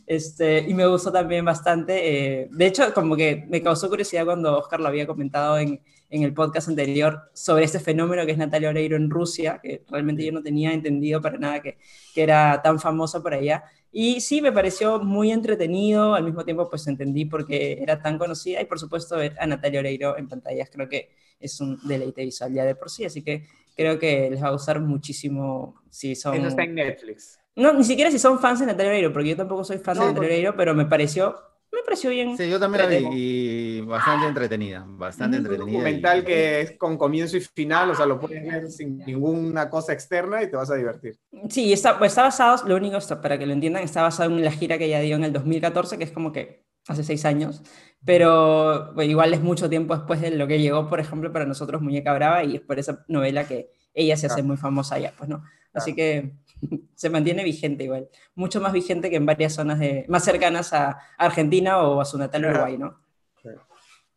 Este, 0.06 0.60
y 0.68 0.74
me 0.74 0.86
gustó 0.86 1.10
también 1.10 1.44
bastante. 1.44 2.42
eh, 2.42 2.48
de 2.50 2.66
hecho, 2.66 2.92
como 2.92 3.16
que 3.16 3.46
me 3.48 3.62
causó 3.62 3.88
curiosidad 3.88 4.24
cuando 4.24 4.58
Oscar 4.58 4.80
lo 4.80 4.88
había 4.88 5.06
comentado 5.06 5.58
en, 5.58 5.80
en 6.10 6.22
el 6.22 6.34
podcast 6.34 6.68
anterior 6.68 7.30
sobre 7.32 7.64
este 7.64 7.80
fenómeno 7.80 8.24
que 8.26 8.32
es 8.32 8.38
Natalia 8.38 8.70
Oreiro 8.70 8.96
en 8.96 9.10
Rusia, 9.10 9.60
que 9.62 9.84
realmente 9.88 10.24
yo 10.24 10.32
no 10.32 10.42
tenía 10.42 10.72
entendido 10.72 11.20
para 11.20 11.38
nada 11.38 11.60
que, 11.60 11.78
que 12.14 12.22
era 12.22 12.60
tan 12.62 12.78
famosa 12.78 13.22
por 13.22 13.34
allá. 13.34 13.64
Y 13.90 14.20
sí, 14.20 14.42
me 14.42 14.52
pareció 14.52 15.00
muy 15.00 15.32
entretenido, 15.32 16.14
al 16.14 16.24
mismo 16.24 16.44
tiempo 16.44 16.68
pues 16.68 16.86
entendí 16.86 17.24
por 17.24 17.46
qué 17.46 17.78
era 17.82 18.02
tan 18.02 18.18
conocida 18.18 18.60
y 18.60 18.66
por 18.66 18.78
supuesto 18.78 19.16
ver 19.16 19.34
a 19.40 19.46
Natalia 19.46 19.80
Oreiro 19.80 20.18
en 20.18 20.28
pantallas 20.28 20.68
creo 20.70 20.88
que 20.88 21.10
es 21.40 21.58
un 21.60 21.78
deleite 21.84 22.22
visual 22.24 22.52
ya 22.52 22.64
de 22.64 22.74
por 22.74 22.90
sí, 22.90 23.04
así 23.06 23.22
que 23.22 23.46
creo 23.78 23.98
que 23.98 24.28
les 24.30 24.42
va 24.42 24.48
a 24.48 24.52
gustar 24.52 24.80
muchísimo 24.80 25.76
si 25.88 26.14
son... 26.16 26.34
Eso 26.34 26.48
está 26.48 26.64
en 26.64 26.74
Netflix. 26.74 27.38
No, 27.54 27.72
ni 27.72 27.84
siquiera 27.84 28.10
si 28.10 28.18
son 28.18 28.38
fans 28.40 28.60
de 28.60 28.66
Natalia 28.66 28.90
Oreiro, 28.90 29.12
porque 29.12 29.30
yo 29.30 29.36
tampoco 29.36 29.64
soy 29.64 29.78
fan 29.78 29.96
No, 29.96 30.02
de 30.02 30.08
Natalia 30.08 30.28
Oreiro, 30.28 30.56
pero 30.56 30.74
me 30.74 30.86
pareció, 30.86 31.36
me 31.72 31.80
pareció 31.84 32.10
bien. 32.10 32.36
Sí, 32.36 32.48
yo 32.50 32.58
también 32.60 32.84
la 32.84 32.98
vi 32.98 33.06
y 33.12 33.80
bastante 33.82 34.26
entretenida, 34.26 34.84
bastante. 34.86 35.38
Un 35.38 35.44
entretenida. 35.46 35.72
documental 35.78 36.18
y- 36.20 36.24
que 36.24 36.60
es 36.60 36.72
con 36.78 36.96
comienzo 36.98 37.36
y 37.36 37.40
final, 37.40 37.90
o 37.90 37.94
sea, 37.94 38.06
lo 38.06 38.18
puedes 38.20 38.42
ver 38.44 38.68
sin 38.70 38.98
ninguna 38.98 39.70
cosa 39.70 39.92
externa 39.92 40.42
y 40.42 40.50
te 40.50 40.56
vas 40.56 40.70
a 40.70 40.74
divertir. 40.76 41.18
Sí, 41.50 41.72
está, 41.72 41.98
pues 41.98 42.12
está 42.12 42.22
basado, 42.24 42.66
lo 42.68 42.76
único, 42.76 42.96
está- 42.96 43.20
para 43.20 43.38
que 43.38 43.46
lo 43.46 43.52
entiendan, 43.52 43.82
está 43.84 44.02
basado 44.02 44.30
en 44.30 44.44
la 44.44 44.50
gira 44.52 44.76
que 44.78 44.84
ella 44.86 45.00
dio 45.00 45.16
en 45.16 45.24
el 45.24 45.32
2014, 45.32 45.98
que 45.98 46.04
es 46.04 46.12
como 46.12 46.32
que 46.32 46.64
hace 46.88 47.04
seis 47.04 47.24
años, 47.24 47.62
pero 48.04 48.92
bueno, 48.94 49.10
igual 49.10 49.34
es 49.34 49.40
mucho 49.40 49.68
tiempo 49.68 49.94
después 49.94 50.20
de 50.20 50.30
lo 50.30 50.46
que 50.46 50.60
llegó, 50.60 50.88
por 50.88 51.00
ejemplo, 51.00 51.32
para 51.32 51.44
nosotros 51.44 51.80
Muñeca 51.80 52.12
Brava, 52.14 52.42
y 52.44 52.56
es 52.56 52.60
por 52.62 52.78
esa 52.78 53.04
novela 53.08 53.46
que 53.46 53.70
ella 53.94 54.16
se 54.16 54.26
hace 54.26 54.42
muy 54.42 54.56
famosa 54.56 54.96
allá, 54.96 55.12
pues 55.16 55.28
no. 55.28 55.44
Así 55.72 55.94
que 55.94 56.34
se 56.94 57.10
mantiene 57.10 57.44
vigente 57.44 57.84
igual, 57.84 58.08
mucho 58.34 58.60
más 58.60 58.72
vigente 58.72 59.10
que 59.10 59.16
en 59.16 59.26
varias 59.26 59.54
zonas 59.54 59.78
de, 59.78 60.04
más 60.08 60.24
cercanas 60.24 60.72
a 60.72 60.98
Argentina 61.16 61.78
o 61.78 62.00
a 62.00 62.04
su 62.04 62.18
natal 62.18 62.42
Claro. 62.42 62.56
Uruguay, 62.56 62.78
¿no? 62.78 62.98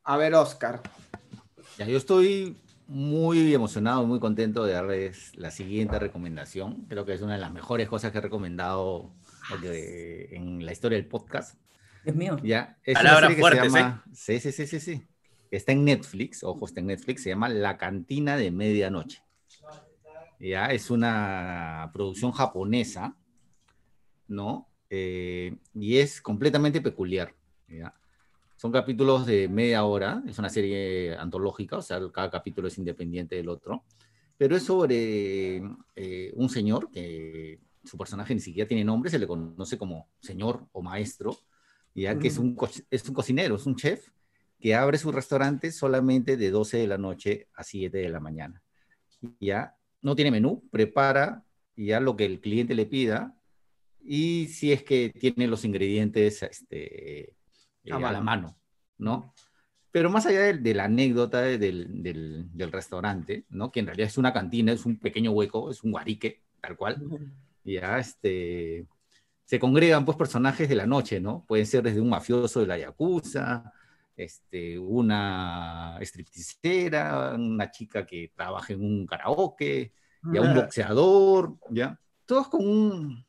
A 0.04 0.18
ver, 0.18 0.34
Oscar. 0.34 0.82
Ya, 1.78 1.86
yo 1.86 1.98
estoy 1.98 2.58
muy 2.88 3.54
emocionado, 3.54 4.06
muy 4.06 4.20
contento 4.20 4.66
de 4.66 4.74
darles 4.74 5.36
la 5.38 5.52
siguiente 5.52 6.00
recomendación. 6.00 6.86
Creo 6.90 7.06
que 7.06 7.14
es 7.14 7.22
una 7.22 7.34
de 7.34 7.40
las 7.40 7.54
mejores 7.54 7.88
cosas 7.88 8.12
que 8.12 8.18
he 8.18 8.22
recomendado 8.22 9.12
en 9.64 10.66
la 10.66 10.72
historia 10.72 10.98
del 10.98 11.08
podcast. 11.08 11.58
Dios 12.04 12.16
mío. 12.16 12.38
Ya, 12.44 12.78
es 12.84 12.96
Palabras 12.96 13.20
una 13.20 13.28
serie 13.28 13.36
que 13.36 13.42
fuertes, 13.42 13.72
se 13.72 13.80
llama, 13.80 14.06
sí, 14.14 14.40
sí, 14.40 14.52
sí, 14.52 14.68
sí, 14.68 14.80
sí. 14.80 15.08
Está 15.52 15.72
en 15.74 15.86
Netflix, 15.86 16.44
ojo, 16.44 16.66
está 16.66 16.80
en 16.80 16.88
Netflix, 16.88 17.24
se 17.24 17.30
llama 17.30 17.50
La 17.50 17.78
Cantina 17.78 18.38
de 18.38 18.52
Medianoche. 18.52 19.22
Ya, 20.40 20.68
es 20.68 20.90
una 20.90 21.92
producción 21.94 22.32
japonesa, 22.32 23.16
¿no? 24.28 24.68
Eh, 24.90 25.56
y 25.76 25.98
es 25.98 26.22
completamente 26.22 26.82
peculiar, 26.82 27.36
¿ya? 27.68 27.94
Son 28.56 28.72
capítulos 28.72 29.26
de 29.26 29.48
media 29.48 29.84
hora, 29.84 30.24
es 30.28 30.38
una 30.40 30.50
serie 30.50 31.16
antológica, 31.18 31.78
o 31.78 31.82
sea, 31.82 32.00
cada 32.12 32.30
capítulo 32.30 32.68
es 32.68 32.78
independiente 32.78 33.36
del 33.36 33.50
otro, 33.50 33.84
pero 34.38 34.56
es 34.56 34.64
sobre 34.64 35.64
eh, 35.96 36.32
un 36.36 36.50
señor 36.50 36.90
que 36.92 37.60
su 37.84 37.98
personaje 37.98 38.34
ni 38.34 38.40
siquiera 38.40 38.68
tiene 38.68 38.84
nombre, 38.84 39.10
se 39.10 39.20
le 39.20 39.28
conoce 39.28 39.78
como 39.78 40.10
señor 40.20 40.68
o 40.72 40.82
maestro, 40.82 41.38
ya 41.94 42.18
que 42.18 42.28
es 42.30 42.38
un, 42.38 42.58
es 42.90 43.08
un 43.08 43.14
cocinero, 43.14 43.56
es 43.56 43.66
un 43.66 43.76
chef 43.76 44.10
que 44.60 44.76
abre 44.76 44.98
su 44.98 45.12
restaurante 45.12 45.72
solamente 45.72 46.38
de 46.38 46.52
12 46.52 46.78
de 46.78 46.88
la 46.88 46.98
noche 46.98 47.48
a 47.56 47.64
7 47.64 47.98
de 47.98 48.10
la 48.10 48.20
mañana. 48.20 48.62
Ya 49.40 49.76
no 50.02 50.16
tiene 50.16 50.32
menú, 50.32 50.68
prepara 50.72 51.44
ya 51.76 52.00
lo 52.00 52.16
que 52.16 52.26
el 52.26 52.40
cliente 52.40 52.76
le 52.76 52.86
pida 52.86 53.36
y 54.04 54.48
si 54.48 54.72
es 54.72 54.84
que 54.84 55.10
tiene 55.10 55.48
los 55.48 55.64
ingredientes 55.66 56.42
este, 56.44 57.30
eh, 57.30 57.34
A 57.92 57.96
a, 57.96 58.00
mano. 58.00 58.12
la 58.14 58.22
mano, 58.22 58.58
¿no? 58.98 59.34
Pero 59.92 60.10
más 60.10 60.26
allá 60.26 60.42
de, 60.42 60.54
de 60.54 60.74
la 60.74 60.86
anécdota 60.86 61.42
de- 61.42 61.58
del, 61.58 62.02
del- 62.02 62.48
del 62.54 62.72
restaurante, 62.72 63.46
¿no? 63.50 63.72
Que 63.72 63.82
en 63.82 63.88
realidad 63.88 64.08
es 64.08 64.18
una 64.18 64.32
cantina, 64.34 64.72
es 64.72 64.86
un 64.86 64.98
pequeño 64.98 65.32
hueco, 65.32 65.70
es 65.70 65.84
un 65.84 65.92
guarique, 65.92 66.42
tal 66.62 66.78
cual 66.78 67.04
ya 67.64 68.00
este, 68.00 68.86
se 69.52 69.60
congregan 69.60 70.06
pues 70.06 70.18
personajes 70.18 70.70
de 70.70 70.76
la 70.76 70.86
noche, 70.86 71.20
¿no? 71.20 71.44
Pueden 71.46 71.66
ser 71.66 71.84
desde 71.84 72.00
un 72.00 72.08
mafioso 72.08 72.62
de 72.62 72.68
la 72.68 72.78
Yakuza, 72.78 73.74
este, 74.16 74.80
una 74.80 75.98
stripteasera, 76.00 77.34
una 77.36 77.70
chica 77.70 78.06
que 78.06 78.32
trabaja 78.34 78.72
en 78.72 78.82
un 78.82 79.06
karaoke, 79.06 79.92
ya 80.34 80.42
un 80.42 80.54
boxeador, 80.54 81.58
ya, 81.70 82.00
todos 82.26 82.48
con 82.48 82.66
un, 82.66 83.26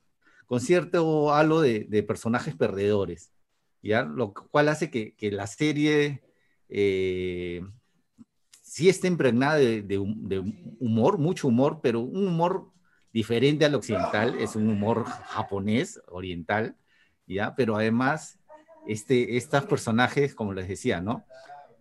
con 0.46 0.60
cierto 0.60 1.34
halo 1.34 1.60
de, 1.60 1.86
de 1.90 2.04
personajes 2.04 2.54
perdedores, 2.54 3.32
ya, 3.82 4.04
lo 4.04 4.32
cual 4.32 4.68
hace 4.68 4.92
que, 4.92 5.16
que 5.16 5.32
la 5.32 5.48
serie 5.48 6.22
eh, 6.68 7.62
sí 8.62 8.88
esté 8.88 9.08
impregnada 9.08 9.56
de, 9.56 9.82
de 9.82 9.98
hum- 9.98 10.28
de 10.28 10.38
humor, 10.78 11.18
mucho 11.18 11.48
humor, 11.48 11.80
pero 11.82 11.98
un 11.98 12.28
humor 12.28 12.70
diferente 13.12 13.64
al 13.64 13.74
occidental, 13.74 14.38
es 14.38 14.56
un 14.56 14.68
humor 14.68 15.04
japonés, 15.04 16.00
oriental, 16.08 16.76
¿ya? 17.26 17.54
Pero 17.54 17.76
además, 17.76 18.38
este, 18.86 19.36
estos 19.36 19.64
personajes, 19.66 20.34
como 20.34 20.52
les 20.54 20.68
decía, 20.68 21.00
¿no? 21.00 21.24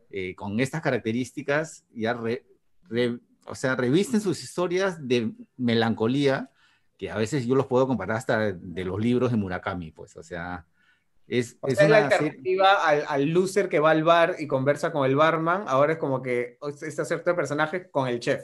Eh, 0.09 0.35
con 0.35 0.59
estas 0.59 0.81
características, 0.81 1.85
ya, 1.93 2.13
re- 2.13 2.45
re- 2.89 3.19
o 3.45 3.55
sea, 3.55 3.75
revisten 3.75 4.19
sus 4.21 4.43
historias 4.43 5.07
de 5.07 5.31
melancolía, 5.57 6.49
que 6.97 7.09
a 7.09 7.15
veces 7.17 7.47
yo 7.47 7.55
los 7.55 7.65
puedo 7.65 7.87
comparar 7.87 8.17
hasta 8.17 8.51
de 8.51 8.85
los 8.85 8.99
libros 8.99 9.31
de 9.31 9.37
Murakami, 9.37 9.91
pues, 9.91 10.15
o 10.17 10.23
sea, 10.23 10.65
es, 11.27 11.57
O 11.61 11.69
sea, 11.69 11.85
es 11.85 11.89
la 11.89 11.99
una 11.99 12.09
serie- 12.09 12.27
alternativa 12.27 12.85
al, 12.85 13.05
al 13.07 13.29
loser 13.29 13.69
que 13.69 13.79
va 13.79 13.91
al 13.91 14.03
bar 14.03 14.35
y 14.37 14.47
conversa 14.47 14.91
con 14.91 15.05
el 15.05 15.15
barman. 15.15 15.63
Ahora 15.65 15.93
es 15.93 15.97
como 15.97 16.21
que 16.21 16.57
este 16.81 17.05
cierto 17.05 17.33
personaje 17.37 17.89
con 17.89 18.09
el 18.09 18.19
chef. 18.19 18.43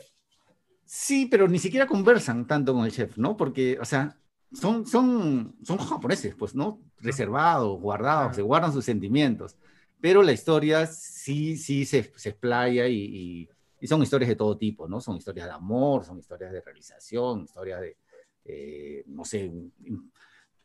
Sí, 0.88 1.26
pero 1.26 1.48
ni 1.48 1.60
siquiera 1.60 1.86
conversan 1.86 2.48
tanto 2.48 2.74
con 2.74 2.86
el 2.86 2.92
chef, 2.92 3.18
¿no? 3.18 3.36
Porque, 3.36 3.78
o 3.82 3.86
sea, 3.86 4.18
son, 4.54 4.86
son, 4.86 5.56
son 5.64 5.78
japoneses, 5.78 6.34
pues, 6.36 6.56
¿no? 6.56 6.80
Reservados, 7.02 7.80
guardados, 7.82 8.36
se 8.38 8.42
guardan 8.42 8.72
sus 8.72 8.86
sentimientos. 8.86 9.58
Pero 10.00 10.24
la 10.24 10.32
historia 10.32 10.86
sí, 10.86 11.58
sí 11.58 11.86
se, 11.86 12.12
se 12.16 12.30
explaya 12.30 12.88
y, 12.88 12.96
y- 12.98 13.50
y 13.80 13.88
son 13.88 14.02
historias 14.02 14.30
de 14.30 14.36
todo 14.36 14.58
tipo, 14.58 14.88
¿no? 14.88 15.02
Son 15.02 15.18
historias 15.18 15.48
de 15.48 15.54
amor, 15.54 16.06
son 16.06 16.18
historias 16.20 16.52
de 16.54 16.62
realización, 16.62 17.44
historias 17.44 17.82
de, 17.82 17.98
eh, 18.46 19.04
no 19.08 19.26
sé, 19.26 19.52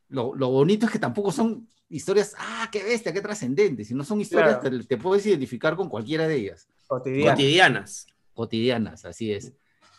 lo, 0.08 0.34
lo 0.34 0.48
bonito 0.50 0.86
es 0.86 0.92
que 0.92 0.98
tampoco 0.98 1.32
son 1.32 1.66
historias, 1.88 2.34
ah, 2.38 2.68
qué 2.70 2.82
bestia, 2.84 3.12
qué 3.12 3.20
trascendente, 3.20 3.84
sino 3.84 4.04
son 4.04 4.20
historias 4.20 4.58
Claro. 4.58 4.78
que 4.78 4.84
te 4.84 4.96
puedes 4.96 5.26
identificar 5.26 5.76
con 5.76 5.88
cualquiera 5.88 6.26
de 6.28 6.36
ellas, 6.36 6.68
Cotidiano. 6.86 7.32
Cotidianas. 7.32 8.06
cotidianas, 8.34 9.04
así 9.04 9.32
es. 9.32 9.52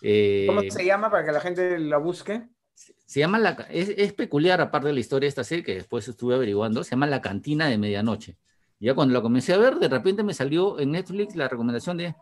Eh, 0.05 0.43
¿Cómo 0.47 0.61
se 0.69 0.85
llama 0.85 1.09
para 1.09 1.25
que 1.25 1.31
la 1.31 1.39
gente 1.39 1.79
la 1.79 1.97
busque? 1.97 2.43
Se 2.73 3.19
llama 3.21 3.39
la, 3.39 3.51
es, 3.69 3.89
es 3.95 4.11
peculiar, 4.11 4.59
aparte 4.59 4.87
de 4.87 4.93
la 4.93 4.99
historia 4.99 5.27
de 5.27 5.29
esta 5.29 5.45
serie, 5.45 5.63
que 5.63 5.75
después 5.75 6.05
estuve 6.07 6.35
averiguando, 6.35 6.83
se 6.83 6.91
llama 6.91 7.07
La 7.07 7.21
Cantina 7.21 7.67
de 7.67 7.77
Medianoche. 7.77 8.37
Ya 8.79 8.93
cuando 8.93 9.13
la 9.13 9.21
comencé 9.21 9.53
a 9.53 9.57
ver, 9.57 9.75
de 9.75 9.87
repente 9.87 10.23
me 10.23 10.33
salió 10.33 10.77
en 10.77 10.91
Netflix 10.91 11.37
la 11.37 11.47
recomendación 11.47 11.97
de 11.97 12.15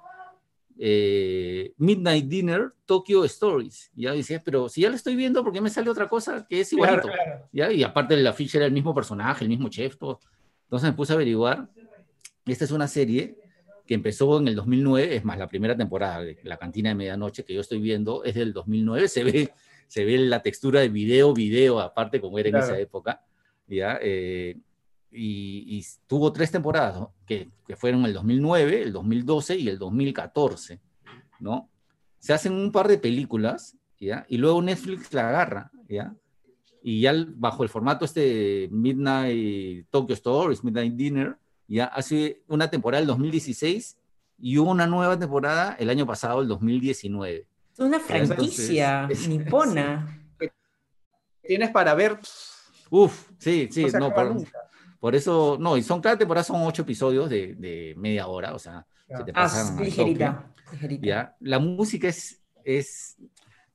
eh, 0.78 1.74
Midnight 1.78 2.28
Dinner 2.28 2.72
Tokyo 2.86 3.26
Stories. 3.26 3.90
Ya 3.96 4.12
decía, 4.12 4.44
pero 4.46 4.70
si 4.70 4.82
ya 4.82 4.92
la 4.92 4.96
estoy 4.96 5.16
viendo, 5.16 5.44
¿por 5.44 5.52
qué 5.52 5.60
me 5.60 5.72
sale 5.72 5.90
otra 5.90 6.08
cosa 6.08 6.46
que 6.48 6.62
es 6.62 6.72
igualito? 6.72 7.10
¿Ya? 7.52 7.72
Y 7.72 7.84
aparte 7.84 8.16
de 8.16 8.22
la 8.22 8.34
ficha 8.34 8.60
era 8.60 8.68
el 8.68 8.74
mismo 8.74 8.94
personaje, 8.94 9.44
el 9.44 9.50
mismo 9.50 9.70
chef, 9.70 9.98
todo. 9.98 10.20
Entonces 10.66 10.92
me 10.92 10.96
puse 10.96 11.14
a 11.14 11.16
averiguar. 11.16 11.68
Esta 12.46 12.66
es 12.66 12.72
una 12.72 12.88
serie 12.88 13.41
que 13.92 13.96
empezó 13.96 14.40
en 14.40 14.48
el 14.48 14.56
2009, 14.56 15.18
es 15.18 15.26
más, 15.26 15.38
la 15.38 15.50
primera 15.50 15.76
temporada 15.76 16.22
de 16.22 16.40
La 16.44 16.56
Cantina 16.56 16.88
de 16.88 16.96
Medianoche 16.96 17.44
que 17.44 17.54
yo 17.54 17.60
estoy 17.60 17.82
viendo 17.82 18.24
es 18.24 18.36
del 18.36 18.54
2009, 18.54 19.10
se 19.10 19.26
ve, 19.26 19.52
se 19.90 20.06
ve 20.06 20.18
la 20.18 20.42
textura 20.42 20.80
de 20.80 20.88
video, 20.88 21.34
video, 21.34 21.78
aparte 21.82 22.22
como 22.22 22.40
era 22.40 22.48
en 22.48 22.54
Claro. 22.54 22.68
esa 22.68 22.80
época, 22.80 23.22
¿ya? 23.68 24.00
Eh, 24.02 24.58
y, 25.12 25.78
y 25.78 25.86
tuvo 26.08 26.32
tres 26.32 26.50
temporadas, 26.52 27.02
¿no? 27.02 27.14
que, 27.28 27.50
que 27.68 27.76
fueron 27.76 28.06
el 28.06 28.14
2009, 28.14 28.82
el 28.82 28.94
2012 28.94 29.58
y 29.58 29.68
el 29.68 29.78
2014, 29.78 30.80
¿no? 31.42 31.70
se 32.18 32.32
hacen 32.32 32.54
un 32.54 32.72
par 32.72 32.88
de 32.88 32.98
películas, 32.98 33.76
¿ya? 34.00 34.26
Y 34.30 34.38
luego 34.38 34.62
Netflix 34.62 35.12
la 35.14 35.28
agarra, 35.28 35.70
¿ya? 35.90 36.16
Y 36.82 37.02
ya 37.02 37.14
bajo 37.36 37.64
el 37.64 37.68
formato 37.70 38.06
este 38.06 38.70
Midnight 38.72 39.88
Tokyo 39.90 40.14
Stories, 40.14 40.64
Midnight 40.64 40.94
Dinner, 40.94 41.36
ya 41.76 41.86
hace 41.86 42.44
una 42.48 42.70
temporada 42.70 43.02
el 43.02 43.08
2016 43.08 43.98
y 44.40 44.58
hubo 44.58 44.72
una 44.72 44.88
nueva 44.88 45.18
temporada 45.18 45.76
el 45.80 45.90
año 45.90 46.06
pasado, 46.06 46.42
el 46.42 46.48
2019. 46.48 47.48
Es 47.74 47.80
una 47.80 48.00
franquicia 48.00 49.08
nipona. 49.28 50.20
Tienes 51.42 51.70
para 51.70 51.94
ver. 51.94 52.20
Uf, 52.90 53.30
sí, 53.38 53.70
sí, 53.72 53.86
no, 53.98 54.14
por, 55.00 55.16
eso, 55.16 55.58
no, 55.60 55.78
y 55.78 55.82
son 55.82 56.02
cada 56.02 56.18
temporada 56.18 56.44
son 56.44 56.62
ocho 56.64 56.82
episodios 56.82 57.30
de, 57.30 57.56
de 57.56 57.96
media 57.98 58.28
hora, 58.28 58.54
o 58.54 58.60
sea, 58.60 58.86
se 59.08 59.24
te 59.24 59.34
pasan 59.34 59.78
ah, 59.80 59.82
ligerita, 59.82 60.52
¿ya? 61.02 61.36
La 61.40 61.58
música 61.60 62.10
es, 62.10 62.42
es, 62.66 63.18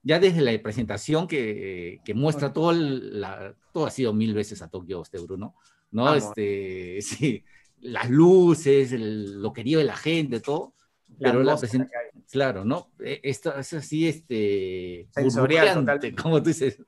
ya 0.02 0.20
desde 0.20 0.42
la 0.42 0.62
presentación 0.62 1.26
que, 1.26 2.00
que 2.04 2.14
muestra 2.14 2.52
todo, 2.52 2.72
la, 2.72 3.54
todo 3.72 3.86
ha 3.86 3.90
sido 3.90 4.12
mil 4.12 4.34
veces 4.34 4.60
a 4.60 4.68
Tokio, 4.68 5.00
este 5.02 5.18
Bruno, 5.18 5.54
¿no? 5.90 6.14
Este, 6.14 6.98
sí, 7.00 7.42
las 7.80 8.10
luces, 8.10 8.92
lo 8.92 9.52
querido 9.52 9.78
de 9.78 9.86
la 9.86 9.96
gente, 9.96 10.40
todo. 10.40 10.74
pero 11.20 11.42
la 11.42 11.56
presentación, 11.56 12.02
claro, 12.30 12.64
¿no? 12.64 12.90
E, 13.00 13.20
esto 13.22 13.56
es 13.56 13.72
así, 13.72 14.08
este, 14.08 15.08
sensorial, 15.10 15.84
como 16.20 16.42
tú 16.42 16.48
dices, 16.48 16.78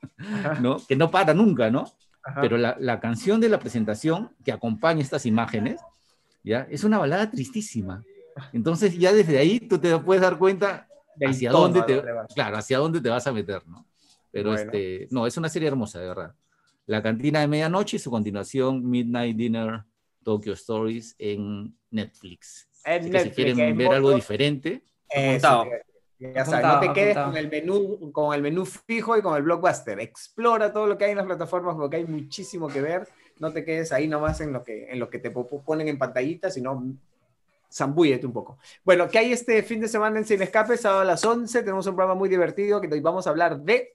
¿no? 0.61 0.79
Que 0.87 0.97
no 0.97 1.11
para 1.11 1.35
nunca, 1.35 1.71
¿no? 1.71 1.93
Pero 2.41 2.59
la, 2.59 2.77
la, 2.79 3.01
canción 3.01 3.41
de 3.41 3.49
la 3.49 3.59
presentación 3.59 4.31
que 4.45 4.53
acompaña 4.53 5.01
estas 5.01 5.25
imágenes, 5.25 5.81
¿ya? 6.45 6.67
Es 6.71 6.85
una 6.85 6.99
balada 6.99 7.31
tristísima. 7.31 8.05
Entonces 8.53 8.97
ya 8.99 9.13
desde 9.13 9.39
ahí 9.39 9.61
tú 9.61 9.79
te 9.79 9.97
puedes 9.99 10.23
dar 10.23 10.39
cuenta 10.39 10.89
hacia 11.27 11.51
dónde 11.51 11.83
te, 11.83 12.03
claro, 12.35 12.57
hacia 12.59 12.79
dónde 12.79 13.01
te 13.01 13.09
vas 13.09 13.27
a 13.27 13.33
meter, 13.33 13.67
¿no? 13.67 13.87
Pero 14.31 14.55
este, 14.55 15.09
no, 15.11 15.27
es 15.27 15.37
una 15.37 15.49
serie 15.49 15.69
hermosa, 15.69 16.01
de 16.01 16.09
verdad. 16.09 16.35
La 16.87 17.03
cantina 17.03 17.41
de 17.41 17.49
medianoche 17.49 17.97
y 17.97 18.01
su 18.01 18.11
continuación 18.11 18.89
Midnight 18.89 19.37
Dinner 19.37 19.85
Tokyo 20.23 20.53
Stories 20.55 21.15
en 21.19 21.77
Netflix. 21.91 22.69
si 22.85 23.31
quieren 23.31 23.77
ver 23.77 23.93
algo 23.93 24.15
diferente, 24.15 24.83
ya 26.19 26.45
sabes, 26.45 26.67
no 26.67 26.81
te 26.81 26.93
quedes 26.93 27.17
con 27.17 27.37
el, 27.37 27.49
menú, 27.49 28.11
con 28.13 28.35
el 28.35 28.43
menú 28.43 28.67
fijo 28.67 29.17
y 29.17 29.23
con 29.23 29.37
el 29.37 29.43
blockbuster. 29.43 30.01
Explora 30.01 30.73
todo 30.73 30.87
lo 30.89 30.99
que 30.99 31.05
hay 31.05 31.13
en 31.13 31.19
las 31.19 31.27
plataformas 31.27 31.77
porque 31.77 31.97
hay 31.97 32.07
muchísimo 32.07 32.67
que 32.67 32.81
ver. 32.81 33.09
No 33.39 33.53
te 33.53 33.65
quedes 33.65 33.93
ahí 33.93 34.09
nomás 34.09 34.41
en 34.41 34.53
lo 34.53 34.65
que, 34.65 34.91
en 34.91 34.99
lo 34.99 35.09
que 35.09 35.21
te 35.21 35.31
ponen 35.31 35.87
en 35.87 35.97
pantallita, 35.97 36.51
sino 36.51 36.83
zambúyete 37.73 38.27
un 38.27 38.33
poco. 38.33 38.59
Bueno, 38.85 39.09
¿qué 39.09 39.19
hay 39.19 39.33
este 39.33 39.63
fin 39.63 39.81
de 39.81 39.89
semana 39.89 40.19
en 40.19 40.25
Sin 40.25 40.43
Escape? 40.43 40.77
Sábado 40.77 41.03
a 41.03 41.05
las 41.05 41.25
11, 41.25 41.61
tenemos 41.61 41.87
un 41.87 41.95
programa 41.95 42.19
muy 42.19 42.29
divertido 42.29 42.81
que 42.81 42.89
hoy 42.89 43.01
vamos 43.01 43.27
a 43.27 43.31
hablar 43.31 43.61
de... 43.61 43.95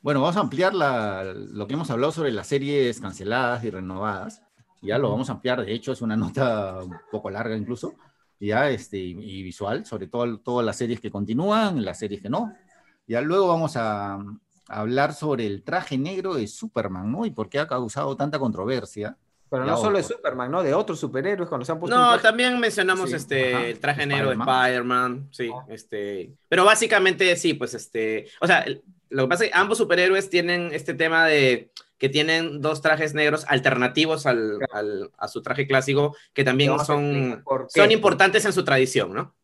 Bueno, 0.00 0.20
vamos 0.20 0.36
a 0.36 0.40
ampliar 0.40 0.74
lo 0.74 1.66
que 1.68 1.74
hemos 1.74 1.90
hablado 1.90 2.10
sobre 2.10 2.32
las 2.32 2.48
series 2.48 3.00
canceladas 3.00 3.62
y 3.62 3.70
renovadas. 3.70 4.42
Ya 4.82 4.98
lo 4.98 5.10
vamos 5.10 5.30
a 5.30 5.34
ampliar, 5.34 5.64
de 5.64 5.72
hecho 5.72 5.92
es 5.92 6.02
una 6.02 6.16
nota 6.16 6.80
un 6.82 6.96
poco 7.10 7.30
larga 7.30 7.56
incluso, 7.56 7.94
ya 8.40 8.68
este, 8.68 8.98
y 8.98 9.42
visual, 9.42 9.86
sobre 9.86 10.08
todo 10.08 10.38
todas 10.38 10.66
las 10.66 10.76
series 10.76 11.00
que 11.00 11.10
continúan, 11.10 11.84
las 11.84 12.00
series 12.00 12.20
que 12.20 12.28
no. 12.28 12.52
Ya 13.06 13.20
luego 13.20 13.48
vamos 13.48 13.76
a, 13.76 14.14
a 14.14 14.20
hablar 14.68 15.14
sobre 15.14 15.46
el 15.46 15.62
traje 15.62 15.96
negro 15.96 16.34
de 16.34 16.48
Superman, 16.48 17.10
¿no? 17.12 17.24
Y 17.24 17.30
por 17.30 17.48
qué 17.48 17.60
ha 17.60 17.68
causado 17.68 18.16
tanta 18.16 18.38
controversia. 18.38 19.16
Pero 19.52 19.66
no 19.66 19.76
solo 19.76 19.98
de 19.98 20.02
Superman, 20.02 20.50
¿no? 20.50 20.62
De 20.62 20.72
otros 20.72 20.98
superhéroes 20.98 21.46
cuando 21.46 21.66
se 21.66 21.72
han 21.72 21.78
puesto. 21.78 21.94
No, 21.94 22.18
también 22.20 22.58
mencionamos 22.58 23.12
este 23.12 23.72
el 23.72 23.78
traje 23.78 24.06
negro 24.06 24.30
de 24.30 24.36
Spider-Man, 24.36 25.28
sí, 25.30 25.50
ah. 25.54 25.66
este. 25.68 26.32
Pero 26.48 26.64
básicamente 26.64 27.36
sí, 27.36 27.52
pues 27.52 27.74
este. 27.74 28.28
O 28.40 28.46
sea, 28.46 28.64
lo 29.10 29.24
que 29.24 29.28
pasa 29.28 29.44
es 29.44 29.50
que 29.50 29.56
ambos 29.58 29.76
superhéroes 29.76 30.30
tienen 30.30 30.70
este 30.72 30.94
tema 30.94 31.26
de 31.26 31.70
que 32.02 32.08
tienen 32.08 32.60
dos 32.60 32.82
trajes 32.82 33.14
negros 33.14 33.44
alternativos 33.46 34.26
al, 34.26 34.58
al, 34.72 35.12
a 35.16 35.28
su 35.28 35.40
traje 35.40 35.68
clásico, 35.68 36.16
que 36.32 36.42
también 36.42 36.76
son, 36.84 37.44
son 37.68 37.92
importantes 37.92 38.44
en 38.44 38.52
su 38.52 38.64
tradición, 38.64 39.12
¿no? 39.12 39.36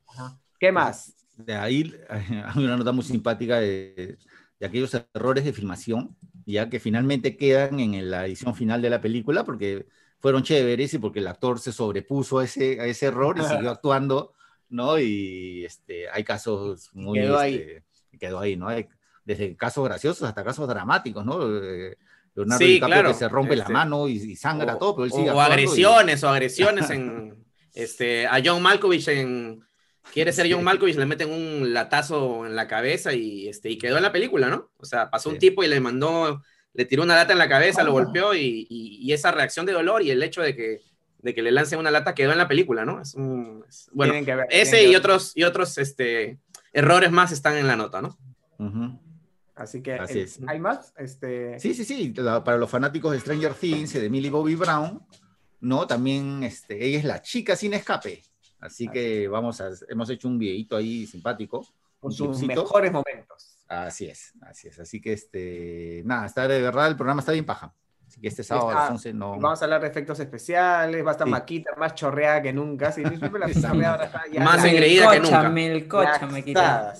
¿Qué 0.58 0.72
más? 0.72 1.14
De 1.36 1.54
ahí 1.54 1.94
hay 2.10 2.64
una 2.64 2.76
nota 2.76 2.90
muy 2.90 3.04
simpática 3.04 3.60
de, 3.60 4.18
de 4.58 4.66
aquellos 4.66 4.92
errores 5.14 5.44
de 5.44 5.52
filmación, 5.52 6.16
ya 6.46 6.68
que 6.68 6.80
finalmente 6.80 7.36
quedan 7.36 7.78
en 7.78 8.10
la 8.10 8.26
edición 8.26 8.56
final 8.56 8.82
de 8.82 8.90
la 8.90 9.00
película, 9.00 9.44
porque 9.44 9.86
fueron 10.18 10.42
chéveres 10.42 10.92
y 10.94 10.98
porque 10.98 11.20
el 11.20 11.28
actor 11.28 11.60
se 11.60 11.70
sobrepuso 11.70 12.40
a 12.40 12.44
ese, 12.44 12.80
a 12.80 12.86
ese 12.86 13.06
error 13.06 13.38
y 13.38 13.44
siguió 13.44 13.70
actuando, 13.70 14.32
¿no? 14.68 14.98
Y 14.98 15.64
este, 15.64 16.10
hay 16.10 16.24
casos 16.24 16.90
muy... 16.92 17.20
Quedó 17.20 17.38
ahí. 17.38 17.54
Este, 17.54 18.18
quedó 18.18 18.40
ahí, 18.40 18.56
¿no? 18.56 18.66
Hay, 18.66 18.88
desde 19.24 19.54
casos 19.54 19.84
graciosos 19.84 20.28
hasta 20.28 20.42
casos 20.42 20.66
dramáticos, 20.66 21.24
¿no? 21.24 21.38
Eh, 21.62 21.96
Leonardo 22.38 22.64
sí, 22.64 22.72
DiCaprio 22.72 22.94
claro. 23.00 23.08
que 23.12 23.18
se 23.18 23.28
rompe 23.28 23.56
la 23.56 23.62
este, 23.62 23.72
mano 23.72 24.08
y, 24.08 24.12
y 24.12 24.36
sangra 24.36 24.76
o, 24.76 24.78
todo, 24.78 24.96
pero 24.96 25.04
él 25.06 25.12
sigue 25.12 25.30
O 25.30 25.40
agresiones, 25.40 26.22
y... 26.22 26.24
o 26.24 26.28
agresiones 26.28 26.90
en... 26.90 27.44
Este, 27.74 28.26
a 28.26 28.40
John 28.44 28.62
Malkovich 28.62 29.08
en... 29.08 29.60
Quiere 30.12 30.32
ser 30.32 30.50
John 30.50 30.64
Malkovich, 30.64 30.96
le 30.96 31.06
meten 31.06 31.30
un 31.30 31.74
latazo 31.74 32.46
en 32.46 32.56
la 32.56 32.66
cabeza 32.66 33.12
y, 33.12 33.46
este, 33.48 33.70
y 33.70 33.76
quedó 33.76 33.98
en 33.98 34.02
la 34.02 34.12
película, 34.12 34.48
¿no? 34.48 34.70
O 34.78 34.86
sea, 34.86 35.10
pasó 35.10 35.28
sí. 35.28 35.34
un 35.34 35.38
tipo 35.38 35.62
y 35.62 35.68
le 35.68 35.80
mandó 35.80 36.40
le 36.78 36.84
tiró 36.84 37.02
una 37.02 37.16
lata 37.16 37.32
en 37.32 37.38
la 37.40 37.48
cabeza, 37.48 37.82
lo 37.82 37.90
golpeó 37.90 38.34
y, 38.34 38.66
y, 38.70 38.98
y, 39.00 39.12
esa 39.12 39.32
reacción 39.32 39.66
de 39.66 39.72
dolor 39.72 40.02
y 40.02 40.12
el 40.12 40.22
hecho 40.22 40.42
de 40.42 40.54
que, 40.54 40.80
de 41.18 41.34
que 41.34 41.42
le 41.42 41.50
lancen 41.50 41.80
una 41.80 41.90
lata 41.90 42.14
quedó 42.14 42.30
en 42.30 42.38
la 42.38 42.46
película, 42.46 42.84
¿no? 42.84 43.00
Es 43.00 43.14
un, 43.14 43.64
es, 43.68 43.90
bueno, 43.92 44.12
ver, 44.12 44.46
ese 44.50 44.84
y 44.88 44.94
otros, 44.94 45.32
y 45.34 45.42
otros 45.42 45.76
este, 45.78 46.38
errores 46.72 47.10
más 47.10 47.32
están 47.32 47.56
en 47.56 47.66
la 47.66 47.74
nota, 47.74 48.00
¿no? 48.00 48.16
Uh 48.58 48.66
-huh. 48.66 49.00
Así 49.58 49.82
que, 49.82 49.94
Así 49.94 50.20
es. 50.20 50.40
¿hay 50.46 50.60
más? 50.60 50.94
Este... 50.96 51.58
Sí, 51.58 51.74
sí, 51.74 51.84
sí. 51.84 52.12
La, 52.14 52.44
para 52.44 52.56
los 52.56 52.70
fanáticos 52.70 53.12
de 53.12 53.20
Stranger 53.20 53.54
Things, 53.54 53.92
de 53.92 54.08
Millie 54.08 54.30
Bobby 54.30 54.54
Brown, 54.54 55.02
¿no? 55.60 55.86
También 55.86 56.42
este, 56.44 56.84
ella 56.84 56.98
es 56.98 57.04
la 57.04 57.20
chica 57.20 57.56
sin 57.56 57.74
escape. 57.74 58.22
Así, 58.60 58.86
Así 58.86 58.88
que 58.88 59.26
vamos 59.28 59.60
a, 59.60 59.70
hemos 59.88 60.08
hecho 60.10 60.28
un 60.28 60.38
videito 60.38 60.76
ahí 60.76 61.06
simpático. 61.06 61.66
Con 61.98 62.12
sus 62.12 62.40
mejores 62.42 62.92
momentos. 62.92 63.58
Así 63.66 64.06
es, 64.06 64.32
así 64.42 64.68
es. 64.68 64.78
Así 64.78 65.00
que, 65.00 65.12
este, 65.12 66.02
nada, 66.04 66.26
está 66.26 66.46
de 66.46 66.62
verdad, 66.62 66.86
el 66.86 66.96
programa 66.96 67.20
está 67.20 67.32
bien 67.32 67.44
paja. 67.44 67.74
Que 68.20 68.28
este 68.28 68.42
sábado 68.42 68.70
a 68.70 68.74
las 68.74 68.90
11 68.90 69.14
no... 69.14 69.38
Vamos 69.38 69.60
a 69.62 69.64
hablar 69.64 69.80
de 69.80 69.88
efectos 69.88 70.18
especiales, 70.18 71.04
va 71.04 71.10
a 71.10 71.12
estar 71.12 71.26
sí. 71.26 71.30
Maquita 71.30 71.70
más 71.76 71.94
chorreada 71.94 72.42
que 72.42 72.52
nunca. 72.52 72.90
Sí, 72.90 73.02
ya 74.32 74.40
más 74.42 74.64
engreída 74.64 75.10
que 75.12 75.20
nunca. 75.20 75.48
Melcocha, 75.48 76.26
Maquita. 76.26 76.94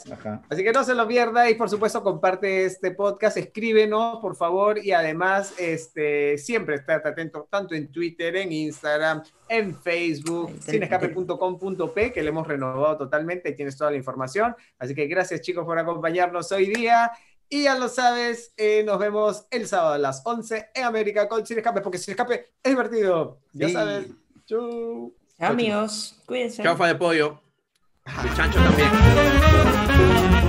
Así 0.48 0.62
que 0.62 0.72
no 0.72 0.84
se 0.84 0.94
lo 0.94 1.08
pierda 1.08 1.50
y 1.50 1.54
por 1.54 1.68
supuesto 1.68 2.02
comparte 2.02 2.64
este 2.64 2.92
podcast, 2.92 3.36
escríbenos 3.36 4.18
por 4.20 4.36
favor 4.36 4.78
y 4.78 4.92
además 4.92 5.54
este, 5.58 6.38
siempre 6.38 6.76
estate 6.76 7.08
atento 7.08 7.48
tanto 7.50 7.74
en 7.74 7.90
Twitter, 7.90 8.36
en 8.36 8.52
Instagram, 8.52 9.22
en 9.48 9.74
Facebook, 9.74 10.52
sinescape.com.p 10.60 12.12
que 12.12 12.22
le 12.22 12.28
hemos 12.28 12.46
renovado 12.46 12.96
totalmente 12.96 13.50
y 13.50 13.56
tienes 13.56 13.76
toda 13.76 13.90
la 13.90 13.96
información. 13.96 14.54
Así 14.78 14.94
que 14.94 15.06
gracias 15.06 15.40
chicos 15.40 15.64
por 15.64 15.78
acompañarnos 15.78 16.52
hoy 16.52 16.66
día. 16.66 17.10
Y 17.51 17.62
ya 17.64 17.78
lo 17.78 17.88
sabes, 17.88 18.53
eh, 18.59 18.82
nos 18.84 18.99
vemos 18.99 19.46
el 19.50 19.66
sábado 19.66 19.95
a 19.95 19.99
las 19.99 20.20
11 20.25 20.68
en 20.75 20.84
América 20.84 21.29
con 21.29 21.46
Sin 21.46 21.57
Escape, 21.57 21.80
porque 21.80 21.96
Sin 21.96 22.12
Escape 22.12 22.53
es 22.62 22.70
divertido. 22.70 23.38
Ya 23.53 23.68
sí. 23.68 23.72
sabes. 23.72 24.07
Chau. 24.46 25.14
Chao, 25.38 25.50
amigos. 25.50 26.20
Cuídense. 26.26 26.62
Chao, 26.62 26.76
de 26.76 26.95
pollo. 26.95 27.41
El 28.04 28.34
chancho 28.34 28.58
también. 28.58 30.47